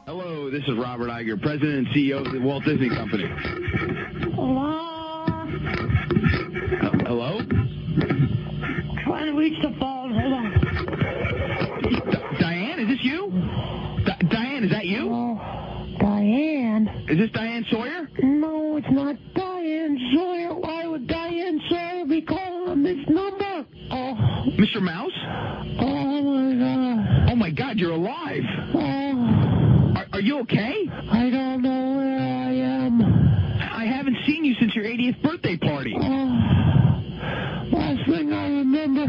Hello, 0.06 0.48
this 0.48 0.62
is 0.68 0.78
Robert 0.78 1.10
Iger, 1.10 1.42
President 1.42 1.88
and 1.88 1.88
CEO 1.88 2.24
of 2.24 2.32
the 2.32 2.38
Walt 2.38 2.62
Disney 2.62 2.88
Company. 2.88 3.26
Hello? 4.36 4.65
Reach 9.48 9.62
the 9.62 9.70
phone. 9.78 10.12
Hold 10.12 10.32
on. 10.32 10.50
D- 11.82 12.40
Diane, 12.40 12.80
is 12.80 12.88
this 12.88 12.98
you? 13.02 13.30
Di- 14.04 14.28
Diane, 14.28 14.64
is 14.64 14.70
that 14.70 14.86
you? 14.86 15.08
Oh, 15.08 15.96
Diane? 16.00 16.88
Is 17.08 17.18
this 17.18 17.30
Diane 17.30 17.64
Sawyer? 17.70 18.08
No, 18.22 18.76
it's 18.76 18.90
not 18.90 19.14
Diane 19.34 19.98
Sawyer. 20.14 20.52
Why 20.54 20.86
would 20.86 21.06
Diane 21.06 21.60
Sawyer 21.68 22.06
be 22.06 22.22
calling 22.22 22.70
on 22.70 22.82
this 22.82 22.98
number? 23.08 23.66
Oh, 23.90 24.14
Mr. 24.58 24.80
Mouse? 24.82 25.12
oh 25.78 26.22
my 26.22 26.54
God. 26.58 27.30
Oh 27.30 27.36
my 27.36 27.50
God, 27.50 27.76
you're 27.76 27.92
alive. 27.92 28.42
Oh, 28.74 29.94
Are, 29.96 30.06
are 30.14 30.20
you 30.20 30.40
okay? 30.40 30.88
I 30.90 31.30
don't 31.30 31.62
know 31.62 31.96
where 31.98 32.18
I 32.18 32.52
am. 32.52 33.00
I 33.60 33.84
haven't 33.86 34.16
seen 34.26 34.44
you 34.44 34.54
since 34.58 34.74
your 34.74 34.84
80th 34.84 35.22
birthday 35.22 35.56
party. 35.56 35.94
Oh, 35.96 36.02
last 36.02 36.04
thing 36.08 36.10
I 36.10 36.55
remember, 38.72 39.06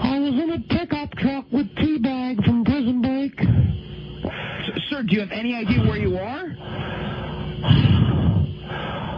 I 0.00 0.18
was 0.18 0.32
in 0.42 0.50
a 0.52 0.60
pickup 0.78 1.10
truck 1.18 1.44
with 1.52 1.66
T-Bag 1.76 2.42
from 2.44 2.64
Prison 2.64 3.02
Break. 3.02 3.38
Sir, 4.88 5.02
do 5.02 5.14
you 5.14 5.20
have 5.20 5.30
any 5.30 5.54
idea 5.54 5.80
where 5.86 5.98
you 5.98 6.16
are? 6.16 6.44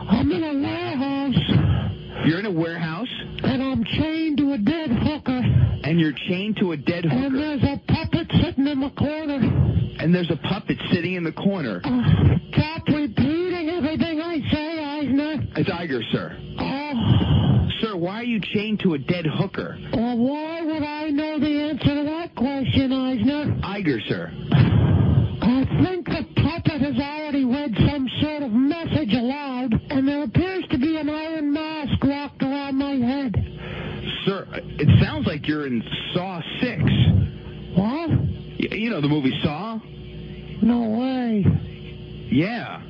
I'm 0.08 0.30
in 0.32 0.42
a 0.42 0.54
warehouse, 0.60 2.26
You're 2.26 2.40
in 2.40 2.46
a 2.46 2.50
warehouse, 2.52 3.08
and 3.44 3.62
I'm 3.62 3.84
chained 3.84 4.38
to 4.38 4.52
a 4.54 4.58
dead 4.58 4.90
hooker. 4.90 5.40
and 5.84 6.00
you're 6.00 6.14
chained 6.28 6.56
to 6.58 6.72
a 6.72 6.76
dead 6.76 7.04
hooker? 7.04 7.14
And 7.26 7.34
there's 7.38 7.62
a 7.62 7.80
puppet 7.92 8.26
sitting 8.42 8.66
in 8.66 8.80
the 8.80 8.90
corner. 8.90 9.38
and 10.00 10.12
there's 10.14 10.30
a 10.30 10.36
puppet 10.36 10.78
sitting 10.92 11.14
in 11.14 11.22
the 11.24 11.32
corner. 11.32 11.80
Uh, 11.84 12.38
stop 12.52 12.82
repeating 12.88 13.70
everything 13.70 14.20
I 14.20 14.40
say, 14.50 14.84
Eisner. 14.84 15.36
It's 15.56 15.70
Iger, 15.70 16.02
sir. 16.12 16.36
Oh, 16.58 17.55
Sir, 17.86 17.96
why 17.96 18.20
are 18.20 18.24
you 18.24 18.40
chained 18.40 18.80
to 18.80 18.94
a 18.94 18.98
dead 18.98 19.26
hooker? 19.26 19.78
well, 19.92 20.18
why 20.18 20.60
would 20.60 20.82
I 20.82 21.08
know 21.10 21.38
the 21.38 21.46
answer 21.70 21.94
to 21.94 22.02
that 22.02 22.34
question, 22.34 22.90
Eisner? 22.92 23.54
Iger, 23.62 24.08
sir. 24.08 24.32
I 25.40 25.64
think 25.84 26.06
the 26.06 26.26
puppet 26.42 26.80
has 26.80 26.96
already 26.98 27.44
read 27.44 27.76
some 27.88 28.08
sort 28.20 28.42
of 28.42 28.50
message 28.50 29.12
aloud, 29.12 29.80
and 29.90 30.08
there 30.08 30.24
appears 30.24 30.64
to 30.72 30.78
be 30.78 30.96
an 30.96 31.08
iron 31.08 31.52
mask 31.52 32.02
wrapped 32.02 32.42
around 32.42 32.76
my 32.76 32.94
head. 32.94 33.36
Sir, 34.24 34.48
it 34.52 34.88
sounds 35.04 35.28
like 35.28 35.46
you're 35.46 35.68
in 35.68 35.80
Saw 36.12 36.40
6. 36.60 36.82
What? 37.78 38.10
You 38.58 38.90
know 38.90 39.00
the 39.00 39.06
movie 39.08 39.38
Saw? 39.44 39.78
No 40.60 40.98
way. 40.98 41.44
Yeah. 42.32 42.82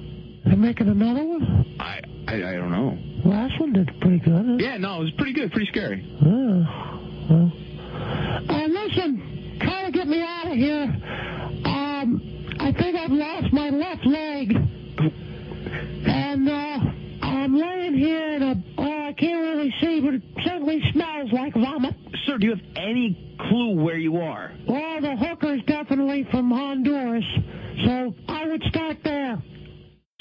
They're 0.46 0.56
making 0.56 0.88
another 0.88 1.22
one? 1.22 1.76
I, 1.80 2.00
I 2.28 2.34
I 2.36 2.52
don't 2.54 2.70
know. 2.70 2.96
Last 3.26 3.58
one 3.60 3.72
did 3.72 3.90
pretty 4.00 4.18
good. 4.20 4.60
Yeah, 4.60 4.76
no, 4.78 5.00
it 5.00 5.04
was 5.04 5.12
pretty 5.18 5.32
good, 5.32 5.50
pretty 5.50 5.66
scary. 5.66 6.04
Oh, 6.24 6.64
well. 7.28 7.52
Uh, 8.48 8.66
listen, 8.68 9.58
try 9.60 9.84
to 9.86 9.90
get 9.90 10.06
me 10.06 10.22
out 10.22 10.46
of 10.46 10.52
here. 10.52 10.82
Um, 11.64 12.46
I 12.60 12.72
think 12.72 12.96
I've 12.96 13.10
lost 13.10 13.52
my 13.52 13.70
left 13.70 14.06
leg. 14.06 14.54
And, 16.06 16.48
uh, 16.48 16.78
I'm 17.22 17.56
laying 17.56 17.94
here 17.94 18.34
in 18.34 18.42
a, 18.42 18.54
oh, 18.78 19.06
I 19.08 19.12
can't 19.12 19.40
really 19.40 19.74
see, 19.80 20.00
but 20.00 20.14
it 20.14 20.22
certainly 20.44 20.82
smells 20.92 21.32
like 21.32 21.54
vomit. 21.54 21.94
Sir, 22.26 22.38
do 22.38 22.46
you 22.46 22.54
have 22.54 22.64
any 22.76 23.34
clue 23.48 23.74
where 23.82 23.98
you 23.98 24.18
are? 24.18 24.52
Well, 24.68 25.00
the 25.00 25.16
hooker's 25.16 25.62
definitely 25.66 26.26
from 26.30 26.50
Honduras, 26.50 27.24
so 27.84 28.14
I 28.28 28.46
would 28.46 28.62
start 28.64 28.98
there. 29.04 29.42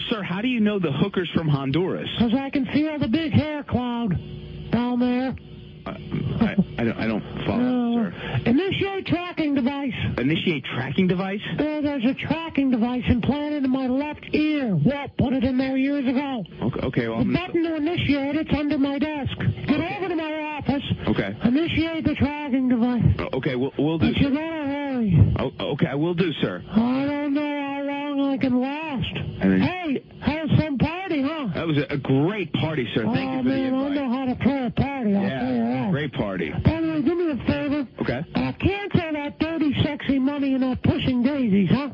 Sir, 0.10 0.22
how 0.22 0.42
do 0.42 0.48
you 0.48 0.60
know 0.60 0.78
the 0.78 0.92
hooker's 0.92 1.30
from 1.34 1.48
Honduras? 1.48 2.10
Because 2.18 2.34
I 2.38 2.50
can 2.50 2.66
see 2.74 2.84
feel 2.84 3.00
the 3.00 3.08
big 3.08 3.32
hair 3.32 3.64
cloud 3.64 4.12
down 4.72 5.00
there. 5.00 5.36
I, 5.86 6.56
I, 6.80 6.84
don't, 6.84 6.98
I 6.98 7.08
don't 7.08 7.24
follow, 7.46 8.10
sir. 8.12 8.42
initiate 8.46 9.06
tracking 9.06 9.54
device. 9.56 9.94
Initiate 10.18 10.66
tracking 10.66 11.08
device? 11.08 11.40
There, 11.58 11.82
there's 11.82 12.06
a 12.06 12.14
tracking 12.16 12.72
device 12.72 13.04
implanted 13.08 13.64
in 13.64 13.70
my 13.72 13.88
left 13.88 14.26
ear. 14.34 14.76
Walt 14.76 15.12
put 15.18 15.34
it 15.34 15.44
in 15.44 15.58
there 15.58 15.78
years 15.78 16.08
ago. 16.08 16.44
Okay, 16.64 16.80
okay 16.88 17.08
well, 17.08 17.18
The 17.20 17.24
I'm 17.24 17.34
gonna, 17.34 17.48
button 17.48 17.64
to 17.64 17.76
initiate 17.76 18.36
it's 18.36 18.54
under 18.54 18.78
my 18.78 18.98
desk. 19.00 19.38
Get 19.68 19.80
over 19.98 20.10
to 20.10 20.16
my 20.16 20.42
office. 20.58 20.84
okay. 21.10 21.38
Initiate 21.44 22.04
the 22.06 22.16
tracking 22.16 22.70
device. 22.70 23.04
Uh, 23.20 23.26
Okay, 23.36 23.56
we'll, 23.56 23.72
we'll 23.78 23.98
do, 24.00 24.12
But 24.14 24.18
you 24.22 24.30
gotta 24.30 24.40
hurry. 24.66 25.34
Oh, 25.40 25.52
okay, 25.74 25.88
I 25.88 25.96
will 25.96 26.14
do, 26.14 26.32
sir. 26.42 26.64
I 26.72 27.06
don't 27.06 27.34
know 27.34 27.42
how 27.42 27.84
long 27.84 28.34
I 28.34 28.38
can 28.38 28.60
last. 28.62 29.16
And 29.42 29.52
then- 29.52 29.62
Hey, 29.62 30.04
have 30.22 30.48
some 30.58 30.78
party, 30.78 31.22
huh? 31.22 31.50
That 31.54 31.68
was 31.68 31.78
a, 31.78 31.94
a 31.94 31.98
great 31.98 32.52
party, 32.54 32.88
sir. 32.96 33.04
Thank 33.04 33.30
oh, 33.30 33.36
you 33.38 33.44
for 33.44 33.50
man, 33.50 33.72
the 33.72 33.78
I 33.78 33.90
know 34.08 34.10
how 34.18 34.26
to 34.26 34.36
play 34.36 34.66
a 34.66 34.70
party, 34.72 35.16
I'll 35.16 35.22
Yeah, 35.24 35.42
great 35.92 36.14
party. 36.14 36.52
By 36.64 36.82
the 36.82 36.88
way, 36.88 37.02
do 37.02 37.16
me 37.16 37.32
a 37.32 37.46
favor. 37.46 37.88
Okay. 38.02 38.22
Uh, 38.36 38.52
cancel 38.60 39.12
that 39.14 39.40
dirty, 39.40 39.74
sexy 39.84 40.20
money 40.20 40.54
and 40.54 40.64
that 40.64 40.82
pushing 40.84 41.24
daisies, 41.24 41.70
huh? 41.72 41.90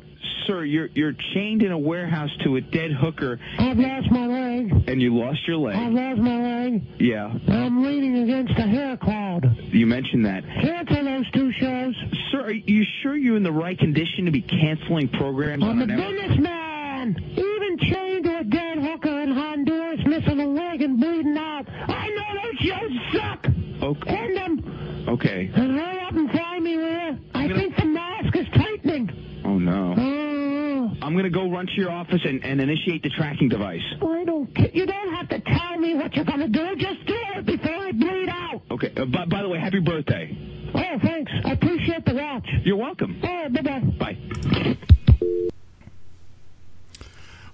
Sir, 0.48 0.64
you're 0.66 0.88
you're 0.96 1.14
chained 1.34 1.62
in 1.62 1.72
a 1.72 1.78
warehouse 1.78 2.32
to 2.44 2.56
a 2.56 2.62
dead 2.62 2.92
hooker, 2.92 3.40
I've 3.60 3.78
lost 3.78 4.10
my 4.12 4.26
leg. 4.26 4.72
and 4.88 5.00
you 5.02 5.16
lost 5.16 5.40
your 5.48 5.58
leg. 5.58 5.76
I've 5.76 5.92
lost 5.94 6.20
my 6.20 6.64
leg. 6.64 6.82
Yeah, 7.00 7.32
I'm 7.48 7.84
leaning 7.84 8.24
against 8.24 8.54
a 8.58 8.64
hair 8.68 8.98
cloud. 8.98 9.46
you 9.72 9.86
mentioned 9.86 10.26
that. 10.26 10.44
Cancel 10.44 11.04
those 11.06 11.30
two 11.32 11.52
shows. 11.54 11.96
Sir, 12.32 12.42
are 12.46 12.52
you 12.52 12.84
sure 13.04 13.16
you're 13.16 13.38
in 13.38 13.44
the 13.44 13.52
right 13.52 13.78
condition 13.78 14.26
to 14.26 14.32
be 14.32 14.42
canceling 14.42 15.10
programs 15.10 15.64
I'm 15.64 15.78
a 15.80 15.82
on 15.84 15.88
network? 15.88 16.18
businessman. 16.20 17.16
Even 17.32 17.78
chained 17.80 18.24
to 18.26 18.40
a 18.40 18.44
dead 18.44 18.78
hooker 18.80 19.22
in 19.22 19.32
Honduras, 19.32 20.00
missing 20.06 20.40
a 20.40 20.48
leg 20.48 20.82
and 20.82 21.00
bleeding 21.00 21.38
out. 21.38 21.68
I 21.70 22.08
know 22.10 22.42
those 22.42 22.60
shows 22.68 22.92
suck. 23.14 23.48
Okay. 23.82 24.10
End 24.16 24.38
them. 24.38 25.06
Okay. 25.10 25.50
And 25.54 25.72
hurry 25.80 26.00
up 26.02 26.14
and 26.14 26.30
find 26.32 26.64
me 26.64 26.78
where. 26.78 27.18
I 27.34 27.48
think 27.48 27.76
the 27.76 27.86
mask 27.86 28.36
is 28.36 28.46
tightening. 28.54 29.42
Oh 29.44 29.58
no. 29.58 29.96
Oh, 29.98 30.96
I'm 31.06 31.16
gonna 31.16 31.30
go 31.32 31.50
run 31.50 31.66
to 31.66 31.74
your 31.74 31.90
office 31.92 32.22
and, 32.24 32.44
and 32.46 32.62
initiate 32.62 33.02
the 33.02 33.10
tracking 33.10 33.50
device. 33.50 33.82
I 34.02 34.24
don't 34.24 34.54
care. 34.56 34.70
You 34.72 34.86
don't 34.86 35.14
have 35.16 35.30
to 35.30 35.40
tell 35.40 35.78
me 35.80 35.96
what 35.96 36.14
you're 36.16 36.26
gonna 36.26 36.48
do. 36.48 36.76
Just 36.76 37.06
do 37.08 37.16
it 37.36 37.46
before 37.46 37.74
I 37.76 37.92
bleed 37.92 38.30
out. 38.30 38.62
Okay. 38.72 38.94
Uh, 38.96 39.06
by, 39.06 39.26
by 39.26 39.42
the 39.42 39.50
way, 39.50 39.60
happy 39.60 39.80
birthday. 39.80 40.38
Oh, 40.76 41.00
thanks. 41.02 41.32
I 41.44 41.52
appreciate 41.54 42.06
the 42.06 42.14
watch. 42.14 42.48
You're 42.64 42.78
welcome. 42.78 43.20
Oh, 43.24 43.50
bye-bye. 43.50 43.80
Bye. 44.00 44.78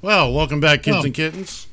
Well, 0.01 0.34
welcome 0.34 0.59
back, 0.59 0.84
kids 0.84 0.97
Oh. 0.99 1.03
and 1.05 1.13
kittens. 1.13 1.67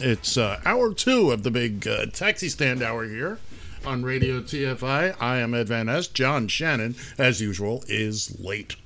It's 0.00 0.36
uh, 0.36 0.60
hour 0.64 0.92
two 0.94 1.30
of 1.30 1.42
the 1.42 1.50
big 1.50 1.86
uh, 1.86 2.06
taxi 2.06 2.48
stand 2.48 2.82
hour 2.82 3.04
here 3.04 3.38
on 3.84 4.02
Radio 4.02 4.40
TFI. 4.40 5.16
I 5.20 5.38
am 5.38 5.54
Ed 5.54 5.68
Van 5.68 5.86
Ness. 5.86 6.06
John 6.06 6.48
Shannon, 6.48 6.96
as 7.18 7.40
usual, 7.40 7.84
is 7.88 8.38
late. 8.40 8.76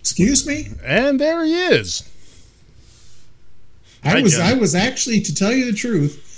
Excuse 0.00 0.46
me? 0.46 0.68
And 0.84 1.20
there 1.20 1.44
he 1.44 1.54
is. 1.54 2.08
I 4.04 4.10
Hi, 4.10 4.22
was 4.22 4.38
I 4.38 4.52
was 4.54 4.74
actually 4.74 5.20
to 5.20 5.34
tell 5.34 5.52
you 5.52 5.70
the 5.70 5.76
truth. 5.76 6.28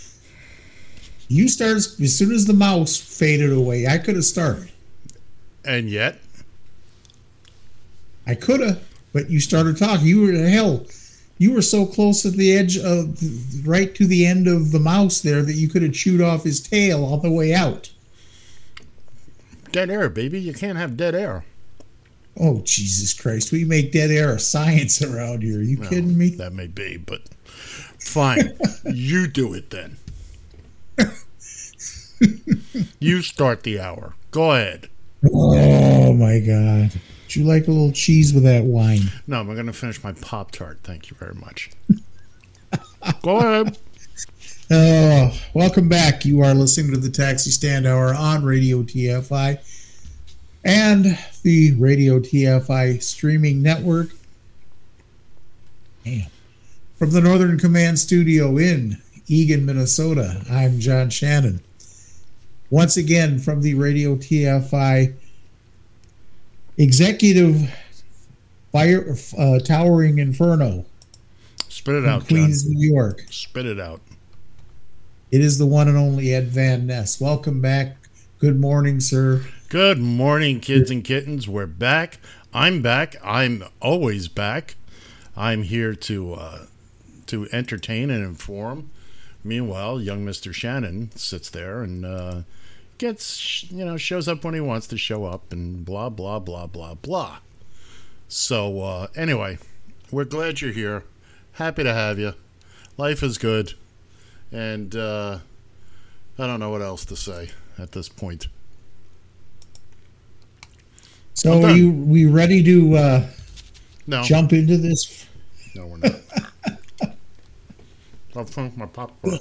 You 1.29 1.49
started 1.49 1.77
as 1.77 2.17
soon 2.17 2.33
as 2.33 2.47
the 2.47 2.53
mouse 2.53 2.97
faded 2.97 3.53
away. 3.53 3.87
I 3.87 3.99
could 3.99 4.17
have 4.17 4.25
started. 4.25 4.71
And 5.65 5.89
yet, 5.89 6.19
I 8.27 8.35
could 8.35 8.61
have, 8.61 8.83
but 9.13 9.31
you 9.31 9.41
started 9.41 9.79
talking. 9.79 10.07
You 10.07 10.23
were 10.23 10.33
in 10.33 10.47
hell. 10.47 10.85
You 11.45 11.53
were 11.53 11.61
so 11.61 11.85
close 11.85 12.23
to 12.23 12.31
the 12.31 12.57
edge 12.57 12.79
of, 12.79 13.67
right 13.69 13.95
to 13.97 14.07
the 14.07 14.25
end 14.25 14.49
of 14.49 14.73
the 14.73 14.79
mouse 14.79 15.21
there 15.21 15.43
that 15.43 15.53
you 15.53 15.69
could 15.69 15.83
have 15.83 15.93
chewed 15.93 16.23
off 16.23 16.43
his 16.45 16.59
tail 16.59 17.05
all 17.05 17.19
the 17.19 17.31
way 17.31 17.53
out. 17.53 17.93
Dead 19.71 19.91
air, 19.91 20.09
baby. 20.09 20.41
You 20.41 20.55
can't 20.55 20.79
have 20.79 20.97
dead 20.97 21.15
air. 21.15 21.45
Oh 22.41 22.63
Jesus 22.65 23.13
Christ! 23.13 23.53
We 23.53 23.67
make 23.67 23.93
dead 23.93 24.11
air 24.11 24.33
a 24.33 24.39
science 24.39 25.03
around 25.03 25.43
here. 25.43 25.59
Are 25.59 25.63
you 25.63 25.81
Well, 25.81 25.91
kidding 25.91 26.17
me? 26.17 26.31
That 26.31 26.55
may 26.55 26.67
be, 26.67 26.97
but 26.97 27.29
fine. 27.45 28.57
you 28.87 29.27
do 29.27 29.53
it 29.53 29.69
then. 29.69 29.99
you 33.01 33.21
start 33.21 33.65
the 33.65 33.81
hour. 33.81 34.15
Go 34.31 34.53
ahead. 34.53 34.89
Oh 35.31 36.15
my 36.15 36.41
God! 36.41 36.99
Would 37.35 37.41
you 37.41 37.49
like 37.49 37.67
a 37.67 37.73
little 37.73 37.91
cheese 37.91 38.33
with 38.33 38.45
that 38.45 38.63
wine? 38.63 39.11
No, 39.27 39.41
I'm 39.41 39.53
going 39.53 39.67
to 39.67 39.73
finish 39.73 40.05
my 40.05 40.13
Pop 40.13 40.53
Tart. 40.53 40.79
Thank 40.85 41.11
you 41.11 41.17
very 41.17 41.35
much. 41.35 41.69
Go 43.23 43.39
ahead. 43.39 43.77
Oh, 44.71 45.37
welcome 45.53 45.89
back. 45.89 46.25
You 46.25 46.43
are 46.43 46.55
listening 46.55 46.93
to 46.93 46.97
the 46.97 47.11
Taxi 47.11 47.51
Stand 47.51 47.89
Hour 47.89 48.15
on 48.15 48.45
Radio 48.45 48.85
TFI 48.85 49.59
and 50.65 51.19
the 51.43 51.73
Radio 51.73 52.21
TFI 52.21 53.03
streaming 53.03 53.63
network. 53.63 54.11
Damn. 56.05 56.31
From 57.01 57.11
the 57.11 57.21
Northern 57.21 57.59
Command 57.59 57.99
Studio 57.99 58.57
in 58.59 59.03
Eagan, 59.27 59.65
Minnesota, 59.65 60.45
I'm 60.49 60.79
John 60.79 61.11
Shannon. 61.11 61.63
Once 62.71 62.97
again, 62.97 63.41
from 63.41 63.63
the 63.63 63.75
Radio 63.75 64.15
TFI 64.15 65.15
Executive 66.77 67.73
Fire 68.73 69.17
uh, 69.39 69.59
Towering 69.61 70.19
Inferno 70.19 70.85
Spit 71.69 71.97
it 71.97 72.07
out, 72.07 72.21
John. 72.21 72.39
Queens, 72.39 72.69
New 72.69 72.93
York. 72.93 73.25
Spit 73.31 73.67
it 73.67 73.79
out. 73.79 74.01
It 75.31 75.41
is 75.41 75.59
the 75.59 75.67
one 75.67 75.87
and 75.89 75.99
only 75.99 76.33
Ed 76.33 76.49
Van 76.49 76.87
Ness. 76.87 77.21
Welcome 77.21 77.61
back. 77.61 77.97
Good 78.39 78.59
morning, 78.59 79.01
sir. 79.01 79.43
Good 79.69 79.99
morning, 79.99 80.61
kids 80.61 80.91
and 80.91 81.05
kittens. 81.05 81.49
We're 81.49 81.67
back. 81.67 82.21
I'm 82.53 82.81
back. 82.81 83.17
I'm 83.23 83.65
always 83.83 84.29
back. 84.29 84.77
I'm 85.37 85.65
here 85.65 85.95
to 85.95 86.35
uh, 86.35 86.67
to 87.27 87.49
entertain 87.53 88.11
and 88.11 88.25
inform. 88.25 88.91
Meanwhile, 89.43 90.01
young 90.01 90.25
Mister 90.25 90.53
Shannon 90.53 91.11
sits 91.17 91.51
there 91.51 91.83
and 91.83 92.07
uh, 92.07 92.43
gets 93.05 93.71
you 93.71 93.85
know 93.85 93.99
shows 93.99 94.29
up 94.29 94.45
when 94.45 94.55
he 94.55 94.61
wants 94.61 94.87
to 94.87 94.97
show 94.97 95.27
up 95.27 95.53
and 95.53 95.85
blah 95.85 96.09
blah 96.09 96.39
blah 96.39 96.67
blah 96.67 96.95
blah. 96.95 97.39
So 98.29 98.81
uh, 98.81 99.07
anyway, 99.15 99.59
we're 100.11 100.25
glad 100.25 100.63
you're 100.63 100.73
here. 100.73 101.05
Happy 101.53 101.85
to 101.85 101.93
have 101.93 102.19
you. 102.19 102.33
Life 102.97 103.23
is 103.23 103.37
good, 103.37 103.75
and 104.51 104.97
uh, 104.97 105.41
I 106.39 106.47
don't 106.47 106.61
know 106.61 106.71
what 106.71 106.81
else 106.81 107.05
to 107.07 107.17
say 107.17 107.51
at 107.79 107.93
this 107.93 108.09
point. 108.09 108.49
So 111.35 111.63
are 111.63 111.73
you 111.73 111.91
we 111.91 112.25
ready 112.25 112.63
to 112.63 112.97
uh, 112.97 113.27
No. 114.07 114.23
jump 114.23 114.55
into 114.55 114.79
this? 114.79 115.27
No, 115.75 115.89
we're 115.89 115.99
not. 115.99 116.13
I'll 118.57 118.71
my 118.77 118.87
popcorn. 118.87 119.39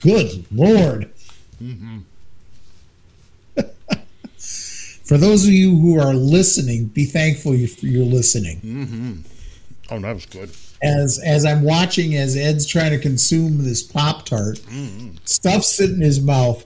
Good 0.00 0.46
Lord. 0.50 1.12
Mm-hmm. 1.62 1.98
For 5.06 5.16
those 5.16 5.44
of 5.46 5.50
you 5.52 5.78
who 5.78 5.98
are 6.00 6.12
listening, 6.14 6.86
be 6.86 7.04
thankful 7.04 7.54
you- 7.54 7.68
you're 7.80 8.04
listening. 8.04 8.60
Mm-hmm. 8.60 9.12
Oh, 9.90 10.00
that 10.00 10.14
was 10.14 10.26
good. 10.26 10.50
As 10.82 11.18
as 11.24 11.44
I'm 11.46 11.62
watching 11.62 12.14
as 12.16 12.36
Ed's 12.36 12.66
trying 12.66 12.90
to 12.90 12.98
consume 12.98 13.64
this 13.64 13.82
Pop 13.82 14.26
Tart, 14.26 14.58
Mm-hmm. 14.68 15.16
stuff's 15.24 15.80
in 15.80 16.00
his 16.00 16.20
mouth. 16.20 16.64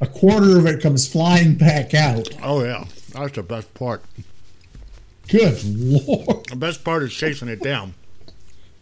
A 0.00 0.06
quarter 0.06 0.58
of 0.58 0.66
it 0.66 0.82
comes 0.82 1.06
flying 1.08 1.54
back 1.54 1.94
out. 1.94 2.28
Oh 2.42 2.62
yeah, 2.64 2.84
that's 3.12 3.32
the 3.36 3.42
best 3.44 3.72
part. 3.74 4.02
Good 5.28 5.62
Lord. 5.64 6.46
The 6.48 6.56
best 6.56 6.82
part 6.84 7.04
is 7.04 7.14
chasing 7.14 7.48
it 7.48 7.62
down. 7.62 7.94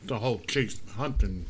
The 0.04 0.18
whole 0.18 0.40
chase 0.48 0.80
hunting. 0.96 1.44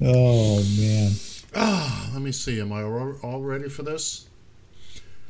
Oh 0.00 0.62
man. 0.78 1.10
Ah, 1.54 2.10
let 2.12 2.22
me 2.22 2.32
see. 2.32 2.60
Am 2.60 2.72
I 2.72 2.82
all 2.84 3.42
ready 3.42 3.68
for 3.68 3.82
this? 3.82 4.26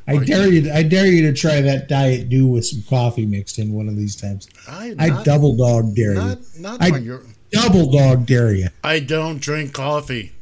I 0.07 0.18
dare 0.18 0.52
you. 0.52 0.70
I 0.72 0.82
dare 0.82 1.07
you 1.07 1.22
to 1.22 1.32
try 1.32 1.61
that 1.62 1.88
Diet 1.88 2.28
Dew 2.28 2.46
with 2.46 2.66
some 2.66 2.82
coffee 2.82 3.24
mixed 3.24 3.59
in 3.59 3.72
one 3.72 3.88
of 3.88 3.96
these 3.96 4.14
times. 4.14 4.48
I, 4.68 4.94
I 4.98 5.09
not- 5.09 5.24
double 5.24 5.57
dog 5.57 5.94
dare 5.94 6.14
Not, 6.14 6.38
you. 6.38 6.61
not 6.61 6.82
I 6.82 6.96
you're. 6.98 7.22
double 7.50 7.90
dog 7.90 8.26
dare 8.26 8.52
you. 8.52 8.68
I 8.82 9.00
don't 9.00 9.40
drink 9.40 9.72
coffee. 9.72 10.32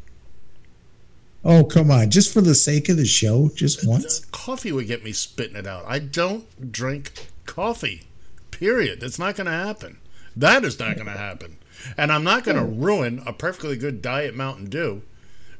Oh 1.44 1.64
come 1.64 1.90
on! 1.90 2.10
Just 2.10 2.32
for 2.32 2.40
the 2.40 2.54
sake 2.54 2.88
of 2.88 2.96
the 2.96 3.04
show, 3.04 3.50
just 3.54 3.86
once. 3.86 4.24
Coffee 4.26 4.72
would 4.72 4.86
get 4.86 5.04
me 5.04 5.12
spitting 5.12 5.56
it 5.56 5.66
out. 5.66 5.84
I 5.86 5.98
don't 5.98 6.72
drink 6.72 7.28
coffee. 7.46 8.02
Period. 8.50 9.02
It's 9.02 9.18
not 9.18 9.34
going 9.34 9.46
to 9.46 9.52
happen. 9.52 9.98
That 10.36 10.64
is 10.64 10.78
not 10.78 10.94
going 10.94 11.06
to 11.06 11.12
happen. 11.12 11.58
And 11.96 12.12
I'm 12.12 12.22
not 12.22 12.44
going 12.44 12.56
to 12.56 12.62
oh. 12.62 12.66
ruin 12.66 13.22
a 13.26 13.32
perfectly 13.32 13.76
good 13.76 14.00
diet 14.00 14.36
Mountain 14.36 14.66
Dew 14.66 15.02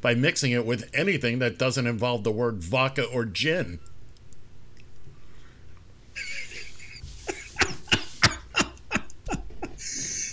by 0.00 0.14
mixing 0.14 0.52
it 0.52 0.64
with 0.64 0.88
anything 0.94 1.38
that 1.40 1.58
doesn't 1.58 1.86
involve 1.86 2.22
the 2.22 2.30
word 2.30 2.62
vodka 2.62 3.04
or 3.04 3.24
gin. 3.24 3.80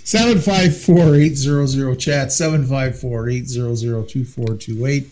Seven 0.09 0.39
five 0.39 0.75
four 0.75 1.13
eight 1.13 1.35
zero 1.35 1.67
zero 1.67 1.93
chat. 1.93 2.31
Seven 2.31 2.65
five 2.65 2.99
four 2.99 3.29
eight 3.29 3.47
zero 3.47 3.75
zero 3.75 4.01
two 4.01 4.25
four 4.25 4.55
two 4.55 4.87
eight. 4.87 5.07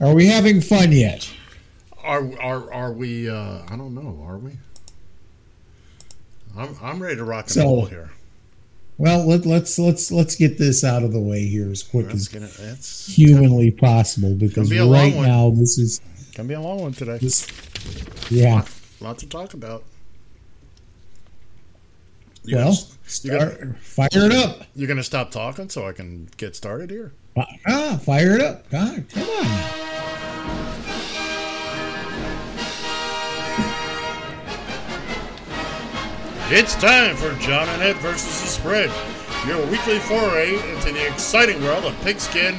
Are 0.00 0.14
we 0.14 0.24
having 0.26 0.62
fun 0.62 0.90
yet? 0.90 1.30
Are 2.02 2.26
are 2.40 2.72
are 2.72 2.92
we? 2.94 3.28
Uh, 3.28 3.60
I 3.68 3.76
don't 3.76 3.94
know. 3.94 4.24
Are 4.26 4.38
we? 4.38 4.52
I'm 6.56 6.74
I'm 6.80 7.02
ready 7.02 7.16
to 7.16 7.24
rock 7.24 7.44
and 7.44 7.50
So- 7.52 7.64
roll 7.64 7.84
here. 7.84 8.10
Well, 8.96 9.28
let, 9.28 9.44
let's 9.44 9.78
let's 9.78 10.10
let's 10.10 10.34
get 10.34 10.56
this 10.56 10.82
out 10.82 11.02
of 11.02 11.12
the 11.12 11.20
way 11.20 11.44
here 11.44 11.70
as 11.70 11.82
quick 11.82 12.06
That's 12.06 12.34
as 12.34 13.08
gonna 13.08 13.14
humanly 13.14 13.70
possible 13.70 14.34
because 14.34 14.70
be 14.70 14.78
right 14.78 15.14
now 15.14 15.50
this 15.50 15.76
is 15.76 16.00
gonna 16.34 16.48
be 16.48 16.54
a 16.54 16.60
long 16.62 16.80
one 16.80 16.92
today. 16.94 17.18
this. 17.18 17.46
Yeah. 18.30 18.64
lots 19.02 19.22
to 19.24 19.28
talk 19.28 19.52
about. 19.52 19.84
You 22.44 22.56
Well, 22.56 22.64
gonna- 22.74 22.76
start, 23.06 23.58
gonna- 23.60 23.74
fire 23.80 24.08
it 24.12 24.32
up. 24.32 24.62
You're 24.74 24.88
gonna 24.88 25.02
stop 25.02 25.30
talking 25.30 25.68
so 25.70 25.88
I 25.88 25.92
can 25.92 26.28
get 26.36 26.54
started 26.54 26.90
here. 26.90 27.12
Ah, 27.66 27.98
fire 28.04 28.34
it 28.36 28.40
up. 28.42 28.68
God, 28.70 29.04
come 29.12 29.28
on. 29.28 29.70
It's 36.50 36.74
time 36.76 37.16
for 37.16 37.32
John 37.40 37.68
and 37.68 37.82
Ed 37.82 37.96
versus 37.96 38.40
the 38.42 38.46
spread, 38.46 38.90
your 39.46 39.64
weekly 39.66 39.98
foray 39.98 40.54
into 40.72 40.92
the 40.92 41.06
exciting 41.06 41.62
world 41.62 41.84
of 41.84 41.98
pigskin 42.02 42.56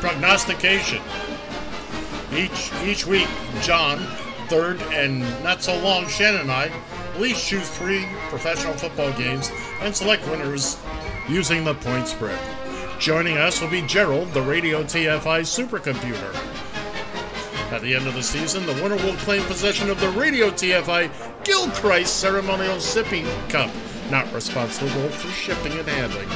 prognostication. 0.00 1.02
Each 2.34 2.70
each 2.82 3.06
week, 3.06 3.28
John, 3.62 3.98
third 4.48 4.80
and 4.92 5.20
not 5.44 5.62
so 5.62 5.78
long 5.80 6.08
Shannon 6.08 6.40
and 6.42 6.50
I 6.50 6.68
each 7.24 7.44
choose 7.44 7.68
three 7.70 8.06
professional 8.28 8.74
football 8.74 9.12
games 9.12 9.50
and 9.80 9.94
select 9.94 10.26
winners 10.28 10.78
using 11.28 11.64
the 11.64 11.74
point 11.74 12.08
spread. 12.08 12.38
Joining 12.98 13.38
us 13.38 13.60
will 13.60 13.70
be 13.70 13.82
Gerald, 13.82 14.32
the 14.32 14.42
Radio 14.42 14.82
TFI 14.82 15.40
supercomputer. 15.40 16.34
At 17.72 17.82
the 17.82 17.94
end 17.94 18.06
of 18.06 18.14
the 18.14 18.22
season, 18.22 18.66
the 18.66 18.74
winner 18.74 18.96
will 18.96 19.16
claim 19.18 19.42
possession 19.44 19.90
of 19.90 20.00
the 20.00 20.10
Radio 20.10 20.50
TFI 20.50 21.10
Gilchrist 21.44 22.18
Ceremonial 22.18 22.80
Sipping 22.80 23.26
Cup, 23.48 23.70
not 24.10 24.30
responsible 24.32 25.08
for 25.08 25.28
shipping 25.28 25.72
and 25.72 25.88
handling. 25.88 26.28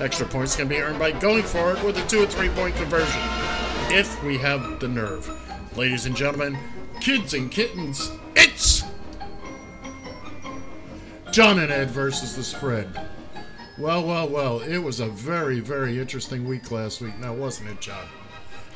Extra 0.00 0.26
points 0.26 0.56
can 0.56 0.68
be 0.68 0.78
earned 0.78 0.98
by 0.98 1.12
going 1.12 1.42
for 1.42 1.72
it 1.72 1.84
with 1.84 1.96
a 1.96 2.06
two 2.08 2.24
or 2.24 2.26
three 2.26 2.48
point 2.50 2.74
conversion, 2.74 3.22
if 3.90 4.22
we 4.24 4.36
have 4.38 4.80
the 4.80 4.88
nerve. 4.88 5.28
Ladies 5.76 6.06
and 6.06 6.16
gentlemen, 6.16 6.58
kids 7.00 7.34
and 7.34 7.50
kittens, 7.50 8.10
it's 8.34 8.82
John 11.32 11.60
and 11.60 11.70
Ed 11.70 11.90
versus 11.90 12.34
the 12.34 12.42
spread. 12.42 12.88
Well, 13.78 14.04
well, 14.04 14.28
well, 14.28 14.60
it 14.60 14.78
was 14.78 14.98
a 14.98 15.06
very, 15.06 15.60
very 15.60 16.00
interesting 16.00 16.44
week 16.44 16.70
last 16.72 17.00
week, 17.00 17.16
now 17.18 17.32
wasn't 17.32 17.70
it, 17.70 17.80
John? 17.80 18.04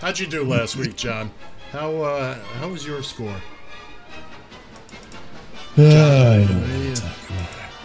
How'd 0.00 0.18
you 0.18 0.26
do 0.26 0.44
last 0.44 0.76
week, 0.76 0.96
John? 0.96 1.30
How 1.72 1.94
uh, 1.96 2.34
how 2.60 2.68
was 2.68 2.86
your 2.86 3.02
score? 3.02 3.34
Uh, 5.76 5.82
I 5.82 6.44
don't 6.46 6.68
know. 6.68 6.94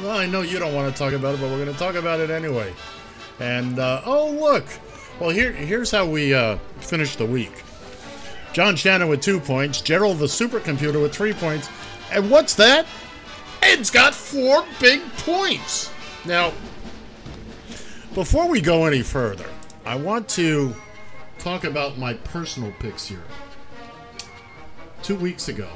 Well, 0.01 0.17
I 0.17 0.27
know 0.27 0.41
you 0.41 0.59
don't 0.59 0.75
want 0.75 0.93
to 0.93 0.97
talk 0.97 1.13
about 1.13 1.33
it, 1.33 1.41
but 1.41 1.49
we're 1.49 1.63
going 1.63 1.73
to 1.73 1.79
talk 1.79 1.95
about 1.95 2.19
it 2.19 2.29
anyway. 2.29 2.71
And 3.39 3.79
uh, 3.79 4.01
oh, 4.05 4.29
look. 4.29 4.65
Well, 5.19 5.31
here 5.31 5.51
here's 5.51 5.89
how 5.89 6.05
we 6.05 6.33
uh, 6.33 6.57
finished 6.79 7.17
the 7.17 7.25
week. 7.25 7.63
John 8.53 8.75
Shannon 8.75 9.07
with 9.09 9.21
two 9.21 9.39
points, 9.39 9.81
Gerald 9.81 10.19
the 10.19 10.25
supercomputer 10.25 11.01
with 11.01 11.13
three 11.13 11.33
points, 11.33 11.69
and 12.11 12.29
what's 12.29 12.53
that? 12.55 12.85
Ed's 13.61 13.89
got 13.89 14.13
four 14.15 14.65
big 14.79 15.01
points. 15.17 15.91
Now, 16.25 16.53
Before 18.13 18.47
we 18.49 18.59
go 18.59 18.85
any 18.85 19.01
further, 19.03 19.45
I 19.85 19.95
want 19.95 20.27
to 20.29 20.73
talk 21.37 21.63
about 21.63 21.97
my 21.97 22.15
personal 22.15 22.71
picks 22.79 23.07
here. 23.07 23.23
Two 25.03 25.15
weeks 25.15 25.47
ago, 25.47 25.69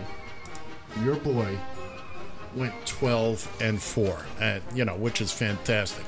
your 1.04 1.16
boy 1.16 1.58
went 2.56 2.74
12 2.86 3.58
and 3.62 3.82
4, 3.82 4.26
and 4.42 4.62
you 4.74 4.84
know, 4.84 4.96
which 4.96 5.22
is 5.22 5.32
fantastic. 5.32 6.06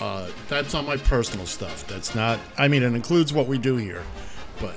Uh, 0.00 0.28
that's 0.48 0.74
on 0.74 0.84
my 0.86 0.96
personal 0.96 1.46
stuff. 1.46 1.86
That's 1.86 2.14
not, 2.14 2.40
I 2.58 2.66
mean, 2.66 2.82
it 2.82 2.94
includes 2.94 3.32
what 3.32 3.46
we 3.46 3.58
do 3.58 3.76
here. 3.76 4.02
But 4.60 4.76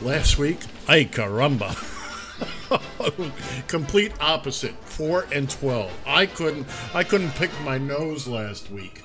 last 0.00 0.38
week, 0.38 0.58
ay 0.88 1.04
caramba. 1.04 1.74
Complete 3.68 4.12
opposite, 4.20 4.74
4 4.84 5.26
and 5.32 5.48
12. 5.48 5.92
I 6.06 6.26
couldn't, 6.26 6.66
I 6.94 7.04
couldn't 7.04 7.30
pick 7.30 7.50
my 7.62 7.78
nose 7.78 8.26
last 8.26 8.70
week. 8.70 9.02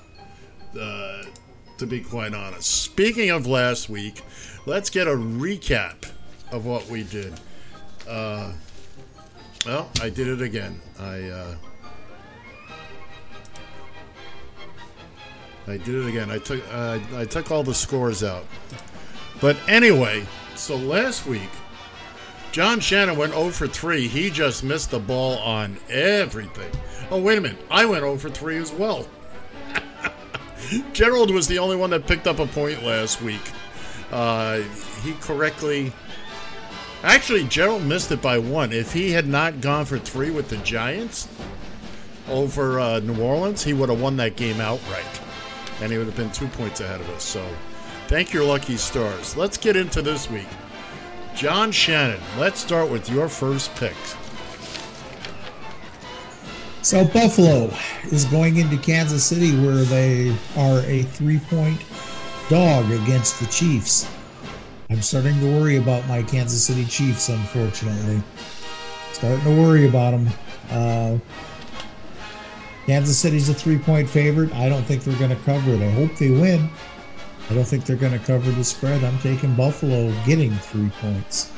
Uh, 0.80 1.24
to 1.82 1.88
be 1.88 2.00
quite 2.00 2.34
honest. 2.36 2.70
Speaking 2.70 3.32
of 3.32 3.48
last 3.48 3.90
week, 3.90 4.22
let's 4.68 4.92
get 4.92 5.08
a 5.08 5.16
recap 5.16 6.06
of 6.52 6.66
what 6.66 6.88
we 6.88 7.04
did. 7.04 7.34
Uh, 8.08 8.54
well, 9.66 9.90
I 10.00 10.10
did 10.10 10.28
it 10.28 10.44
again. 10.44 10.80
I 11.00 11.24
uh, 11.24 11.56
I 15.68 15.78
did 15.78 15.90
it 15.90 16.08
again. 16.08 16.30
I 16.30 16.38
took 16.38 16.62
uh, 16.72 17.00
I 17.16 17.26
took 17.26 17.50
all 17.50 17.64
the 17.64 17.74
scores 17.74 18.24
out. 18.24 18.46
But 19.40 19.58
anyway, 19.68 20.26
so 20.56 20.76
last 20.76 21.26
week, 21.26 21.50
John 22.52 22.82
Shannon 22.82 23.18
went 23.18 23.34
0 23.34 23.50
for 23.52 23.68
3. 23.68 24.08
He 24.08 24.30
just 24.30 24.64
missed 24.64 24.92
the 24.92 25.00
ball 25.00 25.38
on 25.38 25.78
everything. 25.90 26.70
Oh, 27.10 27.22
wait 27.22 27.38
a 27.38 27.42
minute. 27.42 27.64
I 27.70 27.86
went 27.86 28.02
0 28.02 28.18
for 28.18 28.30
3 28.30 28.58
as 28.58 28.72
well. 28.74 29.08
Gerald 30.94 31.32
was 31.32 31.48
the 31.48 31.60
only 31.60 31.78
one 31.78 31.90
that 31.92 32.08
picked 32.08 32.28
up 32.28 32.40
a 32.40 32.46
point 32.46 32.84
last 32.84 33.22
week. 33.22 33.42
Uh, 34.12 34.60
he 35.02 35.14
correctly. 35.14 35.94
Actually, 37.04 37.46
Gerald 37.46 37.84
missed 37.84 38.12
it 38.12 38.22
by 38.22 38.38
one. 38.38 38.74
If 38.74 38.92
he 38.92 39.12
had 39.12 39.28
not 39.28 39.62
gone 39.62 39.86
for 39.86 39.98
three 39.98 40.30
with 40.30 40.50
the 40.50 40.58
Giants 40.58 41.28
over 42.30 42.80
uh, 42.80 43.00
New 43.00 43.20
Orleans, 43.22 43.64
he 43.64 43.74
would 43.74 43.90
have 43.90 44.00
won 44.00 44.18
that 44.18 44.36
game 44.36 44.60
outright. 44.60 45.22
And 45.82 45.92
he 45.92 45.98
would 45.98 46.06
have 46.06 46.16
been 46.16 46.32
two 46.32 46.48
points 46.48 46.80
ahead 46.80 47.02
of 47.02 47.10
us. 47.10 47.24
So, 47.24 47.44
thank 48.08 48.34
your 48.34 48.44
lucky 48.44 48.78
stars. 48.78 49.36
Let's 49.36 49.58
get 49.58 49.76
into 49.76 50.02
this 50.02 50.30
week. 50.30 50.48
John 51.36 51.72
Shannon, 51.72 52.20
let's 52.38 52.60
start 52.60 52.90
with 52.90 53.10
your 53.10 53.28
first 53.28 53.74
pick. 53.76 53.96
So 56.84 57.06
Buffalo 57.06 57.72
is 58.12 58.26
going 58.26 58.58
into 58.58 58.78
Kansas 58.78 59.24
City 59.24 59.56
where 59.60 59.84
they 59.84 60.36
are 60.58 60.80
a 60.82 61.04
three 61.04 61.40
point 61.40 61.84
dog 62.50 62.92
against 62.92 63.40
the 63.40 63.46
Chiefs. 63.48 64.10
I'm 64.90 65.02
starting 65.02 65.40
to 65.40 65.60
worry 65.60 65.78
about 65.78 66.06
my 66.08 66.22
Kansas 66.22 66.66
City 66.66 66.86
Chiefs, 66.86 67.30
unfortunately. 67.30 68.22
Starting 69.14 69.44
to 69.46 69.62
worry 69.62 69.88
about 69.88 70.12
them. 70.12 70.30
Uh, 70.70 71.18
Kansas 72.88 73.18
City's 73.18 73.48
a 73.48 73.54
three 73.54 73.78
point 73.78 74.10
favorite. 74.10 74.54
I 74.54 74.68
don't 74.68 74.84
think 74.84 75.04
they're 75.04 75.18
going 75.18 75.36
to 75.36 75.44
cover 75.44 75.72
it. 75.72 75.82
I 75.82 75.92
hope 75.92 76.18
they 76.18 76.32
win. 76.32 76.70
I 77.52 77.54
don't 77.54 77.66
think 77.66 77.84
they're 77.84 77.98
going 77.98 78.18
to 78.18 78.26
cover 78.26 78.50
the 78.50 78.64
spread. 78.64 79.04
I'm 79.04 79.20
taking 79.20 79.54
Buffalo 79.56 80.10
getting 80.26 80.54
three 80.54 80.90
points. 81.02 81.52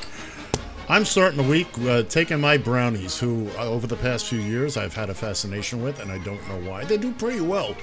I'm 0.89 1.05
starting 1.05 1.37
the 1.37 1.47
week 1.47 1.67
uh, 1.81 2.01
taking 2.01 2.41
my 2.41 2.57
brownies, 2.57 3.19
who 3.19 3.47
uh, 3.59 3.69
over 3.69 3.85
the 3.85 3.97
past 3.97 4.25
few 4.25 4.39
years 4.39 4.75
I've 4.75 4.95
had 4.95 5.11
a 5.11 5.13
fascination 5.13 5.83
with, 5.83 5.99
and 5.99 6.11
I 6.11 6.17
don't 6.17 6.41
know 6.49 6.67
why. 6.67 6.83
They 6.83 6.97
do 6.97 7.11
pretty 7.11 7.41
well 7.41 7.75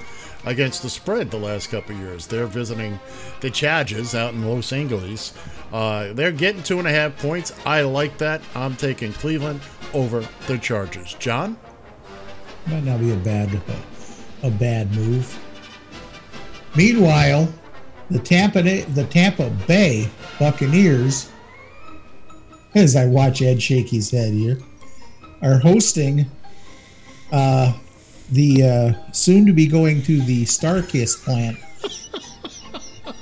against 0.43 0.81
the 0.81 0.89
spread 0.89 1.31
the 1.31 1.37
last 1.37 1.71
couple 1.71 1.95
of 1.95 2.01
years. 2.01 2.27
They're 2.27 2.47
visiting 2.47 2.99
the 3.39 3.49
Chargers 3.49 4.13
out 4.13 4.33
in 4.33 4.45
Los 4.45 4.73
Angeles. 4.73 5.33
Uh, 5.71 6.11
they're 6.11 6.33
getting 6.33 6.63
two 6.63 6.79
and 6.79 6.89
a 6.89 6.91
half 6.91 7.17
points. 7.17 7.53
I 7.65 7.83
like 7.83 8.17
that. 8.17 8.41
I'm 8.55 8.75
taking 8.75 9.13
Cleveland 9.13 9.61
over 9.93 10.27
the 10.47 10.57
Chargers. 10.57 11.13
John? 11.13 11.57
Might 12.67 12.83
not 12.83 12.99
be 12.99 13.13
a 13.13 13.15
bad 13.15 13.61
a 14.43 14.51
bad 14.51 14.93
move. 14.93 15.39
Meanwhile, 16.75 17.53
the 18.11 18.19
Tampa 18.19 18.61
the 18.61 19.05
Tampa 19.09 19.49
Bay 19.67 20.09
Buccaneers, 20.37 21.29
as 22.75 22.95
I 22.95 23.05
watch 23.05 23.41
Ed 23.41 23.61
shake 23.61 23.89
his 23.89 24.11
head 24.11 24.33
here, 24.33 24.59
are 25.41 25.57
hosting 25.59 26.29
uh, 27.31 27.73
the 28.29 28.63
uh, 28.63 28.93
soon 29.13 29.45
to 29.45 29.53
be 29.53 29.65
going 29.65 30.01
to 30.03 30.21
the 30.21 30.43
StarKist 30.43 31.23
plant. 31.23 31.57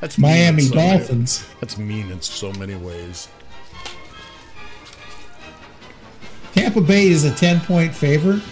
That's 0.00 0.18
Miami 0.18 0.62
so 0.62 0.74
many- 0.74 0.98
Dolphins. 0.98 1.46
that's 1.60 1.78
mean 1.78 2.10
in 2.10 2.20
so 2.20 2.52
many 2.54 2.74
ways. 2.74 3.28
Tampa 6.52 6.82
Bay 6.82 7.06
is 7.08 7.24
a 7.24 7.34
10 7.34 7.60
point 7.60 7.94
favorite. 7.94 8.42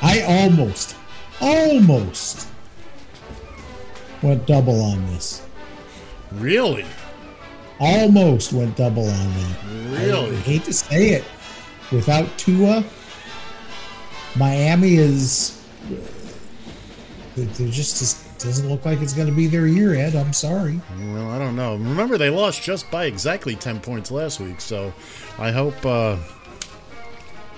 I 0.00 0.22
almost, 0.22 0.96
almost 1.42 2.48
went 4.24 4.46
double 4.46 4.80
on 4.82 5.04
this. 5.08 5.46
Really? 6.32 6.84
Almost 7.78 8.52
went 8.52 8.76
double 8.76 9.06
on 9.08 9.34
that. 9.34 9.56
Really? 10.00 10.36
I 10.36 10.40
hate 10.40 10.64
to 10.64 10.72
say 10.72 11.10
it. 11.10 11.24
Without 11.92 12.26
Tua, 12.38 12.82
Miami 14.36 14.94
is. 14.96 15.60
It 17.36 17.52
just 17.70 17.98
just 17.98 18.38
doesn't 18.38 18.68
look 18.68 18.84
like 18.84 19.00
it's 19.00 19.12
going 19.12 19.26
to 19.28 19.34
be 19.34 19.46
their 19.46 19.66
year, 19.66 19.94
Ed. 19.94 20.14
I'm 20.14 20.32
sorry. 20.32 20.80
Well, 21.12 21.30
I 21.30 21.38
don't 21.38 21.56
know. 21.56 21.74
Remember, 21.76 22.16
they 22.18 22.30
lost 22.30 22.62
just 22.62 22.90
by 22.90 23.06
exactly 23.06 23.54
10 23.56 23.80
points 23.80 24.10
last 24.10 24.38
week, 24.40 24.60
so 24.60 24.92
I 25.38 25.50
hope, 25.50 25.74
uh, 25.84 26.16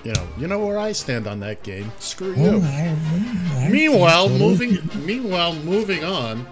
you 0.03 0.13
know, 0.13 0.27
you 0.37 0.47
know 0.47 0.65
where 0.65 0.79
I 0.79 0.93
stand 0.93 1.27
on 1.27 1.39
that 1.41 1.61
game. 1.63 1.91
Screw 1.99 2.33
you. 2.35 2.61
I- 2.63 2.95
I- 3.57 3.69
meanwhile, 3.69 4.29
moving 4.29 4.77
meanwhile, 5.05 5.53
moving 5.53 6.03
on, 6.03 6.47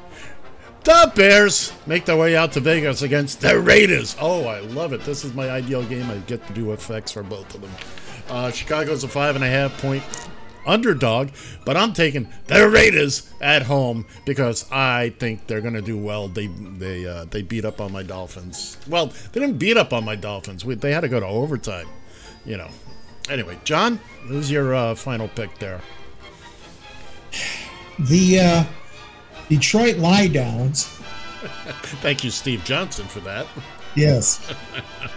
the 0.85 1.11
Bears 1.15 1.73
make 1.87 2.05
their 2.05 2.15
way 2.15 2.37
out 2.37 2.51
to 2.53 2.59
Vegas 2.59 3.01
against 3.01 3.41
the 3.41 3.59
Raiders. 3.59 4.15
Oh, 4.21 4.45
I 4.45 4.59
love 4.59 4.93
it. 4.93 5.01
This 5.01 5.25
is 5.25 5.33
my 5.33 5.49
ideal 5.49 5.83
game. 5.83 6.09
I 6.09 6.17
get 6.19 6.45
to 6.47 6.53
do 6.53 6.71
effects 6.71 7.11
for 7.11 7.23
both 7.23 7.53
of 7.55 7.61
them. 7.61 7.71
Uh, 8.29 8.51
Chicago's 8.51 9.03
a 9.03 9.07
five 9.07 9.35
and 9.35 9.43
a 9.43 9.47
half 9.47 9.79
point 9.81 10.03
underdog, 10.65 11.29
but 11.65 11.75
I'm 11.75 11.93
taking 11.93 12.31
the 12.47 12.69
Raiders 12.69 13.31
at 13.41 13.63
home 13.63 14.05
because 14.25 14.71
I 14.71 15.09
think 15.19 15.47
they're 15.47 15.61
going 15.61 15.73
to 15.73 15.81
do 15.81 15.97
well. 15.97 16.27
They 16.27 16.47
they 16.47 17.05
uh, 17.05 17.25
they 17.25 17.41
beat 17.41 17.65
up 17.65 17.81
on 17.81 17.91
my 17.91 18.03
Dolphins. 18.03 18.77
Well, 18.87 19.07
they 19.33 19.39
didn't 19.39 19.57
beat 19.57 19.77
up 19.77 19.91
on 19.91 20.05
my 20.05 20.15
Dolphins. 20.15 20.65
We, 20.65 20.75
they 20.75 20.91
had 20.91 21.01
to 21.01 21.09
go 21.09 21.19
to 21.19 21.25
overtime. 21.25 21.87
You 22.45 22.57
know. 22.57 22.69
Anyway, 23.27 23.57
John, 23.63 23.99
who's 24.27 24.51
your 24.51 24.75
uh, 24.75 24.93
final 24.93 25.27
pick 25.29 25.57
there? 25.57 25.81
The 27.97 28.39
uh, 28.39 28.63
Detroit 29.49 29.97
Lie 29.97 30.27
Downs, 30.27 30.95
Thank 32.01 32.23
you, 32.23 32.31
Steve 32.31 32.63
Johnson, 32.63 33.05
for 33.05 33.19
that. 33.21 33.45
yes, 33.95 34.51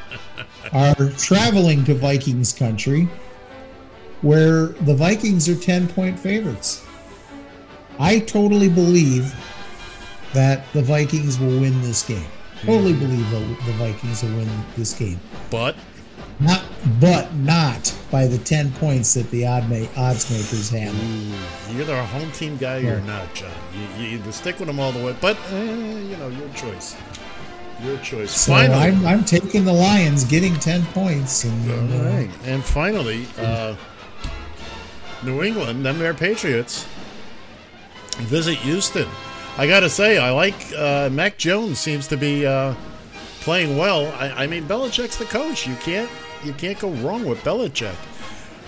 are 0.73 1.11
traveling 1.13 1.85
to 1.85 1.95
Vikings 1.95 2.53
country 2.53 3.09
where 4.21 4.67
the 4.67 4.95
Vikings 4.95 5.49
are 5.49 5.55
10 5.55 5.89
point 5.89 6.19
favorites. 6.19 6.85
I 7.99 8.19
totally 8.19 8.69
believe 8.69 9.35
that 10.35 10.71
the 10.73 10.83
Vikings 10.83 11.39
will 11.39 11.61
win 11.61 11.81
this 11.81 12.03
game. 12.03 12.27
Totally 12.63 12.93
hmm. 12.93 13.01
believe 13.01 13.31
the, 13.31 13.41
the 13.65 13.73
Vikings 13.79 14.23
will 14.23 14.37
win 14.37 14.49
this 14.77 14.93
game. 14.93 15.19
But 15.51 15.77
Not, 16.41 16.63
but 17.01 17.35
not 17.35 17.97
by 18.13 18.27
the 18.29 18.39
10 18.39 18.71
points 18.75 19.15
that 19.15 19.29
the 19.31 19.45
odd 19.45 19.69
ma- 19.69 19.87
odds 19.97 20.31
makers 20.31 20.71
have. 20.71 20.95
You're 21.75 21.85
the 21.85 22.05
home 22.07 22.31
team 22.31 22.57
guy 22.57 22.79
or 22.83 23.01
not, 23.01 23.35
John. 23.35 23.51
You, 23.75 24.05
you 24.05 24.19
either 24.19 24.31
stick 24.31 24.59
with 24.61 24.69
them 24.69 24.79
all 24.79 24.93
the 24.93 25.05
way, 25.05 25.17
but 25.21 25.37
eh, 25.51 25.65
you 25.65 26.17
know 26.17 26.29
your 26.29 26.49
choice. 26.51 26.97
Your 27.83 27.99
choice. 27.99 28.31
So 28.31 28.53
finally, 28.53 28.79
I'm, 28.79 29.05
I'm 29.07 29.25
taking 29.25 29.65
the 29.65 29.73
Lions, 29.73 30.25
getting 30.25 30.55
10 30.55 30.85
points. 30.87 31.45
And, 31.45 31.93
all 31.93 32.01
uh, 32.01 32.11
right, 32.11 32.31
and 32.45 32.65
finally, 32.65 33.27
uh, 33.39 33.75
New 35.25 35.43
England, 35.43 35.85
them 35.85 35.99
their 35.99 36.15
Patriots, 36.15 36.87
visit 38.19 38.59
Houston. 38.59 39.09
I 39.57 39.67
gotta 39.67 39.91
say, 39.91 40.19
I 40.19 40.31
like 40.31 40.55
uh, 40.77 41.09
Mac 41.11 41.37
Jones. 41.37 41.81
Seems 41.81 42.07
to 42.09 42.17
be 42.17 42.47
uh, 42.47 42.75
playing 43.41 43.77
well. 43.77 44.07
I, 44.13 44.45
I 44.45 44.47
mean, 44.47 44.69
Belichick's 44.69 45.17
the 45.17 45.25
coach. 45.25 45.67
You 45.67 45.75
can't 45.77 46.11
you 46.45 46.53
can't 46.53 46.79
go 46.79 46.91
wrong 46.91 47.25
with 47.25 47.43
Belichick. 47.43 47.97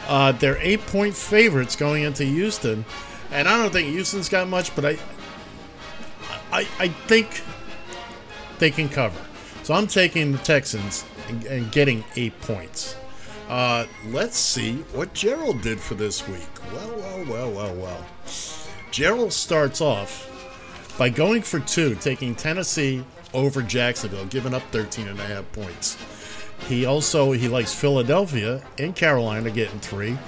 Uh, 0.09 0.33
they're 0.33 0.59
eight 0.61 0.85
point 0.87 1.15
favorites 1.15 1.77
going 1.77 2.03
into 2.03 2.25
Houston, 2.25 2.85
and 3.31 3.49
I 3.49 3.57
don't 3.63 3.73
think 3.73 3.89
Houston's 3.89 4.29
got 4.29 4.49
much, 4.49 4.75
but 4.75 4.85
I 4.85 4.99
I, 6.53 6.67
I 6.79 6.89
think 6.89 7.43
they 8.59 8.71
can 8.71 8.89
cover. 8.89 9.19
So 9.63 9.75
I'm 9.75 9.87
taking 9.87 10.33
the 10.33 10.39
Texans 10.39 11.05
and, 11.29 11.45
and 11.45 11.73
getting 11.73 12.05
eight 12.17 12.39
points. 12.41 12.97
Uh, 13.49 13.87
let's 14.07 14.37
see 14.37 14.77
what 14.93 15.13
Gerald 15.13 15.61
did 15.63 15.81
for 15.81 15.95
this 15.95 16.27
week. 16.29 16.49
Well, 16.73 16.97
well, 16.97 17.25
well, 17.27 17.51
well, 17.51 17.75
well. 17.75 18.07
Gerald 18.91 19.33
starts 19.33 19.81
off 19.81 20.27
by 20.99 21.09
going 21.09 21.43
for 21.43 21.61
two, 21.61 21.95
taking 21.97 22.35
Tennessee 22.35 23.05
over 23.33 23.63
Jacksonville, 23.63 24.27
giving 24.27 24.55
up 24.55 24.63
13 24.71 25.09
and 25.09 25.19
a 25.19 25.25
half 25.25 25.51
points. 25.53 25.97
He 26.69 26.87
also 26.87 27.33
he 27.33 27.49
likes 27.49 27.75
Philadelphia 27.75 28.63
and 28.79 28.95
Carolina 28.95 29.51
getting 29.51 29.81
three, 29.81 30.19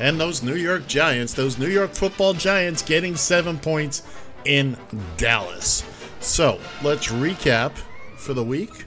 and 0.00 0.18
those 0.18 0.42
New 0.42 0.54
York 0.54 0.86
Giants, 0.86 1.34
those 1.34 1.58
New 1.58 1.68
York 1.68 1.92
Football 1.92 2.34
Giants, 2.34 2.82
getting 2.82 3.16
seven 3.16 3.58
points 3.58 4.02
in 4.44 4.76
Dallas. 5.16 5.84
So 6.20 6.58
let's 6.82 7.08
recap 7.08 7.72
for 8.16 8.34
the 8.34 8.44
week. 8.44 8.86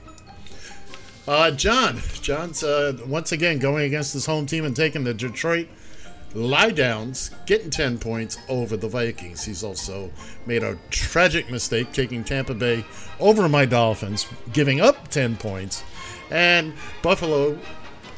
Uh, 1.28 1.50
John, 1.50 2.00
John's 2.22 2.62
uh, 2.62 2.96
once 3.06 3.32
again 3.32 3.58
going 3.58 3.84
against 3.84 4.12
his 4.12 4.26
home 4.26 4.46
team 4.46 4.64
and 4.64 4.76
taking 4.76 5.04
the 5.04 5.12
Detroit 5.12 5.68
lie 6.36 6.70
downs, 6.70 7.30
getting 7.46 7.70
10 7.70 7.98
points 7.98 8.38
over 8.48 8.76
the 8.76 8.88
Vikings. 8.88 9.44
He's 9.44 9.64
also 9.64 10.10
made 10.44 10.62
a 10.62 10.78
tragic 10.90 11.50
mistake 11.50 11.92
taking 11.92 12.22
Tampa 12.22 12.54
Bay 12.54 12.84
over 13.18 13.48
my 13.48 13.64
Dolphins, 13.64 14.26
giving 14.52 14.80
up 14.80 15.08
10 15.08 15.36
points. 15.36 15.82
And 16.30 16.74
Buffalo, 17.02 17.58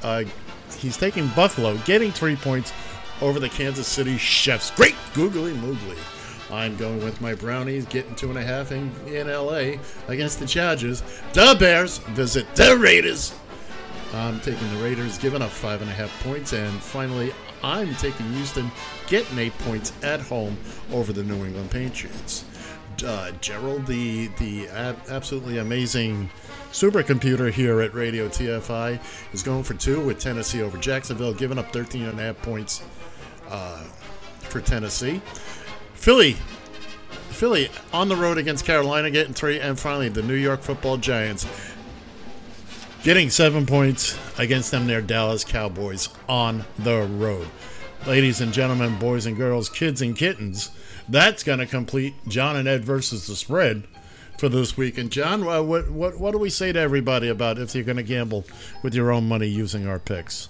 uh, 0.02 0.24
he's 0.78 0.96
taking 0.96 1.28
Buffalo, 1.28 1.76
getting 1.78 2.10
three 2.12 2.36
points 2.36 2.72
over 3.20 3.40
the 3.40 3.48
Kansas 3.48 3.86
City 3.86 4.16
Chefs. 4.16 4.70
Great 4.70 4.94
googly 5.14 5.52
moogly. 5.52 5.98
I'm 6.50 6.76
going 6.76 7.04
with 7.04 7.20
my 7.20 7.34
Brownies, 7.34 7.84
getting 7.86 8.14
two 8.14 8.30
and 8.30 8.38
a 8.38 8.42
half 8.42 8.72
in, 8.72 8.90
in 9.06 9.28
LA 9.28 9.74
against 10.08 10.38
the 10.38 10.46
Chargers. 10.46 11.02
The 11.34 11.56
Bears 11.58 11.98
visit 11.98 12.46
the 12.54 12.76
Raiders. 12.76 13.34
I'm 14.14 14.40
taking 14.40 14.66
the 14.74 14.82
Raiders, 14.82 15.18
giving 15.18 15.42
up 15.42 15.50
five 15.50 15.82
and 15.82 15.90
a 15.90 15.92
half 15.92 16.22
points. 16.22 16.54
And 16.54 16.72
finally, 16.80 17.34
I'm 17.62 17.94
taking 17.96 18.32
Houston, 18.32 18.70
getting 19.08 19.38
eight 19.38 19.56
points 19.58 19.92
at 20.02 20.20
home 20.20 20.56
over 20.90 21.12
the 21.12 21.22
New 21.22 21.44
England 21.44 21.70
Patriots. 21.70 22.44
Uh, 23.04 23.30
Gerald, 23.40 23.86
the 23.86 24.28
the 24.38 24.68
ab- 24.70 25.00
absolutely 25.08 25.58
amazing 25.58 26.30
supercomputer 26.72 27.50
here 27.50 27.80
at 27.80 27.94
Radio 27.94 28.28
TFI, 28.28 29.00
is 29.32 29.42
going 29.42 29.62
for 29.62 29.74
two 29.74 30.00
with 30.00 30.18
Tennessee 30.18 30.62
over 30.62 30.78
Jacksonville, 30.78 31.34
giving 31.34 31.58
up 31.58 31.72
13 31.72 32.04
and 32.04 32.18
a 32.18 32.22
half 32.22 32.42
points 32.42 32.82
uh, 33.48 33.82
for 34.40 34.60
Tennessee. 34.60 35.20
Philly, 35.94 36.32
Philly 37.30 37.68
on 37.92 38.08
the 38.08 38.16
road 38.16 38.38
against 38.38 38.64
Carolina, 38.64 39.10
getting 39.10 39.34
three, 39.34 39.60
and 39.60 39.78
finally 39.78 40.08
the 40.08 40.22
New 40.22 40.34
York 40.34 40.60
Football 40.60 40.96
Giants 40.96 41.46
getting 43.02 43.30
seven 43.30 43.64
points 43.64 44.18
against 44.38 44.70
them 44.70 44.86
their 44.86 45.00
Dallas 45.00 45.44
Cowboys 45.44 46.08
on 46.28 46.64
the 46.78 47.02
road. 47.02 47.48
Ladies 48.06 48.40
and 48.40 48.52
gentlemen, 48.52 48.98
boys 48.98 49.26
and 49.26 49.36
girls, 49.36 49.68
kids 49.68 50.02
and 50.02 50.16
kittens, 50.16 50.70
that's 51.08 51.42
going 51.42 51.58
to 51.58 51.66
complete 51.66 52.14
John 52.26 52.56
and 52.56 52.68
Ed 52.68 52.84
versus 52.84 53.26
the 53.26 53.36
spread 53.36 53.84
for 54.38 54.48
this 54.48 54.76
week. 54.76 54.98
And 54.98 55.10
John, 55.10 55.46
uh, 55.46 55.62
what 55.62 55.90
what 55.90 56.18
what 56.18 56.30
do 56.32 56.38
we 56.38 56.50
say 56.50 56.72
to 56.72 56.78
everybody 56.78 57.28
about 57.28 57.58
if 57.58 57.74
you're 57.74 57.84
going 57.84 57.96
to 57.96 58.02
gamble 58.02 58.44
with 58.82 58.94
your 58.94 59.10
own 59.10 59.28
money 59.28 59.46
using 59.46 59.86
our 59.86 59.98
picks? 59.98 60.48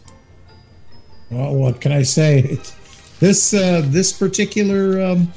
Well, 1.31 1.55
what 1.55 1.81
can 1.81 1.93
I 1.93 2.03
say? 2.03 2.41
It's, 2.41 2.71
this 3.19 3.53
uh, 3.55 3.83
this 3.87 4.13
particular 4.13 5.01
um, 5.03 5.33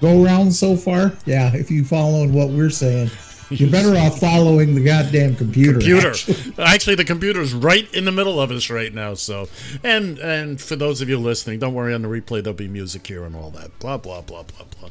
go 0.00 0.24
round 0.24 0.54
so 0.54 0.76
far, 0.76 1.12
yeah. 1.26 1.54
If 1.54 1.70
you 1.70 1.84
following 1.84 2.32
what 2.32 2.48
we're 2.50 2.70
saying, 2.70 3.10
you're 3.50 3.70
better 3.70 3.96
off 3.98 4.20
following 4.20 4.74
the 4.74 4.84
goddamn 4.84 5.36
computer. 5.36 5.74
Computer. 5.74 6.10
actually. 6.10 6.54
Actually, 6.58 6.96
the 6.96 7.04
computer's 7.04 7.52
right 7.52 7.92
in 7.92 8.04
the 8.04 8.12
middle 8.12 8.40
of 8.40 8.50
us 8.50 8.70
right 8.70 8.92
now. 8.92 9.14
So, 9.14 9.48
and 9.82 10.18
and 10.18 10.60
for 10.60 10.76
those 10.76 11.00
of 11.00 11.08
you 11.08 11.18
listening, 11.18 11.58
don't 11.58 11.74
worry. 11.74 11.94
On 11.94 12.02
the 12.02 12.08
replay, 12.08 12.42
there'll 12.42 12.54
be 12.54 12.68
music 12.68 13.06
here 13.06 13.24
and 13.24 13.34
all 13.34 13.50
that. 13.50 13.78
Blah 13.78 13.98
blah 13.98 14.20
blah 14.20 14.44
blah 14.44 14.66
blah. 14.78 14.90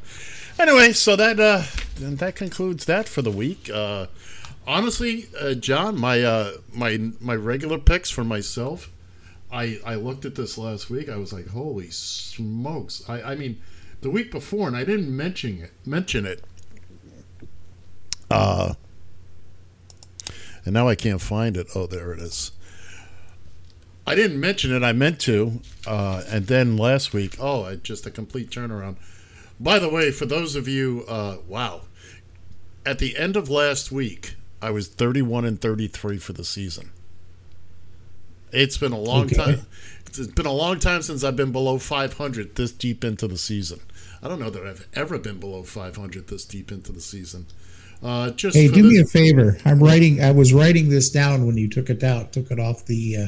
Anyway, 0.60 0.94
so 0.94 1.16
that 1.16 1.40
uh, 1.40 1.64
that 1.98 2.36
concludes 2.36 2.86
that 2.86 3.08
for 3.10 3.22
the 3.22 3.32
week. 3.32 3.70
Uh, 3.70 4.08
honestly, 4.68 5.28
uh, 5.40 5.54
John, 5.54 6.00
my 6.00 6.22
uh, 6.22 6.54
my 6.72 7.12
my 7.20 7.36
regular 7.36 7.80
picks 7.80 8.10
for 8.10 8.24
myself. 8.24 8.92
I 9.52 9.80
I 9.86 9.96
looked 9.96 10.26
at 10.26 10.36
this 10.36 10.58
last 10.58 10.90
week. 10.90 11.10
I 11.10 11.18
was 11.18 11.34
like, 11.34 11.48
holy 11.48 11.90
smokes! 11.90 13.04
I 13.08 13.22
I 13.22 13.36
mean, 13.36 13.62
the 14.02 14.10
week 14.10 14.32
before, 14.32 14.68
and 14.68 14.78
I 14.78 14.84
didn't 14.84 15.16
mention 15.16 15.62
it. 15.64 15.72
Mention 15.86 16.26
it. 16.26 16.44
Uh, 18.30 18.74
and 20.66 20.74
now 20.74 20.88
I 20.88 20.96
can't 20.96 21.22
find 21.22 21.58
it. 21.58 21.68
Oh, 21.76 21.88
there 21.88 22.14
it 22.14 22.20
is. 22.20 22.52
I 24.06 24.16
didn't 24.16 24.40
mention 24.40 24.74
it. 24.74 24.84
I 24.84 24.92
meant 24.92 25.20
to. 25.22 25.62
Uh, 25.88 26.24
and 26.28 26.48
then 26.48 26.78
last 26.78 27.14
week, 27.14 27.38
oh, 27.40 27.76
just 27.76 28.06
a 28.06 28.12
complete 28.12 28.50
turnaround. 28.50 28.98
By 29.60 29.80
the 29.80 29.90
way, 29.90 30.12
for 30.12 30.26
those 30.26 30.56
of 30.56 30.68
you, 30.68 31.06
uh, 31.08 31.38
wow. 31.48 31.82
At 32.86 33.00
the 33.00 33.18
end 33.18 33.36
of 33.38 33.50
last 33.50 33.92
week, 33.92 34.36
I 34.62 34.70
was 34.72 34.88
31 34.88 35.46
and 35.46 35.60
33 35.62 36.18
for 36.18 36.34
the 36.34 36.44
season. 36.44 36.90
It's 38.52 38.78
been 38.78 38.92
a 38.92 39.00
long 39.00 39.26
Okay. 39.26 39.36
time. 39.36 39.62
It's 40.08 40.28
been 40.28 40.46
a 40.46 40.52
long 40.54 40.80
time 40.80 41.02
since 41.02 41.24
I've 41.24 41.36
been 41.36 41.52
below 41.52 41.80
500 41.80 42.56
this 42.56 42.72
deep 42.72 43.04
into 43.04 43.28
the 43.28 43.38
season. 43.38 43.80
I 44.22 44.28
don't 44.28 44.40
know 44.40 44.52
that 44.52 44.64
I've 44.66 44.88
ever 44.94 45.18
been 45.18 45.40
below 45.40 45.64
500 45.64 46.28
this 46.28 46.46
deep 46.46 46.72
into 46.72 46.92
the 46.92 47.02
season. 47.02 47.48
Uh, 48.04 48.30
just 48.32 48.56
Hey, 48.56 48.68
do 48.68 48.84
the- 48.84 48.90
me 48.90 48.98
a 49.00 49.06
favor. 49.06 49.58
I'm 49.66 49.82
writing. 49.82 50.22
I 50.22 50.32
was 50.32 50.54
writing 50.54 50.90
this 50.90 51.10
down 51.10 51.48
when 51.48 51.58
you 51.58 51.68
took 51.68 51.90
it 51.90 52.04
out. 52.04 52.32
Took 52.34 52.52
it 52.52 52.60
off 52.60 52.86
the 52.86 53.18
uh, 53.18 53.28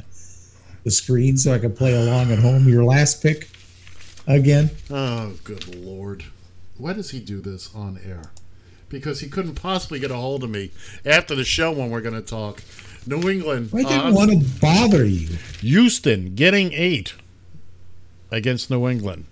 the 0.83 0.91
screen 0.91 1.37
so 1.37 1.53
I 1.53 1.59
could 1.59 1.75
play 1.75 1.93
along 1.93 2.31
at 2.31 2.39
home. 2.39 2.69
Your 2.69 2.83
last 2.83 3.23
pick 3.23 3.49
again. 4.27 4.71
Oh, 4.89 5.33
good 5.43 5.75
lord. 5.75 6.25
Why 6.77 6.93
does 6.93 7.11
he 7.11 7.19
do 7.19 7.41
this 7.41 7.73
on 7.73 7.99
air? 8.05 8.31
Because 8.89 9.21
he 9.21 9.29
couldn't 9.29 9.55
possibly 9.55 9.99
get 9.99 10.11
a 10.11 10.15
hold 10.15 10.43
of 10.43 10.49
me 10.49 10.71
after 11.05 11.35
the 11.35 11.43
show 11.43 11.71
when 11.71 11.89
we're 11.89 12.01
going 12.01 12.15
to 12.15 12.21
talk. 12.21 12.61
New 13.07 13.29
England. 13.29 13.69
I 13.73 13.83
didn't 13.83 13.99
uh, 13.99 14.11
want 14.13 14.31
to 14.31 14.59
bother 14.59 15.05
you. 15.05 15.37
Houston 15.59 16.35
getting 16.35 16.73
eight 16.73 17.13
against 18.31 18.69
New 18.69 18.87
England. 18.87 19.25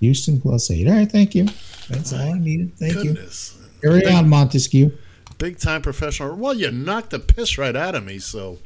Houston 0.00 0.40
plus 0.40 0.70
eight. 0.70 0.86
All 0.86 0.94
right, 0.94 1.10
thank 1.10 1.34
you. 1.34 1.46
That's 1.88 2.12
all 2.12 2.20
I 2.20 2.38
needed. 2.38 2.76
Thank 2.76 2.94
Goodness. 2.94 3.58
you. 3.60 3.90
Carry 3.90 4.06
on, 4.06 4.28
Montesquieu. 4.28 4.96
Big 5.38 5.58
time 5.58 5.82
professional. 5.82 6.34
Well, 6.36 6.54
you 6.54 6.70
knocked 6.70 7.10
the 7.10 7.18
piss 7.18 7.58
right 7.58 7.76
out 7.76 7.94
of 7.94 8.04
me, 8.04 8.18
so. 8.18 8.58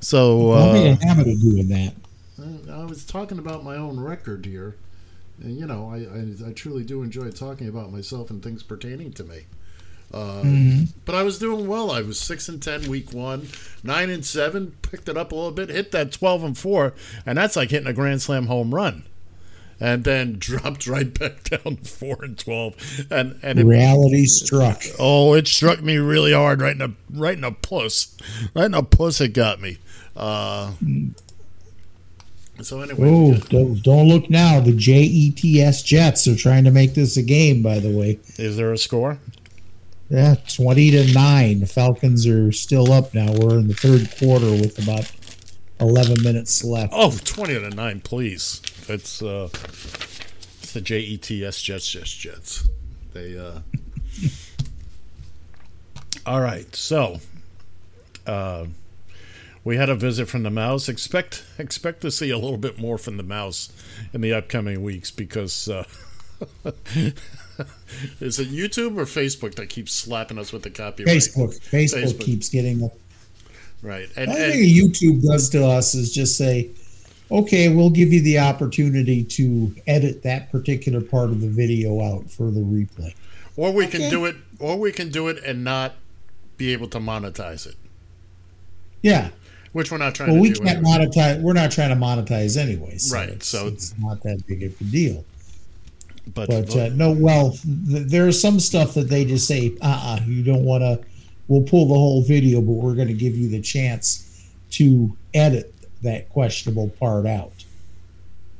So, 0.00 0.52
make 0.72 1.00
uh, 1.00 1.02
a 1.02 1.06
habit 1.06 1.28
of 1.28 1.40
doing 1.40 1.68
that. 1.68 1.94
I 2.70 2.84
was 2.84 3.04
talking 3.04 3.38
about 3.38 3.64
my 3.64 3.76
own 3.76 3.98
record 4.00 4.46
here. 4.46 4.76
And, 5.42 5.58
you 5.58 5.66
know, 5.66 5.90
I, 5.92 6.46
I, 6.46 6.50
I 6.50 6.52
truly 6.52 6.82
do 6.82 7.02
enjoy 7.02 7.30
talking 7.30 7.68
about 7.68 7.92
myself 7.92 8.30
and 8.30 8.42
things 8.42 8.62
pertaining 8.62 9.12
to 9.14 9.24
me. 9.24 9.40
Uh, 10.12 10.42
Mhm. 10.42 10.88
But 11.04 11.14
I 11.16 11.22
was 11.24 11.38
doing 11.38 11.66
well. 11.66 11.90
I 11.90 12.00
was 12.00 12.18
six 12.18 12.48
and 12.48 12.62
ten 12.62 12.88
week 12.88 13.12
one, 13.12 13.48
nine 13.82 14.08
and 14.08 14.24
seven. 14.24 14.72
Picked 14.82 15.08
it 15.08 15.16
up 15.16 15.32
a 15.32 15.34
little 15.34 15.50
bit, 15.50 15.68
hit 15.68 15.90
that 15.92 16.12
twelve 16.12 16.44
and 16.44 16.56
four, 16.56 16.94
and 17.26 17.36
that's 17.36 17.56
like 17.56 17.70
hitting 17.70 17.88
a 17.88 17.92
grand 17.92 18.22
slam 18.22 18.46
home 18.46 18.72
run. 18.74 19.04
And 19.80 20.04
then 20.04 20.36
dropped 20.38 20.86
right 20.86 21.12
back 21.18 21.42
down 21.44 21.76
to 21.78 21.84
four 21.84 22.18
and 22.22 22.38
twelve, 22.38 22.76
and 23.10 23.38
and 23.42 23.58
it, 23.58 23.66
Reality 23.66 24.26
struck. 24.26 24.82
Oh, 24.98 25.34
it 25.34 25.48
struck 25.48 25.82
me 25.82 25.96
really 25.96 26.32
hard, 26.32 26.60
right 26.62 26.72
in 26.72 26.78
the 26.78 26.92
right 27.12 27.34
in 27.34 27.40
the 27.40 27.50
puss, 27.52 28.16
right 28.54 28.66
in 28.66 28.72
the 28.72 28.84
puss. 28.84 29.20
It 29.20 29.32
got 29.34 29.60
me. 29.60 29.78
Uh, 30.16 30.72
so 32.62 32.80
anyway, 32.80 33.08
Oh, 33.08 33.34
don't, 33.48 33.82
don't 33.82 34.08
look 34.08 34.30
now. 34.30 34.60
The 34.60 34.72
JETS 34.72 35.84
Jets 35.84 36.26
are 36.28 36.36
trying 36.36 36.64
to 36.64 36.70
make 36.70 36.94
this 36.94 37.16
a 37.16 37.22
game. 37.22 37.62
By 37.62 37.78
the 37.78 37.90
way, 37.90 38.18
is 38.38 38.56
there 38.56 38.72
a 38.72 38.78
score? 38.78 39.18
Yeah, 40.08 40.36
twenty 40.54 40.90
to 40.92 41.12
nine. 41.12 41.60
The 41.60 41.66
Falcons 41.66 42.26
are 42.26 42.52
still 42.52 42.92
up 42.92 43.12
now. 43.14 43.32
We're 43.32 43.58
in 43.58 43.68
the 43.68 43.74
third 43.74 44.08
quarter 44.18 44.50
with 44.50 44.80
about 44.82 45.10
eleven 45.80 46.22
minutes 46.22 46.62
left. 46.64 46.92
Oh, 46.96 47.16
20 47.24 47.54
to 47.54 47.70
9, 47.70 48.00
please. 48.00 48.62
It's 48.88 49.20
uh 49.22 49.48
it's 49.52 50.72
the 50.72 50.80
JETS 50.80 51.62
Jets 51.62 51.90
Jets 51.90 52.14
Jets. 52.14 52.68
They 53.12 53.36
uh 53.36 53.60
All 56.26 56.40
right. 56.40 56.74
So, 56.74 57.20
uh 58.26 58.66
we 59.66 59.76
had 59.76 59.90
a 59.90 59.96
visit 59.96 60.28
from 60.28 60.44
the 60.44 60.50
mouse. 60.50 60.88
Expect 60.88 61.42
expect 61.58 62.00
to 62.02 62.10
see 62.12 62.30
a 62.30 62.38
little 62.38 62.56
bit 62.56 62.78
more 62.78 62.96
from 62.96 63.16
the 63.16 63.24
mouse 63.24 63.72
in 64.12 64.20
the 64.20 64.32
upcoming 64.32 64.80
weeks 64.80 65.10
because 65.10 65.68
uh 65.68 65.84
is 68.20 68.38
it 68.38 68.48
YouTube 68.48 68.96
or 68.96 69.06
Facebook 69.06 69.56
that 69.56 69.68
keeps 69.68 69.92
slapping 69.92 70.38
us 70.38 70.52
with 70.52 70.62
the 70.62 70.70
copyright? 70.70 71.16
Facebook, 71.16 71.58
Facebook, 71.68 72.20
keeps 72.20 72.48
getting. 72.48 72.78
The 72.78 72.90
right. 73.82 74.08
And, 74.16 74.30
only 74.30 74.42
and 74.42 74.52
thing 74.52 74.62
YouTube 74.62 75.26
does 75.26 75.48
to 75.50 75.66
us 75.66 75.96
is 75.96 76.14
just 76.14 76.38
say, 76.38 76.70
"Okay, 77.32 77.68
we'll 77.68 77.90
give 77.90 78.12
you 78.12 78.22
the 78.22 78.38
opportunity 78.38 79.24
to 79.24 79.74
edit 79.88 80.22
that 80.22 80.52
particular 80.52 81.00
part 81.00 81.30
of 81.30 81.40
the 81.40 81.48
video 81.48 82.00
out 82.02 82.30
for 82.30 82.52
the 82.52 82.60
replay." 82.60 83.14
Or 83.56 83.72
we 83.72 83.88
can 83.88 84.10
do 84.10 84.26
it, 84.26 84.36
or 84.60 84.78
we 84.78 84.92
can 84.92 85.10
do 85.10 85.26
it 85.26 85.42
and 85.42 85.64
not 85.64 85.94
be 86.56 86.72
able 86.72 86.86
to 86.88 86.98
monetize 86.98 87.66
it. 87.66 87.74
Yeah, 89.02 89.30
which 89.76 89.90
we're 89.92 89.98
not 89.98 90.14
trying 90.14 90.30
Well, 90.30 90.36
to 90.36 90.40
we 90.40 90.52
can't 90.52 90.78
anyway. 90.86 91.06
monetize. 91.06 91.42
We're 91.42 91.52
not 91.52 91.70
trying 91.70 91.90
to 91.90 91.96
monetize 91.96 92.56
anyway. 92.56 92.96
So 92.96 93.14
Right, 93.14 93.28
It's, 93.28 93.46
so- 93.46 93.66
it's 93.66 93.94
not 93.98 94.22
that 94.22 94.46
big 94.46 94.62
of 94.62 94.80
a 94.80 94.84
deal. 94.84 95.22
But, 96.34 96.48
But 96.48 96.74
uh, 96.74 96.88
no, 96.94 97.12
well, 97.12 97.50
th- 97.52 98.06
there's 98.08 98.40
some 98.40 98.58
stuff 98.58 98.94
that 98.94 99.08
they 99.10 99.24
just 99.26 99.46
say, 99.46 99.76
uh, 99.82 100.18
uh 100.18 100.24
you 100.26 100.42
don't 100.42 100.64
want 100.64 100.80
to. 100.82 101.06
We'll 101.46 101.62
pull 101.62 101.86
the 101.86 101.94
whole 101.94 102.22
video, 102.22 102.60
but 102.60 102.72
we're 102.72 102.94
going 102.94 103.06
to 103.08 103.14
give 103.14 103.36
you 103.36 103.48
the 103.48 103.60
chance 103.60 104.48
to 104.72 105.14
edit 105.34 105.72
that 106.02 106.28
questionable 106.30 106.88
part 106.98 107.26
out. 107.26 107.52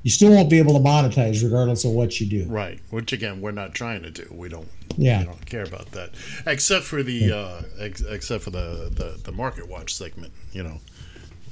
You 0.05 0.11
still 0.11 0.31
won't 0.31 0.49
be 0.51 0.59
able 0.59 0.75
to 0.75 0.79
monetize 0.79 1.43
regardless 1.43 1.85
of 1.85 1.91
what 1.93 2.21
you 2.21 2.27
do. 2.27 2.45
Right, 2.45 2.79
which 2.91 3.13
again 3.13 3.41
we're 3.41 3.51
not 3.51 3.75
trying 3.75 4.03
to 4.03 4.11
do. 4.11 4.29
We 4.31 4.49
don't. 4.49 4.69
Yeah. 4.97 5.21
We 5.21 5.25
don't 5.25 5.47
care 5.47 5.65
about 5.65 5.91
that, 5.93 6.11
except 6.47 6.85
for 6.85 7.03
the 7.03 7.33
uh, 7.33 7.63
ex- 7.81 8.03
except 8.03 8.45
for 8.45 8.51
the, 8.51 8.89
the 8.95 9.19
the 9.25 9.33
market 9.33 9.69
watch 9.69 9.93
segment. 9.95 10.33
You 10.53 10.63
know, 10.63 10.81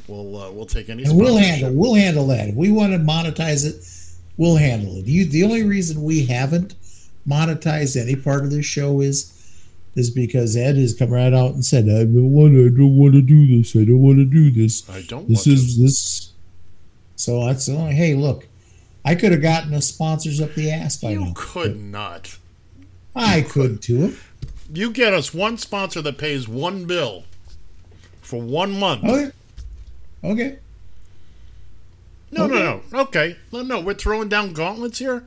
we'll 0.09 0.37
uh, 0.37 0.51
we'll 0.51 0.67
take 0.67 0.89
any. 0.89 1.05
And 1.05 1.17
we'll 1.17 1.37
handle. 1.37 1.73
We'll 1.73 1.95
handle 1.95 2.27
that. 2.29 2.49
If 2.49 2.55
we 2.55 2.71
want 2.71 2.93
to 2.93 2.99
monetize 2.99 3.65
it, 3.65 3.85
we'll 4.37 4.57
handle 4.57 4.97
it. 4.99 5.07
You, 5.07 5.25
the 5.27 5.45
only 5.45 5.63
reason 5.63 6.03
we 6.03 6.27
haven't 6.27 6.75
monetized 7.27 8.01
any 8.01 8.17
part 8.17 8.45
of 8.45 8.51
this 8.51 8.67
show 8.67 9.01
is 9.01 9.31
is 9.97 10.11
because 10.11 10.57
Ed 10.57 10.77
has 10.77 10.93
come 10.93 11.11
right 11.11 11.33
out 11.33 11.55
and 11.55 11.65
said, 11.65 11.85
"I 11.85 12.05
don't 12.05 12.33
want. 12.33 12.55
I 12.55 12.77
don't 12.77 12.97
want 12.97 13.15
to 13.15 13.23
do 13.23 13.47
this. 13.47 13.77
I 13.77 13.85
don't 13.85 14.01
want 14.01 14.19
to 14.19 14.25
do 14.25 14.51
this. 14.51 14.89
I 14.89 15.03
don't 15.03 15.29
This 15.29 15.47
is 15.47 15.79
this." 15.79 16.33
So 17.17 17.47
that's 17.47 17.67
the 17.67 17.75
only. 17.77 17.95
Hey, 17.95 18.15
look, 18.15 18.49
I 19.05 19.15
could 19.15 19.33
have 19.33 19.43
gotten 19.43 19.71
the 19.71 19.83
sponsors 19.83 20.41
up 20.41 20.55
the 20.55 20.71
ass 20.71 20.97
by 20.97 21.11
You 21.11 21.21
now. 21.21 21.27
You 21.27 21.33
could 21.35 21.81
not. 21.81 22.39
I 23.15 23.43
could 23.43 23.81
too. 23.81 24.17
You 24.73 24.91
get 24.91 25.15
us 25.15 25.33
one 25.33 25.59
sponsor 25.59 26.03
that 26.03 26.19
pays 26.19 26.49
one 26.49 26.85
bill 26.87 27.25
for 28.21 28.41
one 28.41 28.79
month. 28.79 29.05
Okay. 29.05 29.31
Okay. 30.25 30.59
No, 32.31 32.45
Okay. 32.45 32.55
no, 32.55 32.83
no. 32.93 33.01
Okay. 33.03 33.37
No, 33.53 33.63
no. 33.63 33.81
We're 33.81 33.95
throwing 33.95 34.29
down 34.29 34.53
gauntlets 34.53 34.99
here. 34.99 35.25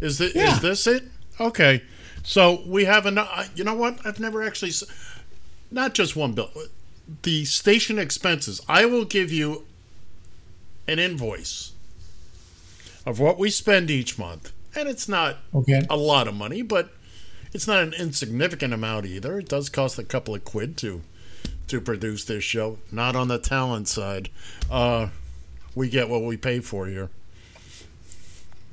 Is 0.00 0.18
this 0.18 0.34
Yeah. 0.34 0.54
is 0.56 0.60
this 0.62 0.86
it? 0.86 1.04
Okay. 1.38 1.82
So 2.24 2.62
we 2.66 2.84
have 2.84 3.06
an. 3.06 3.18
Uh, 3.18 3.46
you 3.54 3.62
know 3.64 3.74
what? 3.74 4.04
I've 4.04 4.18
never 4.20 4.42
actually. 4.42 4.72
Not 5.70 5.94
just 5.94 6.16
one 6.16 6.32
bill. 6.32 6.50
The 7.22 7.44
station 7.44 7.98
expenses. 7.98 8.60
I 8.68 8.84
will 8.86 9.04
give 9.04 9.30
you 9.32 9.64
an 10.88 10.98
invoice 10.98 11.72
of 13.06 13.18
what 13.18 13.38
we 13.38 13.50
spend 13.50 13.90
each 13.90 14.18
month, 14.18 14.52
and 14.74 14.88
it's 14.88 15.08
not 15.08 15.38
Okay. 15.54 15.82
a 15.90 15.96
lot 15.96 16.28
of 16.28 16.34
money, 16.34 16.62
but 16.62 16.92
it's 17.52 17.66
not 17.66 17.82
an 17.82 17.92
insignificant 17.94 18.72
amount 18.74 19.06
either. 19.06 19.38
It 19.38 19.48
does 19.48 19.68
cost 19.68 19.98
a 19.98 20.04
couple 20.04 20.34
of 20.34 20.44
quid 20.44 20.76
to 20.78 21.02
to 21.68 21.80
produce 21.80 22.24
this 22.24 22.44
show. 22.44 22.78
Not 22.90 23.16
on 23.16 23.28
the 23.28 23.38
talent 23.38 23.88
side. 23.88 24.28
Uh, 24.70 25.08
we 25.74 25.88
get 25.88 26.08
what 26.08 26.22
we 26.22 26.36
pay 26.36 26.60
for 26.60 26.86
here. 26.86 27.10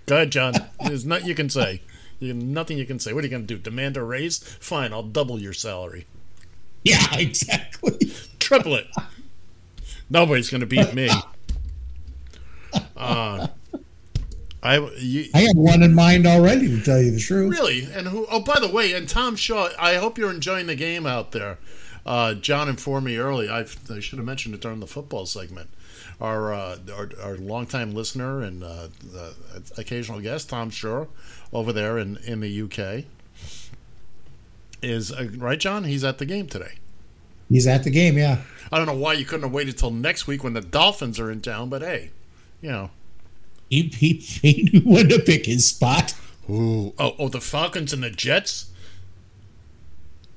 Go 0.05 0.15
ahead, 0.15 0.31
John. 0.31 0.53
There's 0.85 1.05
nothing 1.05 1.27
you 1.27 1.35
can 1.35 1.49
say. 1.49 1.81
You, 2.19 2.33
nothing 2.33 2.77
you 2.77 2.85
can 2.85 2.99
say. 2.99 3.13
What 3.13 3.23
are 3.23 3.27
you 3.27 3.31
going 3.31 3.47
to 3.47 3.55
do? 3.55 3.57
Demand 3.57 3.95
a 3.95 4.03
raise? 4.03 4.39
Fine, 4.39 4.91
I'll 4.91 5.03
double 5.03 5.39
your 5.39 5.53
salary. 5.53 6.05
Yeah, 6.83 7.05
exactly. 7.13 8.11
Triple 8.39 8.75
it. 8.75 8.87
Nobody's 10.09 10.49
going 10.49 10.61
to 10.61 10.67
beat 10.67 10.93
me. 10.93 11.09
Uh, 12.95 13.47
I 14.61 14.77
you, 14.97 15.25
I 15.33 15.39
had 15.39 15.57
one 15.57 15.81
in 15.81 15.95
mind 15.95 16.27
already, 16.27 16.67
to 16.67 16.83
tell 16.83 17.01
you 17.01 17.11
the 17.11 17.19
truth. 17.19 17.51
Really? 17.51 17.87
And 17.91 18.07
who? 18.07 18.27
Oh, 18.29 18.41
by 18.41 18.59
the 18.59 18.67
way, 18.67 18.93
and 18.93 19.07
Tom 19.07 19.35
Shaw. 19.35 19.69
I 19.79 19.95
hope 19.95 20.17
you're 20.17 20.29
enjoying 20.29 20.67
the 20.67 20.75
game 20.75 21.05
out 21.05 21.31
there. 21.31 21.57
Uh, 22.09 22.33
John 22.33 22.67
informed 22.67 23.05
me 23.05 23.17
early. 23.17 23.47
I've, 23.49 23.79
I 23.91 23.99
should 23.99 24.17
have 24.17 24.25
mentioned 24.25 24.55
it 24.55 24.61
during 24.61 24.79
the 24.79 24.87
football 24.87 25.27
segment. 25.27 25.69
Our 26.19 26.51
uh, 26.51 26.77
our, 26.91 27.11
our 27.21 27.37
longtime 27.37 27.93
listener 27.93 28.41
and 28.41 28.63
uh, 28.63 28.87
occasional 29.77 30.19
guest, 30.19 30.49
Tom 30.49 30.71
Shaw, 30.71 31.05
over 31.53 31.71
there 31.71 31.99
in, 31.99 32.17
in 32.25 32.39
the 32.39 32.61
UK, 32.63 33.05
is 34.81 35.11
uh, 35.11 35.29
right. 35.37 35.59
John, 35.59 35.83
he's 35.83 36.03
at 36.03 36.17
the 36.17 36.25
game 36.25 36.47
today. 36.47 36.79
He's 37.47 37.67
at 37.67 37.83
the 37.83 37.91
game, 37.91 38.17
yeah. 38.17 38.41
I 38.71 38.77
don't 38.77 38.87
know 38.87 38.95
why 38.95 39.13
you 39.13 39.23
couldn't 39.25 39.43
have 39.43 39.53
waited 39.53 39.77
till 39.77 39.91
next 39.91 40.25
week 40.25 40.43
when 40.43 40.53
the 40.53 40.61
Dolphins 40.61 41.19
are 41.19 41.31
in 41.31 41.41
town, 41.41 41.69
but 41.69 41.83
hey, 41.83 42.09
you 42.59 42.71
know. 42.71 42.89
He, 43.69 43.83
he, 43.83 44.13
he 44.13 44.69
knew 44.73 44.81
when 44.81 45.09
to 45.09 45.19
pick 45.19 45.45
his 45.45 45.67
spot. 45.67 46.15
Ooh. 46.49 46.93
Oh, 46.97 47.15
oh, 47.19 47.29
the 47.29 47.39
Falcons 47.39 47.93
and 47.93 48.01
the 48.01 48.09
Jets. 48.09 48.68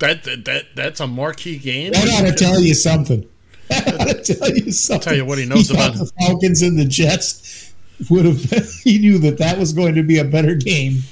That 0.02 0.24
that, 0.24 0.44
that 0.44 0.64
that's 0.74 1.00
a 1.00 1.06
marquee 1.06 1.56
game. 1.58 1.92
That 1.92 2.08
ought 2.08 2.26
to 2.28 2.34
tell 2.34 2.60
you 2.60 2.74
something. 2.74 3.26
To 3.70 4.34
tell 4.34 4.50
you 4.50 4.70
something. 4.72 5.00
Tell 5.08 5.16
you 5.16 5.24
what 5.24 5.38
he 5.38 5.46
knows 5.46 5.70
thought 5.70 5.94
about- 5.94 5.98
the 5.98 6.12
Falcons 6.20 6.60
and 6.60 6.78
the 6.78 6.84
Jets. 6.84 7.72
Would 8.10 8.24
have. 8.26 8.70
He 8.84 8.98
knew 8.98 9.16
that 9.18 9.38
that 9.38 9.58
was 9.58 9.72
going 9.72 9.94
to 9.94 10.02
be 10.02 10.18
a 10.18 10.24
better 10.24 10.54
game. 10.56 11.04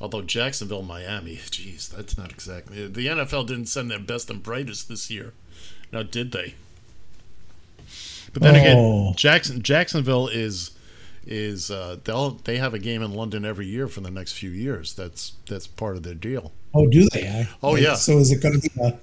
Although 0.00 0.22
Jacksonville, 0.22 0.82
Miami, 0.82 1.38
geez, 1.50 1.88
that's 1.88 2.18
not 2.18 2.30
exactly. 2.32 2.86
The 2.88 3.06
NFL 3.06 3.46
didn't 3.46 3.66
send 3.66 3.90
their 3.90 4.00
best 4.00 4.28
and 4.28 4.42
brightest 4.42 4.88
this 4.88 5.08
year. 5.10 5.32
Now, 5.92 6.02
did 6.02 6.32
they? 6.32 6.54
But 8.32 8.42
then 8.42 8.56
Oh. 8.56 8.58
again, 9.10 9.14
Jackson 9.16 9.62
Jacksonville 9.62 10.26
is 10.28 10.72
is 11.24 11.70
uh, 11.70 11.96
they'll 12.04 12.30
they 12.44 12.56
have 12.58 12.74
a 12.74 12.78
game 12.78 13.02
in 13.02 13.12
London 13.14 13.44
every 13.44 13.66
year 13.66 13.86
for 13.88 14.00
the 14.00 14.10
next 14.10 14.32
few 14.32 14.50
years. 14.50 14.92
That's 14.94 15.32
that's 15.46 15.66
part 15.66 15.96
of 15.96 16.02
their 16.02 16.14
deal. 16.14 16.52
Oh, 16.74 16.86
do 16.86 17.08
they? 17.12 17.28
I, 17.28 17.48
Oh, 17.62 17.76
yeah. 17.76 17.94
So 17.94 18.18
is 18.18 18.30
it 18.32 18.42
going 18.42 18.60
to 18.60 18.68
be 18.68 18.80
a? 18.82 18.98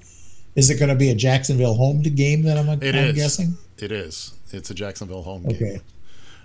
Is 0.56 0.70
it 0.70 0.80
going 0.80 0.90
to 0.90 0.96
be 0.96 1.10
a 1.10 1.16
Jacksonville 1.16 1.76
home 1.76 2.02
to 2.04 2.10
game? 2.10 2.42
That 2.44 2.58
I'm, 2.58 2.68
It 2.82 2.96
I'm 2.96 3.06
is. 3.10 3.16
guessing. 3.16 3.58
It 3.78 3.92
is. 3.92 4.34
It's 4.52 4.70
a 4.70 4.74
Jacksonville 4.74 5.22
home 5.24 5.46
Okay. 5.48 5.80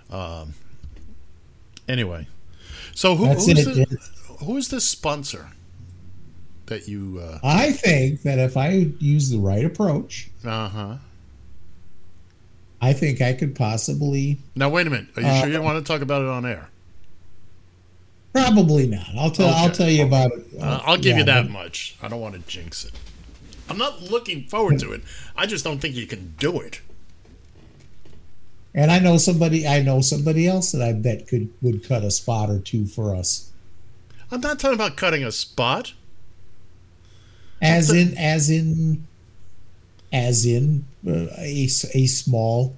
game. 0.09 0.15
Um. 0.17 0.53
Anyway, 1.87 2.27
so 2.93 3.15
who, 3.15 3.25
who's 3.27 3.47
it. 3.47 3.55
the, 3.65 3.97
who 4.45 4.57
is 4.57 4.69
this 4.69 4.85
sponsor 4.85 5.49
that 6.67 6.87
you? 6.87 7.19
Uh 7.21 7.39
I 7.43 7.71
think 7.71 8.21
that 8.23 8.39
if 8.39 8.55
I 8.57 8.69
use 8.99 9.29
the 9.29 9.37
right 9.39 9.65
approach, 9.65 10.29
uh 10.45 10.69
huh. 10.69 10.95
I 12.81 12.93
think 12.93 13.21
I 13.21 13.33
could 13.33 13.55
possibly. 13.55 14.37
Now 14.55 14.69
wait 14.69 14.85
a 14.87 14.89
minute. 14.89 15.07
Are 15.15 15.21
you 15.21 15.27
Uh, 15.27 15.41
sure 15.41 15.49
you 15.49 15.61
want 15.61 15.83
to 15.83 15.91
talk 15.91 16.01
about 16.01 16.21
it 16.21 16.27
on 16.27 16.45
air? 16.45 16.69
Probably 18.35 18.85
not. 18.85 19.07
I'll 19.17 19.31
tell. 19.31 19.47
I'll 19.47 19.71
tell 19.71 19.89
you 19.89 20.03
about 20.05 20.29
it. 20.33 20.45
Uh, 20.59 20.81
I'll 20.83 20.97
give 20.97 21.13
Yeah, 21.13 21.19
you 21.19 21.23
that 21.23 21.43
but- 21.43 21.51
much. 21.51 21.95
I 22.01 22.09
don't 22.09 22.19
want 22.19 22.35
to 22.35 22.41
jinx 22.41 22.83
it. 22.83 22.91
I'm 23.69 23.77
not 23.77 24.01
looking 24.03 24.43
forward 24.43 24.77
to 24.79 24.91
it. 24.91 25.03
I 25.37 25.45
just 25.45 25.63
don't 25.63 25.79
think 25.79 25.95
you 25.95 26.05
can 26.05 26.35
do 26.37 26.59
it. 26.59 26.81
And 28.73 28.91
I 28.91 28.99
know 28.99 29.17
somebody. 29.17 29.65
I 29.65 29.81
know 29.81 30.01
somebody 30.01 30.47
else 30.47 30.73
that 30.73 30.81
I 30.81 30.91
bet 30.91 31.29
could 31.29 31.49
would 31.61 31.87
cut 31.87 32.03
a 32.03 32.11
spot 32.11 32.49
or 32.49 32.59
two 32.59 32.85
for 32.85 33.15
us. 33.15 33.51
I'm 34.29 34.41
not 34.41 34.59
talking 34.59 34.75
about 34.75 34.97
cutting 34.97 35.23
a 35.23 35.31
spot. 35.31 35.93
As 37.61 37.89
in, 37.89 38.17
as 38.17 38.49
in, 38.49 39.07
as 40.11 40.45
in 40.45 40.83
uh, 41.07 41.27
a 41.39 41.69
a 41.93 42.05
small. 42.05 42.75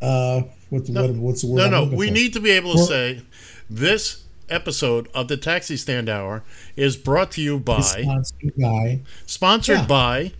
Uh, 0.00 0.42
what, 0.70 0.88
what 0.88 1.10
what's 1.16 1.42
the 1.42 1.48
word? 1.48 1.70
No, 1.70 1.84
no. 1.84 1.96
We 1.96 2.08
for? 2.08 2.14
need 2.14 2.32
to 2.32 2.40
be 2.40 2.52
able 2.52 2.72
to 2.72 2.78
say 2.84 3.20
this 3.70 4.24
episode 4.48 5.08
of 5.14 5.28
the 5.28 5.36
Taxi 5.36 5.76
Stand 5.76 6.08
Hour 6.08 6.42
is 6.76 6.96
brought 6.96 7.30
to 7.32 7.40
you 7.42 7.58
by, 7.60 7.80
Sponsored 7.80 8.52
by. 8.58 9.00
sponsored 9.26 9.76
Yeah. 9.78 9.86
by. 9.86 10.32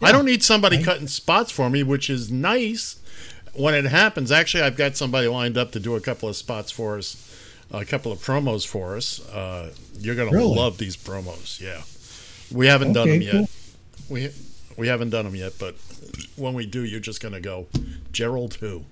I 0.00 0.10
don't 0.10 0.24
need 0.24 0.42
somebody 0.42 0.82
cutting 0.82 1.06
spots 1.06 1.52
for 1.52 1.70
me, 1.70 1.82
which 1.84 2.10
is 2.10 2.30
nice 2.30 2.96
when 3.52 3.74
it 3.74 3.84
happens. 3.84 4.32
Actually, 4.32 4.64
I've 4.64 4.76
got 4.76 4.96
somebody 4.96 5.28
lined 5.28 5.56
up 5.56 5.70
to 5.72 5.80
do 5.80 5.94
a 5.94 6.00
couple 6.00 6.28
of 6.28 6.34
spots 6.36 6.72
for 6.72 6.98
us, 6.98 7.16
a 7.70 7.84
couple 7.84 8.10
of 8.10 8.18
promos 8.18 8.66
for 8.66 8.96
us. 8.96 9.20
Uh, 9.28 9.70
you're 10.00 10.16
gonna 10.16 10.32
Really? 10.32 10.56
love 10.56 10.78
these 10.78 10.96
promos. 10.96 11.60
Yeah, 11.60 11.82
we 12.50 12.66
haven't 12.66 12.94
done 12.94 13.08
them 13.08 13.16
Okay, 13.18 13.26
yet. 13.26 13.32
cool. 13.34 13.48
We 14.08 14.30
we 14.76 14.88
haven't 14.88 15.10
done 15.10 15.26
them 15.26 15.36
yet, 15.36 15.52
but 15.58 15.76
when 16.34 16.54
we 16.54 16.66
do, 16.66 16.82
you're 16.82 16.98
just 16.98 17.20
gonna 17.20 17.40
go, 17.40 17.68
Gerald 18.10 18.54
who? 18.54 18.84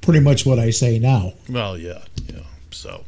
Pretty 0.00 0.20
much 0.20 0.46
what 0.46 0.58
I 0.58 0.70
say 0.70 0.98
now. 0.98 1.32
Well, 1.48 1.76
yeah, 1.78 2.02
yeah. 2.26 2.40
So 2.70 3.04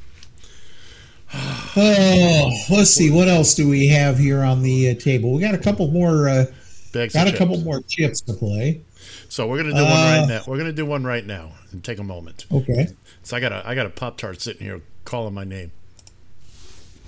Oh, 1.35 2.51
let's 2.71 2.91
see. 2.91 3.11
What 3.11 3.29
else 3.29 3.55
do 3.55 3.69
we 3.69 3.89
have 3.89 4.19
here 4.19 4.43
on 4.43 4.63
the 4.63 4.91
uh, 4.91 4.95
table? 4.95 5.33
We 5.33 5.41
got 5.41 5.55
a 5.55 5.59
couple 5.59 5.89
more. 5.89 6.29
Uh, 6.29 6.45
got 6.93 7.27
a 7.27 7.33
couple 7.37 7.55
chips. 7.57 7.65
more 7.65 7.81
chips 7.89 8.21
to 8.23 8.35
play. 8.35 8.83
So 9.29 9.47
we're 9.47 9.57
gonna 9.59 9.71
do 9.75 9.83
one 9.83 9.91
Uh, 9.93 10.19
right 10.21 10.27
now. 10.29 10.43
We're 10.47 10.59
gonna 10.59 10.73
do 10.73 10.85
one 10.85 11.05
right 11.05 11.25
now 11.25 11.53
and 11.71 11.83
take 11.83 11.99
a 11.99 12.05
moment. 12.05 12.45
Okay. 12.53 12.89
So 13.23 13.37
I 13.37 13.41
got 13.41 13.53
a 13.53 13.67
I 13.67 13.75
got 13.75 13.87
a 13.87 13.91
pop 13.91 14.19
tart 14.19 14.43
sitting 14.43 14.63
here 14.67 14.83
calling 15.05 15.33
my 15.33 15.45
name. 15.45 15.73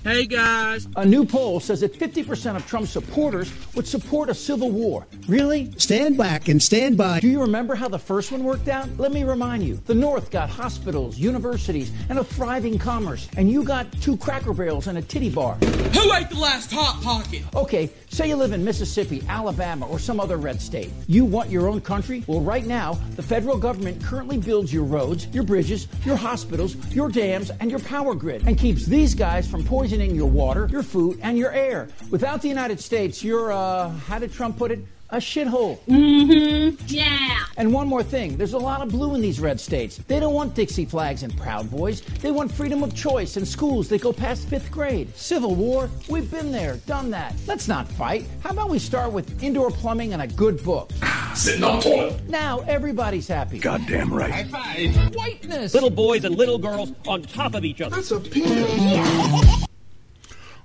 Hey 0.04 0.26
guys. 0.26 0.86
A 0.96 1.06
new 1.06 1.24
poll 1.24 1.60
says 1.60 1.80
that 1.80 1.98
50% 1.98 2.56
of 2.56 2.66
Trump 2.66 2.88
supporters 2.88 3.50
would 3.74 3.86
support 3.86 4.28
a 4.28 4.34
civil 4.34 4.70
war. 4.70 5.06
Really? 5.26 5.72
Stand 5.78 6.18
back 6.18 6.48
and 6.48 6.62
stand 6.62 6.98
by. 6.98 7.20
Do 7.20 7.28
you 7.28 7.40
remember 7.40 7.74
how 7.74 7.88
the 7.88 7.98
first 7.98 8.30
one 8.30 8.44
worked 8.44 8.68
out? 8.68 8.86
Let 8.98 9.12
me 9.12 9.24
remind 9.24 9.62
you. 9.62 9.80
The 9.86 9.94
North 9.94 10.30
got 10.30 10.50
hospitals, 10.50 11.16
universities, 11.16 11.90
and 12.10 12.18
a 12.18 12.24
thriving 12.24 12.78
commerce. 12.78 13.30
And 13.38 13.50
you 13.50 13.64
got 13.64 13.90
two 14.02 14.18
cracker 14.18 14.52
barrels 14.52 14.88
and 14.88 14.98
a 14.98 15.00
titty 15.00 15.30
bar. 15.30 15.54
Who 15.54 16.12
ate 16.12 16.28
the 16.28 16.38
last 16.38 16.70
hot 16.70 17.02
pocket? 17.02 17.42
Okay, 17.56 17.88
say 18.10 18.28
you 18.28 18.36
live 18.36 18.52
in 18.52 18.62
Mississippi, 18.62 19.22
Alabama, 19.26 19.86
or 19.88 19.98
some 19.98 20.20
other 20.20 20.36
red 20.36 20.60
state. 20.60 20.90
You 21.06 21.24
want 21.24 21.48
your 21.48 21.66
own 21.66 21.80
country? 21.80 22.24
Well, 22.26 22.42
right 22.42 22.66
now, 22.66 22.98
the 23.16 23.22
federal 23.22 23.56
government 23.56 24.04
currently 24.04 24.36
builds 24.36 24.70
your 24.70 24.84
roads, 24.84 25.28
your 25.28 25.44
bridges, 25.44 25.88
your 26.04 26.16
hospitals, 26.16 26.76
your 26.94 27.08
dams, 27.08 27.50
and 27.60 27.70
your 27.70 27.80
power 27.80 28.14
grid, 28.14 28.46
and 28.46 28.58
keeps 28.58 28.84
these 28.84 29.14
guys 29.14 29.50
from 29.50 29.64
poisoning 29.64 29.93
your 30.00 30.26
water, 30.26 30.68
your 30.70 30.82
food, 30.82 31.18
and 31.22 31.38
your 31.38 31.50
air. 31.52 31.88
Without 32.10 32.42
the 32.42 32.48
United 32.48 32.80
States, 32.80 33.22
you're, 33.22 33.52
uh, 33.52 33.90
how 33.90 34.18
did 34.18 34.32
Trump 34.32 34.56
put 34.58 34.70
it? 34.70 34.80
A 35.10 35.18
shithole. 35.18 35.78
Mm-hmm. 35.86 36.82
Yeah. 36.88 37.44
And 37.56 37.72
one 37.72 37.86
more 37.86 38.02
thing. 38.02 38.36
There's 38.36 38.54
a 38.54 38.58
lot 38.58 38.80
of 38.80 38.88
blue 38.88 39.14
in 39.14 39.20
these 39.20 39.38
red 39.38 39.60
states. 39.60 39.98
They 39.98 40.18
don't 40.18 40.34
want 40.34 40.54
Dixie 40.54 40.86
flags 40.86 41.22
and 41.22 41.36
Proud 41.36 41.70
Boys. 41.70 42.00
They 42.00 42.32
want 42.32 42.50
freedom 42.50 42.82
of 42.82 42.94
choice 42.96 43.36
and 43.36 43.46
schools 43.46 43.88
that 43.90 44.00
go 44.00 44.12
past 44.12 44.48
fifth 44.48 44.72
grade. 44.72 45.14
Civil 45.14 45.54
War, 45.54 45.88
we've 46.08 46.28
been 46.30 46.50
there, 46.50 46.78
done 46.86 47.10
that. 47.10 47.34
Let's 47.46 47.68
not 47.68 47.86
fight. 47.86 48.26
How 48.42 48.50
about 48.50 48.70
we 48.70 48.78
start 48.80 49.12
with 49.12 49.40
indoor 49.42 49.70
plumbing 49.70 50.14
and 50.14 50.22
a 50.22 50.26
good 50.26 50.64
book? 50.64 50.90
Sitting 51.34 51.62
on 51.62 51.80
toilet. 51.80 52.28
Now 52.28 52.60
everybody's 52.66 53.28
happy. 53.28 53.58
Goddamn 53.58 54.12
right. 54.12 54.30
High 54.32 54.44
five. 54.44 55.14
Whiteness. 55.14 55.74
Little 55.74 55.90
boys 55.90 56.24
and 56.24 56.36
little 56.36 56.58
girls 56.58 56.92
on 57.06 57.22
top 57.22 57.54
of 57.54 57.64
each 57.64 57.80
other. 57.80 57.96
That's 57.96 58.10
a 58.10 59.60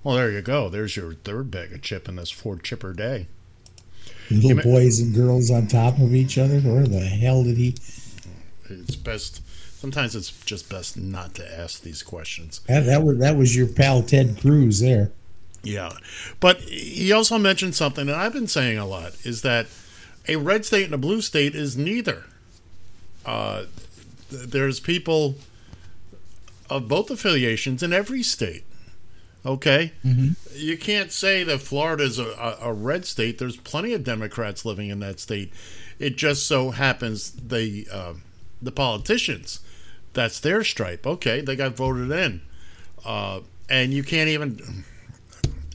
Well, 0.03 0.15
there 0.15 0.31
you 0.31 0.41
go. 0.41 0.69
There's 0.69 0.95
your 0.95 1.13
third 1.13 1.51
bag 1.51 1.73
of 1.73 1.81
chip 1.81 2.07
in 2.07 2.15
this 2.15 2.31
four 2.31 2.57
chipper 2.57 2.93
day. 2.93 3.27
Little 4.31 4.55
may- 4.55 4.63
boys 4.63 4.99
and 4.99 5.13
girls 5.13 5.49
on 5.51 5.67
top 5.67 5.99
of 5.99 6.13
each 6.13 6.38
other. 6.38 6.59
Where 6.59 6.88
the 6.88 6.99
hell 6.99 7.43
did 7.43 7.57
he? 7.57 7.76
It's 8.69 8.95
best. 8.95 9.41
Sometimes 9.80 10.15
it's 10.15 10.31
just 10.45 10.69
best 10.69 10.97
not 10.97 11.35
to 11.35 11.59
ask 11.59 11.81
these 11.81 12.03
questions. 12.03 12.59
That, 12.67 12.85
that 12.85 13.03
was 13.03 13.17
that 13.19 13.38
was 13.38 13.55
your 13.55 13.67
pal 13.67 14.03
Ted 14.03 14.38
Cruz 14.39 14.80
there. 14.80 15.11
Yeah. 15.63 15.91
But 16.39 16.59
he 16.61 17.11
also 17.11 17.38
mentioned 17.38 17.76
something 17.76 18.05
that 18.05 18.15
I've 18.15 18.34
been 18.34 18.47
saying 18.47 18.77
a 18.77 18.85
lot 18.85 19.13
is 19.23 19.41
that 19.41 19.67
a 20.27 20.35
red 20.38 20.65
state 20.65 20.85
and 20.85 20.93
a 20.93 20.97
blue 20.97 21.21
state 21.21 21.55
is 21.55 21.76
neither. 21.76 22.26
Uh, 23.26 23.65
th- 24.30 24.43
there's 24.49 24.80
people 24.80 25.35
of 26.69 26.88
both 26.88 27.09
affiliations 27.09 27.81
in 27.84 27.91
every 27.91 28.23
state. 28.23 28.63
Okay? 29.45 29.93
You 30.53 30.77
can't 30.77 31.11
say 31.11 31.43
that 31.43 31.61
Florida's 31.61 32.19
a, 32.19 32.25
a, 32.25 32.57
a 32.69 32.73
red 32.73 33.05
state. 33.05 33.37
There's 33.37 33.57
plenty 33.57 33.93
of 33.93 34.03
Democrats 34.03 34.65
living 34.65 34.89
in 34.89 34.99
that 34.99 35.19
state. 35.19 35.53
It 35.97 36.17
just 36.17 36.45
so 36.47 36.71
happens 36.71 37.31
the 37.31 37.87
uh, 37.91 38.13
the 38.61 38.71
politicians, 38.71 39.59
that's 40.13 40.39
their 40.39 40.63
stripe. 40.63 41.07
Okay, 41.07 41.41
they 41.41 41.55
got 41.55 41.75
voted 41.75 42.11
in. 42.11 42.41
Uh, 43.05 43.41
and 43.69 43.93
you 43.93 44.03
can't 44.03 44.29
even 44.29 44.83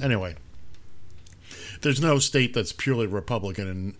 anyway, 0.00 0.34
there's 1.80 2.00
no 2.00 2.18
state 2.18 2.54
that's 2.54 2.72
purely 2.72 3.06
Republican, 3.06 3.96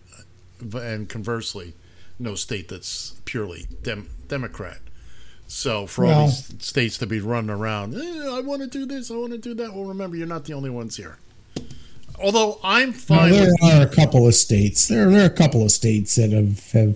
and 0.61 0.81
and 0.81 1.09
conversely, 1.09 1.73
no 2.19 2.35
state 2.35 2.69
that's 2.69 3.15
purely 3.25 3.67
dem- 3.83 4.09
Democrat. 4.27 4.79
So 5.47 5.85
for 5.87 6.05
all 6.05 6.11
Well- 6.11 6.27
these 6.27 6.53
states 6.59 6.97
to 6.99 7.07
be 7.07 7.19
running 7.19 7.49
around, 7.49 7.95
"Eh, 7.95 8.27
I 8.29 8.41
want 8.41 8.61
to 8.61 8.67
do 8.67 8.85
this, 8.85 9.11
I 9.11 9.15
want 9.15 9.31
to 9.31 9.37
do 9.37 9.53
that. 9.55 9.73
Well, 9.73 9.85
remember, 9.85 10.17
you're 10.17 10.27
not 10.27 10.45
the 10.45 10.53
only 10.53 10.69
ones 10.69 10.97
here. 10.97 11.17
Although 12.19 12.59
I'm 12.63 12.93
fine. 12.93 13.31
there 13.31 13.51
with, 13.61 13.73
are 13.73 13.81
a 13.81 13.87
couple 13.89 14.25
of 14.27 14.35
states. 14.35 14.87
There, 14.87 15.09
there 15.11 15.23
are 15.23 15.25
a 15.25 15.29
couple 15.29 15.63
of 15.63 15.71
states 15.71 16.15
that 16.15 16.31
have, 16.31 16.71
have 16.71 16.95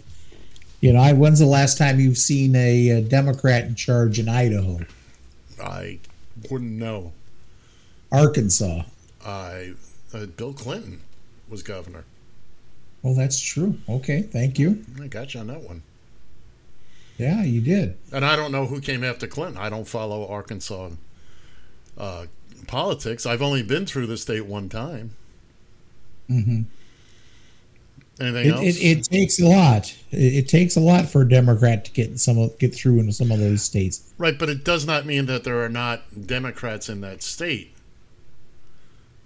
you 0.81 0.93
know. 0.93 0.99
I, 0.99 1.11
when's 1.13 1.39
the 1.39 1.45
last 1.45 1.77
time 1.77 1.99
you've 1.99 2.17
seen 2.17 2.55
a, 2.55 2.91
uh 2.91 3.01
Democrat 3.01 3.65
in 3.65 3.75
charge 3.75 4.17
in 4.17 4.29
Idaho, 4.29 4.79
I 5.61 5.99
wouldn't 6.49 6.71
know. 6.71 7.11
Arkansas? 8.11 8.83
I 9.25 9.73
uh, 10.13 10.25
Bill 10.25 10.53
Clinton 10.53 11.01
was 11.49 11.63
governor. 11.63 12.05
Well, 13.03 13.13
that's 13.13 13.39
true. 13.39 13.77
Okay, 13.87 14.21
thank 14.23 14.57
you. 14.57 14.83
I 15.01 15.07
got 15.07 15.33
you 15.33 15.39
on 15.41 15.47
that 15.47 15.61
one. 15.61 15.83
Yeah, 17.19 17.43
you 17.43 17.61
did. 17.61 17.97
And 18.11 18.25
I 18.25 18.35
don't 18.35 18.51
know 18.51 18.65
who 18.65 18.81
came 18.81 19.03
after 19.03 19.27
Clinton. 19.27 19.57
I 19.61 19.69
don't 19.69 19.87
follow 19.87 20.27
Arkansas 20.27 20.91
uh, 21.97 22.25
politics. 22.67 23.25
I've 23.25 23.41
only 23.41 23.63
been 23.63 23.85
through 23.85 24.07
the 24.07 24.17
state 24.17 24.45
one 24.45 24.69
time. 24.69 25.15
hmm 26.29 26.61
Anything 28.19 28.47
It, 28.47 28.53
else? 28.53 28.61
it, 28.61 28.81
it 28.81 29.03
takes 29.03 29.39
a 29.39 29.45
lot. 29.45 29.95
It, 30.11 30.33
it 30.35 30.47
takes 30.49 30.75
a 30.75 30.79
lot 30.81 31.07
for 31.09 31.21
a 31.21 31.29
Democrat 31.29 31.85
to 31.85 31.91
get 31.91 32.09
in 32.09 32.17
some 32.17 32.37
of, 32.37 32.57
get 32.59 32.73
through 32.75 32.99
into 32.99 33.13
some 33.13 33.31
of 33.31 33.39
those 33.39 33.63
states. 33.63 34.03
Right, 34.19 34.37
but 34.37 34.49
it 34.49 34.63
does 34.63 34.85
not 34.85 35.05
mean 35.07 35.25
that 35.27 35.43
there 35.43 35.63
are 35.63 35.69
not 35.69 36.27
Democrats 36.27 36.89
in 36.89 37.01
that 37.01 37.23
state. 37.23 37.73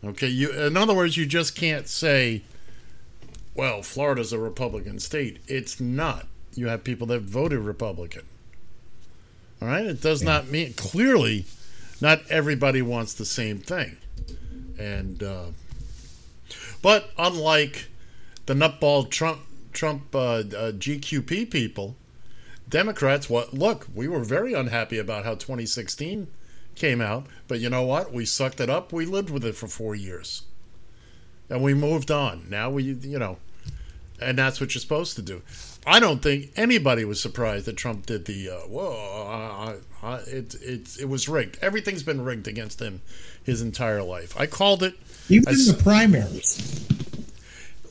Okay, 0.03 0.27
you 0.27 0.51
in 0.51 0.75
other 0.77 0.93
words, 0.93 1.17
you 1.17 1.25
just 1.25 1.55
can't 1.55 1.87
say, 1.87 2.43
well, 3.55 3.81
Florida's 3.81 4.33
a 4.33 4.39
Republican 4.39 4.99
state. 4.99 5.39
It's 5.47 5.79
not. 5.79 6.27
You 6.55 6.67
have 6.67 6.83
people 6.83 7.07
that 7.07 7.21
voted 7.21 7.59
Republican. 7.59 8.23
All 9.61 9.67
right, 9.67 9.85
it 9.85 10.01
does 10.01 10.21
not 10.21 10.49
mean 10.49 10.73
clearly 10.73 11.45
not 12.01 12.21
everybody 12.29 12.81
wants 12.81 13.13
the 13.13 13.25
same 13.25 13.59
thing. 13.59 13.97
And 14.77 15.23
uh 15.23 15.45
but 16.81 17.11
unlike 17.17 17.87
the 18.45 18.53
nutball 18.53 19.09
Trump 19.09 19.39
Trump 19.71 20.13
uh, 20.13 20.19
uh, 20.19 20.71
GQP 20.73 21.49
people, 21.49 21.95
Democrats, 22.69 23.29
what 23.29 23.53
look, 23.53 23.87
we 23.95 24.07
were 24.07 24.23
very 24.23 24.53
unhappy 24.53 24.99
about 24.99 25.23
how 25.23 25.33
2016 25.35 26.27
came 26.75 27.01
out, 27.01 27.25
but 27.47 27.59
you 27.59 27.69
know 27.69 27.83
what? 27.83 28.11
We 28.11 28.25
sucked 28.25 28.59
it 28.59 28.69
up. 28.69 28.91
We 28.91 29.05
lived 29.05 29.29
with 29.29 29.45
it 29.45 29.55
for 29.55 29.67
four 29.67 29.95
years, 29.95 30.43
and 31.49 31.63
we 31.63 31.73
moved 31.73 32.11
on. 32.11 32.47
Now 32.49 32.69
we, 32.69 32.83
you 32.83 33.17
know, 33.17 33.37
and 34.21 34.37
that's 34.37 34.59
what 34.59 34.75
you're 34.75 34.81
supposed 34.81 35.15
to 35.15 35.21
do. 35.21 35.41
I 35.85 35.99
don't 35.99 36.21
think 36.21 36.51
anybody 36.55 37.03
was 37.03 37.19
surprised 37.19 37.65
that 37.65 37.75
Trump 37.75 38.05
did 38.05 38.25
the. 38.25 38.49
Uh, 38.49 38.67
Whoa, 38.67 38.91
I, 39.27 39.75
I, 40.05 40.15
it 40.19 40.55
it 40.55 40.97
it 41.01 41.09
was 41.09 41.27
rigged. 41.27 41.57
Everything's 41.61 42.03
been 42.03 42.23
rigged 42.23 42.47
against 42.47 42.81
him 42.81 43.01
his 43.43 43.61
entire 43.61 44.01
life. 44.01 44.39
I 44.39 44.45
called 44.45 44.81
it. 44.83 44.95
Even 45.29 45.53
in 45.53 45.65
the 45.65 45.79
primaries. 45.81 46.87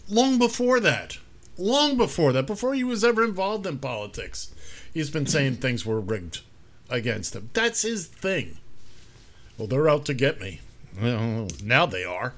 long 0.09 0.39
before 0.39 0.81
that. 0.81 1.19
Long 1.59 1.99
before 1.99 2.33
that, 2.33 2.47
before 2.47 2.73
he 2.75 2.83
was 2.83 3.05
ever 3.05 3.23
involved 3.23 3.67
in 3.67 3.79
politics, 3.79 4.55
he's 4.95 5.11
been 5.11 5.27
saying 5.27 5.57
things 5.57 5.85
were 5.85 6.01
rigged 6.01 6.41
against 6.89 7.37
him. 7.37 7.51
That's 7.53 7.83
his 7.83 8.07
thing. 8.07 8.57
Well, 9.59 9.69
they're 9.69 9.89
out 9.89 10.07
to 10.07 10.15
get 10.15 10.41
me. 10.41 10.61
Well, 11.01 11.49
now 11.63 11.85
they 11.85 12.05
are. 12.05 12.33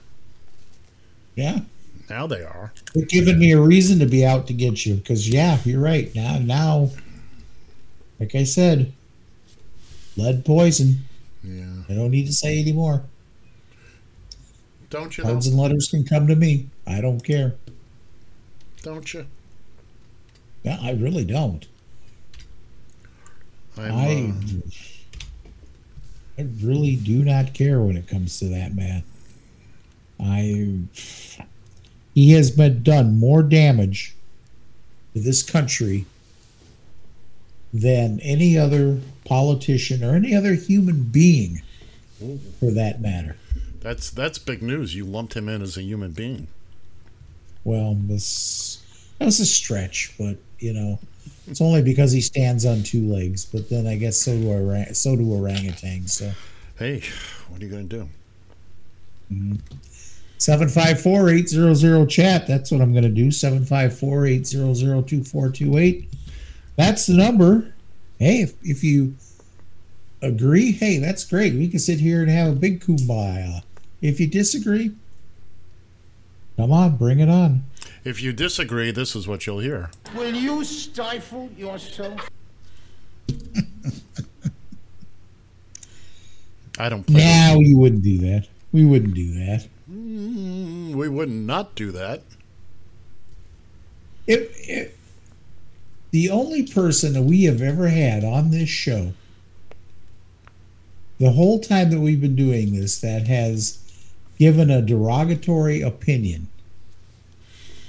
Yeah, 1.37 1.61
Now 2.09 2.27
they 2.27 2.43
are. 2.43 2.73
they're 2.95 3.07
giving 3.07 3.39
me 3.39 3.53
a 3.53 3.61
reason 3.61 3.99
to 4.01 4.07
be 4.07 4.25
out 4.25 4.47
to 4.49 4.53
get 4.53 4.85
you 4.85 4.97
because 4.97 5.29
yeah, 5.29 5.59
you're 5.65 5.81
right. 5.81 6.15
Now, 6.15 6.39
now, 6.39 6.91
like 8.21 8.35
I 8.35 8.45
said, 8.45 8.93
lead 10.17 10.45
poison. 10.45 11.05
Yeah. 11.43 11.83
I 11.89 11.95
don't 11.95 12.11
need 12.11 12.27
to 12.27 12.33
say 12.33 12.61
anymore. 12.61 13.05
Don't 14.91 15.17
you? 15.17 15.25
Know? 15.25 15.31
Cards 15.31 15.47
and 15.47 15.59
letters 15.59 15.89
can 15.89 16.05
come 16.05 16.27
to 16.27 16.37
me. 16.37 16.69
I 16.87 17.01
don't 17.01 17.25
care. 17.25 17.55
Don't 18.83 19.13
you? 19.13 19.27
Yeah, 20.63 20.79
I 20.81 20.93
really 20.93 21.25
don't. 21.25 21.67
I'm, 23.77 23.93
I 23.93 24.33
uh, 26.39 26.43
I 26.43 26.47
really 26.63 26.97
do 26.97 27.25
not 27.25 27.55
care 27.55 27.81
when 27.81 27.97
it 27.97 28.07
comes 28.07 28.39
to 28.39 28.47
that 28.47 28.75
man. 28.75 29.03
I 30.21 30.79
he 32.15 32.33
has 32.33 32.51
been 32.51 32.83
done 32.83 33.19
more 33.19 33.43
damage 33.43 34.15
to 35.13 35.21
this 35.21 35.43
country 35.43 36.07
than 37.73 38.21
any 38.21 38.57
other 38.57 39.01
politician 39.25 40.05
or 40.05 40.15
any 40.15 40.35
other 40.35 40.55
human 40.55 41.03
being 41.03 41.63
for 42.61 42.71
that 42.71 43.01
matter. 43.01 43.37
That's 43.81 44.11
that's 44.11 44.39
big 44.39 44.63
news. 44.63 44.95
You 44.95 45.05
lumped 45.05 45.35
him 45.35 45.49
in 45.49 45.61
as 45.61 45.77
a 45.77 45.83
human 45.83 46.13
being. 46.13 46.47
Well, 47.65 47.97
this 48.01 48.83
that's 49.19 49.41
a 49.41 49.47
stretch, 49.47 50.15
but 50.19 50.37
you 50.59 50.73
know, 50.73 50.99
it's 51.49 51.61
only 51.61 51.83
because 51.83 52.13
he 52.13 52.21
stands 52.21 52.65
on 52.65 52.83
two 52.83 53.07
legs. 53.07 53.45
But 53.45 53.69
then 53.69 53.87
I 53.87 53.97
guess 53.97 54.17
so 54.17 54.37
do 54.37 54.51
orang- 54.51 54.95
so 54.95 55.17
do 55.17 55.25
orangutans. 55.25 56.11
So, 56.11 56.33
hey, 56.79 57.03
what 57.49 57.61
are 57.61 57.65
you 57.65 57.71
going 57.71 57.89
to 57.89 57.97
do? 57.99 58.09
Mm-hmm. 59.33 59.77
754 60.45 62.07
chat. 62.07 62.47
That's 62.47 62.71
what 62.71 62.83
I'm 62.83 62.93
going 62.93 63.05
to 63.05 63.09
do. 63.09 63.31
754 63.31 64.27
2428 64.27 66.13
That's 66.77 67.07
the 67.07 67.15
number. 67.15 67.73
Hey, 68.19 68.43
if, 68.43 68.53
if 68.63 68.85
you 68.85 69.15
agree, 70.21 70.73
hey, 70.73 70.99
that's 70.99 71.25
great. 71.25 71.55
We 71.55 71.67
can 71.69 71.79
sit 71.79 71.99
here 71.99 72.21
and 72.21 72.31
have 72.31 72.53
a 72.53 72.57
big 72.57 72.85
kumbaya. 72.85 73.63
If 74.03 74.21
you 74.21 74.27
disagree, 74.27 74.95
come 76.59 76.73
on, 76.73 76.99
bring 76.99 77.21
it 77.21 77.31
on. 77.31 77.65
If 78.05 78.23
you 78.23 78.35
disagree, 78.35 78.91
this 78.91 79.17
is 79.17 79.27
what 79.27 79.47
you'll 79.47 79.61
hear. 79.61 79.91
Will 80.15 80.35
you 80.35 80.63
stifle 80.63 81.49
yourself? 81.57 82.29
I 86.79 86.91
don't 86.91 87.07
play. 87.07 87.17
Now 87.17 87.59
you 87.61 87.79
wouldn't 87.79 88.03
do 88.03 88.19
that. 88.19 88.47
We 88.73 88.85
wouldn't 88.85 89.15
do 89.15 89.33
that. 89.47 89.69
Mm, 90.15 90.95
we 90.95 91.09
would 91.09 91.29
not 91.29 91.75
do 91.75 91.91
that. 91.91 92.23
If, 94.27 94.49
if 94.69 94.97
the 96.13 96.31
only 96.31 96.63
person 96.63 97.13
that 97.15 97.23
we 97.23 97.45
have 97.45 97.61
ever 97.61 97.89
had 97.89 98.23
on 98.23 98.51
this 98.51 98.69
show, 98.69 99.13
the 101.19 101.33
whole 101.33 101.59
time 101.59 101.91
that 101.91 102.01
we've 102.01 102.21
been 102.21 102.37
doing 102.37 102.75
this, 102.75 103.01
that 103.01 103.27
has 103.27 103.79
given 104.39 104.71
a 104.71 104.81
derogatory 104.83 105.81
opinion 105.81 106.49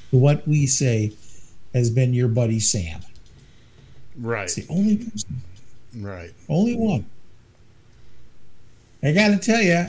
to 0.10 0.18
what 0.18 0.48
we 0.48 0.66
say 0.66 1.12
has 1.74 1.90
been 1.92 2.14
your 2.14 2.28
buddy 2.28 2.60
Sam. 2.60 3.02
Right. 4.18 4.46
It's 4.46 4.56
the 4.56 4.66
only 4.70 4.98
person, 4.98 5.42
Right. 5.98 6.34
only 6.50 6.76
one. 6.76 7.06
I 9.04 9.12
got 9.12 9.28
to 9.30 9.38
tell 9.38 9.62
you, 9.62 9.86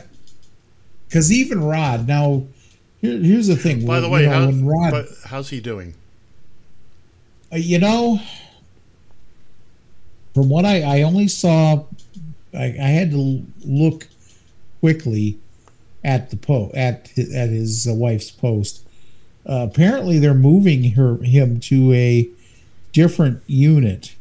because 1.09 1.33
even 1.33 1.63
Rod. 1.63 2.07
Now, 2.07 2.45
here, 3.01 3.19
here's 3.19 3.47
the 3.47 3.57
thing. 3.57 3.87
By 3.87 4.01
the 4.01 4.09
way, 4.09 4.23
you 4.23 4.31
know, 4.31 4.51
how, 4.51 4.59
Rod, 4.63 4.91
but 4.91 5.07
how's 5.25 5.51
he 5.51 5.61
doing? 5.61 5.95
Uh, 7.53 7.57
you 7.57 7.79
know, 7.79 8.21
from 10.35 10.49
what 10.49 10.65
I, 10.65 10.83
I 10.83 11.03
only 11.03 11.29
saw, 11.29 11.85
I, 12.53 12.65
I 12.65 12.89
had 12.89 13.11
to 13.13 13.43
look 13.65 14.09
quickly 14.81 15.39
at 16.05 16.31
the 16.31 16.37
po 16.37 16.71
at 16.75 17.09
his, 17.09 17.35
at 17.35 17.49
his 17.49 17.89
uh, 17.89 17.95
wife's 17.95 18.31
post. 18.31 18.87
Uh, 19.49 19.67
apparently, 19.71 20.19
they're 20.19 20.35
moving 20.35 20.93
her 20.93 21.19
him 21.19 21.61
to 21.61 21.93
a 21.93 22.29
different 22.93 23.43
unit, 23.47 24.15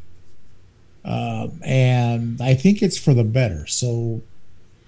um, 1.03 1.60
and 1.64 2.40
I 2.41 2.53
think 2.53 2.84
it's 2.84 2.98
for 2.98 3.14
the 3.14 3.24
better. 3.24 3.66
So 3.66 4.22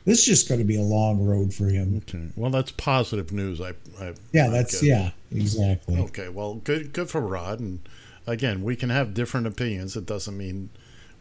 this 0.08 0.20
is 0.20 0.26
just 0.26 0.48
going 0.48 0.60
to 0.60 0.66
be 0.66 0.78
a 0.78 0.82
long 0.82 1.24
road 1.24 1.54
for 1.54 1.66
him. 1.68 1.98
Okay. 2.08 2.30
Well, 2.36 2.50
that's 2.50 2.72
positive 2.72 3.32
news. 3.32 3.60
I, 3.62 3.74
I 4.00 4.14
Yeah, 4.32 4.48
I 4.48 4.50
that's 4.50 4.82
yeah, 4.82 5.12
exactly. 5.32 6.00
Okay. 6.00 6.30
Well, 6.30 6.56
good. 6.56 6.94
Good 6.94 7.10
for 7.10 7.22
Rod. 7.22 7.60
And 7.60 7.80
again, 8.26 8.64
we 8.64 8.76
can 8.78 8.90
have 8.90 9.14
different 9.14 9.46
opinions. 9.48 9.96
It 9.98 10.06
doesn't 10.06 10.38
mean 10.38 10.70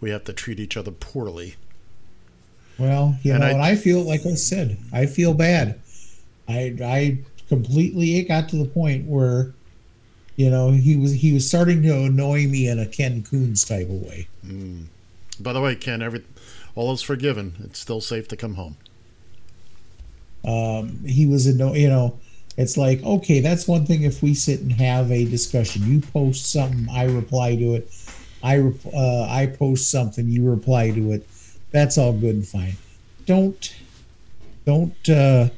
we 0.00 0.10
have 0.10 0.24
to 0.24 0.32
treat 0.32 0.60
each 0.60 0.76
other 0.76 0.92
poorly. 0.92 1.56
Well, 2.78 3.18
you 3.22 3.32
And 3.32 3.40
know, 3.40 3.46
I- 3.46 3.50
and 3.50 3.62
I 3.62 3.74
feel 3.76 4.02
like 4.02 4.24
I 4.24 4.34
said, 4.34 4.76
I 4.92 5.06
feel 5.06 5.34
bad. 5.34 5.80
I 6.48 6.76
I 6.82 7.18
completely 7.48 8.18
it 8.18 8.28
got 8.28 8.48
to 8.50 8.56
the 8.56 8.66
point 8.66 9.06
where, 9.06 9.52
you 10.36 10.50
know, 10.50 10.70
he 10.70 10.96
was 10.96 11.14
he 11.14 11.32
was 11.32 11.48
starting 11.48 11.82
to 11.82 12.04
annoy 12.04 12.46
me 12.46 12.68
in 12.68 12.78
a 12.78 12.86
Ken 12.86 13.22
Coons 13.22 13.64
type 13.64 13.88
of 13.88 14.02
way. 14.02 14.28
Mm. 14.46 14.84
By 15.40 15.52
the 15.52 15.60
way, 15.60 15.74
Ken, 15.74 16.02
every 16.02 16.22
all 16.77 16.93
is 16.93 17.03
forgiven. 17.03 17.55
It's 17.65 17.81
still 17.81 18.01
safe 18.01 18.28
to 18.28 18.36
come 18.36 18.55
home. 18.55 18.77
Um, 20.44 21.05
he 21.05 21.27
was 21.27 21.48
in 21.48 21.57
no, 21.57 21.74
you 21.74 21.89
know, 21.89 22.19
it's 22.57 22.77
like 22.77 23.03
okay, 23.03 23.40
that's 23.40 23.66
one 23.66 23.85
thing 23.85 24.03
if 24.03 24.23
we 24.23 24.35
sit 24.35 24.61
and 24.61 24.73
have 24.73 25.11
a 25.11 25.24
discussion. 25.24 25.82
You 25.90 26.01
post 26.01 26.53
something, 26.53 26.86
I 26.93 27.05
reply 27.05 27.57
to 27.57 27.74
it. 27.74 27.90
I 28.43 28.61
uh, 28.94 29.27
I 29.28 29.47
post 29.47 29.90
something, 29.90 30.28
you 30.28 30.48
reply 30.48 30.93
to 30.93 31.12
it. 31.12 31.27
That's 31.73 31.98
all 31.98 32.12
good 32.12 32.36
and 32.36 32.47
fine. 32.47 32.77
Don't 33.24 33.74
don't 34.65 35.09
uh, 35.09 35.48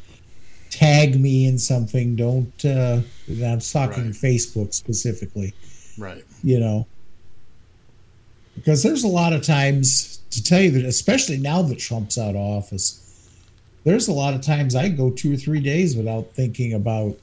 tag 0.71 1.21
me 1.21 1.47
in 1.47 1.59
something. 1.59 2.17
Don't. 2.17 2.65
Uh, 2.65 3.03
I'm 3.29 3.61
talking 3.61 4.07
Right. 4.07 4.15
Facebook 4.15 4.73
specifically. 4.73 5.53
Right. 5.99 6.25
You 6.43 6.61
know, 6.61 6.87
because 8.55 8.83
there's 8.83 9.05
a 9.05 9.09
lot 9.09 9.33
of 9.33 9.43
times 9.43 10.18
to 10.31 10.43
tell 10.43 10.61
you 10.61 10.71
that, 10.73 10.85
especially 10.85 11.39
now 11.39 11.63
that 11.63 11.79
Trump's 11.79 12.19
out 12.19 12.31
of 12.31 12.37
office, 12.37 13.05
there's 13.85 14.09
a 14.09 14.13
lot 14.13 14.35
of 14.35 14.41
times 14.43 14.75
I 14.75 14.89
go 14.89 15.11
two 15.11 15.33
or 15.33 15.37
three 15.37 15.61
days 15.61 15.97
without 15.97 16.35
thinking 16.35 16.73
about 16.75 17.17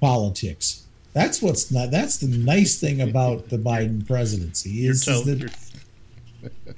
politics. 0.00 0.84
That's 1.12 1.40
what's 1.40 1.70
not. 1.70 1.90
That's 1.90 2.18
the 2.18 2.26
nice 2.28 2.78
thing 2.80 3.00
about 3.00 3.48
the 3.48 3.56
Biden 3.58 4.06
presidency 4.06 4.86
is, 4.86 5.06
is 5.06 5.24
that 5.24 5.42
it- 6.40 6.68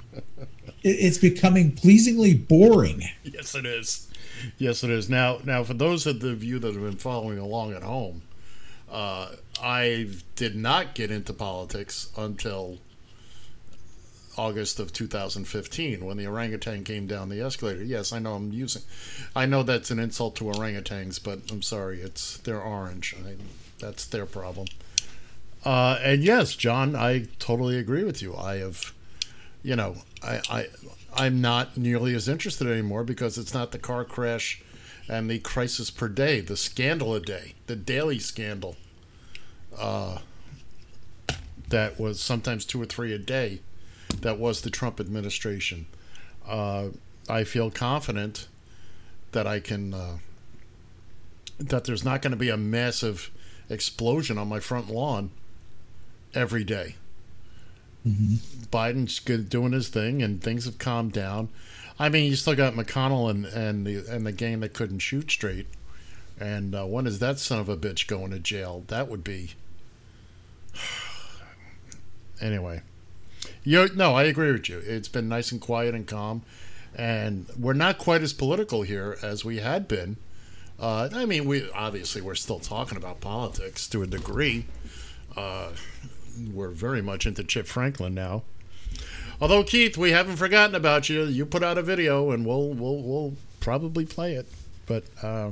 it's 0.83 1.17
becoming 1.17 1.71
pleasingly 1.73 2.33
boring. 2.35 3.03
Yes, 3.23 3.55
it 3.55 3.65
is. 3.65 4.07
Yes, 4.57 4.83
it 4.83 4.89
is. 4.91 5.09
Now, 5.09 5.39
now, 5.43 5.63
for 5.63 5.73
those 5.73 6.05
of 6.05 6.19
the 6.19 6.29
you 6.35 6.59
that 6.59 6.73
have 6.73 6.83
been 6.83 6.95
following 6.97 7.39
along 7.39 7.73
at 7.73 7.83
home, 7.83 8.21
uh, 8.89 9.29
I 9.61 10.07
did 10.35 10.55
not 10.55 10.93
get 10.95 11.09
into 11.11 11.33
politics 11.33 12.09
until 12.15 12.77
August 14.37 14.79
of 14.79 14.93
2015 14.93 16.05
when 16.05 16.17
the 16.17 16.27
orangutan 16.27 16.83
came 16.83 17.07
down 17.07 17.29
the 17.29 17.41
escalator. 17.41 17.83
Yes, 17.83 18.13
I 18.13 18.19
know 18.19 18.35
I'm 18.35 18.51
using. 18.51 18.83
I 19.35 19.45
know 19.45 19.63
that's 19.63 19.91
an 19.91 19.99
insult 19.99 20.35
to 20.37 20.45
orangutans, 20.45 21.21
but 21.21 21.39
I'm 21.51 21.61
sorry. 21.61 22.01
It's 22.01 22.37
they're 22.37 22.61
orange. 22.61 23.15
I, 23.25 23.35
that's 23.79 24.05
their 24.05 24.25
problem. 24.25 24.67
Uh, 25.65 25.99
and 26.03 26.23
yes, 26.23 26.55
John, 26.55 26.95
I 26.95 27.27
totally 27.39 27.77
agree 27.77 28.03
with 28.03 28.21
you. 28.21 28.35
I 28.35 28.57
have, 28.57 28.93
you 29.63 29.75
know, 29.75 29.97
I, 30.23 30.41
I 30.49 30.67
I'm 31.13 31.41
not 31.41 31.77
nearly 31.77 32.13
as 32.13 32.27
interested 32.27 32.67
anymore 32.67 33.03
because 33.03 33.37
it's 33.37 33.53
not 33.53 33.71
the 33.71 33.79
car 33.79 34.05
crash 34.05 34.61
and 35.09 35.29
the 35.29 35.39
crisis 35.39 35.89
per 35.89 36.07
day, 36.07 36.41
the 36.41 36.57
scandal 36.57 37.15
a 37.15 37.19
day, 37.19 37.53
the 37.65 37.75
daily 37.75 38.19
scandal. 38.19 38.75
Uh, 39.77 40.19
that 41.69 41.99
was 41.99 42.19
sometimes 42.21 42.65
two 42.65 42.81
or 42.81 42.85
three 42.85 43.13
a 43.13 43.17
day. 43.17 43.61
That 44.21 44.39
was 44.39 44.61
the 44.61 44.69
Trump 44.69 44.99
administration. 44.99 45.87
Uh, 46.47 46.89
I 47.29 47.43
feel 47.43 47.71
confident 47.71 48.47
that 49.31 49.47
I 49.47 49.59
can. 49.59 49.93
Uh, 49.93 50.17
that 51.59 51.85
there's 51.85 52.05
not 52.05 52.21
going 52.21 52.31
to 52.31 52.37
be 52.37 52.49
a 52.49 52.57
massive 52.57 53.31
explosion 53.69 54.37
on 54.37 54.47
my 54.47 54.59
front 54.59 54.89
lawn 54.89 55.31
every 56.33 56.63
day. 56.63 56.95
Biden's 58.05 59.19
good, 59.19 59.49
doing 59.49 59.73
his 59.73 59.89
thing, 59.89 60.21
and 60.21 60.41
things 60.41 60.65
have 60.65 60.77
calmed 60.77 61.11
down. 61.11 61.49
I 61.99 62.09
mean, 62.09 62.29
you 62.29 62.35
still 62.35 62.55
got 62.55 62.73
McConnell 62.73 63.29
and 63.29 63.45
and 63.45 63.85
the 63.85 64.05
and 64.09 64.25
the 64.25 64.31
gang 64.31 64.59
that 64.61 64.73
couldn't 64.73 64.99
shoot 64.99 65.29
straight. 65.31 65.67
And 66.39 66.75
uh, 66.75 66.85
when 66.85 67.07
is 67.07 67.19
that 67.19 67.39
son 67.39 67.59
of 67.59 67.67
a 67.67 67.75
bitch 67.75 68.07
going 68.07 68.31
to 68.31 68.39
jail? 68.39 68.83
That 68.87 69.07
would 69.09 69.23
be. 69.23 69.53
anyway, 72.41 72.81
you 73.67 73.89
no, 73.95 74.15
I 74.15 74.23
agree 74.23 74.53
with 74.53 74.69
you. 74.69 74.81
It's 74.85 75.09
been 75.09 75.27
nice 75.27 75.51
and 75.51 75.59
quiet 75.59 75.93
and 75.93 76.07
calm, 76.07 76.43
and 76.95 77.47
we're 77.59 77.73
not 77.73 77.97
quite 77.97 78.21
as 78.21 78.31
political 78.31 78.83
here 78.83 79.17
as 79.21 79.43
we 79.43 79.57
had 79.57 79.89
been. 79.89 80.15
Uh, 80.79 81.09
I 81.13 81.25
mean, 81.25 81.45
we 81.45 81.69
obviously 81.71 82.21
we're 82.21 82.35
still 82.35 82.59
talking 82.59 82.97
about 82.97 83.19
politics 83.19 83.87
to 83.89 84.03
a 84.03 84.07
degree. 84.07 84.65
Uh, 85.35 85.71
we're 86.53 86.69
very 86.69 87.01
much 87.01 87.25
into 87.25 87.43
Chip 87.43 87.67
Franklin 87.67 88.13
now. 88.13 88.43
Although 89.41 89.63
Keith, 89.63 89.97
we 89.97 90.11
haven't 90.11 90.37
forgotten 90.37 90.73
about 90.73 91.09
you. 91.09 91.25
You 91.25 91.45
put 91.45 91.61
out 91.61 91.77
a 91.77 91.83
video, 91.83 92.31
and 92.31 92.45
we'll 92.45 92.69
we'll 92.69 93.01
we'll 93.01 93.33
probably 93.59 94.05
play 94.05 94.35
it. 94.35 94.47
But 94.85 95.03
uh, 95.21 95.51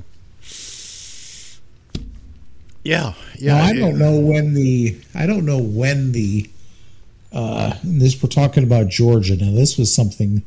yeah, 2.81 3.13
yeah. 3.37 3.57
now, 3.57 3.63
I 3.63 3.73
don't 3.73 3.99
know 3.99 4.17
when 4.21 4.53
the 4.53 5.01
I 5.13 5.25
don't 5.25 5.45
know 5.45 5.59
when 5.59 6.13
the 6.13 6.49
uh 7.35 7.75
this 7.83 8.21
we're 8.23 8.29
talking 8.29 8.63
about 8.63 8.87
Georgia. 8.87 9.35
Now 9.35 9.51
this 9.51 9.77
was 9.77 9.93
something 9.93 10.41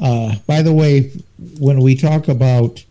uh 0.00 0.36
by 0.46 0.62
the 0.62 0.72
way, 0.72 1.12
when 1.60 1.80
we 1.80 1.94
talk 1.94 2.26
about 2.28 2.84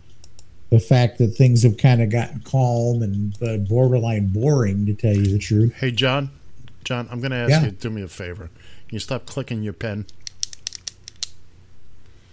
the 0.70 0.80
fact 0.80 1.18
that 1.18 1.30
things 1.30 1.64
have 1.64 1.78
kind 1.78 2.02
of 2.02 2.10
gotten 2.10 2.42
calm 2.42 3.02
and 3.02 3.42
uh, 3.42 3.56
borderline 3.58 4.28
boring 4.28 4.86
to 4.86 4.94
tell 4.94 5.16
you 5.16 5.26
the 5.32 5.40
truth. 5.40 5.74
Hey, 5.76 5.92
John, 5.92 6.30
John, 6.84 7.08
I'm 7.10 7.22
going 7.22 7.32
to 7.32 7.38
ask 7.38 7.50
Yeah. 7.52 7.62
you 7.64 7.72
to 7.72 7.78
do 7.78 7.90
me 7.90 8.02
a 8.02 8.10
favor. 8.10 8.50
Can 8.90 8.96
you 8.96 9.00
stop 9.00 9.26
clicking 9.26 9.64
your 9.64 9.72
pen? 9.72 10.06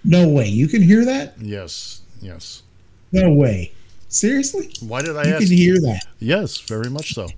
No 0.02 0.28
way. 0.28 0.48
You 0.48 0.66
can 0.66 0.82
hear 0.82 1.05
that? 1.05 1.35
Yes, 1.40 2.02
yes. 2.20 2.65
No 3.12 3.32
way. 3.32 3.70
Seriously? 4.09 4.69
Why 4.81 5.01
did 5.02 5.16
I 5.16 5.20
ask 5.20 5.28
You 5.28 5.35
ask? 5.36 5.47
can 5.47 5.56
hear 5.56 5.81
that. 5.82 6.02
Yes, 6.19 6.59
very 6.59 6.90
much 6.90 7.15
so. 7.15 7.28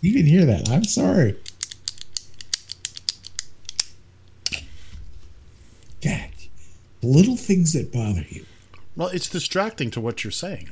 You 0.00 0.14
can 0.14 0.24
hear 0.24 0.46
that. 0.46 0.70
I'm 0.70 0.84
sorry. 0.84 1.36
God, 6.02 6.30
little 7.02 7.36
things 7.36 7.72
that 7.72 7.92
bother 7.92 8.24
you. 8.28 8.44
Well, 8.96 9.08
it's 9.08 9.28
distracting 9.28 9.90
to 9.92 10.00
what 10.00 10.22
you're 10.24 10.30
saying. 10.30 10.70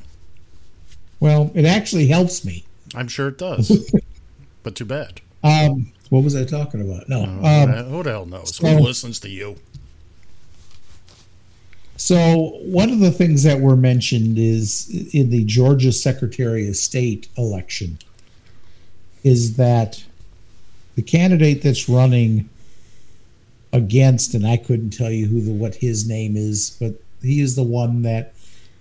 Well, 1.19 1.51
it 1.53 1.65
actually 1.65 2.07
helps 2.07 2.43
me. 2.45 2.65
I'm 2.95 3.07
sure 3.07 3.27
it 3.29 3.37
does. 3.37 3.91
but 4.63 4.75
too 4.75 4.85
bad. 4.85 5.21
Um, 5.43 5.91
what 6.09 6.23
was 6.23 6.35
I 6.35 6.43
talking 6.45 6.81
about? 6.81 7.07
No. 7.09 7.21
Uh, 7.23 7.65
Um, 7.65 7.85
who 7.85 8.03
the 8.03 8.11
hell 8.11 8.25
knows? 8.25 8.55
so- 8.55 8.67
Who 8.67 8.79
listens 8.79 9.19
to 9.21 9.29
you? 9.29 9.57
So 11.97 12.57
one 12.63 12.89
of 12.89 12.99
the 12.99 13.11
things 13.11 13.43
that 13.43 13.59
were 13.59 13.75
mentioned 13.75 14.37
is 14.39 14.89
in 15.13 15.29
the 15.29 15.43
Georgia 15.45 15.91
Secretary 15.91 16.67
of 16.67 16.75
State 16.75 17.27
election 17.37 17.99
is 19.23 19.55
that 19.57 20.03
the 20.95 21.03
candidate 21.03 21.61
that's 21.61 21.87
running 21.87 22.49
against, 23.73 24.33
and 24.33 24.45
I 24.45 24.57
couldn't 24.57 24.91
tell 24.91 25.11
you 25.11 25.27
who 25.27 25.41
the 25.41 25.51
what 25.51 25.75
his 25.75 26.07
name 26.07 26.35
is, 26.35 26.77
but 26.79 26.95
he 27.21 27.39
is 27.39 27.55
the 27.55 27.63
one 27.63 28.01
that 28.01 28.33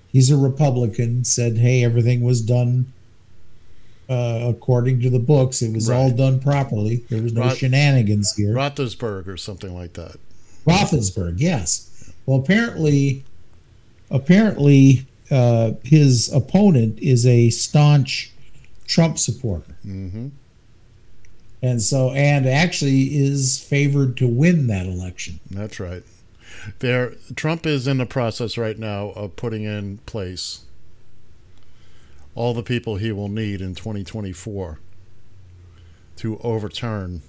he's 0.08 0.30
a 0.30 0.36
Republican, 0.36 1.24
said, 1.24 1.58
Hey, 1.58 1.84
everything 1.84 2.22
was 2.22 2.40
done 2.40 2.92
uh, 4.08 4.40
according 4.48 5.00
to 5.02 5.10
the 5.10 5.18
books. 5.18 5.62
It 5.62 5.72
was 5.72 5.88
all 5.88 6.10
done 6.10 6.40
properly. 6.40 7.04
There 7.08 7.22
was 7.22 7.32
no 7.32 7.50
shenanigans 7.50 8.34
here. 8.34 8.54
Roethlisberger 8.54 9.28
or 9.28 9.36
something 9.36 9.74
like 9.74 9.92
that. 9.94 10.16
Roethlisberger, 10.66 11.34
yes. 11.38 12.12
Well, 12.26 12.38
apparently, 12.40 13.24
apparently, 14.10 15.06
uh, 15.30 15.72
his 15.84 16.32
opponent 16.32 16.98
is 16.98 17.24
a 17.24 17.50
staunch 17.50 18.32
Trump 18.86 19.18
supporter, 19.18 19.76
Mm-hmm. 19.86 20.28
And 21.62 21.82
so 21.82 22.10
and 22.12 22.46
actually 22.46 23.16
is 23.16 23.58
favored 23.62 24.16
to 24.16 24.26
win 24.26 24.66
that 24.68 24.86
election. 24.86 25.40
That's 25.50 25.78
right. 25.78 26.02
There, 26.80 27.14
Trump 27.36 27.66
is 27.66 27.86
in 27.86 27.98
the 27.98 28.06
process 28.06 28.58
right 28.58 28.78
now 28.78 29.10
of 29.10 29.36
putting 29.36 29.64
in 29.64 29.98
place 29.98 30.60
all 32.34 32.54
the 32.54 32.62
people 32.62 32.96
he 32.96 33.12
will 33.12 33.28
need 33.28 33.60
in 33.60 33.74
2024 33.74 34.78
to 36.16 36.38
overturn 36.38 37.22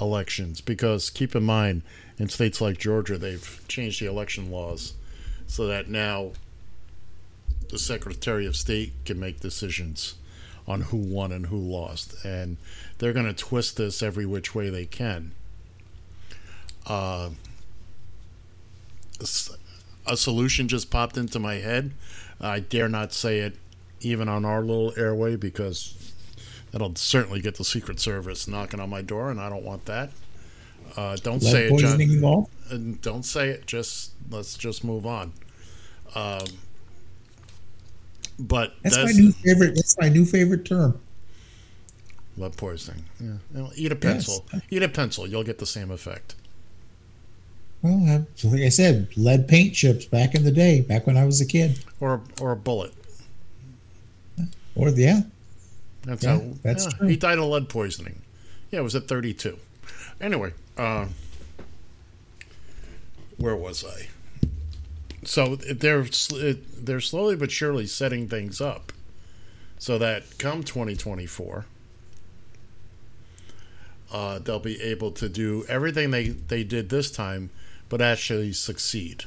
elections. 0.00 0.60
Because 0.60 1.10
keep 1.10 1.34
in 1.34 1.42
mind, 1.44 1.82
in 2.18 2.28
states 2.28 2.60
like 2.60 2.78
Georgia, 2.78 3.18
they've 3.18 3.60
changed 3.68 4.00
the 4.00 4.06
election 4.06 4.50
laws 4.50 4.94
so 5.46 5.66
that 5.66 5.88
now 5.88 6.32
the 7.70 7.78
Secretary 7.78 8.46
of 8.46 8.56
State 8.56 8.92
can 9.04 9.18
make 9.18 9.40
decisions 9.40 10.14
on 10.66 10.82
who 10.82 10.96
won 10.96 11.32
and 11.32 11.46
who 11.46 11.58
lost. 11.58 12.24
And 12.24 12.56
they're 12.98 13.12
going 13.12 13.26
to 13.26 13.32
twist 13.32 13.76
this 13.76 14.02
every 14.02 14.26
which 14.26 14.54
way 14.54 14.70
they 14.70 14.86
can. 14.86 15.32
Uh, 16.86 17.30
a 20.06 20.16
solution 20.16 20.68
just 20.68 20.90
popped 20.90 21.16
into 21.16 21.38
my 21.38 21.54
head. 21.54 21.92
I 22.40 22.60
dare 22.60 22.88
not 22.88 23.12
say 23.12 23.38
it 23.40 23.56
even 24.00 24.28
on 24.28 24.44
our 24.44 24.60
little 24.60 24.92
airway 24.96 25.36
because 25.36 26.12
that'll 26.70 26.94
certainly 26.96 27.40
get 27.40 27.56
the 27.56 27.64
Secret 27.64 27.98
Service 27.98 28.46
knocking 28.46 28.78
on 28.78 28.90
my 28.90 29.02
door, 29.02 29.30
and 29.30 29.40
I 29.40 29.48
don't 29.48 29.64
want 29.64 29.86
that. 29.86 30.10
Uh, 30.96 31.16
don't 31.16 31.42
Lead 31.42 31.50
say 31.50 31.68
it, 31.68 31.78
John. 31.78 32.46
And 32.70 33.00
don't 33.00 33.24
say 33.24 33.48
it. 33.48 33.66
Just 33.66 34.12
let's 34.30 34.56
just 34.56 34.84
move 34.84 35.06
on. 35.06 35.32
Um, 36.14 36.44
but 38.38 38.74
That's, 38.82 38.96
my 38.96 39.12
new 39.12 39.32
favorite. 39.32 39.74
That's 39.76 39.96
my 39.98 40.08
new 40.08 40.24
favorite 40.24 40.64
term. 40.64 41.00
lead 42.36 42.56
poisoning. 42.56 43.04
Yeah. 43.20 43.68
Eat 43.74 43.92
a 43.92 43.94
Yes. 43.94 44.00
pencil. 44.00 44.46
Eat 44.70 44.82
a 44.82 44.88
pencil. 44.88 45.26
You'll 45.26 45.44
get 45.44 45.58
the 45.58 45.66
same 45.66 45.90
effect. 45.90 46.34
Well, 47.82 48.26
like 48.44 48.60
I 48.62 48.68
said, 48.68 49.08
lead 49.16 49.46
paint 49.48 49.74
chips 49.74 50.04
back 50.06 50.34
in 50.34 50.44
the 50.44 50.50
day, 50.50 50.80
back 50.80 51.06
when 51.06 51.16
I 51.16 51.24
was 51.24 51.40
a 51.40 51.46
kid. 51.46 51.78
Or 52.00 52.20
or 52.40 52.52
a 52.52 52.56
bullet. 52.56 52.92
Or 54.74 54.88
yeah, 54.90 55.22
That's 56.04 56.22
Yeah, 56.24 56.38
how. 56.38 56.42
that's 56.62 56.84
yeah, 56.84 56.90
true. 56.90 57.08
He 57.08 57.16
died 57.16 57.38
of 57.38 57.44
lead 57.46 57.68
poisoning. 57.68 58.20
Yeah, 58.70 58.80
it 58.80 58.82
was 58.82 58.94
at 58.94 59.06
32. 59.08 59.56
Anyway, 60.20 60.52
uh, 60.76 61.06
where 63.38 63.56
was 63.56 63.84
I? 63.84 64.08
So 65.26 65.56
they're 65.56 66.04
they're 66.04 67.00
slowly 67.00 67.34
but 67.34 67.50
surely 67.50 67.86
setting 67.86 68.28
things 68.28 68.60
up 68.60 68.92
so 69.76 69.98
that 69.98 70.38
come 70.38 70.62
2024, 70.62 71.66
uh, 74.12 74.38
they'll 74.38 74.60
be 74.60 74.80
able 74.80 75.10
to 75.10 75.28
do 75.28 75.64
everything 75.68 76.12
they, 76.12 76.28
they 76.28 76.62
did 76.62 76.88
this 76.88 77.10
time, 77.10 77.50
but 77.88 78.00
actually 78.00 78.52
succeed. 78.52 79.24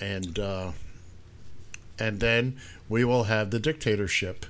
And 0.00 0.38
uh, 0.38 0.72
and 1.98 2.20
then 2.20 2.56
we 2.88 3.04
will 3.04 3.24
have 3.24 3.50
the 3.50 3.60
dictatorship 3.60 4.46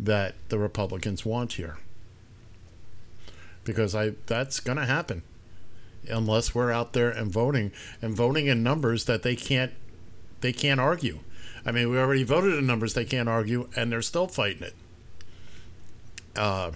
that 0.00 0.34
the 0.48 0.58
Republicans 0.58 1.24
want 1.24 1.52
here. 1.52 1.78
Because 3.62 3.94
I 3.94 4.14
that's 4.26 4.58
going 4.58 4.78
to 4.78 4.84
happen 4.84 5.22
unless 6.08 6.54
we're 6.54 6.70
out 6.70 6.92
there 6.92 7.10
and 7.10 7.30
voting 7.30 7.72
and 8.00 8.14
voting 8.14 8.46
in 8.46 8.62
numbers 8.62 9.04
that 9.04 9.22
they 9.22 9.36
can't 9.36 9.72
they 10.40 10.52
can't 10.52 10.80
argue. 10.80 11.20
I 11.64 11.72
mean, 11.72 11.90
we 11.90 11.98
already 11.98 12.22
voted 12.22 12.54
in 12.54 12.66
numbers 12.66 12.94
they 12.94 13.04
can't 13.04 13.28
argue 13.28 13.68
and 13.76 13.90
they're 13.90 14.02
still 14.02 14.28
fighting 14.28 14.62
it. 14.62 14.74
Uh, 16.36 16.72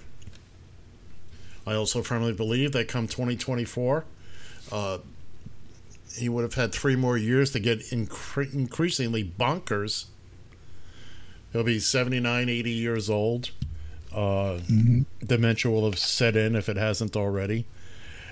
I 1.66 1.74
also 1.74 2.02
firmly 2.02 2.32
believe 2.32 2.72
that 2.72 2.88
come 2.88 3.06
2024 3.06 4.04
uh, 4.72 4.98
he 6.16 6.28
would 6.28 6.42
have 6.42 6.54
had 6.54 6.72
three 6.72 6.96
more 6.96 7.16
years 7.16 7.52
to 7.52 7.60
get 7.60 7.80
incre- 7.90 8.52
increasingly 8.52 9.24
bonkers. 9.24 10.06
He'll 11.52 11.64
be 11.64 11.78
79, 11.78 12.48
80 12.48 12.70
years 12.70 13.10
old. 13.10 13.50
Uh, 14.14 14.58
Dementia 15.24 15.70
will 15.70 15.84
have 15.84 15.98
set 15.98 16.36
in 16.36 16.56
if 16.56 16.68
it 16.68 16.76
hasn't 16.76 17.16
already. 17.16 17.66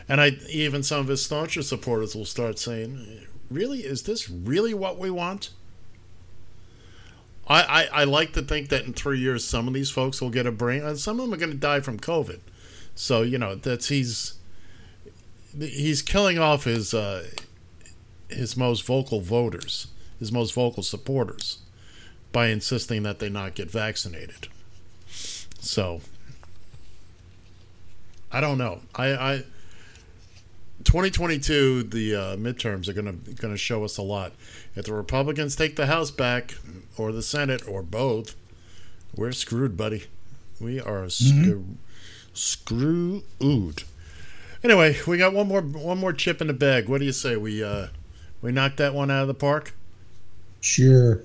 And 0.09 0.21
I 0.21 0.39
even 0.49 0.83
some 0.83 1.01
of 1.01 1.09
his 1.09 1.25
stauncher 1.25 1.63
supporters 1.63 2.15
will 2.15 2.25
start 2.25 2.59
saying, 2.59 3.27
Really? 3.51 3.81
Is 3.81 4.03
this 4.03 4.29
really 4.29 4.75
what 4.75 4.99
we 4.99 5.11
want? 5.11 5.51
I, 7.47 7.63
I, 7.63 8.01
I 8.01 8.05
like 8.05 8.35
to 8.35 8.43
think 8.43 8.69
that 8.69 8.85
in 8.85 8.93
three 8.93 9.19
years, 9.19 9.43
some 9.43 9.67
of 9.67 9.75
these 9.75 9.91
folks 9.91 10.21
will 10.21 10.29
get 10.29 10.47
a 10.47 10.53
brain, 10.53 10.83
and 10.83 10.99
some 10.99 11.19
of 11.19 11.25
them 11.25 11.35
are 11.35 11.39
going 11.39 11.51
to 11.51 11.57
die 11.57 11.81
from 11.81 11.99
COVID. 11.99 12.41
So 12.95 13.23
you 13.23 13.39
know 13.39 13.55
that's 13.55 13.89
he's 13.89 14.35
he's 15.59 16.03
killing 16.03 16.39
off 16.39 16.65
his 16.65 16.93
uh, 16.93 17.27
his 18.29 18.57
most 18.57 18.85
vocal 18.85 19.21
voters, 19.21 19.87
his 20.19 20.33
most 20.33 20.53
vocal 20.53 20.83
supporters, 20.83 21.59
by 22.33 22.49
insisting 22.49 23.03
that 23.05 23.19
they 23.19 23.29
not 23.29 23.55
get 23.55 23.71
vaccinated. 23.71 24.49
So 25.61 26.01
I 28.31 28.41
don't 28.41 28.59
know. 28.59 28.81
I, 28.95 29.07
I 29.15 29.45
2022, 30.85 31.85
the 31.85 32.15
uh, 32.15 32.37
midterms 32.37 32.89
are 32.89 32.93
gonna 32.93 33.13
gonna 33.13 33.57
show 33.57 33.85
us 33.85 33.99
a 33.99 34.03
lot. 34.03 34.33
If 34.75 34.87
the 34.87 34.95
Republicans 34.95 35.57
take 35.57 35.77
the 35.77 35.87
House 35.87 36.11
back, 36.11 36.55
or 36.97 37.13
the 37.13 37.23
Senate, 37.23 37.67
or 37.67 37.83
both, 37.83 38.37
we're 39.15 39.33
screwed, 39.33 39.77
buddy. 39.77 40.05
We 40.61 40.81
are 40.81 41.09
screw 41.09 41.77
screwed. 42.33 43.83
Anyway, 44.63 44.99
we 45.07 45.19
got 45.19 45.33
one 45.33 45.49
more 45.49 45.61
one 45.61 45.99
more 45.99 46.13
chip 46.13 46.41
in 46.41 46.47
the 46.47 46.53
bag. 46.53 46.89
What 46.89 46.99
do 46.99 47.05
you 47.05 47.13
say? 47.13 47.37
We 47.37 47.63
uh 47.63 47.89
we 48.41 48.53
knocked 48.53 48.77
that 48.79 48.95
one 48.95 49.11
out 49.11 49.23
of 49.23 49.29
the 49.29 49.35
park. 49.35 49.75
sure. 50.61 51.23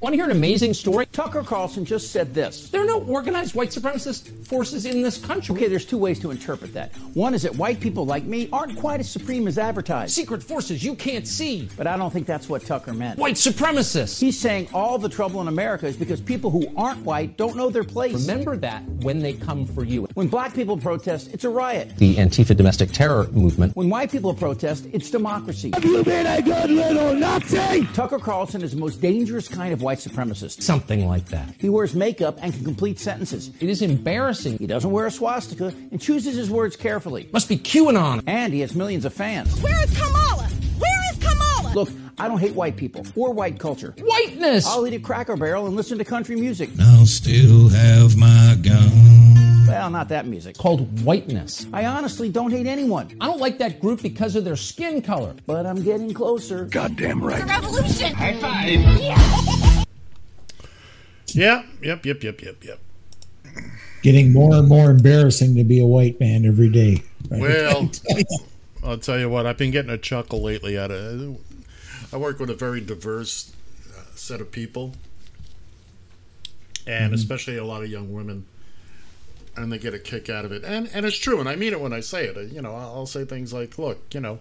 Want 0.00 0.14
to 0.14 0.16
hear 0.16 0.24
an 0.24 0.30
amazing 0.30 0.72
story? 0.72 1.04
Tucker 1.12 1.42
Carlson 1.42 1.84
just 1.84 2.10
said 2.10 2.32
this. 2.32 2.70
There 2.70 2.80
are 2.80 2.86
no 2.86 3.02
organized 3.02 3.54
white 3.54 3.68
supremacist 3.68 4.46
forces 4.46 4.86
in 4.86 5.02
this 5.02 5.18
country. 5.18 5.54
Okay, 5.54 5.68
there's 5.68 5.84
two 5.84 5.98
ways 5.98 6.18
to 6.20 6.30
interpret 6.30 6.72
that. 6.72 6.96
One 7.12 7.34
is 7.34 7.42
that 7.42 7.54
white 7.56 7.80
people 7.80 8.06
like 8.06 8.24
me 8.24 8.48
aren't 8.50 8.78
quite 8.78 9.00
as 9.00 9.10
supreme 9.10 9.46
as 9.46 9.58
advertised. 9.58 10.14
Secret 10.14 10.42
forces 10.42 10.82
you 10.82 10.94
can't 10.94 11.28
see. 11.28 11.68
But 11.76 11.86
I 11.86 11.98
don't 11.98 12.10
think 12.10 12.26
that's 12.26 12.48
what 12.48 12.64
Tucker 12.64 12.94
meant. 12.94 13.18
White 13.18 13.34
supremacists. 13.34 14.18
He's 14.18 14.40
saying 14.40 14.68
all 14.72 14.96
the 14.96 15.10
trouble 15.10 15.42
in 15.42 15.48
America 15.48 15.86
is 15.86 15.98
because 15.98 16.18
people 16.18 16.48
who 16.48 16.72
aren't 16.78 17.04
white 17.04 17.36
don't 17.36 17.54
know 17.54 17.68
their 17.68 17.84
place. 17.84 18.26
Remember 18.26 18.56
that 18.56 18.82
when 19.02 19.18
they 19.18 19.34
come 19.34 19.66
for 19.66 19.84
you. 19.84 20.08
When 20.14 20.28
black 20.28 20.54
people 20.54 20.78
protest, 20.78 21.28
it's 21.34 21.44
a 21.44 21.50
riot. 21.50 21.98
The 21.98 22.14
Antifa 22.14 22.56
domestic 22.56 22.90
terror 22.92 23.26
movement. 23.32 23.76
When 23.76 23.90
white 23.90 24.10
people 24.10 24.32
protest, 24.32 24.86
it's 24.94 25.10
democracy. 25.10 25.72
Have 25.74 25.84
you 25.84 26.02
been 26.02 26.24
a 26.24 26.40
good 26.40 26.70
little 26.70 27.12
Nazi? 27.12 27.86
Tucker 27.92 28.18
Carlson 28.18 28.62
is 28.62 28.70
the 28.70 28.78
most 28.78 29.02
dangerous 29.02 29.46
kind 29.46 29.74
of 29.74 29.82
white 29.82 29.89
supremacist. 29.98 30.62
Something 30.62 31.06
like 31.08 31.26
that. 31.26 31.54
He 31.58 31.68
wears 31.68 31.94
makeup 31.94 32.38
and 32.40 32.52
can 32.54 32.64
complete 32.64 32.98
sentences. 32.98 33.50
It 33.60 33.68
is 33.68 33.82
embarrassing. 33.82 34.58
He 34.58 34.66
doesn't 34.66 34.90
wear 34.90 35.06
a 35.06 35.10
swastika 35.10 35.74
and 35.90 36.00
chooses 36.00 36.36
his 36.36 36.50
words 36.50 36.76
carefully. 36.76 37.28
Must 37.32 37.48
be 37.48 37.56
QAnon. 37.58 38.22
And 38.26 38.52
he 38.52 38.60
has 38.60 38.74
millions 38.74 39.04
of 39.04 39.12
fans. 39.12 39.60
Where 39.60 39.82
is 39.84 39.96
Kamala? 39.98 40.44
Where 40.78 41.00
is 41.12 41.18
Kamala? 41.18 41.74
Look, 41.74 41.88
I 42.18 42.28
don't 42.28 42.38
hate 42.38 42.54
white 42.54 42.76
people 42.76 43.04
or 43.16 43.32
white 43.32 43.58
culture. 43.58 43.94
Whiteness. 43.98 44.66
I'll 44.66 44.86
eat 44.86 44.94
a 44.94 45.00
cracker 45.00 45.36
barrel 45.36 45.66
and 45.66 45.76
listen 45.76 45.98
to 45.98 46.04
country 46.04 46.36
music. 46.36 46.70
I'll 46.80 47.06
still 47.06 47.68
have 47.68 48.16
my 48.16 48.56
gun. 48.62 49.66
Well, 49.68 49.88
not 49.90 50.08
that 50.08 50.26
music. 50.26 50.58
called 50.58 51.04
whiteness. 51.04 51.64
I 51.72 51.86
honestly 51.86 52.28
don't 52.28 52.50
hate 52.50 52.66
anyone, 52.66 53.08
I 53.20 53.26
don't 53.26 53.38
like 53.38 53.58
that 53.58 53.80
group 53.80 54.02
because 54.02 54.34
of 54.34 54.44
their 54.44 54.56
skin 54.56 55.00
color. 55.00 55.34
but 55.46 55.64
I'm 55.64 55.80
getting 55.84 56.12
closer. 56.12 56.64
Goddamn 56.64 57.22
It's 57.22 57.40
a 57.40 57.44
right. 57.44 57.44
revolution. 57.62 58.12
High 58.14 58.34
five. 58.40 58.68
Yeah, 59.00 59.16
yep, 61.34 61.64
yep, 61.82 62.04
yep, 62.04 62.22
yep, 62.22 62.40
yep. 62.42 62.64
Yep. 62.64 62.80
Getting 64.02 64.32
more 64.32 64.54
and 64.54 64.66
more 64.68 64.90
embarrassing 64.90 65.54
to 65.56 65.64
be 65.64 65.80
a 65.80 65.84
white 65.86 66.18
man 66.20 66.46
every 66.46 66.68
day. 66.70 67.02
right? 67.30 67.40
Well, 67.40 67.90
I'll 68.84 68.98
tell 68.98 69.18
you 69.18 69.28
what. 69.28 69.44
I've 69.46 69.58
been 69.58 69.70
getting 69.70 69.90
a 69.90 69.98
chuckle 69.98 70.40
lately 70.42 70.78
out 70.78 70.90
of. 70.90 71.36
I 72.12 72.16
work 72.16 72.38
with 72.40 72.48
a 72.50 72.54
very 72.54 72.80
diverse 72.80 73.52
uh, 73.96 74.00
set 74.14 74.40
of 74.40 74.50
people, 74.50 74.94
and 76.86 77.12
Mhm. 77.12 77.14
especially 77.16 77.56
a 77.56 77.64
lot 77.64 77.82
of 77.82 77.90
young 77.90 78.12
women, 78.12 78.46
and 79.56 79.70
they 79.72 79.78
get 79.78 79.92
a 79.94 79.98
kick 79.98 80.30
out 80.30 80.44
of 80.44 80.52
it. 80.52 80.64
And 80.64 80.88
and 80.94 81.04
it's 81.04 81.18
true, 81.18 81.38
and 81.40 81.48
I 81.48 81.56
mean 81.56 81.72
it 81.72 81.80
when 81.80 81.92
I 81.92 82.00
say 82.00 82.26
it. 82.26 82.52
You 82.52 82.62
know, 82.62 82.74
I'll 82.74 82.94
I'll 83.00 83.06
say 83.06 83.24
things 83.24 83.52
like, 83.52 83.78
"Look, 83.78 83.98
you 84.14 84.20
know." 84.20 84.38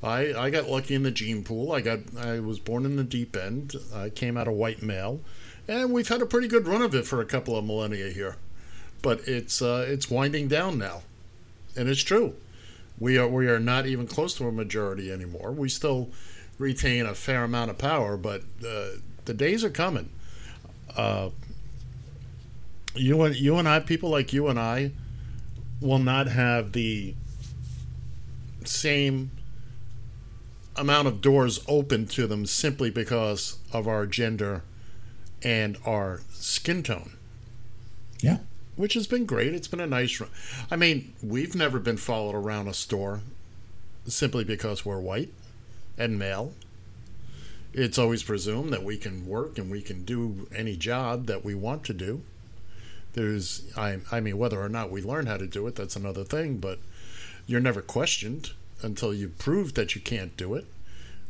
I, 0.00 0.32
I 0.32 0.50
got 0.50 0.70
lucky 0.70 0.94
in 0.94 1.02
the 1.02 1.10
gene 1.10 1.42
pool. 1.42 1.72
I 1.72 1.80
got 1.80 1.98
I 2.16 2.38
was 2.38 2.60
born 2.60 2.84
in 2.86 2.94
the 2.94 3.02
deep 3.02 3.34
end. 3.34 3.74
I 3.92 4.10
came 4.10 4.36
out 4.36 4.46
a 4.46 4.52
white 4.52 4.80
male, 4.80 5.18
and 5.68 5.92
we've 5.92 6.08
had 6.08 6.22
a 6.22 6.26
pretty 6.26 6.48
good 6.48 6.66
run 6.66 6.82
of 6.82 6.94
it 6.94 7.06
for 7.06 7.20
a 7.20 7.26
couple 7.26 7.56
of 7.56 7.64
millennia 7.64 8.08
here. 8.08 8.36
But 9.02 9.20
it's 9.28 9.62
uh, 9.62 9.86
it's 9.86 10.10
winding 10.10 10.48
down 10.48 10.78
now, 10.78 11.02
and 11.76 11.88
it's 11.88 12.02
true. 12.02 12.34
We 12.98 13.16
are 13.18 13.28
we 13.28 13.46
are 13.46 13.60
not 13.60 13.86
even 13.86 14.06
close 14.06 14.34
to 14.38 14.48
a 14.48 14.52
majority 14.52 15.12
anymore. 15.12 15.52
We 15.52 15.68
still 15.68 16.10
retain 16.58 17.06
a 17.06 17.14
fair 17.14 17.44
amount 17.44 17.70
of 17.70 17.78
power, 17.78 18.16
but 18.16 18.42
uh, 18.66 18.98
the 19.26 19.34
days 19.34 19.62
are 19.62 19.70
coming. 19.70 20.08
Uh, 20.96 21.30
you 22.94 23.22
and 23.22 23.36
you 23.36 23.56
and 23.56 23.68
I, 23.68 23.78
people 23.78 24.10
like 24.10 24.32
you 24.32 24.48
and 24.48 24.58
I, 24.58 24.90
will 25.80 26.00
not 26.00 26.26
have 26.26 26.72
the 26.72 27.14
same 28.64 29.30
amount 30.74 31.06
of 31.06 31.20
doors 31.20 31.60
open 31.68 32.06
to 32.06 32.26
them 32.26 32.46
simply 32.46 32.90
because 32.90 33.58
of 33.72 33.86
our 33.86 34.06
gender 34.06 34.62
and 35.42 35.78
our 35.84 36.20
skin 36.32 36.82
tone. 36.82 37.12
Yeah. 38.20 38.38
Which 38.76 38.94
has 38.94 39.06
been 39.06 39.26
great. 39.26 39.54
It's 39.54 39.68
been 39.68 39.80
a 39.80 39.86
nice 39.86 40.20
run. 40.20 40.30
I 40.70 40.76
mean, 40.76 41.14
we've 41.22 41.54
never 41.54 41.78
been 41.78 41.96
followed 41.96 42.34
around 42.34 42.68
a 42.68 42.74
store 42.74 43.20
simply 44.06 44.44
because 44.44 44.84
we're 44.84 45.00
white 45.00 45.32
and 45.96 46.18
male. 46.18 46.52
It's 47.72 47.98
always 47.98 48.22
presumed 48.22 48.72
that 48.72 48.82
we 48.82 48.96
can 48.96 49.26
work 49.26 49.58
and 49.58 49.70
we 49.70 49.82
can 49.82 50.04
do 50.04 50.48
any 50.54 50.76
job 50.76 51.26
that 51.26 51.44
we 51.44 51.54
want 51.54 51.84
to 51.84 51.92
do. 51.92 52.22
There's, 53.12 53.62
I, 53.76 53.98
I 54.10 54.20
mean, 54.20 54.38
whether 54.38 54.60
or 54.60 54.68
not 54.68 54.90
we 54.90 55.02
learn 55.02 55.26
how 55.26 55.36
to 55.36 55.46
do 55.46 55.66
it, 55.66 55.74
that's 55.74 55.96
another 55.96 56.24
thing, 56.24 56.58
but 56.58 56.78
you're 57.46 57.60
never 57.60 57.82
questioned 57.82 58.52
until 58.82 59.12
you 59.12 59.28
prove 59.28 59.74
that 59.74 59.94
you 59.94 60.00
can't 60.00 60.36
do 60.36 60.54
it. 60.54 60.66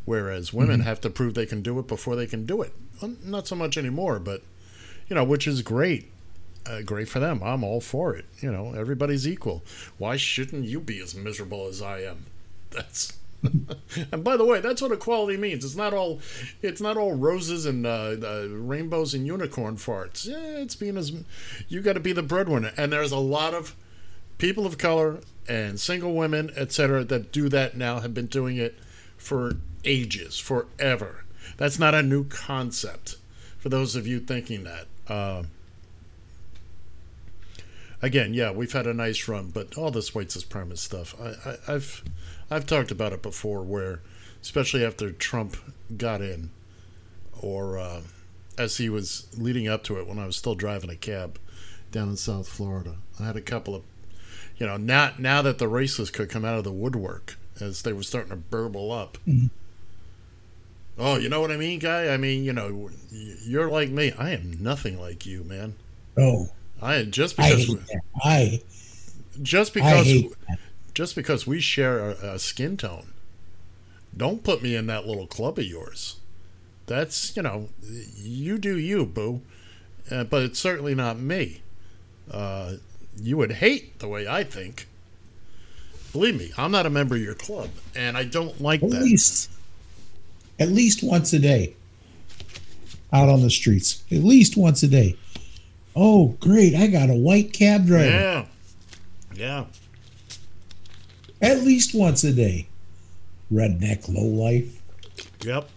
Whereas 0.08 0.54
women 0.54 0.80
Mhm. 0.80 0.84
have 0.84 1.02
to 1.02 1.10
prove 1.10 1.34
they 1.34 1.44
can 1.44 1.60
do 1.60 1.78
it 1.78 1.86
before 1.86 2.16
they 2.16 2.26
can 2.26 2.46
do 2.46 2.62
it. 2.62 2.72
Well, 3.02 3.14
not 3.22 3.46
so 3.46 3.54
much 3.54 3.76
anymore, 3.76 4.18
but 4.18 4.42
you 5.06 5.14
know, 5.14 5.22
which 5.22 5.46
is 5.46 5.60
great. 5.60 6.10
Uh, 6.64 6.80
great 6.80 7.08
for 7.10 7.20
them. 7.20 7.42
I'm 7.42 7.62
all 7.62 7.82
for 7.82 8.16
it. 8.16 8.24
You 8.40 8.50
know, 8.50 8.72
everybody's 8.74 9.28
equal. 9.28 9.62
Why 9.98 10.16
shouldn't 10.16 10.64
you 10.64 10.80
be 10.80 10.98
as 11.00 11.14
miserable 11.14 11.66
as 11.68 11.82
I 11.82 12.00
am? 12.04 12.24
That's. 12.70 13.12
and 14.12 14.24
by 14.24 14.36
the 14.38 14.44
way, 14.46 14.60
that's 14.60 14.80
what 14.82 14.90
equality 14.92 15.36
means. 15.36 15.64
It's 15.64 15.76
not 15.76 15.92
all. 15.94 16.20
It's 16.62 16.80
not 16.80 16.96
all 16.96 17.12
roses 17.14 17.66
and 17.66 17.86
uh, 17.86 18.16
uh, 18.20 18.46
rainbows 18.50 19.12
and 19.14 19.26
unicorn 19.26 19.76
farts. 19.76 20.26
Yeah, 20.26 20.62
it's 20.62 20.74
being 20.74 20.96
as. 20.96 21.12
You 21.68 21.80
got 21.82 21.92
to 21.92 22.00
be 22.00 22.12
the 22.12 22.22
breadwinner, 22.22 22.72
and 22.78 22.90
there's 22.92 23.12
a 23.12 23.18
lot 23.18 23.52
of 23.54 23.76
people 24.38 24.66
of 24.66 24.76
color 24.78 25.20
and 25.46 25.78
single 25.78 26.14
women, 26.14 26.50
etc., 26.56 27.04
that 27.04 27.30
do 27.30 27.48
that 27.50 27.76
now. 27.76 28.00
Have 28.00 28.12
been 28.14 28.26
doing 28.26 28.56
it 28.56 28.76
for 29.18 29.56
ages, 29.84 30.38
forever. 30.38 31.24
That's 31.56 31.78
not 31.78 31.94
a 31.94 32.02
new 32.02 32.24
concept. 32.24 33.16
For 33.58 33.68
those 33.68 33.96
of 33.96 34.06
you 34.06 34.20
thinking 34.20 34.64
that. 34.64 34.86
Uh, 35.06 35.44
again, 38.00 38.34
yeah, 38.34 38.50
we've 38.50 38.72
had 38.72 38.86
a 38.86 38.94
nice 38.94 39.28
run, 39.28 39.50
but 39.50 39.76
all 39.76 39.90
this 39.90 40.14
white 40.14 40.28
supremacist 40.28 40.78
stuff, 40.78 41.14
I, 41.20 41.50
I, 41.50 41.74
I've 41.74 42.04
I've 42.50 42.66
talked 42.66 42.90
about 42.90 43.12
it 43.12 43.22
before, 43.22 43.62
where 43.62 44.00
especially 44.40 44.84
after 44.84 45.10
Trump 45.10 45.56
got 45.96 46.22
in, 46.22 46.50
or 47.40 47.78
uh, 47.78 48.02
as 48.56 48.76
he 48.76 48.88
was 48.88 49.26
leading 49.36 49.68
up 49.68 49.84
to 49.84 49.98
it, 49.98 50.06
when 50.06 50.18
I 50.18 50.26
was 50.26 50.36
still 50.36 50.54
driving 50.54 50.90
a 50.90 50.96
cab 50.96 51.38
down 51.90 52.08
in 52.08 52.16
South 52.16 52.48
Florida, 52.48 52.96
I 53.18 53.24
had 53.24 53.36
a 53.36 53.40
couple 53.40 53.74
of, 53.74 53.82
you 54.56 54.66
know, 54.66 54.76
now 54.76 55.12
now 55.18 55.42
that 55.42 55.58
the 55.58 55.66
racists 55.66 56.12
could 56.12 56.30
come 56.30 56.44
out 56.44 56.58
of 56.58 56.64
the 56.64 56.72
woodwork 56.72 57.36
as 57.60 57.82
they 57.82 57.92
were 57.92 58.02
starting 58.02 58.30
to 58.30 58.36
burble 58.36 58.92
up. 58.92 59.18
Mhm. 59.26 59.50
Oh, 60.98 61.16
you 61.16 61.28
know 61.28 61.40
what 61.40 61.52
I 61.52 61.56
mean, 61.56 61.78
guy? 61.78 62.08
I 62.08 62.16
mean, 62.16 62.44
you 62.44 62.52
know, 62.52 62.90
you're 63.10 63.70
like 63.70 63.90
me. 63.90 64.12
I 64.18 64.30
am 64.30 64.56
nothing 64.60 65.00
like 65.00 65.24
you, 65.26 65.44
man. 65.44 65.74
Oh, 66.16 66.50
I 66.82 67.02
just 67.04 67.38
I 67.38 67.50
because 67.50 67.66
that. 67.86 68.00
I 68.22 68.62
just 69.40 69.72
I 69.72 69.74
because 69.74 70.06
hate 70.06 70.32
just 70.94 71.14
because 71.14 71.46
we 71.46 71.60
share 71.60 72.00
a, 72.10 72.34
a 72.34 72.38
skin 72.40 72.76
tone, 72.76 73.12
don't 74.16 74.42
put 74.42 74.62
me 74.62 74.74
in 74.74 74.86
that 74.88 75.06
little 75.06 75.28
club 75.28 75.58
of 75.58 75.64
yours. 75.64 76.16
That's 76.86 77.36
you 77.36 77.42
know, 77.42 77.68
you 78.16 78.58
do 78.58 78.76
you, 78.76 79.06
boo. 79.06 79.42
Uh, 80.10 80.24
but 80.24 80.42
it's 80.42 80.58
certainly 80.58 80.94
not 80.94 81.18
me. 81.18 81.60
Uh, 82.30 82.74
you 83.20 83.36
would 83.36 83.52
hate 83.52 83.98
the 84.00 84.08
way 84.08 84.26
I 84.26 84.42
think. 84.42 84.88
Believe 86.18 86.36
me, 86.36 86.50
I'm 86.58 86.72
not 86.72 86.84
a 86.84 86.90
member 86.90 87.14
of 87.14 87.22
your 87.22 87.36
club, 87.36 87.70
and 87.94 88.16
I 88.16 88.24
don't 88.24 88.60
like 88.60 88.82
at 88.82 88.90
that. 88.90 89.02
least 89.02 89.48
at 90.58 90.68
least 90.68 91.00
once 91.00 91.32
a 91.32 91.38
day 91.38 91.76
out 93.12 93.28
on 93.28 93.42
the 93.42 93.50
streets. 93.50 94.02
At 94.10 94.24
least 94.24 94.56
once 94.56 94.82
a 94.82 94.88
day. 94.88 95.16
Oh, 95.94 96.36
great! 96.40 96.74
I 96.74 96.88
got 96.88 97.08
a 97.08 97.14
white 97.14 97.52
cab 97.52 97.86
driver. 97.86 98.10
Yeah, 98.10 98.46
yeah. 99.32 99.64
At 101.40 101.58
least 101.60 101.94
once 101.94 102.24
a 102.24 102.32
day. 102.32 102.66
Redneck 103.52 104.12
lowlife. 104.12 104.82
Yep. 105.44 105.70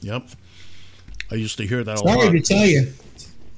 Yep. 0.00 0.26
I 1.30 1.34
used 1.34 1.58
to 1.58 1.66
hear 1.66 1.84
that 1.84 2.00
a 2.00 2.02
lot. 2.02 2.18
Sorry 2.22 2.40
to 2.40 2.54
tell 2.54 2.64
you. 2.64 2.94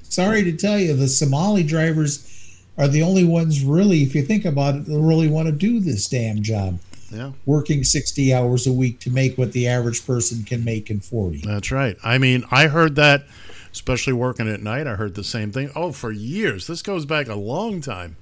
Sorry 0.01 0.43
to 0.43 0.51
tell 0.51 0.77
you, 0.77 0.97
the 0.97 1.07
Somali 1.07 1.63
drivers 1.63 2.27
are 2.77 2.87
the 2.87 3.03
only 3.03 3.23
ones 3.23 3.63
really, 3.63 4.01
if 4.03 4.15
you 4.15 4.23
think 4.23 4.45
about 4.45 4.75
it, 4.75 4.85
that 4.85 4.99
really 4.99 5.27
want 5.27 5.47
to 5.47 5.51
do 5.51 5.79
this 5.79 6.07
damn 6.07 6.41
job. 6.41 6.79
Yeah. 7.11 7.33
Working 7.45 7.83
60 7.83 8.33
hours 8.33 8.65
a 8.65 8.73
week 8.73 8.99
to 9.01 9.11
make 9.11 9.37
what 9.37 9.51
the 9.51 9.67
average 9.67 10.05
person 10.05 10.43
can 10.43 10.63
make 10.65 10.89
in 10.89 10.99
40. 10.99 11.41
That's 11.45 11.71
right. 11.71 11.95
I 12.03 12.17
mean, 12.17 12.43
I 12.49 12.67
heard 12.67 12.95
that, 12.95 13.25
especially 13.71 14.13
working 14.13 14.49
at 14.49 14.61
night. 14.63 14.87
I 14.87 14.95
heard 14.95 15.13
the 15.13 15.23
same 15.23 15.51
thing. 15.51 15.69
Oh, 15.75 15.91
for 15.91 16.11
years. 16.11 16.65
This 16.65 16.81
goes 16.81 17.05
back 17.05 17.27
a 17.27 17.35
long 17.35 17.81
time. 17.81 18.15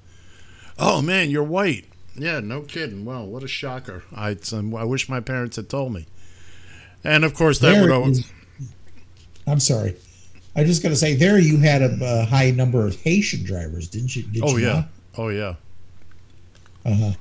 Oh 0.78 1.00
man, 1.00 1.30
you're 1.30 1.42
white. 1.42 1.86
Yeah, 2.14 2.40
no 2.40 2.60
kidding. 2.62 3.06
Wow, 3.06 3.24
what 3.24 3.42
a 3.42 3.48
shocker. 3.48 4.02
I 4.14 4.36
I 4.52 4.84
wish 4.84 5.08
my 5.08 5.20
parents 5.20 5.56
had 5.56 5.70
told 5.70 5.94
me. 5.94 6.06
And 7.02 7.24
of 7.24 7.32
course, 7.32 7.58
that 7.60 7.72
There 7.72 7.82
would. 7.82 7.90
al- 7.90 8.10
is- 8.10 8.30
I'm 9.46 9.60
sorry. 9.60 9.96
I 10.54 10.64
just 10.64 10.82
got 10.82 10.90
to 10.90 10.96
say, 10.96 11.14
there 11.14 11.38
you 11.38 11.58
had 11.58 11.80
a, 11.82 11.96
a 12.02 12.24
high 12.26 12.50
number 12.50 12.86
of 12.86 13.00
Haitian 13.02 13.44
drivers, 13.44 13.88
didn't 13.88 14.14
you? 14.14 14.22
Did 14.24 14.42
Oh 14.44 14.56
you 14.56 14.66
yeah. 14.66 14.84
Oh 15.16 15.28
yeah. 15.28 15.54
Uh 16.84 16.94
huh. 16.94 17.12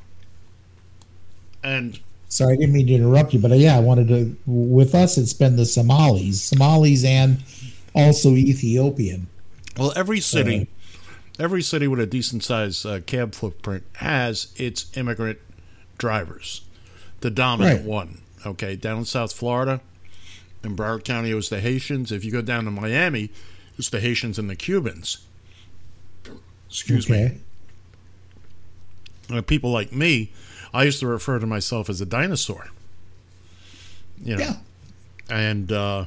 And 1.63 1.99
Sorry, 2.27 2.53
I 2.53 2.55
didn't 2.55 2.73
mean 2.73 2.87
to 2.87 2.93
interrupt 2.93 3.33
you, 3.33 3.39
but 3.39 3.51
uh, 3.51 3.55
yeah, 3.55 3.75
I 3.75 3.81
wanted 3.81 4.07
to. 4.07 4.37
With 4.45 4.95
us, 4.95 5.17
it's 5.17 5.33
been 5.33 5.57
the 5.57 5.65
Somalis, 5.65 6.41
Somalis, 6.41 7.03
and 7.03 7.43
also 7.93 8.29
Ethiopian. 8.31 9.27
Well, 9.77 9.91
every 9.97 10.21
city, 10.21 10.69
every 11.37 11.61
city 11.61 11.89
with 11.89 11.99
a 11.99 12.05
decent 12.05 12.45
sized 12.45 12.85
uh, 12.85 13.01
cab 13.01 13.35
footprint 13.35 13.83
has 13.95 14.53
its 14.55 14.85
immigrant 14.97 15.39
drivers. 15.97 16.61
The 17.19 17.29
dominant 17.31 17.79
Right. 17.81 17.85
one, 17.85 18.21
okay, 18.45 18.77
down 18.77 18.99
in 18.99 19.05
South 19.05 19.33
Florida, 19.33 19.81
in 20.63 20.75
Broward 20.75 21.03
County, 21.03 21.31
it 21.31 21.35
was 21.35 21.49
the 21.49 21.59
Haitians. 21.59 22.11
If 22.11 22.23
you 22.23 22.31
go 22.31 22.41
down 22.41 22.65
to 22.65 22.71
Miami, 22.71 23.29
it's 23.77 23.89
the 23.89 23.99
Haitians 23.99 24.37
and 24.37 24.49
the 24.49 24.55
Cubans. 24.55 25.25
Excuse 26.67 27.09
okay. 27.09 27.39
me. 29.29 29.37
Uh, 29.37 29.41
people 29.41 29.71
like 29.71 29.91
me, 29.91 30.31
I 30.73 30.83
used 30.83 30.99
to 30.99 31.07
refer 31.07 31.39
to 31.39 31.47
myself 31.47 31.89
as 31.89 32.01
a 32.01 32.05
dinosaur. 32.05 32.67
You 34.23 34.37
know. 34.37 34.43
Yeah. 34.43 34.55
And 35.29 35.71
uh, 35.71 36.05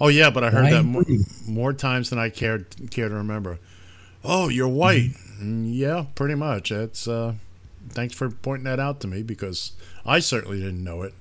oh 0.00 0.08
yeah, 0.08 0.30
but 0.30 0.44
I 0.44 0.50
heard 0.50 0.64
Why 0.64 0.70
that 0.72 0.82
more, 0.84 1.04
more 1.46 1.72
times 1.72 2.10
than 2.10 2.18
I 2.18 2.28
cared 2.28 2.66
care 2.90 3.08
to 3.08 3.14
remember. 3.14 3.58
Oh, 4.24 4.48
you're 4.48 4.68
white. 4.68 5.12
Mm, 5.40 5.70
yeah, 5.72 6.06
pretty 6.14 6.34
much. 6.34 6.70
That's 6.70 7.08
uh, 7.08 7.34
thanks 7.88 8.14
for 8.14 8.30
pointing 8.30 8.64
that 8.64 8.80
out 8.80 9.00
to 9.00 9.06
me 9.06 9.22
because 9.22 9.72
I 10.04 10.18
certainly 10.18 10.58
didn't 10.58 10.84
know 10.84 11.02
it. 11.02 11.14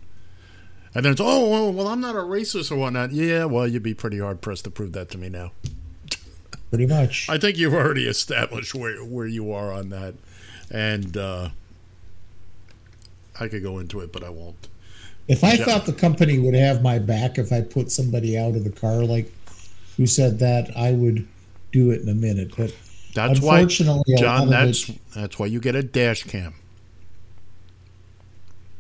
And 0.96 1.04
then 1.06 1.12
it's 1.12 1.22
oh 1.22 1.50
well, 1.50 1.74
well 1.74 1.88
I'm 1.90 2.00
not 2.02 2.16
a 2.16 2.20
racist 2.20 2.72
or 2.72 2.78
whatnot. 2.78 3.12
Yeah, 3.12 3.46
well 3.46 3.68
you'd 3.68 3.84
be 3.84 3.94
pretty 3.94 4.18
hard 4.20 4.42
pressed 4.42 4.64
to 4.64 4.72
prove 4.72 4.94
that 4.94 5.10
to 5.12 5.18
me 5.18 5.30
now. 5.30 5.52
Pretty 6.70 6.88
much. 6.88 7.28
I 7.30 7.38
think 7.38 7.58
you've 7.58 7.74
already 7.74 8.08
established 8.08 8.74
where 8.74 8.98
where 9.04 9.28
you 9.28 9.52
are 9.52 9.72
on 9.74 9.90
that, 9.90 10.16
and 10.72 11.16
uh, 11.18 11.50
I 13.40 13.48
could 13.48 13.62
go 13.62 13.80
into 13.80 14.00
it, 14.00 14.12
but 14.12 14.24
I 14.24 14.30
won't. 14.30 14.68
If 15.28 15.44
I 15.44 15.54
Yeah. 15.54 15.66
thought 15.66 15.86
the 15.86 15.94
company 15.94 16.40
would 16.40 16.54
have 16.54 16.82
my 16.82 17.00
back 17.00 17.38
if 17.38 17.52
I 17.52 17.62
put 17.62 17.92
somebody 17.92 18.38
out 18.38 18.56
of 18.56 18.64
the 18.64 18.70
car, 18.72 19.04
like 19.04 19.32
who 19.98 20.06
said 20.08 20.40
that, 20.40 20.76
I 20.78 20.92
would 20.92 21.28
do 21.72 21.92
it 21.92 22.02
in 22.02 22.10
a 22.10 22.14
minute. 22.16 22.54
But 22.58 22.74
That's 23.14 23.40
why, 23.42 23.60
unfortunately, 23.60 24.04
lot 24.16 24.20
John. 24.20 24.50
That's 24.50 24.90
it- 24.90 24.98
that's 25.14 25.38
why 25.40 25.48
you 25.48 25.60
get 25.60 25.76
a 25.76 25.84
dash 25.84 26.24
cam. 26.24 26.54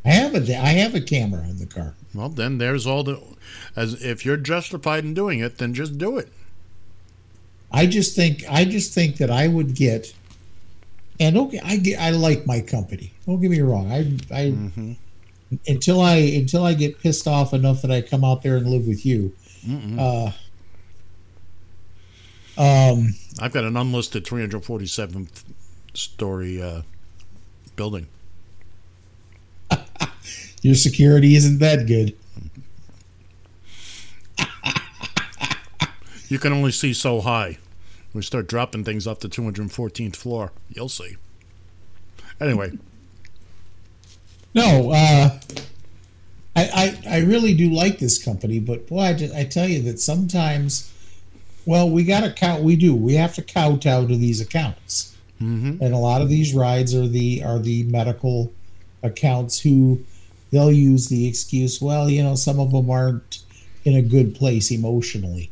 I 0.05 0.09
have 0.09 0.35
a 0.35 0.55
I 0.57 0.69
have 0.69 0.93
a 0.95 1.01
camera 1.01 1.41
in 1.43 1.57
the 1.57 1.65
car. 1.65 1.95
Well, 2.13 2.29
then 2.29 2.57
there's 2.59 2.85
all 2.85 3.03
the. 3.03 3.19
As 3.75 4.01
if 4.03 4.25
you're 4.25 4.37
justified 4.37 5.03
in 5.03 5.13
doing 5.13 5.39
it, 5.39 5.57
then 5.57 5.73
just 5.73 5.97
do 5.97 6.17
it. 6.17 6.31
I 7.71 7.87
just 7.87 8.15
think 8.15 8.43
I 8.49 8.65
just 8.65 8.93
think 8.93 9.17
that 9.17 9.29
I 9.31 9.47
would 9.47 9.75
get, 9.75 10.13
and 11.19 11.37
okay, 11.37 11.59
I 11.63 11.77
get 11.77 11.99
I 11.99 12.11
like 12.11 12.45
my 12.45 12.61
company. 12.61 13.11
Don't 13.25 13.41
get 13.41 13.49
me 13.51 13.61
wrong. 13.61 13.91
I 13.91 13.99
I 14.31 14.51
Mm-hmm. 14.51 14.93
until 15.67 15.99
I 16.01 16.15
until 16.15 16.63
I 16.63 16.73
get 16.73 16.99
pissed 16.99 17.27
off 17.27 17.53
enough 17.53 17.81
that 17.81 17.91
I 17.91 18.01
come 18.01 18.23
out 18.23 18.43
there 18.43 18.57
and 18.57 18.67
live 18.67 18.87
with 18.87 19.05
you. 19.05 19.33
Uh, 19.99 20.31
um, 22.57 23.15
I've 23.39 23.51
got 23.51 23.63
an 23.63 23.75
unlisted 23.75 24.25
347 24.25 25.27
story 25.93 26.61
uh, 26.61 26.81
building. 27.75 28.07
Your 30.61 30.75
security 30.75 31.35
isn't 31.35 31.59
that 31.59 31.87
good. 31.87 32.15
You 36.27 36.39
can 36.39 36.53
only 36.53 36.71
see 36.71 36.93
so 36.93 37.21
high. 37.21 37.59
We 38.13 38.21
start 38.21 38.47
dropping 38.47 38.83
things 38.83 39.05
off 39.05 39.19
the 39.19 39.27
214th 39.27 40.15
floor. 40.15 40.51
You'll 40.69 40.89
see. 40.89 41.17
Anyway, 42.41 42.77
No, 44.53 44.91
uh, 44.91 45.39
I, 46.55 46.97
I 47.05 47.15
I 47.15 47.19
really 47.19 47.53
do 47.53 47.69
like 47.69 47.99
this 47.99 48.23
company, 48.23 48.59
but 48.59 48.87
boy, 48.87 49.01
I, 49.01 49.13
just, 49.13 49.33
I 49.33 49.43
tell 49.45 49.67
you 49.67 49.81
that 49.83 49.99
sometimes, 49.99 50.91
well, 51.65 51.89
we 51.89 52.03
got 52.03 52.21
to 52.21 52.31
count. 52.31 52.63
We 52.63 52.75
do. 52.75 52.95
We 52.95 53.15
have 53.15 53.33
to 53.35 53.41
kowtow 53.41 54.07
to 54.07 54.15
these 54.17 54.41
accounts, 54.41 55.15
mm-hmm. 55.41 55.81
and 55.81 55.93
a 55.93 55.97
lot 55.97 56.21
of 56.21 56.29
these 56.29 56.53
rides 56.53 56.95
are 56.95 57.07
the 57.07 57.43
are 57.43 57.59
the 57.59 57.83
medical 57.83 58.51
accounts 59.03 59.59
who 59.59 59.99
they'll 60.55 60.71
use 60.71 61.07
the 61.09 61.27
excuse. 61.27 61.81
Well, 61.81 62.09
you 62.09 62.23
know, 62.23 62.35
some 62.35 62.59
of 62.59 62.71
them 62.71 62.89
aren't 62.89 63.39
in 63.83 63.95
a 63.95 64.01
good 64.01 64.33
place 64.35 64.71
emotionally, 64.71 65.51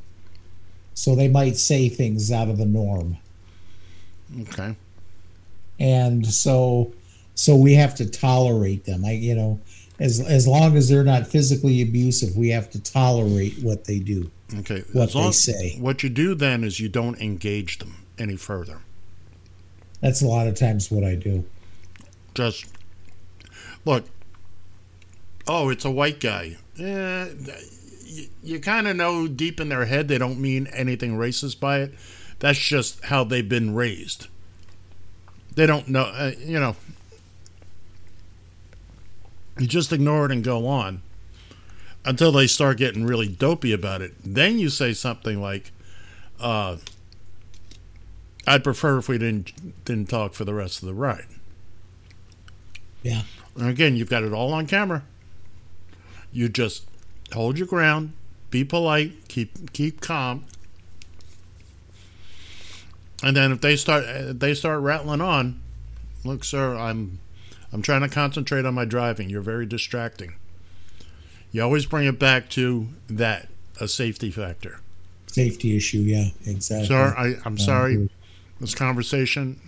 so 0.93 1.15
they 1.15 1.27
might 1.27 1.57
say 1.57 1.89
things 1.89 2.31
out 2.31 2.49
of 2.49 2.57
the 2.57 2.65
norm 2.65 3.17
okay. 4.41 4.75
and 5.79 6.25
so 6.25 6.91
so 7.35 7.55
we 7.55 7.73
have 7.73 7.93
to 7.95 8.09
tolerate 8.09 8.85
them 8.85 9.03
i 9.05 9.11
you 9.11 9.35
know 9.35 9.59
as 9.99 10.19
as 10.19 10.47
long 10.47 10.75
as 10.77 10.89
they're 10.89 11.03
not 11.03 11.27
physically 11.27 11.81
abusive 11.81 12.35
we 12.35 12.49
have 12.49 12.69
to 12.69 12.79
tolerate 12.81 13.53
what 13.61 13.85
they 13.85 13.99
do 13.99 14.29
Okay. 14.59 14.83
what 14.93 15.09
as 15.09 15.15
long- 15.15 15.25
they 15.27 15.31
say 15.31 15.77
What 15.79 16.01
you 16.03 16.09
do 16.09 16.35
then 16.35 16.63
is 16.63 16.79
you 16.79 16.89
don't 16.89 17.19
engage 17.19 17.79
them 17.79 17.95
any 18.17 18.35
further. 18.35 18.79
that's 20.01 20.21
a 20.21 20.27
lot 20.27 20.47
of 20.47 20.55
times 20.55 20.89
what 20.91 21.03
i 21.03 21.15
do 21.15 21.43
Just 22.35 22.65
look. 23.85 24.05
Oh, 25.47 25.69
it's 25.69 25.85
a 25.85 25.91
white 25.91 26.19
guy. 26.19 26.57
Eh, 26.79 27.27
you, 28.05 28.27
you 28.43 28.59
kind 28.59 28.87
of 28.87 28.95
know 28.95 29.27
deep 29.27 29.59
in 29.59 29.69
their 29.69 29.85
head 29.85 30.07
they 30.07 30.17
don't 30.17 30.39
mean 30.39 30.67
anything 30.67 31.17
racist 31.17 31.59
by 31.59 31.79
it. 31.79 31.93
That's 32.39 32.59
just 32.59 33.05
how 33.05 33.23
they've 33.23 33.47
been 33.47 33.73
raised. 33.73 34.27
They 35.55 35.65
don't 35.65 35.87
know, 35.87 36.03
uh, 36.03 36.31
you 36.39 36.59
know. 36.59 36.75
You 39.59 39.67
just 39.67 39.93
ignore 39.93 40.25
it 40.25 40.31
and 40.31 40.43
go 40.43 40.65
on 40.65 41.01
until 42.03 42.31
they 42.31 42.47
start 42.47 42.77
getting 42.77 43.05
really 43.05 43.27
dopey 43.27 43.71
about 43.71 44.01
it. 44.01 44.13
Then 44.23 44.57
you 44.57 44.69
say 44.69 44.93
something 44.93 45.39
like, 45.39 45.71
uh, 46.39 46.77
"I'd 48.47 48.63
prefer 48.63 48.97
if 48.97 49.07
we 49.07 49.17
didn't 49.17 49.85
didn't 49.85 50.09
talk 50.09 50.33
for 50.33 50.43
the 50.43 50.53
rest 50.53 50.81
of 50.81 50.87
the 50.87 50.93
ride." 50.93 51.27
yeah 53.03 53.23
And 53.57 53.69
again, 53.69 53.95
you've 53.95 54.09
got 54.09 54.23
it 54.23 54.33
all 54.33 54.53
on 54.53 54.65
camera. 54.65 55.03
You 56.33 56.49
just 56.49 56.83
hold 57.31 57.57
your 57.57 57.67
ground, 57.67 58.13
be 58.49 58.63
polite, 58.63 59.27
keep 59.27 59.71
keep 59.71 60.01
calm, 60.01 60.45
and 63.23 63.37
then 63.37 63.51
if 63.51 63.61
they 63.61 63.75
start 63.75 64.03
if 64.03 64.39
they 64.39 64.53
start 64.53 64.81
rattling 64.81 65.21
on, 65.21 65.61
look, 66.25 66.43
sir, 66.43 66.75
I'm 66.75 67.19
I'm 67.71 67.81
trying 67.81 68.01
to 68.01 68.09
concentrate 68.09 68.65
on 68.65 68.73
my 68.73 68.85
driving. 68.85 69.29
You're 69.29 69.41
very 69.41 69.65
distracting. 69.65 70.33
You 71.51 71.61
always 71.61 71.85
bring 71.85 72.07
it 72.07 72.19
back 72.19 72.49
to 72.51 72.87
that 73.07 73.47
a 73.79 73.87
safety 73.87 74.29
factor. 74.31 74.79
safety 75.27 75.75
issue 75.75 75.99
yeah 75.99 76.29
exactly 76.45 76.87
Sir, 76.87 77.13
I, 77.17 77.35
I'm 77.45 77.57
sorry. 77.57 78.09
This 78.59 78.75
conversation 78.75 79.59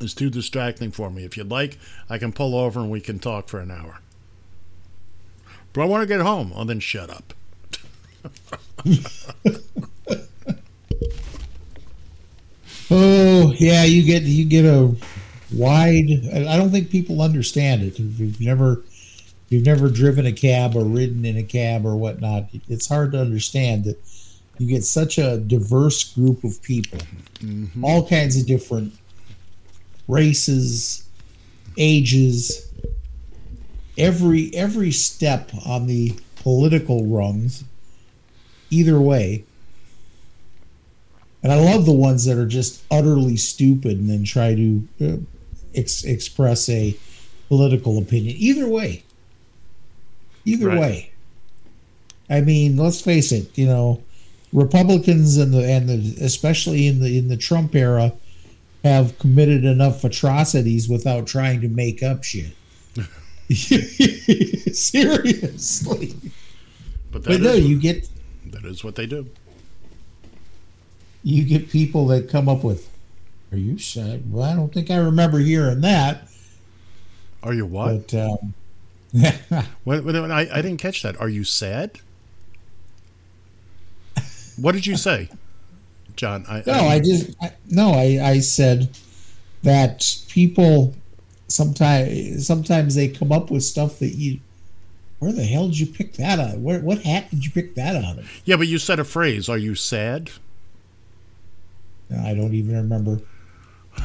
is 0.00 0.14
too 0.14 0.30
distracting 0.30 0.90
for 0.90 1.10
me. 1.10 1.24
If 1.24 1.36
you'd 1.36 1.50
like, 1.50 1.78
I 2.10 2.18
can 2.18 2.32
pull 2.32 2.54
over 2.54 2.80
and 2.80 2.90
we 2.90 3.00
can 3.00 3.18
talk 3.18 3.48
for 3.48 3.60
an 3.60 3.70
hour. 3.70 4.00
But 5.72 5.82
I 5.82 5.84
want 5.86 6.02
to 6.02 6.06
get 6.06 6.20
home. 6.20 6.52
Oh, 6.54 6.64
then 6.64 6.80
shut 6.80 7.10
up. 7.10 7.34
oh 12.90 13.52
yeah 13.58 13.84
you 13.84 14.02
get 14.02 14.22
you 14.22 14.44
get 14.44 14.64
a 14.64 14.94
wide 15.54 16.10
i 16.46 16.56
don't 16.56 16.70
think 16.70 16.90
people 16.90 17.22
understand 17.22 17.82
it 17.82 17.98
if 17.98 18.20
you've 18.20 18.40
never 18.40 18.82
you've 19.48 19.64
never 19.64 19.88
driven 19.88 20.26
a 20.26 20.32
cab 20.32 20.76
or 20.76 20.84
ridden 20.84 21.24
in 21.24 21.36
a 21.36 21.42
cab 21.42 21.86
or 21.86 21.96
whatnot 21.96 22.44
it's 22.68 22.88
hard 22.88 23.12
to 23.12 23.20
understand 23.20 23.84
that 23.84 23.98
you 24.58 24.66
get 24.66 24.84
such 24.84 25.18
a 25.18 25.38
diverse 25.38 26.12
group 26.12 26.44
of 26.44 26.62
people 26.62 26.98
mm-hmm. 27.38 27.84
all 27.84 28.06
kinds 28.06 28.38
of 28.38 28.46
different 28.46 28.92
races 30.06 31.08
ages 31.78 32.71
every 33.98 34.54
every 34.54 34.90
step 34.90 35.50
on 35.66 35.86
the 35.86 36.14
political 36.36 37.06
rungs 37.06 37.64
either 38.70 39.00
way 39.00 39.44
and 41.42 41.52
I 41.52 41.56
love 41.56 41.86
the 41.86 41.92
ones 41.92 42.24
that 42.24 42.38
are 42.38 42.46
just 42.46 42.82
utterly 42.90 43.36
stupid 43.36 43.98
and 43.98 44.08
then 44.08 44.24
try 44.24 44.54
to 44.54 44.88
uh, 45.00 45.16
ex- 45.74 46.04
express 46.04 46.68
a 46.68 46.96
political 47.48 47.98
opinion. 47.98 48.36
Either 48.38 48.68
way, 48.68 49.02
either 50.44 50.68
Right. 50.68 50.78
way. 50.80 51.10
I 52.30 52.42
mean, 52.42 52.76
let's 52.76 53.00
face 53.00 53.32
it. 53.32 53.58
You 53.58 53.66
know, 53.66 54.02
Republicans 54.52 55.36
and 55.36 55.52
the 55.52 55.68
and 55.68 55.88
the 55.88 56.24
especially 56.24 56.86
in 56.86 57.00
the 57.00 57.18
in 57.18 57.26
the 57.26 57.36
Trump 57.36 57.74
era 57.74 58.12
have 58.84 59.18
committed 59.18 59.64
enough 59.64 60.04
atrocities 60.04 60.88
without 60.88 61.26
trying 61.26 61.60
to 61.60 61.68
make 61.68 62.02
up 62.04 62.22
shit. 62.22 62.52
Seriously, 64.72 66.14
But, 67.10 67.24
but 67.24 67.40
no, 67.40 67.50
is 67.52 67.66
you 67.68 67.78
get 67.78 68.08
that 68.46 68.64
is 68.64 68.82
what 68.84 68.94
they 68.96 69.06
do. 69.06 69.28
you 71.22 71.44
get 71.44 71.68
people 71.70 72.06
that 72.08 72.28
come 72.28 72.48
up 72.48 72.64
with, 72.64 72.88
"Are 73.52 73.56
you 73.58 73.78
sad?" 73.78 74.32
Well, 74.32 74.44
I 74.44 74.54
don't 74.54 74.72
think 74.72 74.90
I 74.90 74.96
remember 74.96 75.38
hearing 75.38 75.80
that. 75.82 76.28
Are 77.42 77.52
you 77.54 77.66
what? 77.66 78.08
But 78.12 78.32
um, 78.32 78.54
What- 79.84 80.04
what- 80.04 80.16
I, 80.30 80.48
I 80.52 80.62
didn't 80.62 80.78
catch 80.78 81.02
that. 81.02 81.20
Are 81.20 81.28
you 81.28 81.44
sad? 81.44 82.00
What 84.56 84.72
did 84.72 84.86
you 84.86 84.96
say, 84.96 85.28
John? 86.14 86.44
I, 86.48 86.62
no, 86.66 86.72
I 86.74 86.98
just 87.00 87.34
I, 87.40 87.52
no, 87.70 87.92
I 87.92 88.20
I 88.22 88.38
said 88.40 88.90
that 89.62 90.16
people 90.28 90.94
sometimes 91.52 92.46
sometimes 92.46 92.94
they 92.94 93.08
come 93.08 93.32
up 93.32 93.50
with 93.50 93.62
stuff 93.64 93.98
that 93.98 94.14
you. 94.14 94.40
Where 95.18 95.32
the 95.32 95.44
hell 95.44 95.68
did 95.68 95.78
you 95.78 95.86
pick 95.86 96.14
that 96.14 96.40
out? 96.40 96.58
Where 96.58 96.80
what 96.80 97.02
hat 97.02 97.30
did 97.30 97.44
you 97.44 97.50
pick 97.50 97.76
that 97.76 97.94
out 97.94 98.18
of? 98.18 98.42
Yeah, 98.44 98.56
but 98.56 98.66
you 98.66 98.78
said 98.78 98.98
a 98.98 99.04
phrase. 99.04 99.48
Are 99.48 99.58
you 99.58 99.74
sad? 99.74 100.30
I 102.20 102.34
don't 102.34 102.54
even 102.54 102.76
remember. 102.76 103.20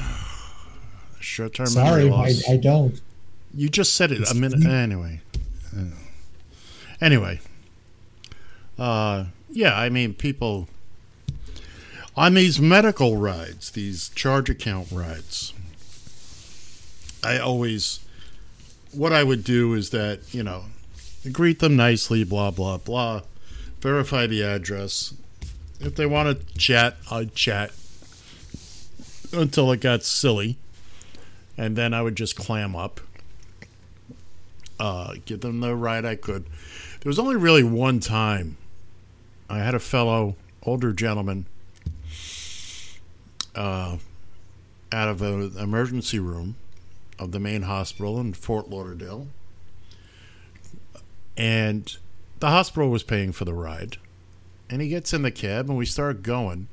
Short-term 1.19 1.65
Sorry, 1.67 2.09
memory 2.09 2.35
I. 2.47 2.53
I 2.53 2.57
don't. 2.57 3.01
You 3.53 3.69
just 3.69 3.95
said 3.95 4.11
it 4.11 4.21
It's 4.21 4.31
a 4.31 4.35
minute. 4.35 4.65
Anyway. 4.65 5.21
Uh, 5.75 5.85
Anyway. 7.01 7.39
Uh, 8.77 9.25
yeah, 9.49 9.77
I 9.77 9.89
mean, 9.89 10.13
people 10.13 10.67
on 12.15 12.33
these 12.33 12.59
medical 12.59 13.17
rides, 13.17 13.71
these 13.71 14.09
charge 14.09 14.49
account 14.49 14.91
rides. 14.91 15.53
I 17.23 17.37
always, 17.39 17.99
what 18.91 19.13
I 19.13 19.23
would 19.23 19.43
do 19.43 19.73
is 19.73 19.89
that 19.91 20.33
you 20.33 20.43
know, 20.43 20.65
greet 21.31 21.59
them 21.59 21.75
nicely, 21.75 22.23
blah 22.23 22.51
blah 22.51 22.77
blah, 22.77 23.21
verify 23.81 24.27
the 24.27 24.43
address. 24.43 25.13
If 25.79 25.95
they 25.95 26.05
want 26.05 26.39
to 26.39 26.57
chat, 26.57 26.97
I'd 27.11 27.35
chat 27.35 27.71
until 29.31 29.71
it 29.71 29.81
got 29.81 30.03
silly, 30.03 30.57
and 31.57 31.75
then 31.75 31.93
I 31.93 32.01
would 32.01 32.15
just 32.15 32.35
clam 32.35 32.75
up 32.75 33.01
uh, 34.79 35.15
give 35.25 35.41
them 35.41 35.59
the 35.59 35.75
ride 35.75 36.05
I 36.05 36.15
could. 36.15 36.45
There 37.01 37.09
was 37.09 37.19
only 37.19 37.35
really 37.35 37.63
one 37.63 37.99
time 37.99 38.57
I 39.49 39.59
had 39.59 39.75
a 39.75 39.79
fellow 39.79 40.35
older 40.63 40.93
gentleman 40.93 41.45
uh, 43.55 43.97
out 44.91 45.07
of 45.07 45.21
an 45.21 45.57
emergency 45.57 46.19
room 46.19 46.55
of 47.19 47.31
the 47.31 47.39
main 47.39 47.63
hospital 47.63 48.19
in 48.19 48.33
Fort 48.33 48.69
Lauderdale. 48.69 49.27
And 51.35 51.95
the 52.39 52.47
hospital 52.47 52.89
was 52.89 53.03
paying 53.03 53.31
for 53.31 53.45
the 53.45 53.53
ride. 53.53 53.97
And 54.69 54.81
he 54.81 54.89
gets 54.89 55.13
in 55.13 55.21
the 55.21 55.31
cab 55.31 55.69
and 55.69 55.77
we 55.77 55.85
start 55.85 56.23
going. 56.23 56.67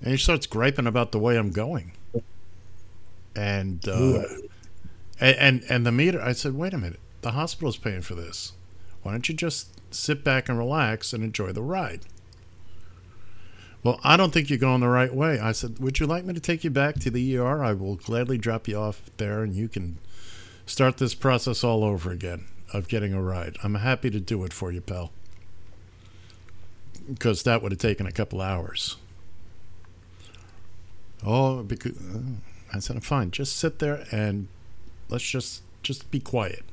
And 0.00 0.10
he 0.10 0.16
starts 0.16 0.46
griping 0.46 0.86
about 0.86 1.12
the 1.12 1.18
way 1.18 1.36
I'm 1.36 1.50
going. 1.50 1.92
And 3.34 3.86
uh, 3.88 4.22
and, 5.20 5.36
and 5.36 5.64
and 5.68 5.86
the 5.86 5.92
meter 5.92 6.22
I 6.22 6.32
said, 6.32 6.54
"Wait 6.54 6.72
a 6.72 6.78
minute. 6.78 7.00
The 7.20 7.32
hospital's 7.32 7.76
paying 7.76 8.02
for 8.02 8.14
this. 8.14 8.52
Why 9.02 9.12
don't 9.12 9.28
you 9.28 9.34
just 9.34 9.78
sit 9.94 10.24
back 10.24 10.48
and 10.48 10.56
relax 10.58 11.12
and 11.12 11.22
enjoy 11.22 11.52
the 11.52 11.62
ride?" 11.62 12.00
Well, 13.82 14.00
I 14.02 14.16
don't 14.16 14.32
think 14.32 14.50
you're 14.50 14.58
going 14.58 14.80
the 14.80 14.88
right 14.88 15.14
way. 15.14 15.38
I 15.38 15.52
said, 15.52 15.78
"Would 15.78 16.00
you 16.00 16.06
like 16.06 16.24
me 16.24 16.34
to 16.34 16.40
take 16.40 16.64
you 16.64 16.70
back 16.70 16.96
to 17.00 17.10
the 17.10 17.36
ER? 17.36 17.62
I 17.62 17.72
will 17.72 17.96
gladly 17.96 18.36
drop 18.38 18.66
you 18.66 18.76
off 18.76 19.00
there 19.16 19.42
and 19.42 19.54
you 19.54 19.68
can 19.68 19.98
start 20.66 20.96
this 20.98 21.14
process 21.14 21.62
all 21.62 21.84
over 21.84 22.10
again 22.10 22.46
of 22.72 22.88
getting 22.88 23.12
a 23.14 23.22
ride. 23.22 23.56
I'm 23.62 23.76
happy 23.76 24.10
to 24.10 24.18
do 24.20 24.42
it 24.44 24.52
for 24.52 24.72
you, 24.72 24.80
pal." 24.80 25.12
Because 27.08 27.44
that 27.44 27.62
would 27.62 27.70
have 27.70 27.80
taken 27.80 28.06
a 28.06 28.12
couple 28.12 28.40
hours. 28.40 28.96
Oh, 31.24 31.62
because 31.62 31.92
uh, 31.96 32.20
I 32.74 32.80
said, 32.80 33.02
"Fine, 33.04 33.30
just 33.30 33.56
sit 33.56 33.78
there 33.78 34.04
and 34.10 34.48
let's 35.08 35.24
just 35.24 35.62
just 35.82 36.10
be 36.10 36.18
quiet. 36.18 36.64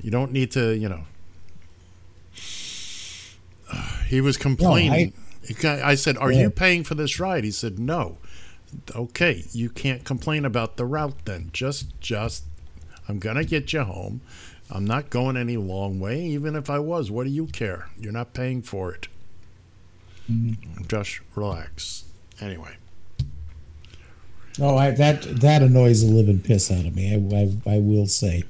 You 0.00 0.10
don't 0.10 0.32
need 0.32 0.50
to, 0.52 0.74
you 0.74 0.88
know." 0.88 1.04
he 4.08 4.20
was 4.22 4.36
complaining. 4.38 4.92
He- 4.92 5.04
I 5.06 5.12
said, 5.94 6.16
"Are 6.18 6.32
Yeah. 6.32 6.42
you 6.42 6.50
paying 6.50 6.84
for 6.84 6.94
this 6.94 7.18
ride?" 7.20 7.44
He 7.44 7.50
said, 7.50 7.78
"No." 7.78 8.18
Okay, 8.94 9.44
you 9.52 9.70
can't 9.70 10.04
complain 10.04 10.44
about 10.44 10.76
the 10.76 10.84
route 10.84 11.24
then. 11.24 11.50
Just 11.52 11.98
just 12.00 12.44
I'm 13.08 13.18
going 13.18 13.36
to 13.36 13.44
get 13.44 13.72
you 13.72 13.82
home. 13.82 14.20
I'm 14.68 14.84
not 14.84 15.08
going 15.10 15.36
any 15.36 15.56
long 15.56 16.00
way 16.00 16.20
even 16.24 16.56
if 16.56 16.68
I 16.68 16.80
was. 16.80 17.10
What 17.10 17.24
do 17.24 17.30
you 17.30 17.46
care? 17.46 17.88
You're 17.98 18.12
not 18.12 18.34
paying 18.34 18.62
for 18.62 18.92
it. 18.92 19.06
Just 20.88 21.20
relax. 21.36 22.04
Anyway. 22.40 22.76
Oh, 24.58 24.76
I, 24.76 24.90
that 24.90 25.22
that 25.40 25.62
annoys 25.62 26.02
the 26.04 26.10
living 26.12 26.40
piss 26.40 26.70
out 26.70 26.84
of 26.86 26.96
me. 26.96 27.14
I, 27.14 27.70
I, 27.70 27.76
I 27.76 27.78
will 27.78 28.06
say. 28.06 28.42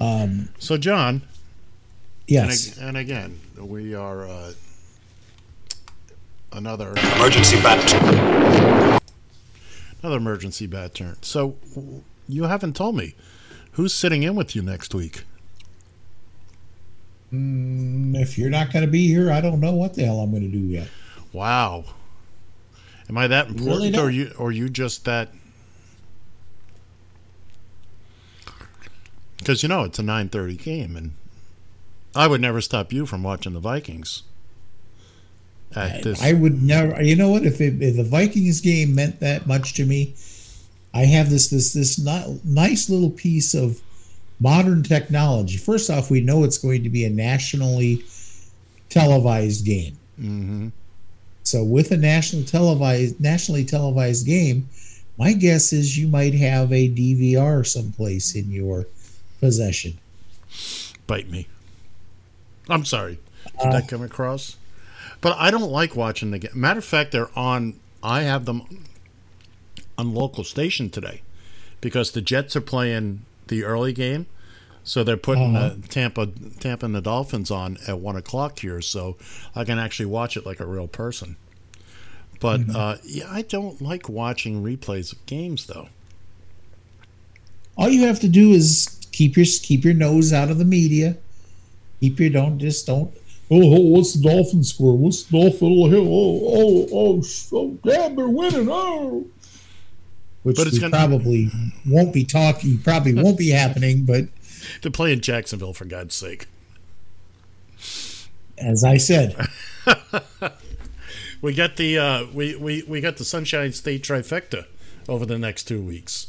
Um, 0.00 0.48
So, 0.58 0.76
John. 0.78 1.22
Yes. 2.26 2.78
And, 2.78 2.88
and 2.88 2.96
again, 2.96 3.40
we 3.58 3.94
are 3.94 4.26
uh, 4.26 4.52
another 6.54 6.90
Emergency 7.16 7.56
bat. 7.62 7.86
Turn. 7.88 9.00
Another 10.02 10.16
emergency 10.18 10.66
bat 10.66 10.94
turn. 10.94 11.16
So, 11.22 11.56
you 12.28 12.44
haven't 12.44 12.76
told 12.76 12.96
me 12.96 13.14
who's 13.72 13.92
sitting 13.94 14.22
in 14.22 14.34
with 14.34 14.54
you 14.54 14.62
next 14.62 14.94
week. 14.94 15.24
mm, 17.32 18.14
if 18.20 18.36
you're 18.38 18.50
not 18.50 18.72
going 18.72 18.84
to 18.84 18.90
be 18.90 19.06
here, 19.08 19.30
I 19.32 19.40
don't 19.40 19.60
know 19.60 19.72
what 19.74 19.94
the 19.94 20.04
hell 20.04 20.20
I'm 20.20 20.30
going 20.30 20.42
to 20.42 20.48
do 20.48 20.58
yet. 20.64 20.88
Wow. 21.32 21.84
Am 23.08 23.16
I 23.18 23.26
that 23.28 23.48
Really 23.48 23.88
important, 23.88 23.96
or 23.96 24.04
not. 24.04 24.12
you, 24.14 24.32
or 24.38 24.52
you 24.52 24.68
just 24.68 25.04
that? 25.06 25.30
Because 29.38 29.62
you 29.62 29.68
know 29.68 29.84
it's 29.84 29.98
a 29.98 30.02
nine 30.02 30.28
thirty 30.28 30.56
game, 30.56 30.96
and 30.96 31.12
I 32.14 32.26
would 32.26 32.40
never 32.40 32.60
stop 32.60 32.92
you 32.92 33.04
from 33.04 33.22
watching 33.22 33.52
the 33.52 33.60
Vikings. 33.60 34.22
At 35.76 36.02
this, 36.02 36.22
I 36.22 36.32
would 36.32 36.62
never. 36.62 37.02
You 37.02 37.16
know 37.16 37.30
what? 37.30 37.44
If, 37.44 37.60
it, 37.60 37.82
if 37.82 37.96
the 37.96 38.04
Vikings 38.04 38.60
game 38.60 38.94
meant 38.94 39.20
that 39.20 39.46
much 39.46 39.74
to 39.74 39.84
me, 39.84 40.14
I 40.92 41.04
have 41.04 41.30
this 41.30 41.48
this 41.48 41.72
this 41.72 41.98
ni- 41.98 42.40
nice 42.44 42.88
little 42.88 43.10
piece 43.10 43.54
of 43.54 43.80
modern 44.40 44.82
technology. 44.82 45.56
First 45.56 45.90
off, 45.90 46.10
we 46.10 46.20
know 46.20 46.44
it's 46.44 46.58
going 46.58 46.82
to 46.84 46.88
be 46.90 47.04
a 47.04 47.10
nationally 47.10 48.04
televised 48.88 49.64
game. 49.64 49.96
hmm 50.16 50.68
So 51.42 51.64
with 51.64 51.90
a 51.90 51.96
national 51.96 52.44
televised 52.44 53.20
nationally 53.20 53.64
televised 53.64 54.26
game, 54.26 54.68
my 55.18 55.32
guess 55.32 55.72
is 55.72 55.98
you 55.98 56.08
might 56.08 56.34
have 56.34 56.72
a 56.72 56.88
DVR 56.88 57.66
someplace 57.66 58.34
in 58.34 58.50
your 58.50 58.86
possession. 59.40 59.98
bite 61.06 61.28
me. 61.28 61.46
I'm 62.68 62.84
sorry. 62.84 63.18
Did 63.58 63.66
Uh, 63.68 63.72
that 63.72 63.88
come 63.88 64.02
across? 64.02 64.56
But 65.24 65.38
I 65.38 65.50
don't 65.50 65.70
like 65.70 65.96
watching 65.96 66.32
the 66.32 66.38
game. 66.38 66.50
Matter 66.54 66.80
of 66.80 66.84
fact, 66.84 67.10
they're 67.10 67.30
on. 67.36 67.80
I 68.02 68.24
have 68.24 68.44
them 68.44 68.84
on 69.96 70.12
local 70.12 70.44
station 70.44 70.90
today 70.90 71.22
because 71.80 72.10
the 72.12 72.20
Jets 72.20 72.54
are 72.56 72.60
playing 72.60 73.22
the 73.46 73.64
early 73.64 73.94
game, 73.94 74.26
so 74.84 75.02
they're 75.02 75.16
putting 75.16 75.56
Uh-huh. 75.56 75.66
uh, 75.66 75.74
Tampa, 75.88 76.26
Tampa 76.60 76.84
and 76.84 76.94
the 76.94 77.00
Dolphins 77.00 77.50
on 77.50 77.78
at 77.88 78.00
one 78.00 78.16
o'clock 78.16 78.58
here, 78.58 78.82
so 78.82 79.16
I 79.56 79.64
can 79.64 79.78
actually 79.78 80.04
watch 80.06 80.36
it 80.36 80.44
like 80.44 80.60
a 80.60 80.66
real 80.66 80.88
person. 80.88 81.36
But 82.38 82.60
Mhm. 82.60 82.74
uh, 82.76 82.96
yeah, 83.06 83.24
I 83.30 83.40
don't 83.40 83.80
like 83.80 84.10
watching 84.10 84.62
replays 84.62 85.10
of 85.10 85.24
games 85.24 85.64
though. 85.64 85.88
All 87.78 87.88
you 87.88 88.02
have 88.06 88.20
to 88.20 88.28
do 88.28 88.52
is 88.52 88.98
keep 89.10 89.38
your 89.38 89.46
keep 89.62 89.84
your 89.84 89.94
nose 89.94 90.34
out 90.34 90.50
of 90.50 90.58
the 90.58 90.66
media. 90.66 91.16
Keep 92.00 92.20
your 92.20 92.28
don't 92.28 92.58
just 92.58 92.86
don't. 92.86 93.10
Oh, 93.62 93.80
what's 93.90 94.14
the 94.14 94.22
Dolphin 94.28 94.64
score? 94.64 94.96
What's 94.96 95.22
the 95.24 95.38
Dolphin? 95.40 95.68
Oh, 95.70 95.94
oh, 95.94 96.88
oh, 96.92 97.20
oh, 97.22 97.22
oh 97.52 97.78
damn, 97.84 98.16
they're 98.16 98.26
winning! 98.28 98.68
Oh, 98.70 99.26
which 100.42 100.56
But 100.56 100.66
it's 100.66 100.78
gonna- 100.78 100.90
probably 100.96 101.50
won't 101.86 102.12
be 102.12 102.24
talking. 102.24 102.78
Probably 102.78 103.14
won't 103.14 103.38
be 103.38 103.50
happening. 103.50 104.04
But 104.04 104.28
They're 104.82 104.90
playing 104.90 105.20
Jacksonville 105.20 105.72
for 105.72 105.84
God's 105.84 106.14
sake. 106.14 106.46
as 108.58 108.84
I 108.84 108.96
said, 108.96 109.36
We 111.42 111.52
got 111.52 111.76
the 111.76 111.98
uh, 111.98 112.26
we, 112.32 112.56
we 112.56 112.82
we 112.84 113.00
got 113.02 113.18
the 113.18 113.24
Sunshine 113.24 113.72
State 113.72 114.02
trifecta 114.02 114.64
over 115.08 115.26
the 115.26 115.38
next 115.38 115.64
two 115.64 115.82
weeks. 115.82 116.28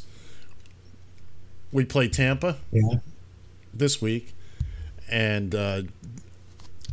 We 1.72 1.86
play 1.86 2.08
Tampa 2.08 2.58
yeah, 2.70 2.98
this 3.72 4.02
week, 4.02 4.34
and 5.10 5.54
uh, 5.54 5.82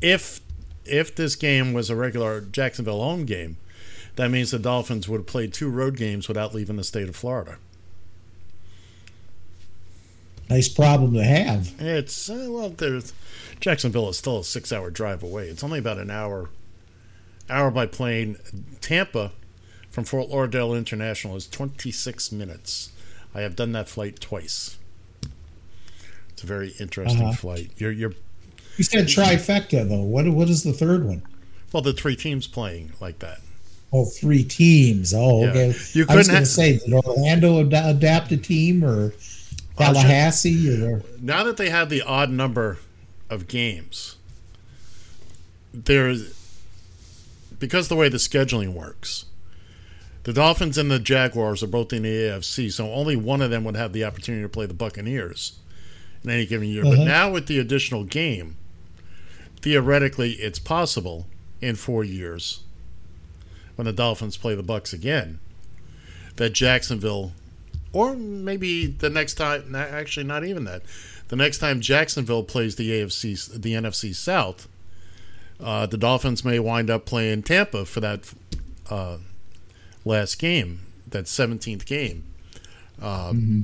if 0.03 0.41
if 0.85 1.15
this 1.15 1.35
game 1.35 1.73
was 1.73 1.89
a 1.89 1.95
regular 1.95 2.41
Jacksonville 2.41 2.99
home 3.01 3.25
game, 3.25 3.57
that 4.17 4.29
means 4.29 4.51
the 4.51 4.59
Dolphins 4.59 5.07
would 5.09 5.19
have 5.21 5.25
played 5.27 5.53
two 5.53 5.69
road 5.69 5.95
games 5.97 6.27
without 6.27 6.53
leaving 6.53 6.75
the 6.75 6.83
state 6.83 7.07
of 7.09 7.15
Florida. 7.15 7.57
nice 10.49 10.67
problem 10.67 11.13
to 11.13 11.23
have. 11.23 11.73
It's 11.79 12.29
uh, 12.29 12.47
well, 12.49 12.69
there's 12.69 13.13
Jacksonville 13.59 14.09
is 14.09 14.17
still 14.17 14.39
a 14.39 14.43
six-hour 14.43 14.89
drive 14.91 15.23
away. 15.23 15.47
It's 15.47 15.63
only 15.63 15.79
about 15.79 15.97
an 15.97 16.11
hour, 16.11 16.49
hour 17.49 17.71
by 17.71 17.85
plane. 17.85 18.37
Tampa 18.81 19.31
from 19.89 20.03
Fort 20.03 20.29
Lauderdale 20.29 20.73
International 20.75 21.35
is 21.35 21.47
26 21.47 22.31
minutes. 22.31 22.91
I 23.33 23.41
have 23.41 23.55
done 23.55 23.71
that 23.71 23.87
flight 23.89 24.19
twice. 24.19 24.77
It's 26.29 26.43
a 26.43 26.47
very 26.47 26.73
interesting 26.79 27.23
Uh-huh. 27.23 27.33
flight. 27.33 27.71
You're 27.77 27.91
you're 27.91 28.13
You 28.77 28.83
said 28.83 29.05
trifecta 29.05 29.87
though. 29.87 30.01
What 30.01 30.27
what 30.29 30.49
is 30.49 30.63
the 30.63 30.73
third 30.73 31.05
one? 31.05 31.21
well, 31.71 31.81
the 31.83 31.93
three 31.93 32.15
teams 32.15 32.45
playing 32.47 32.91
like 33.01 33.17
that. 33.19 33.39
Oh, 33.91 34.05
three 34.05 34.43
teams. 34.43 35.13
Oh, 35.13 35.43
Yeah. 35.43 35.49
okay. 35.49 35.65
You 35.65 35.65
I 35.67 35.69
was 35.69 35.93
couldn't 35.95 36.07
going 36.07 36.25
to 36.25 36.33
have- 36.33 36.47
say, 36.47 36.77
did 36.79 36.93
Orlando 36.93 37.59
ad- 37.61 37.95
adapt 37.95 38.31
a 38.31 38.37
team 38.37 38.83
or 38.83 39.13
Tallahassee 39.77 40.83
or 40.83 41.03
now 41.21 41.43
that 41.43 41.57
they 41.57 41.69
have 41.71 41.89
the 41.89 42.01
odd 42.03 42.29
number 42.29 42.77
of 43.29 43.47
games, 43.47 44.17
there's 45.73 46.33
because 47.59 47.87
the 47.87 47.95
way 47.95 48.09
the 48.09 48.17
scheduling 48.17 48.73
works, 48.73 49.25
the 50.23 50.33
Dolphins 50.33 50.77
and 50.77 50.91
the 50.91 50.99
Jaguars 50.99 51.63
are 51.63 51.67
both 51.67 51.93
in 51.93 52.03
the 52.03 52.09
AFC, 52.09 52.71
so 52.71 52.91
only 52.91 53.15
one 53.15 53.41
of 53.41 53.49
them 53.51 53.63
would 53.63 53.75
have 53.75 53.93
the 53.93 54.03
opportunity 54.03 54.43
to 54.43 54.49
play 54.49 54.65
the 54.65 54.73
Buccaneers 54.73 55.53
in 56.23 56.29
any 56.29 56.45
given 56.45 56.67
year. 56.67 56.83
But 56.83 56.93
Uh-huh. 56.93 57.03
now 57.05 57.31
with 57.31 57.47
the 57.47 57.59
additional 57.59 58.03
game, 58.03 58.57
theoretically, 59.63 60.33
it's 60.33 60.59
possible 60.59 61.25
in 61.61 61.75
four 61.75 62.03
years 62.03 62.59
when 63.75 63.85
the 63.85 63.93
Dolphins 63.93 64.37
play 64.37 64.53
the 64.55 64.61
Bucks 64.63 64.93
again 64.93 65.39
that 66.35 66.51
Jacksonville 66.51 67.31
or 67.93 68.15
maybe 68.15 68.85
the 68.87 69.09
next 69.09 69.35
time, 69.35 69.73
actually 69.75 70.25
not 70.25 70.43
even 70.43 70.63
that 70.65 70.81
the 71.29 71.35
next 71.35 71.59
time 71.59 71.79
jacksonville 71.79 72.43
plays 72.43 72.75
the 72.75 72.89
afc 72.89 73.61
the 73.61 73.73
nfc 73.73 74.13
south 74.15 74.67
uh, 75.59 75.85
the 75.85 75.97
dolphins 75.97 76.43
may 76.43 76.57
wind 76.59 76.89
up 76.89 77.05
playing 77.05 77.43
tampa 77.43 77.85
for 77.85 77.99
that 77.99 78.33
uh, 78.89 79.17
last 80.05 80.39
game 80.39 80.79
that 81.07 81.25
17th 81.25 81.85
game 81.85 82.23
um, 82.99 83.05
Mhm. 83.07 83.63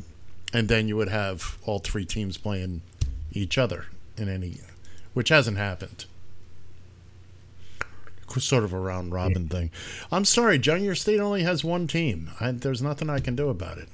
and 0.54 0.70
then 0.70 0.88
you 0.88 0.96
would 0.96 1.10
have 1.10 1.58
all 1.66 1.80
three 1.80 2.06
teams 2.06 2.38
playing 2.38 2.82
each 3.34 3.58
other 3.58 3.88
in 4.16 4.30
any 4.30 4.58
which 5.20 5.28
hasn't 5.28 5.58
happened 5.58 6.06
sort 8.38 8.64
of 8.64 8.72
a 8.72 8.80
round 8.80 9.12
robin 9.12 9.50
thing 9.50 9.70
i'm 10.14 10.24
sorry 10.24 10.58
john 10.58 10.82
your 10.82 10.96
state 10.96 11.20
only 11.20 11.44
has 11.44 11.62
one 11.62 11.88
team 11.88 12.30
I, 12.40 12.52
there's 12.52 12.82
nothing 12.82 13.10
i 13.10 13.20
can 13.20 13.36
do 13.36 13.50
about 13.50 13.78
it 13.80 13.90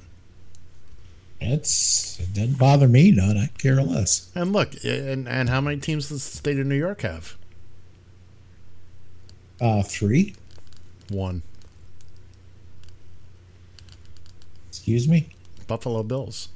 It's 1.42 2.20
it 2.20 2.34
doesn't 2.34 2.60
bother 2.60 2.88
me 2.88 3.12
none. 3.12 3.38
I 3.38 3.48
care 3.58 3.82
less. 3.82 4.30
And 4.36 4.54
look, 4.54 4.74
and 4.84 5.28
and 5.28 5.50
how 5.50 5.62
many 5.62 5.78
teams 5.82 6.10
does 6.10 6.30
the 6.30 6.38
state 6.38 6.60
of 6.60 6.68
New 6.68 6.76
York 6.76 7.02
have? 7.02 7.36
Uh, 9.60 9.84
three. 9.84 10.36
One. 11.10 11.42
Excuse 14.70 15.08
me. 15.08 15.30
Buffalo 15.68 16.04
Bills. 16.04 16.50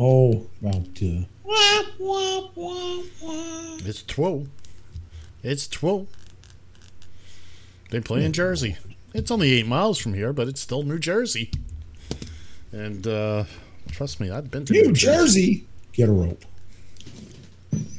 Oh, 0.00 0.46
about 0.62 0.86
uh, 1.02 1.24
It's 3.84 4.02
twelve. 4.04 4.48
It's 5.42 5.66
twelve. 5.66 6.06
They 7.90 8.00
play 8.00 8.24
in 8.24 8.32
Jersey. 8.32 8.76
It's 9.12 9.30
only 9.30 9.52
eight 9.52 9.66
miles 9.66 9.98
from 9.98 10.14
here, 10.14 10.32
but 10.32 10.46
it's 10.46 10.60
still 10.60 10.82
New 10.82 10.98
Jersey. 10.98 11.50
And 12.70 13.06
uh, 13.06 13.44
trust 13.90 14.20
me, 14.20 14.30
I've 14.30 14.50
been 14.50 14.64
to 14.66 14.72
New 14.72 14.92
Jersey. 14.92 15.64
Get 15.92 16.08
a 16.08 16.12
rope. 16.12 16.44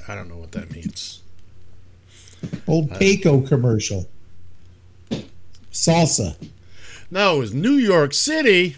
I 0.07 0.15
don't 0.15 0.30
know 0.30 0.38
what 0.38 0.53
that 0.53 0.71
means. 0.71 1.21
Old 2.67 2.91
Payco 2.91 3.45
commercial. 3.45 4.07
Salsa. 5.71 6.35
No, 7.11 7.38
it 7.38 7.39
was 7.39 7.53
New 7.53 7.73
York 7.73 8.13
City. 8.13 8.77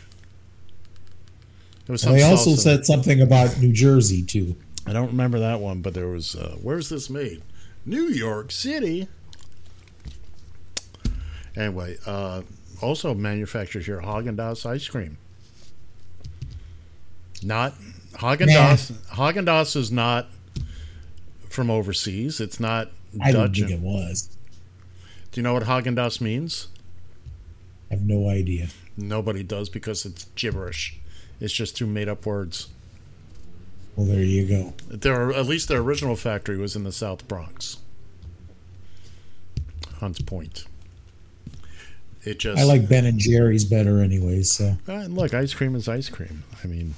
It 1.91 1.95
was 1.95 2.01
they 2.03 2.21
also 2.21 2.51
salsa. 2.51 2.57
said 2.59 2.85
something 2.85 3.21
about 3.21 3.59
New 3.59 3.73
Jersey 3.73 4.23
too. 4.23 4.55
I 4.87 4.93
don't 4.93 5.07
remember 5.07 5.39
that 5.39 5.59
one, 5.59 5.81
but 5.81 5.93
there 5.93 6.07
was. 6.07 6.37
Uh, 6.37 6.55
where's 6.61 6.87
this 6.87 7.09
made? 7.09 7.41
New 7.85 8.03
York 8.03 8.49
City. 8.53 9.09
Anyway, 11.53 11.97
uh, 12.05 12.43
also 12.81 13.13
manufactures 13.13 13.87
here 13.87 13.99
Haagen 13.99 14.37
Dazs 14.37 14.65
ice 14.65 14.87
cream. 14.87 15.17
Not 17.43 17.73
Haagen 18.13 18.47
Dazs. 18.47 18.93
Haagen 19.09 19.45
Dazs 19.45 19.75
is 19.75 19.91
not 19.91 20.27
from 21.49 21.69
overseas. 21.69 22.39
It's 22.39 22.57
not 22.57 22.89
I 23.21 23.33
don't 23.33 23.47
Dutch. 23.47 23.59
think 23.59 23.71
it 23.71 23.81
was. 23.81 24.29
Do 25.33 25.41
you 25.41 25.43
know 25.43 25.53
what 25.55 25.63
Haagen 25.63 25.97
Dazs 25.97 26.21
means? 26.21 26.69
I 27.91 27.95
have 27.95 28.03
no 28.03 28.29
idea. 28.29 28.67
Nobody 28.95 29.43
does 29.43 29.67
because 29.67 30.05
it's 30.05 30.23
gibberish. 30.35 30.97
It's 31.41 31.51
just 31.51 31.75
through 31.75 31.87
made 31.87 32.07
up 32.07 32.25
words. 32.25 32.67
Well, 33.95 34.05
there 34.05 34.23
you 34.23 34.47
go. 34.47 34.73
Their 34.87 35.33
at 35.33 35.47
least 35.47 35.67
their 35.67 35.79
original 35.79 36.15
factory 36.15 36.57
was 36.57 36.75
in 36.75 36.83
the 36.85 36.91
South 36.91 37.27
Bronx, 37.27 37.77
Hunts 39.99 40.21
Point. 40.21 40.65
It 42.23 42.37
just 42.39 42.59
I 42.59 42.63
like 42.63 42.87
Ben 42.87 43.05
and 43.05 43.19
Jerry's 43.19 43.65
better, 43.65 43.99
anyways. 43.99 44.51
So, 44.51 44.77
Uh, 44.87 44.91
and 44.93 45.15
look, 45.15 45.33
ice 45.33 45.53
cream 45.53 45.75
is 45.75 45.87
ice 45.87 46.07
cream. 46.07 46.43
I 46.63 46.67
mean, 46.67 46.93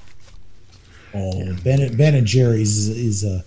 oh, 1.13 1.55
Ben 1.63 1.81
and 1.81 1.97
Ben 1.97 2.13
and 2.13 2.27
Jerry's 2.27 2.77
is, 2.77 2.89
is 2.89 3.23
a 3.23 3.43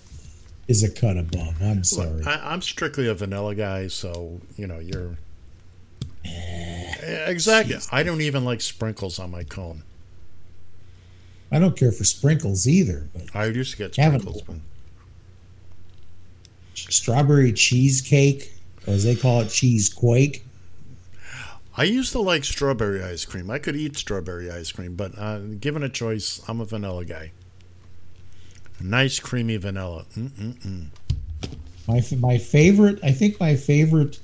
is 0.67 0.83
a 0.83 0.89
cut 0.89 1.17
above. 1.17 1.61
I'm 1.61 1.83
sorry. 1.83 2.09
look, 2.09 2.27
I, 2.27 2.41
I'm 2.51 2.63
strictly 2.63 3.07
a 3.07 3.13
vanilla 3.13 3.53
guy, 3.53 3.87
so 3.87 4.41
you 4.57 4.65
know 4.65 4.79
you're 4.79 5.17
exactly. 6.25 7.77
I 7.91 8.01
don't 8.03 8.21
even 8.21 8.43
like 8.43 8.61
sprinkles 8.61 9.19
on 9.19 9.29
my 9.31 9.43
cone. 9.43 9.83
I 11.51 11.59
don't 11.59 11.77
care 11.77 11.91
for 11.91 12.03
sprinkles 12.03 12.67
either, 12.67 13.07
but 13.13 13.35
I 13.35 13.45
used 13.45 13.71
to 13.71 13.77
get 13.77 13.93
sprinkles, 13.93 14.41
but 14.41 14.57
strawberry 16.73 17.53
cheesecake, 17.53 18.53
or 18.85 18.93
as 18.93 19.03
they 19.03 19.15
call 19.15 19.41
it, 19.41 19.49
cheese 19.49 19.89
quake. 19.89 20.45
I 21.75 21.83
used 21.83 22.11
to 22.13 22.19
like 22.19 22.43
strawberry 22.43 23.03
ice 23.03 23.23
cream. 23.23 23.51
I 23.51 23.59
could 23.59 23.75
eat 23.75 23.95
strawberry 23.95 24.51
ice 24.51 24.71
cream, 24.71 24.95
but 24.95 25.17
uh, 25.17 25.39
given 25.59 25.83
a 25.83 25.89
choice, 25.89 26.41
I'm 26.47 26.59
a 26.59 26.65
vanilla 26.65 27.05
guy. 27.05 27.31
Nice 28.81 29.19
creamy 29.19 29.57
vanilla. 29.57 30.05
Mm-mm-mm. 30.15 30.87
My 31.87 32.01
my 32.19 32.37
favorite, 32.37 32.99
I 33.03 33.11
think 33.11 33.39
my 33.39 33.55
favorite 33.55 34.19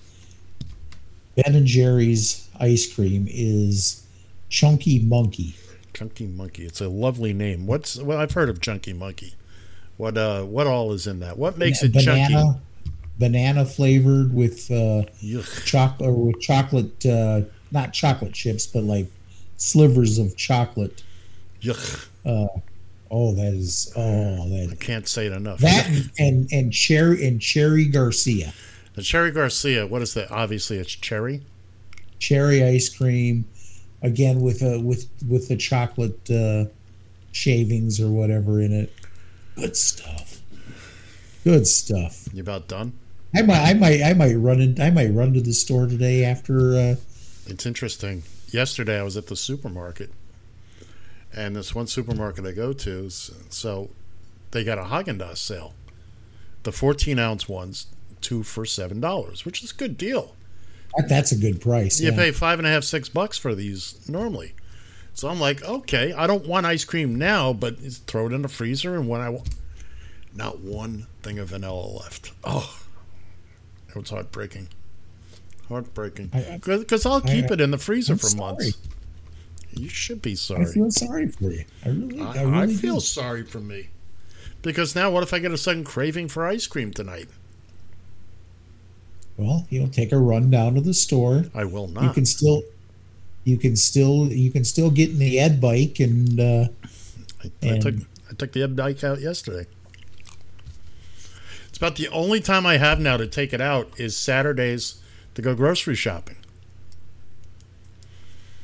Ben 1.35 1.55
and 1.55 1.65
Jerry's 1.65 2.47
ice 2.59 2.91
cream 2.93 3.27
is 3.29 4.03
Chunky 4.49 4.99
Monkey. 4.99 5.55
Chunky 5.93 6.27
Monkey. 6.27 6.65
It's 6.65 6.81
a 6.81 6.89
lovely 6.89 7.33
name. 7.33 7.65
What's 7.67 7.97
well? 7.97 8.17
I've 8.17 8.31
heard 8.33 8.49
of 8.49 8.61
Chunky 8.61 8.93
Monkey. 8.93 9.35
What 9.97 10.17
uh? 10.17 10.43
What 10.43 10.67
all 10.67 10.91
is 10.93 11.07
in 11.07 11.19
that? 11.19 11.37
What 11.37 11.57
makes 11.57 11.83
it 11.83 11.93
banana, 11.93 12.29
chunky? 12.29 12.59
banana 13.19 13.65
flavored 13.65 14.33
with 14.33 14.71
uh, 14.71 15.03
chocolate 15.65 16.09
or 16.09 16.13
with 16.13 16.41
chocolate, 16.41 17.05
uh, 17.05 17.41
not 17.71 17.93
chocolate 17.93 18.33
chips, 18.33 18.65
but 18.65 18.83
like 18.83 19.07
slivers 19.57 20.17
of 20.17 20.35
chocolate. 20.35 21.03
Yuck. 21.61 22.07
Uh, 22.25 22.47
oh, 23.11 23.33
that 23.33 23.53
is 23.53 23.93
oh 23.95 24.49
that. 24.49 24.69
I 24.71 24.75
can't 24.75 25.07
say 25.07 25.27
it 25.27 25.33
enough. 25.33 25.59
that 25.59 25.87
and 26.17 26.51
and 26.51 26.73
cherry 26.73 27.25
and 27.25 27.41
cherry 27.41 27.85
Garcia, 27.85 28.53
the 28.95 29.01
Cherry 29.03 29.31
Garcia. 29.31 29.85
What 29.87 30.01
is 30.01 30.13
that? 30.15 30.31
Obviously, 30.31 30.77
it's 30.77 30.91
cherry. 30.91 31.41
cherry 32.19 32.63
ice 32.63 32.89
cream, 32.89 33.45
again 34.03 34.41
with 34.41 34.61
a 34.61 34.80
with 34.80 35.07
with 35.27 35.47
the 35.47 35.57
chocolate 35.57 36.30
uh, 36.30 36.65
shavings 37.31 37.99
or 37.99 38.09
whatever 38.09 38.61
in 38.61 38.71
it. 38.71 38.93
Good 39.55 39.75
stuff. 39.75 40.41
Good 41.43 41.65
stuff. 41.67 42.27
You 42.34 42.41
about 42.41 42.67
done? 42.67 42.93
I 43.35 43.41
might 43.41 43.63
I 43.69 43.73
might 43.73 44.01
I 44.03 44.13
might 44.13 44.35
run 44.35 44.61
in 44.61 44.80
I 44.80 44.91
might 44.91 45.11
run 45.11 45.34
to 45.34 45.41
the 45.41 45.53
store 45.53 45.88
today 45.88 46.23
after 46.23 46.75
uh, 46.75 46.95
It's 47.47 47.65
interesting. 47.65 48.23
Yesterday, 48.49 48.99
I 48.99 49.03
was 49.03 49.17
at 49.17 49.27
the 49.27 49.35
supermarket, 49.35 50.11
and 51.35 51.55
this 51.55 51.73
one 51.73 51.88
supermarket 51.88 52.45
I 52.45 52.51
go 52.51 52.71
to, 52.71 53.09
so 53.09 53.89
they 54.51 54.63
got 54.63 54.77
a 54.77 54.84
Haagen 54.84 55.17
Dazs 55.19 55.38
sale. 55.38 55.73
The 56.61 56.71
14 56.71 57.17
ounce 57.17 57.49
ones, 57.49 57.88
two 58.21 58.43
for 58.43 58.63
seven 58.65 59.01
dollars, 59.01 59.43
which 59.43 59.63
is 59.63 59.71
a 59.71 59.75
good 59.75 59.97
deal. 59.97 60.35
That- 60.97 61.09
that's 61.09 61.31
a 61.31 61.35
good 61.37 61.61
price. 61.61 61.99
You 61.99 62.11
yeah. 62.11 62.15
pay 62.17 62.31
five 62.31 62.59
and 62.59 62.67
a 62.67 62.71
half, 62.71 62.83
six 62.83 63.09
bucks 63.09 63.37
for 63.37 63.53
these 63.55 63.95
normally. 64.07 64.53
So 65.15 65.27
I'm 65.29 65.39
like, 65.39 65.63
okay, 65.63 66.11
I 66.13 66.25
don't 66.27 66.47
want 66.47 66.65
ice 66.65 66.83
cream 66.85 67.15
now, 67.15 67.53
but 67.53 67.77
throw 68.07 68.25
it 68.27 68.33
in 68.33 68.41
the 68.41 68.47
freezer, 68.47 68.95
and 68.95 69.07
when 69.07 69.21
I 69.21 69.29
want, 69.29 69.49
not 70.35 70.59
one 70.61 71.05
thing 71.21 71.37
of 71.37 71.49
vanilla 71.49 71.85
left. 71.85 72.31
Oh, 72.43 72.79
it 73.89 73.95
was 73.95 74.09
heartbreaking. 74.09 74.69
Heartbreaking. 75.69 76.31
I- 76.33 76.53
I- 76.55 76.57
Because 76.57 77.05
I'll 77.05 77.21
keep 77.21 77.51
I- 77.51 77.53
it 77.53 77.61
in 77.61 77.69
the 77.71 77.77
freezer 77.77 78.13
I'm 78.13 78.19
for 78.19 78.35
months. 78.35 78.75
You 79.75 79.89
should 79.89 80.21
be 80.21 80.35
sorry. 80.35 80.65
I 80.65 80.71
feel 80.71 80.91
sorry 80.91 81.27
for 81.27 81.51
you. 81.51 81.65
I 81.85 81.89
really 81.89 82.21
I, 82.21 82.25
I, 82.25 82.37
I 82.41 82.61
really 82.61 82.75
feel 82.75 82.95
do. 82.95 82.99
sorry 83.01 83.43
for 83.43 83.59
me. 83.59 83.89
Because 84.61 84.95
now, 84.95 85.09
what 85.11 85.23
if 85.23 85.33
I 85.33 85.39
get 85.39 85.51
a 85.51 85.57
sudden 85.57 85.83
craving 85.83 86.27
for 86.29 86.45
ice 86.45 86.67
cream 86.67 86.91
tonight? 86.91 87.27
Well, 89.38 89.65
you 89.69 89.81
know, 89.81 89.88
take 89.88 90.11
a 90.11 90.18
run 90.18 90.49
down 90.51 90.76
to 90.76 90.81
the 90.81 90.93
store. 90.93 91.45
I 91.55 91.65
will 91.65 91.88
not. 91.88 92.03
You 92.03 92.10
can 92.11 92.26
still 92.26 92.64
you 93.43 93.57
can 93.57 93.76
still 93.76 94.31
you 94.31 94.51
can 94.51 94.64
still 94.64 94.89
get 94.89 95.10
in 95.10 95.19
the 95.19 95.39
ed 95.39 95.60
bike 95.60 95.99
and 95.99 96.39
uh 96.39 96.68
I, 97.43 97.51
I 97.61 97.68
and- 97.68 97.81
took 97.81 97.95
I 98.30 98.35
took 98.35 98.51
the 98.53 98.64
Ed 98.64 98.76
bike 98.76 99.03
out 99.03 99.22
yesterday. 99.22 99.68
It's 101.69 101.77
about 101.77 101.97
the 101.97 102.07
only 102.10 102.39
time 102.39 102.65
I 102.65 102.77
have 102.77 102.99
now 102.99 103.18
to 103.18 103.27
take 103.27 103.53
it 103.53 103.61
out 103.61 103.91
is 103.99 104.18
Saturdays 104.18 105.01
to 105.35 105.41
go 105.41 105.53
grocery 105.55 105.95
shopping. 105.95 106.38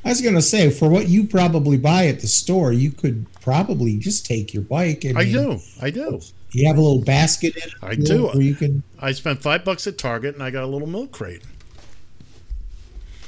I 0.04 0.08
was 0.08 0.20
gonna 0.20 0.42
say 0.42 0.70
for 0.70 0.88
what 0.88 1.08
you 1.08 1.24
probably 1.26 1.76
buy 1.76 2.06
at 2.06 2.20
the 2.20 2.26
store, 2.26 2.72
you 2.72 2.90
could 2.90 3.26
probably 3.40 3.96
just 3.96 4.26
take 4.26 4.54
your 4.54 4.62
bike. 4.62 5.04
I, 5.04 5.10
I 5.10 5.24
mean, 5.24 5.32
do. 5.32 5.60
I 5.80 5.90
do. 5.90 6.20
You 6.52 6.66
have 6.66 6.76
a 6.78 6.80
little 6.80 7.02
basket 7.02 7.56
in 7.56 7.62
it. 7.62 7.74
I 7.82 7.94
do. 7.94 8.26
Where 8.26 8.40
you 8.40 8.54
can 8.54 8.82
I 8.98 9.12
spent 9.12 9.40
five 9.42 9.64
bucks 9.64 9.86
at 9.86 9.98
Target 9.98 10.34
and 10.34 10.42
I 10.42 10.50
got 10.50 10.64
a 10.64 10.66
little 10.66 10.88
milk 10.88 11.12
crate. 11.12 11.42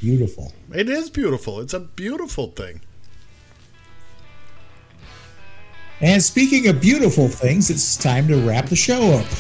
beautiful. 0.01 0.53
It 0.75 0.89
is 0.89 1.09
beautiful. 1.11 1.61
It's 1.61 1.75
a 1.75 1.81
beautiful 1.81 2.49
thing. 2.49 2.81
And 6.01 6.21
speaking 6.21 6.67
of 6.67 6.81
beautiful 6.81 7.29
things, 7.29 7.71
it's 7.71 7.97
time 7.97 8.27
to 8.27 8.37
wrap 8.39 8.67
the 8.67 8.75
show 8.75 9.13
up. 9.13 9.27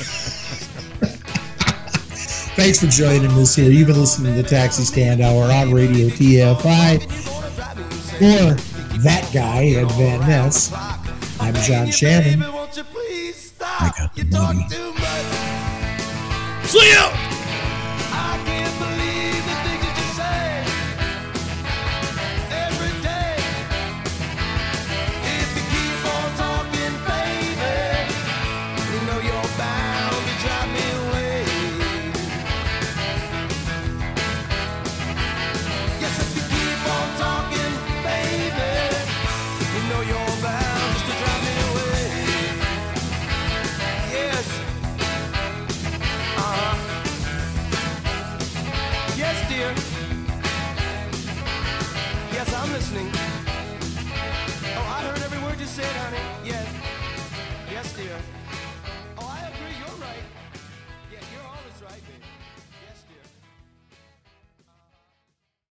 Thanks 2.55 2.81
for 2.81 2.87
joining 2.87 3.31
us 3.33 3.57
here. 3.57 3.69
You've 3.69 3.89
been 3.89 3.99
listening 3.99 4.37
to 4.37 4.43
the 4.43 4.49
Taxi 4.49 4.85
Stand 4.85 5.21
Hour 5.23 5.51
on 5.51 5.73
Radio 5.73 6.07
TFI. 6.09 7.03
For 8.13 8.55
that 9.01 9.29
guy, 9.35 9.65
Ed 9.65 9.91
Van 9.93 10.21
Ness, 10.21 10.73
I'm 11.41 11.55
John 11.55 11.91
Shannon. 11.91 12.45
I 13.64 13.93
got 13.97 14.14
the 14.14 14.24
money. 14.24 14.66
See 16.68 16.90
ya! 16.90 17.32